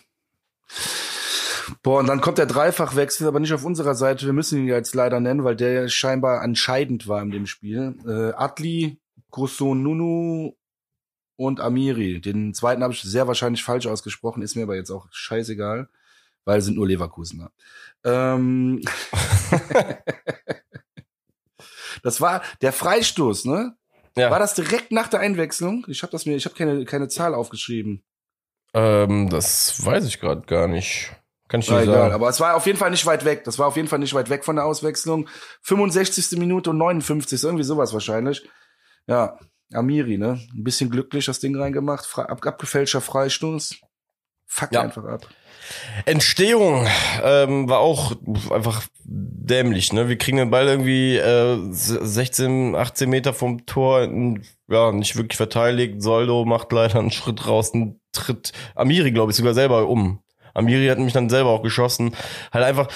Boah, 1.82 2.00
und 2.00 2.08
dann 2.08 2.22
kommt 2.22 2.38
der 2.38 2.46
Dreifachwechsel, 2.46 3.28
aber 3.28 3.40
nicht 3.40 3.54
auf 3.54 3.66
unserer 3.66 3.96
Seite. 3.96 4.26
Wir 4.26 4.34
müssen 4.34 4.60
ihn 4.60 4.68
jetzt 4.68 4.96
leider 4.96 5.20
nennen, 5.20 5.44
weil 5.44 5.56
der 5.56 5.88
scheinbar 5.88 6.44
entscheidend 6.44 7.08
war 7.08 7.22
in 7.22 7.32
dem 7.32 7.48
Spiel. 7.48 7.96
Äh, 8.06 8.34
Atli, 8.36 9.00
Grosso 9.32 9.74
Nunu 9.74 10.54
und 11.36 11.60
Amiri. 11.60 12.22
Den 12.22 12.54
zweiten 12.54 12.84
habe 12.84 12.94
ich 12.94 13.02
sehr 13.02 13.28
wahrscheinlich 13.28 13.64
falsch 13.64 13.88
ausgesprochen, 13.88 14.44
ist 14.44 14.56
mir 14.56 14.64
aber 14.64 14.76
jetzt 14.76 14.92
auch 14.92 15.08
scheißegal, 15.12 15.90
weil 16.46 16.62
sind 16.62 16.76
nur 16.76 16.88
Leverkusener. 16.88 17.52
Ähm 18.04 18.82
das 22.04 22.22
war 22.22 22.44
der 22.62 22.74
Freistoß, 22.74 23.46
ne? 23.46 23.76
Ja. 24.16 24.30
War 24.30 24.40
das 24.40 24.54
direkt 24.54 24.92
nach 24.92 25.08
der 25.08 25.22
Einwechslung? 25.22 25.86
Ich 25.88 26.04
habe 26.04 26.12
das 26.12 26.28
mir, 26.28 26.36
ich 26.36 26.46
habe 26.46 26.56
keine 26.56 26.86
keine 26.86 27.08
Zahl 27.08 27.34
aufgeschrieben. 27.34 28.04
Ähm, 28.74 29.30
das 29.30 29.86
weiß 29.86 30.06
ich 30.06 30.20
gerade 30.20 30.42
gar 30.42 30.68
nicht. 30.68 31.12
Kann 31.48 31.60
ich 31.60 31.68
dir 31.68 31.74
sagen. 31.74 31.90
Egal, 31.90 32.12
aber 32.14 32.30
es 32.30 32.40
war 32.40 32.56
auf 32.56 32.66
jeden 32.66 32.80
Fall 32.80 32.90
nicht 32.90 33.06
weit 33.06 33.26
weg. 33.26 33.44
Das 33.44 33.60
war 33.60 33.68
auf 33.68 33.76
jeden 33.76 33.88
Fall 33.88 34.00
nicht 34.00 34.14
weit 34.14 34.30
weg 34.30 34.44
von 34.44 34.56
der 34.56 34.66
Auswechslung. 34.66 35.30
65. 35.62 36.40
Minute 36.40 36.72
und 36.72 36.78
59. 36.78 37.44
Irgendwie 37.44 37.64
sowas 37.64 37.94
wahrscheinlich. 37.94 38.48
Ja, 39.06 39.38
Amiri, 39.72 40.18
ne? 40.18 40.40
Ein 40.54 40.64
bisschen 40.64 40.90
glücklich 40.90 41.26
das 41.26 41.40
Ding 41.40 41.56
reingemacht. 41.56 42.06
Fre 42.06 42.30
ab 42.30 42.46
abgefälschter 42.46 43.02
Freistoß. 43.02 43.82
Fuck 44.48 44.72
ja. 44.72 44.82
einfach 44.82 45.04
ab. 45.06 45.28
Entstehung 46.06 46.88
ähm, 47.24 47.70
war 47.70 47.80
auch 47.80 48.14
einfach 48.52 48.84
dämlich. 49.04 49.94
Ne? 49.94 50.10
Wir 50.10 50.18
kriegen 50.18 50.38
den 50.38 50.50
Ball 50.52 50.68
irgendwie 50.68 51.18
äh, 51.18 51.58
16, 51.72 52.76
18 52.76 53.10
Meter 53.10 53.34
vom 53.34 53.66
Tor, 53.66 54.08
ja, 54.68 54.92
nicht 54.92 55.16
wirklich 55.16 55.38
verteidigt. 55.38 56.02
Soldo 56.02 56.46
macht 56.46 56.72
leider 56.72 57.00
einen 57.00 57.12
Schritt 57.12 57.48
raus, 57.48 57.74
einen 57.74 58.00
Tritt 58.14 58.54
Amiri, 58.76 59.12
glaube 59.12 59.32
ich, 59.32 59.38
sogar 59.38 59.54
selber 59.54 59.88
um. 59.88 60.20
Amiri 60.54 60.88
hat 60.88 61.00
mich 61.00 61.14
dann 61.14 61.30
selber 61.30 61.50
auch 61.50 61.64
geschossen. 61.64 62.16
Halt 62.52 62.64
einfach, 62.64 62.88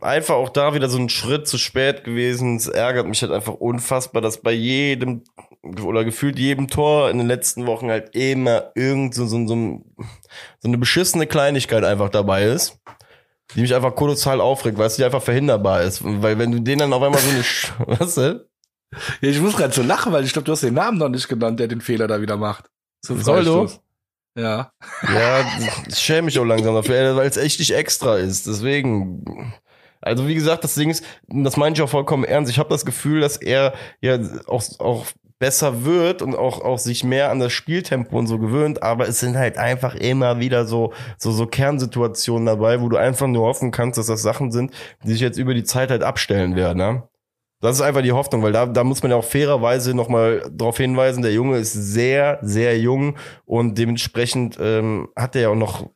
einfach 0.00 0.36
auch 0.36 0.50
da 0.50 0.72
wieder 0.74 0.88
so 0.88 0.98
ein 0.98 1.08
Schritt 1.08 1.48
zu 1.48 1.58
spät 1.58 2.04
gewesen. 2.04 2.56
Es 2.56 2.68
ärgert 2.68 3.08
mich 3.08 3.22
halt 3.22 3.32
einfach 3.32 3.54
unfassbar, 3.54 4.22
dass 4.22 4.40
bei 4.40 4.52
jedem 4.52 5.24
oder 5.84 6.04
gefühlt 6.04 6.38
jedem 6.38 6.68
Tor 6.68 7.10
in 7.10 7.18
den 7.18 7.26
letzten 7.26 7.66
Wochen 7.66 7.90
halt 7.90 8.14
immer 8.14 8.70
irgend 8.76 9.14
so, 9.14 9.26
so, 9.26 9.46
so, 9.46 9.82
so 10.60 10.68
eine 10.68 10.78
beschissene 10.78 11.26
Kleinigkeit 11.26 11.84
einfach 11.84 12.08
dabei 12.08 12.44
ist 12.44 12.80
die 13.54 13.60
mich 13.60 13.74
einfach 13.74 13.94
kolossal 13.94 14.40
aufregt, 14.40 14.78
weil 14.78 14.86
es 14.86 14.98
nicht 14.98 15.04
einfach 15.04 15.22
verhinderbar 15.22 15.82
ist. 15.82 16.02
Weil 16.02 16.38
wenn 16.38 16.52
du 16.52 16.60
den 16.60 16.78
dann 16.78 16.92
auf 16.92 17.02
einmal 17.02 17.20
so 17.20 17.30
eine, 17.30 17.42
Sch 17.42 17.72
was 17.86 18.14
denn? 18.14 18.40
Ja, 19.20 19.28
ich 19.28 19.40
muss 19.40 19.56
gerade 19.56 19.72
so 19.72 19.82
lachen, 19.82 20.12
weil 20.12 20.24
ich 20.24 20.32
glaube, 20.32 20.44
du 20.44 20.52
hast 20.52 20.62
den 20.62 20.74
Namen 20.74 20.98
noch 20.98 21.08
nicht 21.08 21.28
genannt, 21.28 21.60
der 21.60 21.68
den 21.68 21.80
Fehler 21.80 22.08
da 22.08 22.20
wieder 22.20 22.36
macht. 22.36 22.70
So 23.00 23.16
Soldo? 23.16 23.70
Ja. 24.34 24.72
Ja, 25.02 25.44
ich 25.86 25.98
schäme 25.98 26.22
mich 26.22 26.38
auch 26.38 26.44
langsam 26.44 26.74
dafür, 26.74 27.16
weil 27.16 27.28
es 27.28 27.36
echt 27.36 27.58
nicht 27.58 27.74
extra 27.74 28.16
ist. 28.16 28.46
Deswegen. 28.46 29.54
Also 30.00 30.26
wie 30.26 30.34
gesagt, 30.34 30.64
das 30.64 30.74
Ding 30.74 30.90
ist, 30.90 31.04
das 31.28 31.56
meine 31.56 31.76
ich 31.76 31.82
auch 31.82 31.88
vollkommen 31.88 32.24
ernst. 32.24 32.50
Ich 32.50 32.58
habe 32.58 32.68
das 32.68 32.84
Gefühl, 32.84 33.20
dass 33.20 33.36
er 33.36 33.72
ja 34.00 34.18
auch, 34.48 34.64
auch 34.80 35.06
besser 35.42 35.84
wird 35.84 36.22
und 36.22 36.36
auch, 36.36 36.60
auch 36.60 36.78
sich 36.78 37.02
mehr 37.02 37.30
an 37.30 37.40
das 37.40 37.52
Spieltempo 37.52 38.16
und 38.16 38.28
so 38.28 38.38
gewöhnt, 38.38 38.82
aber 38.82 39.08
es 39.08 39.18
sind 39.18 39.36
halt 39.36 39.58
einfach 39.58 39.96
immer 39.96 40.38
wieder 40.38 40.66
so, 40.66 40.92
so, 41.18 41.32
so 41.32 41.46
Kernsituationen 41.46 42.46
dabei, 42.46 42.80
wo 42.80 42.88
du 42.88 42.96
einfach 42.96 43.26
nur 43.26 43.46
hoffen 43.46 43.72
kannst, 43.72 43.98
dass 43.98 44.06
das 44.06 44.22
Sachen 44.22 44.52
sind, 44.52 44.72
die 45.02 45.10
sich 45.10 45.20
jetzt 45.20 45.38
über 45.38 45.52
die 45.54 45.64
Zeit 45.64 45.90
halt 45.90 46.04
abstellen 46.04 46.54
werden, 46.54 46.78
ne? 46.78 47.02
Das 47.62 47.76
ist 47.76 47.82
einfach 47.82 48.02
die 48.02 48.10
Hoffnung, 48.10 48.42
weil 48.42 48.52
da, 48.52 48.66
da 48.66 48.82
muss 48.82 49.02
man 49.02 49.12
ja 49.12 49.16
auch 49.16 49.24
fairerweise 49.24 49.94
nochmal 49.94 50.50
darauf 50.52 50.78
hinweisen, 50.78 51.22
der 51.22 51.32
Junge 51.32 51.58
ist 51.58 51.72
sehr, 51.72 52.40
sehr 52.42 52.76
jung 52.78 53.16
und 53.44 53.78
dementsprechend 53.78 54.58
ähm, 54.60 55.08
hat 55.14 55.36
er 55.36 55.42
ja 55.42 55.48
auch 55.50 55.54
noch 55.54 55.88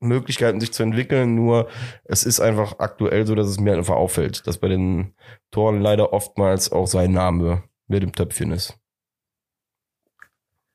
Möglichkeiten, 0.00 0.60
sich 0.60 0.74
zu 0.74 0.82
entwickeln. 0.82 1.34
Nur 1.34 1.68
es 2.04 2.24
ist 2.24 2.40
einfach 2.40 2.78
aktuell 2.78 3.26
so, 3.26 3.34
dass 3.34 3.46
es 3.46 3.58
mir 3.58 3.72
einfach 3.72 3.94
auffällt, 3.94 4.46
dass 4.46 4.58
bei 4.58 4.68
den 4.68 5.14
Toren 5.50 5.80
leider 5.80 6.12
oftmals 6.12 6.70
auch 6.70 6.86
sein 6.86 7.12
Name 7.12 7.62
mit 7.86 8.02
dem 8.02 8.12
Töpfchen 8.12 8.52
ist. 8.52 8.78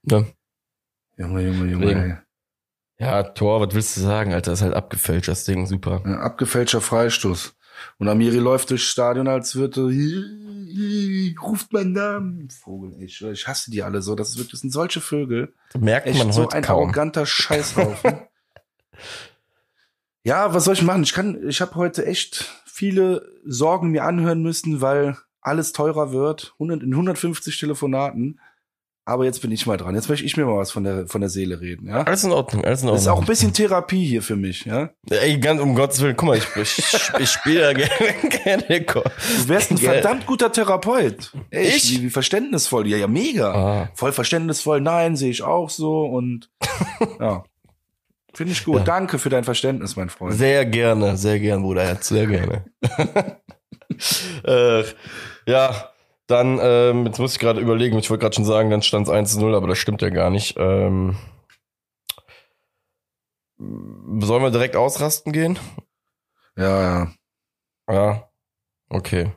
Ja. 0.03 0.25
Junge, 1.15 1.41
Junge, 1.41 1.71
Junge. 1.71 2.23
Ja, 2.97 3.21
Tor, 3.21 3.61
was 3.61 3.75
willst 3.75 3.97
du 3.97 4.01
sagen, 4.01 4.33
Alter? 4.33 4.51
Das 4.51 4.61
ist 4.61 4.65
halt 4.65 4.73
abgefälscht, 4.73 5.27
das 5.27 5.45
Ding, 5.45 5.67
super. 5.67 6.01
Ja, 6.05 6.21
abgefälschter 6.21 6.81
Freistoß. 6.81 7.55
Und 7.97 8.07
Amiri 8.07 8.37
läuft 8.37 8.69
durchs 8.69 8.85
Stadion, 8.85 9.27
als 9.27 9.55
würde 9.55 9.91
ruft 11.41 11.73
meinen 11.73 11.93
Namen. 11.93 12.49
Vogel, 12.49 13.01
ich, 13.01 13.21
ich 13.21 13.47
hasse 13.47 13.71
die 13.71 13.83
alle 13.83 14.01
so. 14.01 14.15
Das 14.15 14.29
ist 14.29 14.37
wirklich, 14.37 14.51
das 14.51 14.61
sind 14.61 14.71
solche 14.71 15.01
Vögel. 15.01 15.53
Merkt 15.77 16.07
Echt 16.07 16.19
man 16.19 16.31
so 16.31 16.43
heute 16.43 16.57
ein 16.57 16.63
kaum. 16.63 16.83
arroganter 16.83 17.25
Scheißhaufen. 17.25 18.19
ja, 20.23 20.53
was 20.53 20.65
soll 20.65 20.75
ich 20.75 20.81
machen? 20.81 21.03
Ich 21.03 21.13
kann, 21.13 21.47
ich 21.47 21.61
habe 21.61 21.75
heute 21.75 22.05
echt 22.05 22.45
viele 22.65 23.27
Sorgen 23.45 23.91
mir 23.91 24.05
anhören 24.05 24.41
müssen, 24.41 24.81
weil 24.81 25.17
alles 25.41 25.73
teurer 25.73 26.11
wird. 26.11 26.53
100, 26.53 26.83
in 26.83 26.93
150 26.93 27.59
Telefonaten. 27.59 28.39
Aber 29.09 29.25
jetzt 29.25 29.41
bin 29.41 29.51
ich 29.51 29.65
mal 29.65 29.77
dran. 29.77 29.95
Jetzt 29.95 30.07
möchte 30.07 30.23
ich 30.23 30.37
mir 30.37 30.45
mal 30.45 30.57
was 30.57 30.71
von 30.71 30.83
der, 30.83 31.07
von 31.07 31.19
der 31.19 31.31
Seele 31.31 31.59
reden, 31.59 31.87
ja? 31.87 32.03
Alles 32.03 32.23
in 32.23 32.31
Ordnung, 32.31 32.63
alles 32.63 32.83
in 32.83 32.89
Ordnung. 32.89 32.95
Das 32.95 33.01
ist 33.01 33.07
auch 33.07 33.19
ein 33.19 33.25
bisschen 33.25 33.53
Therapie 33.53 34.05
hier 34.05 34.21
für 34.21 34.35
mich, 34.35 34.65
ja? 34.65 34.91
Ey, 35.09 35.39
ganz 35.39 35.59
um 35.59 35.73
Gottes 35.73 35.99
Willen, 36.01 36.15
guck 36.15 36.29
mal, 36.29 36.37
ich, 36.37 36.45
ich, 36.55 37.11
ich 37.19 37.29
spiele 37.29 37.61
ja 37.61 37.73
gerne, 37.73 38.65
gerne 38.67 38.85
Du 38.85 39.47
wärst 39.47 39.71
ein 39.71 39.79
verdammt 39.79 40.27
guter 40.27 40.51
Therapeut. 40.51 41.31
Echt? 41.49 41.75
Ich? 41.75 41.97
Wie, 41.97 42.03
wie 42.03 42.09
verständnisvoll. 42.11 42.87
Ja, 42.87 42.97
ja, 42.97 43.07
mega. 43.07 43.53
Ah. 43.53 43.89
Voll 43.95 44.11
verständnisvoll. 44.11 44.79
Nein, 44.79 45.15
sehe 45.15 45.31
ich 45.31 45.41
auch 45.41 45.71
so 45.71 46.03
und, 46.05 46.51
ja. 47.19 47.43
Finde 48.35 48.53
ich 48.53 48.63
gut. 48.63 48.77
Ja. 48.77 48.83
Danke 48.83 49.17
für 49.17 49.29
dein 49.29 49.43
Verständnis, 49.43 49.95
mein 49.95 50.09
Freund. 50.09 50.35
Sehr 50.35 50.65
gerne, 50.65 51.17
sehr 51.17 51.39
gerne, 51.39 51.63
Bruderherz, 51.63 52.09
sehr 52.09 52.27
gerne. 52.27 52.65
äh, 54.45 54.83
ja, 55.47 55.88
dann, 56.29 56.59
ähm, 56.61 57.05
jetzt 57.07 57.19
muss 57.19 57.33
ich 57.33 57.39
gerade 57.39 57.59
überlegen, 57.59 57.97
ich 57.97 58.09
wollte 58.09 58.21
gerade 58.21 58.35
schon 58.35 58.45
sagen, 58.45 58.69
dann 58.69 58.83
stand 58.83 59.07
es 59.07 59.13
1-0, 59.13 59.55
aber 59.55 59.67
das 59.67 59.79
stimmt 59.79 60.01
ja 60.01 60.09
gar 60.09 60.29
nicht. 60.29 60.55
Ähm, 60.57 61.17
sollen 63.57 64.43
wir 64.43 64.51
direkt 64.51 64.75
ausrasten 64.75 65.33
gehen? 65.33 65.57
Ja, 66.55 66.81
ja. 66.81 67.13
Ja, 67.91 68.29
okay. 68.89 69.31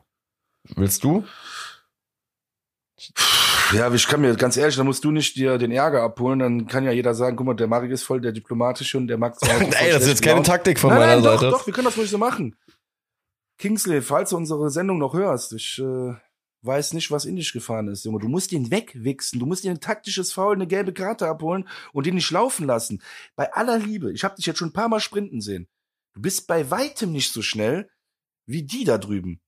Willst 0.76 1.02
du? 1.02 1.24
Ja, 3.72 3.90
ich 3.92 4.06
kann 4.06 4.20
mir 4.20 4.36
ganz 4.36 4.58
ehrlich, 4.58 4.76
da 4.76 4.84
musst 4.84 5.02
du 5.02 5.10
nicht 5.10 5.34
dir 5.36 5.56
den 5.56 5.72
Ärger 5.72 6.02
abholen, 6.02 6.40
dann 6.40 6.66
kann 6.66 6.84
ja 6.84 6.92
jeder 6.92 7.14
sagen, 7.14 7.36
guck 7.36 7.46
mal, 7.46 7.54
der 7.54 7.68
Marik 7.68 7.90
ist 7.90 8.02
voll 8.02 8.20
der 8.20 8.32
diplomatische 8.32 8.98
und 8.98 9.06
der 9.08 9.16
Max. 9.16 9.38
Ey, 9.42 9.92
das 9.92 10.02
ist 10.02 10.08
jetzt 10.08 10.22
keine 10.22 10.42
Taktik 10.42 10.78
von 10.78 10.90
nein, 10.90 10.98
meiner 10.98 11.14
nein, 11.14 11.24
Seite. 11.24 11.46
Doch, 11.46 11.60
doch, 11.60 11.66
wir 11.66 11.72
können 11.72 11.86
das 11.86 11.96
ruhig 11.96 12.10
so 12.10 12.18
machen. 12.18 12.54
Kingsley, 13.56 14.02
falls 14.02 14.30
du 14.30 14.36
unsere 14.36 14.68
Sendung 14.68 14.98
noch 14.98 15.14
hörst, 15.14 15.54
ich 15.54 15.78
äh, 15.78 16.14
weiß 16.62 16.92
nicht, 16.92 17.10
was 17.10 17.24
in 17.24 17.36
dich 17.36 17.52
gefahren 17.52 17.88
ist, 17.88 18.04
Junge. 18.04 18.20
Du 18.20 18.28
musst 18.28 18.52
ihn 18.52 18.70
wegwichsen. 18.70 19.40
Du 19.40 19.46
musst 19.46 19.64
dir 19.64 19.70
ein 19.70 19.80
taktisches 19.80 20.32
Foul, 20.32 20.54
eine 20.54 20.66
gelbe 20.66 20.92
Karte 20.92 21.28
abholen 21.28 21.68
und 21.92 22.06
ihn 22.06 22.14
nicht 22.14 22.30
laufen 22.30 22.66
lassen. 22.66 23.02
Bei 23.34 23.52
aller 23.52 23.78
Liebe, 23.78 24.12
ich 24.12 24.24
habe 24.24 24.36
dich 24.36 24.46
jetzt 24.46 24.58
schon 24.58 24.68
ein 24.68 24.74
paar 24.74 24.88
Mal 24.88 25.00
sprinten 25.00 25.40
sehen. 25.40 25.68
Du 26.14 26.20
bist 26.20 26.46
bei 26.46 26.70
weitem 26.70 27.12
nicht 27.12 27.32
so 27.32 27.42
schnell 27.42 27.90
wie 28.46 28.62
die 28.62 28.84
da 28.84 28.98
drüben. 28.98 29.40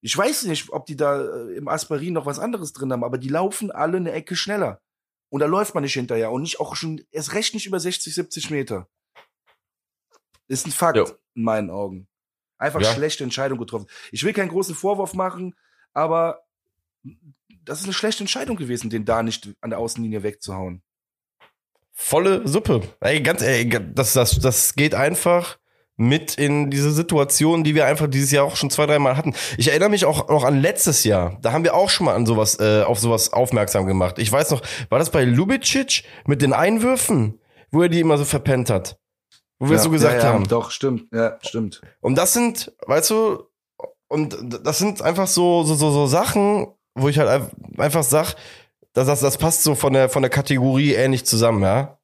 Ich 0.00 0.16
weiß 0.16 0.44
nicht, 0.44 0.70
ob 0.70 0.86
die 0.86 0.96
da 0.96 1.22
äh, 1.22 1.54
im 1.54 1.68
Aspirin 1.68 2.14
noch 2.14 2.26
was 2.26 2.38
anderes 2.38 2.72
drin 2.72 2.92
haben, 2.92 3.04
aber 3.04 3.18
die 3.18 3.28
laufen 3.28 3.70
alle 3.70 3.98
eine 3.98 4.12
Ecke 4.12 4.34
schneller. 4.34 4.80
Und 5.30 5.40
da 5.40 5.46
läuft 5.46 5.74
man 5.74 5.82
nicht 5.82 5.94
hinterher 5.94 6.30
und 6.32 6.42
nicht 6.42 6.60
auch 6.60 6.76
schon 6.76 7.02
erst 7.10 7.34
recht 7.34 7.54
nicht 7.54 7.66
über 7.66 7.80
60, 7.80 8.14
70 8.14 8.50
Meter. 8.50 8.88
Ist 10.48 10.66
ein 10.66 10.72
Fakt 10.72 10.96
jo. 10.96 11.08
in 11.34 11.44
meinen 11.44 11.70
Augen. 11.70 12.08
Einfach 12.58 12.80
ja. 12.80 12.92
schlechte 12.92 13.24
Entscheidung 13.24 13.58
getroffen. 13.58 13.86
Ich 14.10 14.24
will 14.24 14.32
keinen 14.32 14.50
großen 14.50 14.74
Vorwurf 14.74 15.14
machen, 15.14 15.54
aber 15.94 16.44
das 17.64 17.80
ist 17.80 17.84
eine 17.84 17.92
schlechte 17.92 18.22
Entscheidung 18.22 18.56
gewesen, 18.56 18.90
den 18.90 19.04
da 19.04 19.22
nicht 19.22 19.50
an 19.60 19.70
der 19.70 19.78
Außenlinie 19.78 20.22
wegzuhauen. 20.22 20.82
Volle 21.92 22.46
Suppe. 22.48 22.82
Ey, 23.00 23.20
ganz, 23.20 23.42
ey, 23.42 23.68
das, 23.68 24.14
das, 24.14 24.38
das 24.40 24.74
geht 24.74 24.94
einfach 24.94 25.58
mit 25.96 26.34
in 26.34 26.70
diese 26.70 26.90
Situation, 26.90 27.64
die 27.64 27.74
wir 27.74 27.86
einfach 27.86 28.08
dieses 28.08 28.30
Jahr 28.32 28.44
auch 28.44 28.56
schon 28.56 28.70
zwei, 28.70 28.86
dreimal 28.86 29.16
hatten. 29.16 29.34
Ich 29.58 29.68
erinnere 29.68 29.90
mich 29.90 30.04
auch 30.04 30.28
noch 30.28 30.42
an 30.44 30.60
letztes 30.60 31.04
Jahr. 31.04 31.38
Da 31.42 31.52
haben 31.52 31.64
wir 31.64 31.74
auch 31.74 31.90
schon 31.90 32.06
mal 32.06 32.14
an 32.14 32.26
sowas, 32.26 32.58
äh, 32.58 32.82
auf 32.82 32.98
sowas 32.98 33.32
aufmerksam 33.32 33.86
gemacht. 33.86 34.18
Ich 34.18 34.32
weiß 34.32 34.50
noch, 34.50 34.62
war 34.88 34.98
das 34.98 35.10
bei 35.10 35.24
Lubicic 35.24 36.04
mit 36.26 36.42
den 36.42 36.54
Einwürfen, 36.54 37.40
wo 37.70 37.82
er 37.82 37.88
die 37.88 38.00
immer 38.00 38.18
so 38.18 38.24
verpennt 38.24 38.70
hat? 38.70 38.98
Wo 39.58 39.68
wir 39.68 39.76
ja, 39.76 39.82
so 39.82 39.90
gesagt 39.90 40.22
ja, 40.22 40.28
ja, 40.28 40.34
haben. 40.34 40.48
Doch, 40.48 40.70
stimmt, 40.70 41.06
ja, 41.12 41.38
stimmt. 41.42 41.82
Und 42.00 42.16
das 42.16 42.32
sind, 42.32 42.72
weißt 42.86 43.10
du, 43.10 43.44
und 44.08 44.36
das 44.64 44.78
sind 44.78 45.02
einfach 45.02 45.26
so, 45.28 45.62
so, 45.62 45.74
so, 45.74 45.90
so 45.90 46.06
Sachen, 46.06 46.66
wo 46.94 47.08
ich 47.08 47.18
halt 47.18 47.50
einfach 47.78 48.02
sag, 48.02 48.34
dass 48.92 49.06
das, 49.06 49.20
das 49.20 49.38
passt 49.38 49.62
so 49.62 49.74
von 49.74 49.92
der, 49.92 50.08
von 50.08 50.22
der 50.22 50.30
Kategorie 50.30 50.92
ähnlich 50.92 51.24
zusammen, 51.24 51.62
ja 51.62 51.98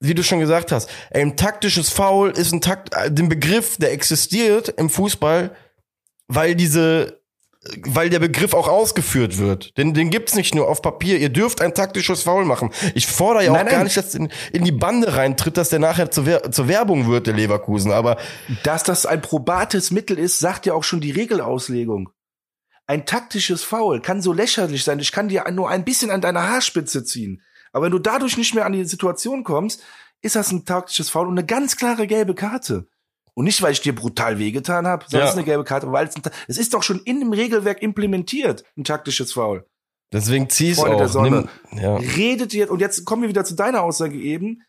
wie 0.00 0.14
du 0.14 0.22
schon 0.22 0.40
gesagt 0.40 0.72
hast, 0.72 0.88
ein 1.12 1.36
taktisches 1.36 1.90
Foul 1.90 2.30
ist 2.30 2.52
ein 2.52 2.60
Takt, 2.60 2.94
äh, 2.94 3.10
den 3.10 3.28
Begriff, 3.28 3.76
der 3.78 3.92
existiert 3.92 4.68
im 4.68 4.90
Fußball, 4.90 5.54
weil 6.28 6.54
diese, 6.54 7.20
weil 7.84 8.08
der 8.08 8.20
Begriff 8.20 8.54
auch 8.54 8.68
ausgeführt 8.68 9.38
wird. 9.38 9.76
Denn 9.76 9.94
den 9.94 10.10
gibt's 10.10 10.34
nicht 10.34 10.54
nur 10.54 10.68
auf 10.68 10.82
Papier. 10.82 11.18
Ihr 11.18 11.30
dürft 11.30 11.60
ein 11.60 11.74
taktisches 11.74 12.22
Foul 12.22 12.44
machen. 12.44 12.70
Ich 12.94 13.06
fordere 13.06 13.44
ja 13.44 13.50
auch 13.50 13.56
nein, 13.56 13.68
gar 13.68 13.84
nicht, 13.84 13.96
dass 13.96 14.14
in, 14.14 14.30
in 14.52 14.64
die 14.64 14.72
Bande 14.72 15.16
reintritt, 15.16 15.56
dass 15.56 15.70
der 15.70 15.80
nachher 15.80 16.10
zur, 16.10 16.52
zur 16.52 16.68
Werbung 16.68 17.08
wird, 17.08 17.26
der 17.26 17.34
Leverkusen. 17.34 17.90
Aber 17.90 18.18
dass 18.62 18.84
das 18.84 19.04
ein 19.04 19.20
probates 19.20 19.90
Mittel 19.90 20.18
ist, 20.18 20.38
sagt 20.38 20.66
ja 20.66 20.74
auch 20.74 20.84
schon 20.84 21.00
die 21.00 21.10
Regelauslegung. 21.10 22.10
Ein 22.88 23.04
taktisches 23.04 23.62
Foul 23.62 24.00
kann 24.00 24.22
so 24.22 24.32
lächerlich 24.32 24.82
sein. 24.82 24.98
Ich 24.98 25.12
kann 25.12 25.28
dir 25.28 25.44
nur 25.52 25.68
ein 25.68 25.84
bisschen 25.84 26.10
an 26.10 26.22
deiner 26.22 26.48
Haarspitze 26.48 27.04
ziehen. 27.04 27.42
Aber 27.70 27.84
wenn 27.84 27.92
du 27.92 27.98
dadurch 27.98 28.38
nicht 28.38 28.54
mehr 28.54 28.64
an 28.64 28.72
die 28.72 28.84
Situation 28.84 29.44
kommst, 29.44 29.82
ist 30.22 30.36
das 30.36 30.50
ein 30.50 30.64
taktisches 30.64 31.10
Foul 31.10 31.26
und 31.26 31.38
eine 31.38 31.46
ganz 31.46 31.76
klare 31.76 32.06
gelbe 32.06 32.34
Karte. 32.34 32.88
Und 33.34 33.44
nicht, 33.44 33.60
weil 33.60 33.72
ich 33.72 33.82
dir 33.82 33.94
brutal 33.94 34.38
wehgetan 34.38 34.86
habe, 34.86 35.04
sondern 35.06 35.20
ja. 35.20 35.24
es 35.26 35.32
ist 35.32 35.36
eine 35.36 35.44
gelbe 35.44 35.64
Karte, 35.64 35.92
weil 35.92 36.08
es, 36.08 36.16
ein, 36.16 36.22
es 36.48 36.56
ist 36.56 36.72
doch 36.72 36.82
schon 36.82 37.00
in 37.00 37.20
dem 37.20 37.32
Regelwerk 37.32 37.82
implementiert, 37.82 38.64
ein 38.76 38.84
taktisches 38.84 39.34
Foul. 39.34 39.66
Deswegen 40.10 40.48
zieh's 40.48 40.80
Freunde 40.80 41.04
auch. 41.04 41.22
Nimm, 41.22 41.48
ja. 41.72 41.96
Redet 41.96 42.54
jetzt, 42.54 42.70
und 42.70 42.80
jetzt 42.80 43.04
kommen 43.04 43.22
wir 43.22 43.28
wieder 43.28 43.44
zu 43.44 43.54
deiner 43.54 43.82
Aussage 43.82 44.18
eben, 44.18 44.62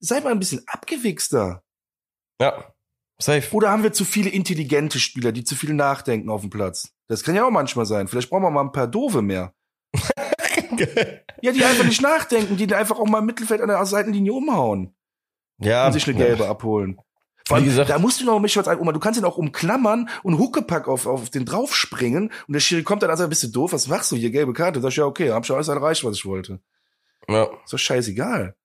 sei 0.00 0.20
mal 0.22 0.32
ein 0.32 0.38
bisschen 0.38 0.62
abgewichster. 0.66 1.62
Ja, 2.40 2.72
safe. 3.18 3.54
Oder 3.54 3.70
haben 3.70 3.82
wir 3.82 3.92
zu 3.92 4.06
viele 4.06 4.30
intelligente 4.30 4.98
Spieler, 4.98 5.32
die 5.32 5.44
zu 5.44 5.54
viel 5.54 5.74
nachdenken 5.74 6.30
auf 6.30 6.40
dem 6.40 6.50
Platz? 6.50 6.95
Das 7.08 7.22
kann 7.22 7.34
ja 7.34 7.46
auch 7.46 7.50
manchmal 7.50 7.86
sein. 7.86 8.08
Vielleicht 8.08 8.30
brauchen 8.30 8.42
wir 8.42 8.50
mal 8.50 8.62
ein 8.62 8.72
paar 8.72 8.88
Dove 8.88 9.22
mehr. 9.22 9.54
ja, 11.40 11.52
die 11.52 11.64
einfach 11.64 11.84
nicht 11.84 12.02
nachdenken, 12.02 12.56
die 12.56 12.72
einfach 12.74 12.98
auch 12.98 13.06
mal 13.06 13.20
im 13.20 13.26
Mittelfeld 13.26 13.60
an 13.60 13.68
der 13.68 13.84
Seitenlinie 13.86 14.32
umhauen. 14.32 14.94
Ja. 15.58 15.86
Und 15.86 15.92
sich 15.92 16.06
eine 16.08 16.16
gelbe 16.16 16.44
ja. 16.44 16.50
abholen. 16.50 16.98
Vor 17.46 17.56
allem, 17.56 17.64
gesagt, 17.64 17.90
da 17.90 17.98
musst 18.00 18.20
du 18.20 18.24
noch 18.24 18.40
mich 18.40 18.56
was 18.56 18.66
ein, 18.66 18.78
du 18.78 18.98
kannst 18.98 19.20
ihn 19.20 19.24
auch 19.24 19.38
umklammern 19.38 20.08
und 20.24 20.36
Huckepack 20.36 20.88
auf, 20.88 21.06
auf 21.06 21.30
den 21.30 21.44
draufspringen 21.44 22.32
und 22.48 22.52
der 22.52 22.58
Schiri 22.58 22.82
kommt 22.82 23.04
dann 23.04 23.10
und 23.10 23.16
sagt, 23.16 23.30
bist 23.30 23.44
du 23.44 23.48
doof, 23.48 23.72
was 23.72 23.86
machst 23.86 24.10
du 24.10 24.16
hier, 24.16 24.30
gelbe 24.30 24.52
Karte? 24.52 24.80
Sag 24.80 24.88
ich, 24.88 24.96
ja, 24.96 25.04
okay, 25.04 25.30
hab 25.30 25.46
schon 25.46 25.54
alles 25.54 25.68
erreicht, 25.68 26.02
was 26.02 26.16
ich 26.16 26.26
wollte. 26.26 26.60
Ja. 27.28 27.44
Ist 27.64 27.72
doch 27.72 27.78
scheißegal. 27.78 28.56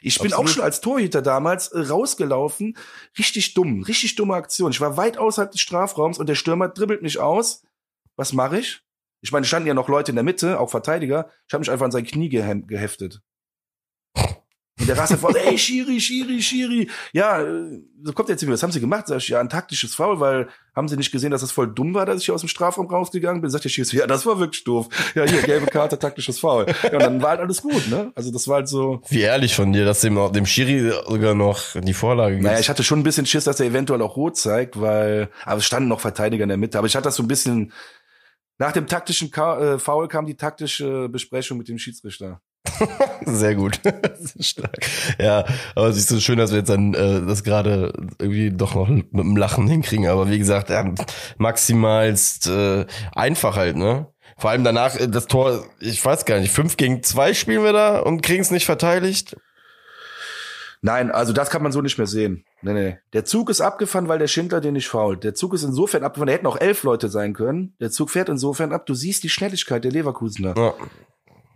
Ich 0.00 0.18
bin 0.18 0.32
Absolut. 0.32 0.50
auch 0.50 0.52
schon 0.54 0.62
als 0.64 0.80
Torhüter 0.80 1.20
damals 1.20 1.68
äh, 1.68 1.80
rausgelaufen, 1.80 2.78
richtig 3.18 3.52
dumm, 3.52 3.82
richtig 3.82 4.14
dumme 4.16 4.34
Aktion. 4.34 4.70
Ich 4.70 4.80
war 4.80 4.96
weit 4.96 5.18
außerhalb 5.18 5.50
des 5.50 5.60
Strafraums 5.60 6.18
und 6.18 6.26
der 6.26 6.34
Stürmer 6.34 6.68
dribbelt 6.68 7.02
mich 7.02 7.18
aus. 7.18 7.62
Was 8.16 8.32
mache 8.32 8.58
ich? 8.58 8.82
Ich 9.20 9.32
meine, 9.32 9.42
es 9.42 9.48
standen 9.48 9.68
ja 9.68 9.74
noch 9.74 9.88
Leute 9.88 10.12
in 10.12 10.16
der 10.16 10.24
Mitte, 10.24 10.60
auch 10.60 10.70
Verteidiger. 10.70 11.30
Ich 11.48 11.54
habe 11.54 11.60
mich 11.60 11.70
einfach 11.70 11.86
an 11.86 11.92
sein 11.92 12.04
Knie 12.04 12.28
geheftet. 12.28 13.22
Und 14.80 14.88
der 14.88 14.98
rastet 14.98 15.20
vor, 15.20 15.34
ey, 15.46 15.56
Schiri, 15.56 16.00
Schiri, 16.00 16.42
Schiri. 16.42 16.90
Ja, 17.12 17.40
äh, 17.40 17.80
so 18.02 18.12
kommt 18.12 18.28
jetzt 18.28 18.42
wieder. 18.42 18.52
Was 18.52 18.62
haben 18.62 18.72
sie 18.72 18.80
gemacht? 18.80 19.06
Sag 19.06 19.18
ich, 19.18 19.28
ja, 19.28 19.40
ein 19.40 19.48
taktisches 19.48 19.94
Foul, 19.94 20.18
weil 20.18 20.48
haben 20.74 20.88
sie 20.88 20.96
nicht 20.96 21.12
gesehen, 21.12 21.30
dass 21.30 21.42
das 21.42 21.52
voll 21.52 21.72
dumm 21.72 21.94
war, 21.94 22.06
dass 22.06 22.18
ich 22.18 22.24
hier 22.26 22.34
aus 22.34 22.42
dem 22.42 22.48
Strafraum 22.48 22.88
rausgegangen 22.88 23.40
bin? 23.40 23.50
Sagt 23.50 23.64
der 23.64 23.68
Schiri, 23.68 23.96
ja, 23.96 24.06
das 24.06 24.26
war 24.26 24.40
wirklich 24.40 24.64
doof. 24.64 24.88
Ja, 25.14 25.24
hier, 25.24 25.42
gelbe 25.42 25.66
Karte, 25.66 25.98
taktisches 25.98 26.40
Foul. 26.40 26.66
Ja, 26.82 26.92
und 26.92 27.02
dann 27.02 27.22
war 27.22 27.30
halt 27.30 27.40
alles 27.40 27.62
gut, 27.62 27.88
ne? 27.88 28.10
Also 28.14 28.32
das 28.32 28.48
war 28.48 28.56
halt 28.56 28.68
so. 28.68 29.00
Wie 29.08 29.20
ehrlich 29.20 29.54
von 29.54 29.72
dir, 29.72 29.84
dass 29.84 30.00
dem, 30.00 30.18
dem 30.32 30.44
Schiri 30.44 30.92
sogar 31.06 31.34
noch 31.34 31.80
die 31.80 31.94
Vorlage 31.94 32.34
gibt. 32.34 32.44
Naja, 32.44 32.58
ich 32.58 32.68
hatte 32.68 32.82
schon 32.82 32.98
ein 32.98 33.04
bisschen 33.04 33.26
Schiss, 33.26 33.44
dass 33.44 33.60
er 33.60 33.66
eventuell 33.66 34.02
auch 34.02 34.16
rot 34.16 34.36
zeigt, 34.36 34.80
weil, 34.80 35.30
aber 35.44 35.58
es 35.58 35.64
standen 35.64 35.88
noch 35.88 36.00
Verteidiger 36.00 36.42
in 36.42 36.48
der 36.48 36.58
Mitte. 36.58 36.78
Aber 36.78 36.88
ich 36.88 36.96
hatte 36.96 37.04
das 37.04 37.16
so 37.16 37.22
ein 37.22 37.28
bisschen, 37.28 37.72
nach 38.58 38.72
dem 38.72 38.86
taktischen 38.86 39.30
Ka 39.30 39.74
äh, 39.74 39.78
Foul 39.78 40.08
kam 40.08 40.26
die 40.26 40.36
taktische 40.36 41.08
Besprechung 41.08 41.58
mit 41.58 41.68
dem 41.68 41.78
Schiedsrichter. 41.78 42.40
Sehr 43.26 43.54
gut. 43.54 43.80
Stark. 44.40 44.78
Ja, 45.18 45.44
aber 45.74 45.88
es 45.88 45.96
ist 45.96 46.08
so 46.08 46.20
schön, 46.20 46.38
dass 46.38 46.50
wir 46.50 46.58
jetzt 46.58 46.70
dann 46.70 46.94
äh, 46.94 47.24
das 47.26 47.44
gerade 47.44 47.92
irgendwie 48.18 48.50
doch 48.50 48.74
noch 48.74 48.88
mit 48.88 49.12
dem 49.12 49.36
Lachen 49.36 49.66
hinkriegen. 49.68 50.06
Aber 50.06 50.30
wie 50.30 50.38
gesagt, 50.38 50.70
ja, 50.70 50.92
maximalst 51.38 52.46
äh, 52.46 52.86
einfach 53.14 53.56
halt, 53.56 53.76
ne? 53.76 54.06
Vor 54.36 54.50
allem 54.50 54.64
danach 54.64 54.96
äh, 54.96 55.08
das 55.08 55.26
Tor, 55.26 55.64
ich 55.80 56.04
weiß 56.04 56.24
gar 56.24 56.40
nicht, 56.40 56.52
fünf 56.52 56.76
gegen 56.76 57.02
zwei 57.02 57.34
spielen 57.34 57.62
wir 57.62 57.72
da 57.72 57.98
und 57.98 58.22
kriegen 58.22 58.42
es 58.42 58.50
nicht 58.50 58.66
verteidigt. 58.66 59.36
Nein, 60.84 61.10
also 61.10 61.32
das 61.32 61.48
kann 61.48 61.62
man 61.62 61.72
so 61.72 61.80
nicht 61.80 61.96
mehr 61.96 62.06
sehen. 62.06 62.44
Nee, 62.60 62.74
nee. 62.74 62.98
Der 63.14 63.24
Zug 63.24 63.48
ist 63.48 63.62
abgefahren, 63.62 64.06
weil 64.06 64.18
der 64.18 64.26
Schindler 64.26 64.60
den 64.60 64.74
nicht 64.74 64.86
fault. 64.86 65.24
Der 65.24 65.32
Zug 65.32 65.54
ist 65.54 65.62
insofern 65.62 66.04
abgefahren, 66.04 66.26
da 66.26 66.34
hätten 66.34 66.46
auch 66.46 66.60
elf 66.60 66.82
Leute 66.82 67.08
sein 67.08 67.32
können. 67.32 67.74
Der 67.80 67.90
Zug 67.90 68.10
fährt 68.10 68.28
insofern 68.28 68.70
ab, 68.70 68.84
du 68.84 68.92
siehst 68.92 69.22
die 69.22 69.30
Schnelligkeit 69.30 69.82
der 69.82 69.92
Leverkusener. 69.92 70.52
Ja. 70.54 70.74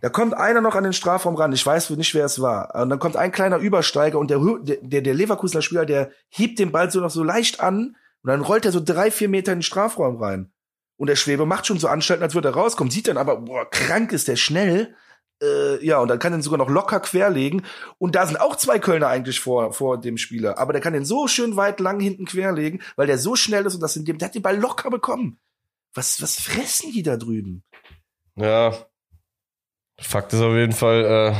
Da 0.01 0.09
kommt 0.09 0.33
einer 0.33 0.61
noch 0.61 0.73
an 0.73 0.83
den 0.83 0.93
Strafraum 0.93 1.35
ran, 1.35 1.53
ich 1.53 1.63
weiß 1.63 1.91
nicht, 1.91 2.15
wer 2.15 2.25
es 2.25 2.41
war. 2.41 2.73
Und 2.73 2.89
dann 2.89 2.97
kommt 2.97 3.17
ein 3.17 3.31
kleiner 3.31 3.57
Übersteiger 3.57 4.17
und 4.17 4.31
der, 4.31 4.39
der, 4.81 5.01
der 5.01 5.13
Leverkusener 5.13 5.61
Spieler, 5.61 5.85
der 5.85 6.09
hebt 6.29 6.57
den 6.57 6.71
Ball 6.71 6.89
so 6.89 6.99
noch 6.99 7.11
so 7.11 7.23
leicht 7.23 7.59
an 7.59 7.97
und 8.23 8.31
dann 8.31 8.41
rollt 8.41 8.65
er 8.65 8.71
so 8.71 8.81
drei, 8.83 9.11
vier 9.11 9.29
Meter 9.29 9.51
in 9.51 9.59
den 9.59 9.63
Strafraum 9.63 10.17
rein. 10.17 10.51
Und 10.97 11.05
der 11.05 11.15
Schwebe 11.15 11.45
macht 11.45 11.67
schon 11.67 11.77
so 11.77 11.87
Anstalten, 11.87 12.23
als 12.23 12.33
würde 12.33 12.47
er 12.47 12.55
rauskommen, 12.55 12.89
sieht 12.89 13.07
dann 13.07 13.17
aber, 13.17 13.37
boah, 13.41 13.69
krank 13.69 14.11
ist 14.11 14.27
der 14.27 14.37
schnell 14.37 14.95
äh, 15.41 15.83
ja, 15.85 15.99
und 15.99 16.07
dann 16.07 16.19
kann 16.19 16.31
den 16.31 16.41
sogar 16.41 16.57
noch 16.57 16.69
locker 16.69 16.99
querlegen. 16.99 17.65
Und 17.97 18.15
da 18.15 18.25
sind 18.25 18.39
auch 18.39 18.55
zwei 18.55 18.79
Kölner 18.79 19.07
eigentlich 19.07 19.39
vor, 19.39 19.73
vor 19.73 19.99
dem 19.99 20.17
Spieler. 20.17 20.57
Aber 20.57 20.73
der 20.73 20.81
kann 20.81 20.93
den 20.93 21.05
so 21.05 21.27
schön 21.27 21.55
weit 21.55 21.79
lang 21.79 21.99
hinten 21.99 22.25
querlegen, 22.25 22.81
weil 22.95 23.07
der 23.07 23.17
so 23.17 23.35
schnell 23.35 23.65
ist 23.65 23.75
und 23.75 23.81
das 23.81 23.95
in 23.95 24.05
dem, 24.05 24.17
der 24.17 24.27
hat 24.27 24.35
den 24.35 24.41
Ball 24.41 24.57
locker 24.57 24.89
bekommen. 24.89 25.39
Was, 25.93 26.21
was 26.21 26.39
fressen 26.39 26.91
die 26.91 27.03
da 27.03 27.17
drüben? 27.17 27.63
Ja. 28.35 28.73
Fakt 29.99 30.33
ist 30.33 30.41
auf 30.41 30.53
jeden 30.53 30.73
Fall, 30.73 31.03
äh, 31.05 31.35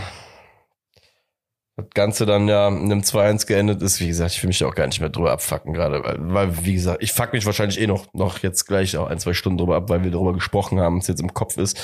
das 1.82 1.90
Ganze 1.94 2.26
dann 2.26 2.48
ja 2.48 2.68
in 2.68 2.92
einem 2.92 3.02
2-1 3.02 3.48
geendet 3.48 3.82
ist, 3.82 4.00
wie 4.00 4.08
gesagt, 4.08 4.32
ich 4.32 4.44
will 4.44 4.48
mich 4.48 4.64
auch 4.64 4.76
gar 4.76 4.88
nicht 4.88 5.00
mehr 5.00 5.10
drüber 5.10 5.32
abfacken 5.32 5.74
gerade, 5.74 6.04
weil, 6.04 6.18
weil, 6.20 6.66
wie 6.66 6.74
gesagt, 6.74 7.04
ich 7.04 7.12
fuck 7.12 7.34
mich 7.34 7.46
wahrscheinlich 7.46 7.80
eh 7.80 7.88
noch, 7.88 8.14
noch 8.14 8.40
jetzt 8.40 8.66
gleich 8.66 8.98
auch 8.98 9.08
ein, 9.08 9.20
zwei 9.20 9.34
Stunden 9.34 9.58
drüber 9.58 9.76
ab, 9.76 9.90
weil 9.90 10.04
wir 10.04 10.12
darüber 10.12 10.34
gesprochen 10.34 10.80
haben, 10.80 10.98
es 10.98 11.08
jetzt 11.08 11.22
im 11.22 11.34
Kopf 11.34 11.58
ist. 11.58 11.80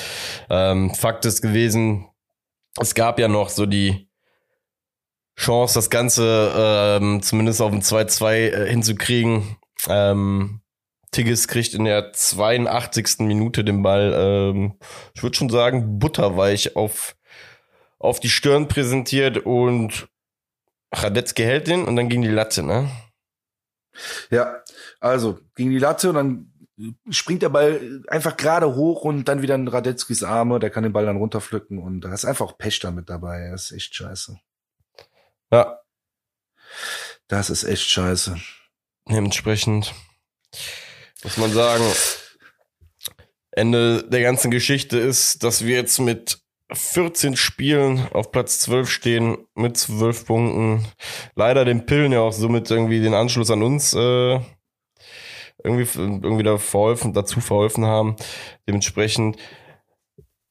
Ähm, 0.50 0.94
Fakt 0.94 1.26
ist 1.26 1.42
gewesen, 1.42 2.08
es 2.80 2.96
gab 2.96 3.20
ja 3.20 3.28
noch 3.28 3.50
so 3.50 3.66
die 3.66 4.10
Chance, 5.38 5.76
das 5.76 5.90
Ganze 5.90 6.52
ähm, 6.56 7.22
zumindest 7.22 7.62
auf 7.62 7.72
ein 7.72 7.82
2-2 7.82 8.34
äh, 8.34 8.70
hinzukriegen. 8.70 9.58
Ähm, 9.88 10.62
Tigges 11.12 11.48
kriegt 11.48 11.74
in 11.74 11.86
der 11.86 12.12
82. 12.12 13.20
Minute 13.20 13.64
den 13.64 13.84
Ball, 13.84 14.14
ähm, 14.16 14.78
ich 15.14 15.24
würde 15.24 15.36
schon 15.36 15.50
sagen, 15.50 16.00
butterweich 16.00 16.76
auf 16.76 17.16
auf 18.06 18.20
die 18.20 18.30
Stirn 18.30 18.68
präsentiert 18.68 19.38
und 19.38 20.08
Radetzky 20.94 21.44
hält 21.44 21.68
den 21.68 21.86
und 21.86 21.96
dann 21.96 22.10
ging 22.10 22.22
die 22.22 22.30
Latte, 22.30 22.64
ne? 22.64 22.90
Ja, 24.30 24.64
also 25.00 25.40
ging 25.56 25.70
die 25.70 25.80
Latte 25.80 26.10
und 26.10 26.16
dann 26.16 26.52
springt 27.10 27.42
der 27.42 27.50
Ball 27.50 28.04
einfach 28.08 28.36
gerade 28.36 28.76
hoch 28.76 29.04
und 29.04 29.26
dann 29.26 29.42
wieder 29.42 29.56
in 29.56 29.68
Radetzkys 29.68 30.24
Arme, 30.24 30.60
der 30.60 30.70
kann 30.70 30.84
den 30.84 30.94
Ball 30.94 31.06
dann 31.06 31.18
runterpflücken 31.18 31.80
und 31.80 32.02
da 32.02 32.14
ist 32.14 32.26
einfach 32.26 32.46
auch 32.46 32.58
Pech 32.58 32.80
damit 32.80 33.10
dabei, 33.10 33.50
das 33.52 33.66
ist 33.66 33.78
echt 33.78 33.96
scheiße. 33.96 34.40
Ja. 35.52 35.80
Das 37.28 37.50
ist 37.50 37.64
echt 37.64 37.90
scheiße. 37.90 38.38
Dementsprechend 39.10 39.94
muss 41.24 41.38
man 41.38 41.52
sagen, 41.52 41.84
Ende 43.52 44.04
der 44.10 44.22
ganzen 44.22 44.52
Geschichte 44.52 44.98
ist, 45.00 45.44
dass 45.44 45.64
wir 45.64 45.76
jetzt 45.76 46.00
mit 46.00 46.45
14 46.72 47.36
Spielen 47.36 48.08
auf 48.12 48.32
Platz 48.32 48.60
12 48.62 48.90
stehen 48.90 49.38
mit 49.56 49.78
12 49.78 50.26
Punkten. 50.26 50.86
Leider 51.36 51.64
den 51.66 51.86
Pillen 51.86 52.12
ja 52.12 52.22
auch 52.22 52.34
somit 52.34 52.70
irgendwie 52.72 53.02
den 53.02 53.14
Anschluss 53.14 53.52
an 53.52 53.62
uns 53.62 53.94
äh, 53.94 54.40
irgendwie, 55.64 56.00
irgendwie 56.00 56.44
da 56.44 56.58
verholfen, 56.58 57.14
dazu 57.14 57.40
verholfen 57.40 57.86
haben. 57.86 58.16
Dementsprechend 58.68 59.38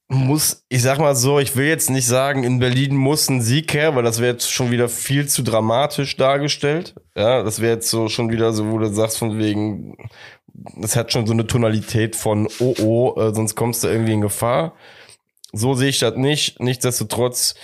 muss, 0.09 0.65
ich 0.69 0.83
sag 0.83 0.99
mal 0.99 1.17
so, 1.17 1.39
ich 1.39 1.57
will 1.57 1.67
jetzt 1.67 1.91
nicht 1.91 2.07
sagen, 2.07 2.45
in 2.45 2.59
Berlin 2.59 2.95
muss 2.95 3.29
ein 3.29 3.41
Sieg 3.41 3.73
her, 3.75 3.97
weil 3.97 4.03
das 4.03 4.21
wäre 4.21 4.33
jetzt 4.33 4.51
schon 4.51 4.71
wieder 4.71 4.89
viel 4.89 5.27
zu 5.29 5.43
dramatisch 5.43 6.17
dargestellt. 6.17 6.95
Ja, 7.17 7.43
das 7.43 7.61
wäre 7.61 7.75
jetzt 7.75 7.91
so 7.91 8.09
schon 8.09 8.31
wieder 8.31 8.53
so, 8.53 8.71
wo 8.71 8.79
du 8.79 8.93
sagst 8.93 9.19
von 9.19 9.39
wegen, 9.39 9.97
das 10.77 10.95
hat 10.95 11.13
schon 11.13 11.27
so 11.27 11.33
eine 11.33 11.47
Tonalität 11.47 12.17
von 12.17 12.49
oh 12.61 12.75
oh, 12.81 13.21
äh, 13.21 13.35
sonst 13.35 13.55
kommst 13.55 13.83
du 13.83 13.89
irgendwie 13.89 14.13
in 14.13 14.21
Gefahr. 14.21 14.75
So 15.55 15.75
sehe 15.75 15.89
ich 15.89 15.99
das 15.99 16.17
nicht. 16.17 16.61
Nichtsdestotrotz 16.61 17.55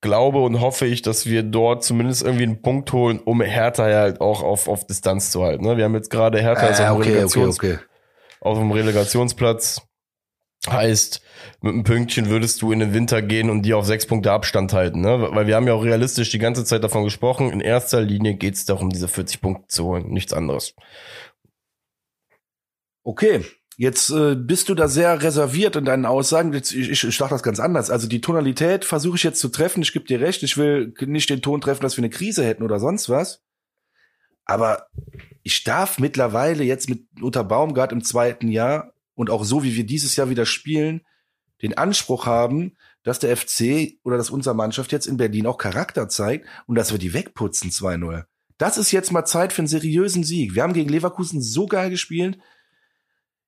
glaube 0.00 0.40
und 0.40 0.60
hoffe 0.60 0.86
ich, 0.86 1.02
dass 1.02 1.26
wir 1.26 1.42
dort 1.42 1.84
zumindest 1.84 2.22
irgendwie 2.22 2.44
einen 2.44 2.62
Punkt 2.62 2.92
holen, 2.92 3.18
um 3.18 3.40
Hertha 3.40 3.84
halt 3.84 4.20
auch 4.20 4.42
auf, 4.42 4.68
auf 4.68 4.86
Distanz 4.86 5.30
zu 5.30 5.42
halten. 5.42 5.64
Ne? 5.64 5.76
Wir 5.76 5.84
haben 5.84 5.94
jetzt 5.94 6.10
gerade 6.10 6.40
Hertha 6.40 6.68
äh, 6.68 6.88
auf, 6.88 7.00
okay, 7.00 7.24
okay, 7.24 7.44
okay. 7.46 7.78
auf 8.40 8.58
dem 8.58 8.70
Relegationsplatz. 8.70 9.82
Heißt, 10.68 11.22
mit 11.60 11.74
einem 11.74 11.84
Pünktchen 11.84 12.28
würdest 12.28 12.60
du 12.60 12.72
in 12.72 12.80
den 12.80 12.92
Winter 12.92 13.22
gehen 13.22 13.50
und 13.50 13.62
die 13.62 13.72
auf 13.72 13.86
sechs 13.86 14.04
Punkte 14.04 14.32
Abstand 14.32 14.72
halten, 14.72 15.00
ne? 15.00 15.28
Weil 15.30 15.46
wir 15.46 15.54
haben 15.54 15.68
ja 15.68 15.74
auch 15.74 15.84
realistisch 15.84 16.30
die 16.30 16.40
ganze 16.40 16.64
Zeit 16.64 16.82
davon 16.82 17.04
gesprochen. 17.04 17.50
In 17.50 17.60
erster 17.60 18.00
Linie 18.00 18.34
geht 18.34 18.54
es 18.54 18.64
darum, 18.64 18.90
diese 18.90 19.06
40 19.06 19.40
Punkte 19.40 19.68
zu 19.68 19.84
holen, 19.84 20.08
nichts 20.08 20.32
anderes. 20.32 20.74
Okay, 23.04 23.44
Jetzt 23.78 24.10
äh, 24.10 24.34
bist 24.34 24.70
du 24.70 24.74
da 24.74 24.88
sehr 24.88 25.22
reserviert 25.22 25.76
in 25.76 25.84
deinen 25.84 26.06
Aussagen. 26.06 26.52
Jetzt, 26.54 26.72
ich, 26.72 26.88
ich, 26.90 27.04
ich 27.04 27.18
dachte 27.18 27.34
das 27.34 27.42
ganz 27.42 27.60
anders. 27.60 27.90
Also 27.90 28.08
die 28.08 28.22
Tonalität 28.22 28.86
versuche 28.86 29.16
ich 29.16 29.22
jetzt 29.22 29.38
zu 29.38 29.50
treffen. 29.50 29.82
Ich 29.82 29.92
gebe 29.92 30.06
dir 30.06 30.20
recht. 30.20 30.42
Ich 30.42 30.56
will 30.56 30.94
nicht 31.00 31.28
den 31.28 31.42
Ton 31.42 31.60
treffen, 31.60 31.82
dass 31.82 31.96
wir 31.96 32.02
eine 32.02 32.10
Krise 32.10 32.42
hätten 32.42 32.62
oder 32.62 32.80
sonst 32.80 33.10
was. 33.10 33.42
Aber 34.46 34.86
ich 35.42 35.62
darf 35.64 35.98
mittlerweile 35.98 36.64
jetzt 36.64 36.88
mit 36.88 37.04
unter 37.20 37.44
Baumgart 37.44 37.92
im 37.92 38.02
zweiten 38.02 38.48
Jahr 38.48 38.94
und 39.14 39.28
auch 39.28 39.44
so, 39.44 39.62
wie 39.62 39.76
wir 39.76 39.84
dieses 39.84 40.16
Jahr 40.16 40.30
wieder 40.30 40.46
spielen, 40.46 41.02
den 41.62 41.76
Anspruch 41.76 42.24
haben, 42.24 42.76
dass 43.02 43.18
der 43.18 43.36
FC 43.36 43.98
oder 44.04 44.16
dass 44.16 44.30
unsere 44.30 44.54
Mannschaft 44.54 44.90
jetzt 44.92 45.06
in 45.06 45.18
Berlin 45.18 45.46
auch 45.46 45.58
Charakter 45.58 46.08
zeigt 46.08 46.46
und 46.66 46.76
dass 46.76 46.92
wir 46.92 46.98
die 46.98 47.12
wegputzen 47.12 47.70
2-0. 47.70 48.24
Das 48.56 48.78
ist 48.78 48.90
jetzt 48.90 49.12
mal 49.12 49.26
Zeit 49.26 49.52
für 49.52 49.60
einen 49.60 49.68
seriösen 49.68 50.24
Sieg. 50.24 50.54
Wir 50.54 50.62
haben 50.62 50.72
gegen 50.72 50.88
Leverkusen 50.88 51.42
so 51.42 51.66
geil 51.66 51.90
gespielt 51.90 52.38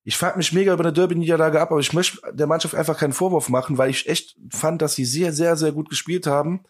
ich 0.05 0.17
frag 0.17 0.37
mich 0.37 0.53
mega 0.53 0.73
über 0.73 0.85
eine 0.85 0.93
Derby-Niederlage 0.93 1.61
ab, 1.61 1.71
aber 1.71 1.81
ich 1.81 1.93
möchte 1.93 2.21
der 2.33 2.47
Mannschaft 2.47 2.75
einfach 2.75 2.99
keinen 2.99 3.13
Vorwurf 3.13 3.49
machen, 3.49 3.79
weil 3.79 3.91
ich 3.91 4.09
echt 4.09 4.37
fand, 4.51 4.81
dass 4.81 4.95
sie 4.95 5.05
sehr, 5.05 5.33
sehr, 5.33 5.57
sehr 5.57 5.73
gut 5.73 5.91
gespielt 5.91 6.27
haben. 6.27 6.65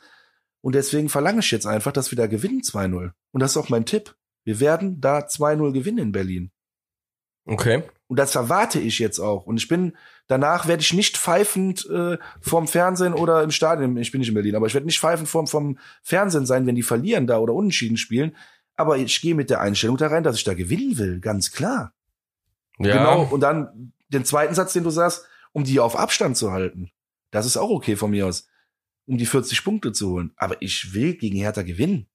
Und 0.61 0.75
deswegen 0.75 1.09
verlange 1.09 1.41
ich 1.41 1.51
jetzt 1.51 1.67
einfach, 1.67 1.93
dass 1.93 2.11
wir 2.11 2.17
da 2.17 2.27
gewinnen 2.27 2.63
2-0. 2.63 3.13
Und 3.31 3.41
das 3.41 3.53
ist 3.53 3.57
auch 3.57 3.69
mein 3.69 3.87
Tipp. 3.87 4.17
Wir 4.45 4.61
werden 4.61 5.01
da 5.01 5.21
2-0 5.21 5.73
gewinnen 5.73 5.99
in 5.99 6.13
Berlin. 6.13 6.51
Okay. 7.47 7.83
Und 8.09 8.19
das 8.19 8.35
erwarte 8.35 8.81
ich 8.81 8.99
jetzt 8.99 9.19
auch. 9.19 9.47
Und 9.47 9.59
ich 9.59 9.69
bin, 9.69 9.97
danach 10.27 10.67
werde 10.67 10.83
ich 10.83 10.93
nicht 10.93 11.17
pfeifend 11.17 11.89
äh, 11.91 12.19
vorm 12.41 12.67
Fernsehen 12.67 13.15
oder 13.15 13.43
im 13.43 13.51
Stadion, 13.51 13.97
ich 13.97 14.11
bin 14.11 14.21
nicht 14.21 14.29
in 14.29 14.35
Berlin, 14.35 14.57
aber 14.57 14.67
ich 14.67 14.75
werde 14.75 14.87
nicht 14.87 14.99
pfeifend 14.99 15.29
vorm, 15.29 15.47
vom 15.47 15.79
Fernsehen 16.03 16.47
sein, 16.47 16.67
wenn 16.67 16.75
die 16.75 16.83
verlieren 16.83 17.27
da 17.27 17.39
oder 17.39 17.55
unentschieden 17.55 17.97
spielen. 17.97 18.35
Aber 18.77 18.97
ich 18.97 19.21
gehe 19.21 19.35
mit 19.35 19.51
der 19.51 19.61
Einstellung 19.61 19.97
da 19.97 20.09
rein, 20.09 20.23
dass 20.23 20.37
ich 20.37 20.45
da 20.45 20.55
gewinnen 20.55 20.99
will, 20.99 21.21
ganz 21.21 21.51
klar. 21.51 21.93
Ja. 22.79 22.97
Genau, 22.97 23.23
und 23.23 23.41
dann 23.41 23.93
den 24.09 24.25
zweiten 24.25 24.55
Satz, 24.55 24.73
den 24.73 24.85
du 24.85 24.91
sagst, 24.91 25.27
um 25.53 25.65
die 25.65 25.81
auf 25.81 25.99
Abstand 25.99 26.37
zu 26.37 26.53
halten. 26.53 26.91
Das 27.31 27.47
ist 27.47 27.57
auch 27.57 27.71
okay 27.71 27.97
von 27.97 28.11
mir 28.11 28.27
aus. 28.27 28.49
Um 29.07 29.19
die 29.19 29.27
40 29.27 29.65
Punkte 29.65 29.93
zu 29.93 30.11
holen. 30.11 30.33
Aber 30.37 30.61
ich 30.61 30.95
will 30.95 31.15
gegen 31.15 31.37
Hertha 31.37 31.63
gewinnen. 31.63 32.07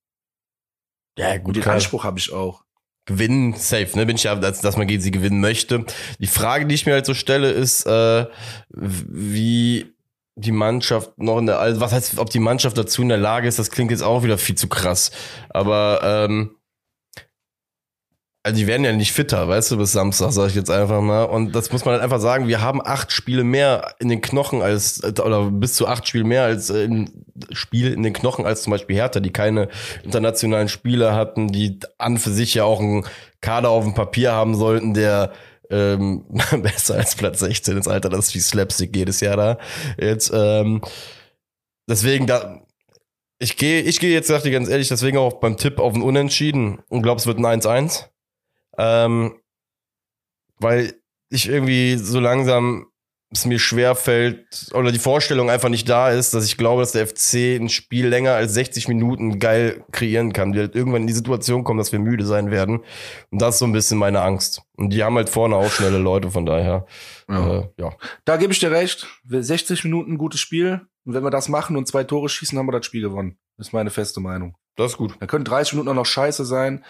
Ja, 1.18 1.38
gut. 1.38 1.48
Und 1.48 1.56
den 1.58 1.64
klar. 1.64 1.76
Anspruch 1.76 2.04
habe 2.04 2.20
ich 2.20 2.32
auch. 2.32 2.64
Gewinnen, 3.06 3.54
safe, 3.54 3.98
ne? 3.98 4.06
Bin 4.06 4.16
ich 4.16 4.24
ja, 4.24 4.36
dass, 4.36 4.62
dass 4.62 4.78
man 4.78 4.88
gegen 4.88 5.02
sie 5.02 5.12
gewinnen 5.12 5.42
möchte. 5.42 5.86
Die 6.20 6.28
Frage, 6.28 6.66
die 6.66 6.76
ich 6.76 6.86
mir 6.86 6.94
halt 6.94 7.06
so 7.06 7.14
stelle, 7.14 7.52
ist, 7.52 7.86
äh, 7.86 8.28
wie 8.70 9.94
die 10.36 10.52
Mannschaft 10.52 11.18
noch 11.18 11.38
in 11.38 11.46
der, 11.46 11.60
also 11.60 11.82
was 11.82 11.92
heißt, 11.92 12.18
ob 12.18 12.30
die 12.30 12.40
Mannschaft 12.40 12.78
dazu 12.78 13.02
in 13.02 13.10
der 13.10 13.18
Lage 13.18 13.48
ist, 13.48 13.60
das 13.60 13.70
klingt 13.70 13.92
jetzt 13.92 14.04
auch 14.04 14.24
wieder 14.24 14.38
viel 14.38 14.56
zu 14.56 14.68
krass. 14.68 15.12
Aber 15.50 16.00
ähm, 16.04 16.56
also 18.46 18.58
die 18.58 18.68
werden 18.68 18.84
ja 18.84 18.92
nicht 18.92 19.14
fitter, 19.14 19.48
weißt 19.48 19.72
du, 19.72 19.78
bis 19.78 19.94
Samstag, 19.94 20.34
sag 20.34 20.50
ich 20.50 20.56
jetzt 20.56 20.70
einfach 20.70 21.00
mal. 21.02 21.24
Und 21.24 21.54
das 21.56 21.72
muss 21.72 21.86
man 21.86 21.94
halt 21.94 22.04
einfach 22.04 22.20
sagen, 22.20 22.50
wir 22.50 22.60
haben 22.60 22.82
acht 22.84 23.14
Spiele 23.14 23.46
mehr 23.46 23.96
in 24.00 24.10
den 24.10 24.20
Knochen 24.20 24.62
als, 24.62 25.02
oder 25.02 25.50
bis 25.50 25.76
zu 25.76 25.88
acht 25.88 26.06
Spiele 26.06 26.26
mehr 26.26 26.44
als 26.44 26.70
in 26.70 27.26
Spiele 27.54 27.92
in 27.92 28.04
den 28.04 28.12
Knochen 28.12 28.46
als 28.46 28.64
zum 28.64 28.72
Beispiel 28.72 28.98
Hertha, 28.98 29.22
die 29.22 29.32
keine 29.32 29.70
internationalen 30.04 30.68
Spieler 30.68 31.16
hatten, 31.16 31.54
die 31.54 31.80
an 31.98 32.18
für 32.18 32.32
sich 32.32 32.54
ja 32.54 32.66
auch 32.66 32.82
einen 32.82 33.06
Kader 33.40 33.70
auf 33.70 33.86
dem 33.86 33.94
Papier 33.94 34.34
haben 34.34 34.56
sollten, 34.56 34.94
der 34.94 35.32
ähm, 35.70 36.26
besser 36.62 36.96
als 36.96 37.16
Platz 37.16 37.40
16 37.40 37.78
ist, 37.78 37.88
Alter, 37.88 38.10
das 38.10 38.28
ist 38.28 38.36
wie 38.36 38.40
Slapstick 38.40 38.94
jedes 38.94 39.22
Jahr 39.22 39.38
da. 39.38 39.58
Jetzt, 39.98 40.32
ähm, 40.34 40.82
deswegen 41.90 42.28
da, 42.28 42.62
ich 43.40 43.56
gehe, 43.56 43.82
ich 43.82 44.02
gehe 44.02 44.12
jetzt, 44.12 44.28
sag 44.28 44.44
dir 44.44 44.52
ganz 44.52 44.68
ehrlich, 44.68 44.90
deswegen 44.90 45.18
auch 45.18 45.36
beim 45.36 45.56
Tipp 45.56 45.80
auf 45.80 45.96
ein 45.96 46.02
Unentschieden 46.02 46.80
und 46.90 47.04
glaub, 47.04 47.20
es 47.20 47.26
wird 47.26 47.40
ein 47.40 47.46
1-1. 47.62 48.10
Ähm, 48.78 49.40
weil 50.60 50.94
ich 51.30 51.50
irgendwie 51.50 51.98
so 51.98 52.20
langsam 52.20 52.88
es 53.34 53.46
mir 53.46 53.60
schwer 53.60 53.96
fällt 53.96 54.70
oder 54.74 54.92
die 54.92 55.00
Vorstellung 55.00 55.50
einfach 55.50 55.70
nicht 55.70 55.90
da 55.90 56.12
ist, 56.12 56.34
dass 56.34 56.46
ich 56.46 56.58
glaube, 56.58 56.82
dass 56.82 56.92
der 56.92 57.08
FC 57.08 57.60
ein 57.60 57.70
Spiel 57.70 58.08
länger 58.08 58.34
als 58.34 58.54
60 58.54 58.88
Minuten 58.88 59.40
geil 59.40 59.84
kreieren 59.92 60.34
kann. 60.34 60.54
Wir 60.54 60.62
halt 60.62 60.76
irgendwann 60.76 61.02
in 61.02 61.08
die 61.08 61.14
Situation 61.14 61.64
kommen, 61.64 61.80
dass 61.80 61.92
wir 61.92 62.00
müde 62.00 62.26
sein 62.26 62.52
werden. 62.52 62.84
Und 63.32 63.42
das 63.42 63.56
ist 63.56 63.60
so 63.60 63.66
ein 63.66 63.72
bisschen 63.72 63.98
meine 63.98 64.22
Angst. 64.22 64.62
Und 64.78 64.92
die 64.92 65.04
haben 65.04 65.16
halt 65.16 65.30
vorne 65.30 65.56
auch 65.56 65.72
schnelle 65.72 65.98
Leute, 65.98 66.32
von 66.32 66.46
daher. 66.46 66.86
Ja. 67.28 67.60
Äh, 67.60 67.70
ja. 67.78 67.94
Da 68.26 68.38
gebe 68.38 68.54
ich 68.54 68.60
dir 68.60 68.72
recht. 68.72 69.08
60 69.28 69.84
Minuten 69.84 70.18
gutes 70.18 70.40
Spiel. 70.40 70.82
Und 71.06 71.14
wenn 71.14 71.24
wir 71.24 71.32
das 71.32 71.50
machen 71.50 71.76
und 71.76 71.88
zwei 71.88 72.04
Tore 72.04 72.30
schießen, 72.30 72.58
haben 72.58 72.68
wir 72.68 72.72
das 72.72 72.86
Spiel 72.86 73.02
gewonnen. 73.02 73.38
Das 73.58 73.68
ist 73.68 73.74
meine 73.74 73.90
feste 73.90 74.20
Meinung. 74.20 74.56
Das 74.76 74.92
ist 74.92 74.98
gut. 74.98 75.16
Da 75.20 75.28
können 75.28 75.46
30 75.46 75.74
Minuten 75.74 75.90
auch 75.90 75.96
noch 75.96 76.06
scheiße 76.06 76.46
sein 76.46 76.84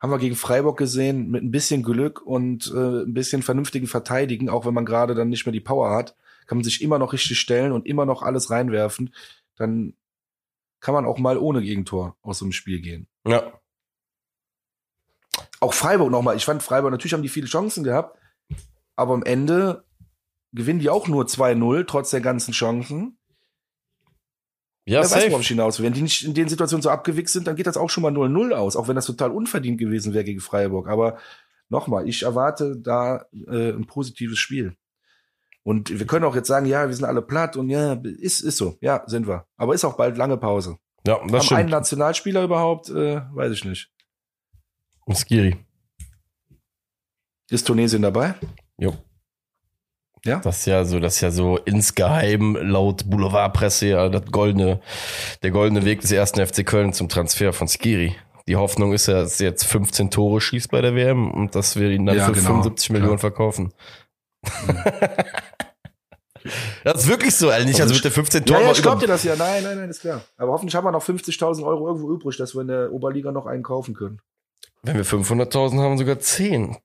haben 0.00 0.10
wir 0.10 0.18
gegen 0.18 0.36
Freiburg 0.36 0.76
gesehen, 0.76 1.30
mit 1.30 1.42
ein 1.42 1.50
bisschen 1.50 1.82
Glück 1.82 2.20
und 2.20 2.72
äh, 2.74 3.02
ein 3.02 3.14
bisschen 3.14 3.42
vernünftigen 3.42 3.86
Verteidigen, 3.86 4.48
auch 4.48 4.66
wenn 4.66 4.74
man 4.74 4.84
gerade 4.84 5.14
dann 5.14 5.28
nicht 5.28 5.46
mehr 5.46 5.52
die 5.52 5.60
Power 5.60 5.90
hat, 5.90 6.16
kann 6.46 6.58
man 6.58 6.64
sich 6.64 6.82
immer 6.82 6.98
noch 6.98 7.12
richtig 7.12 7.38
stellen 7.38 7.72
und 7.72 7.86
immer 7.86 8.06
noch 8.06 8.22
alles 8.22 8.50
reinwerfen. 8.50 9.14
Dann 9.56 9.94
kann 10.80 10.94
man 10.94 11.06
auch 11.06 11.18
mal 11.18 11.38
ohne 11.38 11.62
Gegentor 11.62 12.16
aus 12.22 12.38
so 12.38 12.44
einem 12.44 12.52
Spiel 12.52 12.80
gehen. 12.80 13.08
Ja. 13.26 13.52
Auch 15.60 15.74
Freiburg 15.74 16.10
nochmal. 16.10 16.36
Ich 16.36 16.44
fand 16.44 16.62
Freiburg, 16.62 16.90
natürlich 16.90 17.14
haben 17.14 17.22
die 17.22 17.28
viele 17.28 17.46
Chancen 17.46 17.82
gehabt, 17.82 18.18
aber 18.94 19.14
am 19.14 19.22
Ende 19.22 19.84
gewinnen 20.52 20.78
die 20.78 20.90
auch 20.90 21.08
nur 21.08 21.24
2-0, 21.24 21.86
trotz 21.86 22.10
der 22.10 22.20
ganzen 22.20 22.52
Chancen. 22.52 23.18
Ja, 24.88 25.00
Wer 25.00 25.08
safe. 25.08 25.22
weiß, 25.24 25.30
worauf 25.30 25.42
ich 25.42 25.48
hinaus 25.48 25.82
Wenn 25.82 25.92
die 25.92 26.02
nicht 26.02 26.24
in 26.24 26.32
den 26.32 26.48
Situationen 26.48 26.82
so 26.82 26.90
abgewichst 26.90 27.32
sind, 27.32 27.46
dann 27.46 27.56
geht 27.56 27.66
das 27.66 27.76
auch 27.76 27.90
schon 27.90 28.02
mal 28.02 28.12
0-0 28.12 28.52
aus, 28.52 28.76
auch 28.76 28.86
wenn 28.86 28.94
das 28.94 29.06
total 29.06 29.32
unverdient 29.32 29.78
gewesen 29.78 30.14
wäre 30.14 30.22
gegen 30.24 30.40
Freiburg. 30.40 30.88
Aber 30.88 31.18
nochmal, 31.68 32.08
ich 32.08 32.22
erwarte 32.22 32.76
da 32.76 33.26
äh, 33.48 33.72
ein 33.72 33.86
positives 33.86 34.38
Spiel. 34.38 34.76
Und 35.64 35.98
wir 35.98 36.06
können 36.06 36.24
auch 36.24 36.36
jetzt 36.36 36.46
sagen, 36.46 36.66
ja, 36.66 36.86
wir 36.86 36.94
sind 36.94 37.04
alle 37.04 37.22
platt 37.22 37.56
und 37.56 37.68
ja, 37.68 37.94
ist, 37.94 38.40
ist 38.42 38.56
so. 38.56 38.78
Ja, 38.80 39.02
sind 39.06 39.26
wir. 39.26 39.46
Aber 39.56 39.74
ist 39.74 39.84
auch 39.84 39.96
bald 39.96 40.16
lange 40.16 40.36
Pause. 40.36 40.78
Ja, 41.04 41.14
das 41.24 41.32
Haben 41.32 41.42
stimmt. 41.42 41.60
einen 41.60 41.70
Nationalspieler 41.70 42.44
überhaupt? 42.44 42.88
Äh, 42.88 43.22
weiß 43.34 43.52
ich 43.52 43.64
nicht. 43.64 43.90
Skiri. 45.12 45.56
Ist 47.50 47.66
Tunesien 47.66 48.02
dabei? 48.02 48.34
Jo. 48.78 48.94
Ja. 50.24 50.40
Das 50.40 50.58
ist 50.58 50.66
ja 50.66 50.84
so, 50.84 50.98
das 50.98 51.16
ist 51.16 51.20
ja 51.20 51.30
so 51.30 51.56
insgeheim 51.58 52.56
laut 52.56 53.08
Boulevardpresse 53.08 53.86
ja 53.86 54.08
das 54.08 54.24
goldene, 54.30 54.80
der 55.42 55.50
goldene 55.50 55.84
Weg 55.84 56.00
des 56.00 56.10
ersten 56.10 56.44
FC 56.44 56.66
Köln 56.66 56.92
zum 56.92 57.08
Transfer 57.08 57.52
von 57.52 57.68
Skiri. 57.68 58.16
Die 58.48 58.56
Hoffnung 58.56 58.92
ist 58.92 59.06
ja, 59.06 59.22
dass 59.22 59.38
jetzt 59.38 59.64
15 59.64 60.10
Tore 60.10 60.40
schießt 60.40 60.70
bei 60.70 60.80
der 60.80 60.94
WM 60.94 61.30
und 61.30 61.54
dass 61.54 61.76
wir 61.76 61.90
ihn 61.90 62.06
dann 62.06 62.16
ja, 62.16 62.26
für 62.26 62.32
genau. 62.32 62.46
75 62.46 62.90
Millionen 62.90 63.18
verkaufen. 63.18 63.72
Mhm. 64.42 64.78
das 66.84 67.02
ist 67.02 67.08
wirklich 67.08 67.34
so, 67.34 67.50
eigentlich. 67.50 67.80
Also 67.82 67.94
mit 67.94 68.04
der 68.04 68.12
15 68.12 68.44
Tore. 68.44 68.60
Ja, 68.60 68.66
ja, 68.66 68.72
ich 68.72 68.82
glaub 68.82 69.00
dir 69.00 69.08
das 69.08 69.24
ja. 69.24 69.34
Nein, 69.34 69.64
nein, 69.64 69.78
nein, 69.78 69.90
ist 69.90 70.00
klar. 70.00 70.22
Aber 70.36 70.52
hoffentlich 70.52 70.76
haben 70.76 70.84
wir 70.84 70.92
noch 70.92 71.04
50.000 71.04 71.64
Euro 71.64 71.88
irgendwo 71.88 72.12
übrig, 72.12 72.36
dass 72.36 72.54
wir 72.54 72.62
in 72.62 72.68
der 72.68 72.92
Oberliga 72.92 73.32
noch 73.32 73.46
einen 73.46 73.64
kaufen 73.64 73.94
können. 73.94 74.20
Wenn 74.82 74.96
wir 74.96 75.04
500.000 75.04 75.80
haben, 75.80 75.98
sogar 75.98 76.20
10. 76.20 76.76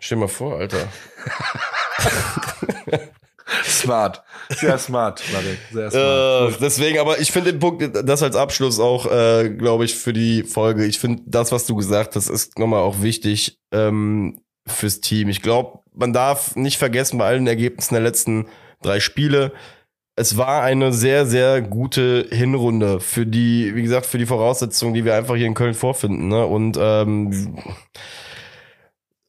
Stell 0.00 0.18
mal 0.18 0.28
vor, 0.28 0.58
Alter. 0.58 0.78
smart. 3.64 4.22
Sehr 4.50 4.78
smart, 4.78 5.22
Marek. 5.32 5.58
Sehr 5.72 5.90
smart. 5.90 6.52
Äh, 6.52 6.56
deswegen, 6.60 6.98
aber 6.98 7.18
ich 7.20 7.32
finde 7.32 7.52
den 7.52 7.60
Punkt, 7.60 7.90
das 8.04 8.22
als 8.22 8.36
Abschluss 8.36 8.80
auch, 8.80 9.10
äh, 9.10 9.50
glaube 9.50 9.84
ich, 9.84 9.94
für 9.94 10.12
die 10.12 10.42
Folge. 10.42 10.84
Ich 10.84 10.98
finde 10.98 11.22
das, 11.26 11.52
was 11.52 11.66
du 11.66 11.76
gesagt 11.76 12.16
hast, 12.16 12.28
ist 12.28 12.58
nochmal 12.58 12.80
auch 12.80 13.02
wichtig 13.02 13.58
ähm, 13.72 14.40
fürs 14.66 15.00
Team. 15.00 15.28
Ich 15.28 15.42
glaube, 15.42 15.80
man 15.94 16.12
darf 16.12 16.56
nicht 16.56 16.78
vergessen 16.78 17.18
bei 17.18 17.26
allen 17.26 17.46
Ergebnissen 17.46 17.94
der 17.94 18.02
letzten 18.02 18.48
drei 18.82 19.00
Spiele, 19.00 19.52
es 20.18 20.36
war 20.36 20.62
eine 20.62 20.92
sehr, 20.92 21.26
sehr 21.26 21.62
gute 21.62 22.26
Hinrunde 22.30 22.98
für 22.98 23.24
die, 23.24 23.74
wie 23.76 23.82
gesagt, 23.82 24.04
für 24.04 24.18
die 24.18 24.26
Voraussetzungen, 24.26 24.92
die 24.92 25.04
wir 25.04 25.14
einfach 25.14 25.36
hier 25.36 25.46
in 25.46 25.54
Köln 25.54 25.74
vorfinden. 25.74 26.26
Ne? 26.26 26.44
Und 26.44 26.76
ähm, 26.80 27.56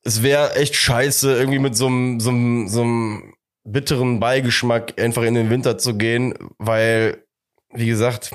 es 0.10 0.24
wäre 0.24 0.56
echt 0.56 0.76
scheiße, 0.76 1.38
irgendwie 1.38 1.60
mit 1.60 1.78
so 1.78 1.86
einem, 1.86 2.20
so 2.20 2.32
einem, 2.32 2.68
so 2.68 2.82
einem 2.82 3.36
bitteren 3.64 4.20
Beigeschmack, 4.20 5.00
einfach 5.00 5.22
in 5.22 5.36
den 5.36 5.52
Winter 5.52 5.78
zu 5.78 5.96
gehen, 5.98 6.34
weil, 6.58 7.28
wie 7.70 7.86
gesagt, 7.86 8.32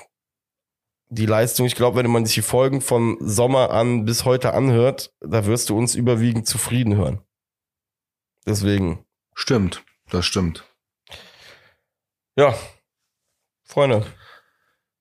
die 1.08 1.26
Leistung, 1.26 1.66
ich 1.66 1.74
glaube, 1.74 1.96
wenn 1.96 2.10
man 2.12 2.24
sich 2.26 2.36
die 2.36 2.42
Folgen 2.42 2.80
vom 2.80 3.18
Sommer 3.20 3.72
an 3.72 4.04
bis 4.04 4.24
heute 4.24 4.54
anhört, 4.54 5.12
da 5.20 5.46
wirst 5.46 5.68
du 5.68 5.76
uns 5.76 5.96
überwiegend 5.96 6.46
zufrieden 6.46 6.94
hören. 6.94 7.22
Deswegen. 8.46 9.04
Stimmt, 9.34 9.84
das 10.10 10.26
stimmt. 10.26 10.64
Ja, 12.36 12.54
Freunde. 13.64 14.06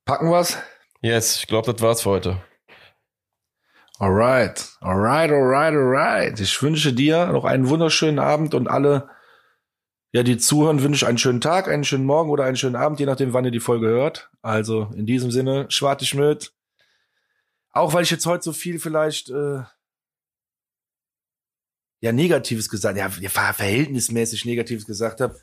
Packen 0.06 0.32
wir's? 0.32 0.58
Yes, 1.02 1.38
ich 1.38 1.46
glaube, 1.46 1.72
das 1.72 1.80
war's 1.84 2.02
für 2.02 2.10
heute. 2.10 2.42
Alright, 4.04 4.76
alright, 4.82 5.32
alright, 5.32 5.74
alright. 5.74 6.38
Ich 6.38 6.62
wünsche 6.62 6.92
dir 6.92 7.28
noch 7.28 7.46
einen 7.46 7.70
wunderschönen 7.70 8.20
Abend 8.20 8.54
und 8.54 8.68
alle, 8.68 9.10
ja, 10.12 10.24
die 10.24 10.36
zuhören, 10.36 10.84
wünsche 10.84 11.08
einen 11.08 11.18
schönen 11.18 11.40
Tag, 11.40 11.70
einen 11.70 11.86
schönen 11.86 12.04
Morgen 12.04 12.30
oder 12.30 12.44
einen 12.44 12.58
schönen 12.58 12.76
Abend, 12.76 13.00
je 13.00 13.06
nachdem, 13.06 13.32
wann 13.32 13.46
ihr 13.46 13.52
die 13.52 13.62
Folge 13.62 13.88
hört. 13.88 14.30
Also 14.42 14.92
in 14.94 15.06
diesem 15.06 15.32
Sinne, 15.32 15.68
Schwarte 15.70 16.06
Schmidt. 16.06 16.54
Auch 17.70 17.94
weil 17.94 18.04
ich 18.04 18.12
jetzt 18.12 18.26
heute 18.26 18.44
so 18.44 18.52
viel 18.52 18.78
vielleicht 18.78 19.30
äh, 19.30 19.62
ja 22.02 22.12
Negatives 22.12 22.68
gesagt, 22.68 22.98
ja, 22.98 23.08
verhältnismäßig 23.08 24.44
Negatives 24.44 24.86
gesagt 24.86 25.22
habe. 25.22 25.40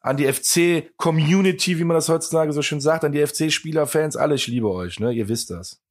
An 0.00 0.16
die 0.16 0.32
FC-Community, 0.32 1.78
wie 1.78 1.84
man 1.84 1.96
das 1.96 2.08
heutzutage 2.08 2.54
so 2.54 2.62
schön 2.62 2.80
sagt, 2.80 3.04
an 3.04 3.12
die 3.12 3.26
FC-Spieler, 3.26 3.86
Fans, 3.86 4.16
alle, 4.16 4.36
ich 4.36 4.46
liebe 4.46 4.70
euch, 4.70 4.98
ne? 4.98 5.12
Ihr 5.12 5.28
wisst 5.28 5.50
das. 5.50 5.82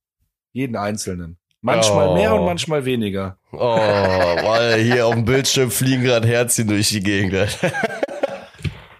Jeden 0.52 0.76
Einzelnen. 0.76 1.38
Manchmal 1.62 2.10
oh. 2.10 2.14
mehr 2.16 2.34
und 2.34 2.46
manchmal 2.46 2.86
weniger. 2.86 3.38
Oh, 3.52 3.60
weil 3.60 4.82
hier 4.82 5.08
auf 5.08 5.14
dem 5.14 5.26
Bildschirm 5.26 5.72
fliegen 5.72 6.04
gerade 6.04 6.28
Herzchen 6.28 6.68
durch 6.68 6.90
die 6.90 7.02
Gegend. 7.02 7.34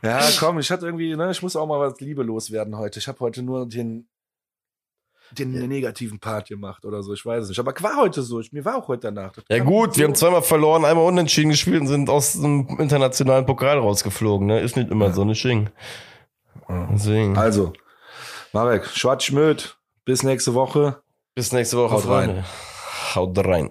ja, 0.04 0.22
komm, 0.38 0.60
ich 0.60 0.70
hatte 0.70 0.86
irgendwie, 0.86 1.16
ne, 1.16 1.32
ich 1.32 1.42
muss 1.42 1.56
auch 1.56 1.68
mal 1.68 1.80
was 1.80 2.00
Liebe 2.02 2.24
loswerden 2.24 2.78
heute. 2.78 3.00
Ich 3.00 3.08
habe 3.08 3.20
heute 3.22 3.42
nur 3.44 3.68
den 3.68 4.10
den 5.32 5.54
ja. 5.54 5.68
negativen 5.68 6.20
Part 6.20 6.48
gemacht 6.48 6.86
oder 6.86 7.04
so, 7.04 7.14
ich 7.14 7.26
weiß 7.26 7.44
es 7.44 7.50
nicht. 7.50 7.60
Aber 7.60 7.74
war 7.82 7.98
heute 7.98 8.22
so, 8.22 8.40
ich, 8.40 8.52
mir 8.52 8.66
war 8.66 8.78
auch 8.78 8.88
heute 8.88 9.12
danach. 9.12 9.34
ja 9.48 9.64
gut, 9.64 9.94
so. 9.94 10.00
wir 10.00 10.08
haben 10.08 10.16
zweimal 10.16 10.42
verloren, 10.42 10.86
einmal 10.86 11.06
unentschieden 11.06 11.50
gespielt 11.50 11.82
und 11.82 11.88
sind 11.88 12.10
aus 12.10 12.34
dem 12.34 12.68
internationalen 12.80 13.46
Pokal 13.46 13.78
rausgeflogen, 13.78 14.48
ne? 14.48 14.60
Ist 14.60 14.76
nicht 14.76 14.90
immer 14.90 15.08
ja. 15.08 15.14
so 15.14 15.22
eine 15.22 15.36
Sching. 15.36 15.70
Deswegen. 16.92 17.38
Also, 17.38 17.74
Marek, 18.54 18.86
Schwarz 18.88 19.24
Schmöd, 19.24 19.78
bis 20.06 20.24
nächste 20.24 20.54
Woche. 20.54 21.02
Bis 21.40 21.54
nächste 21.54 21.78
Woche. 21.78 21.94
Haut 21.94 22.10
rein. 22.10 22.44
Haut 23.16 23.38
rein. 23.38 23.70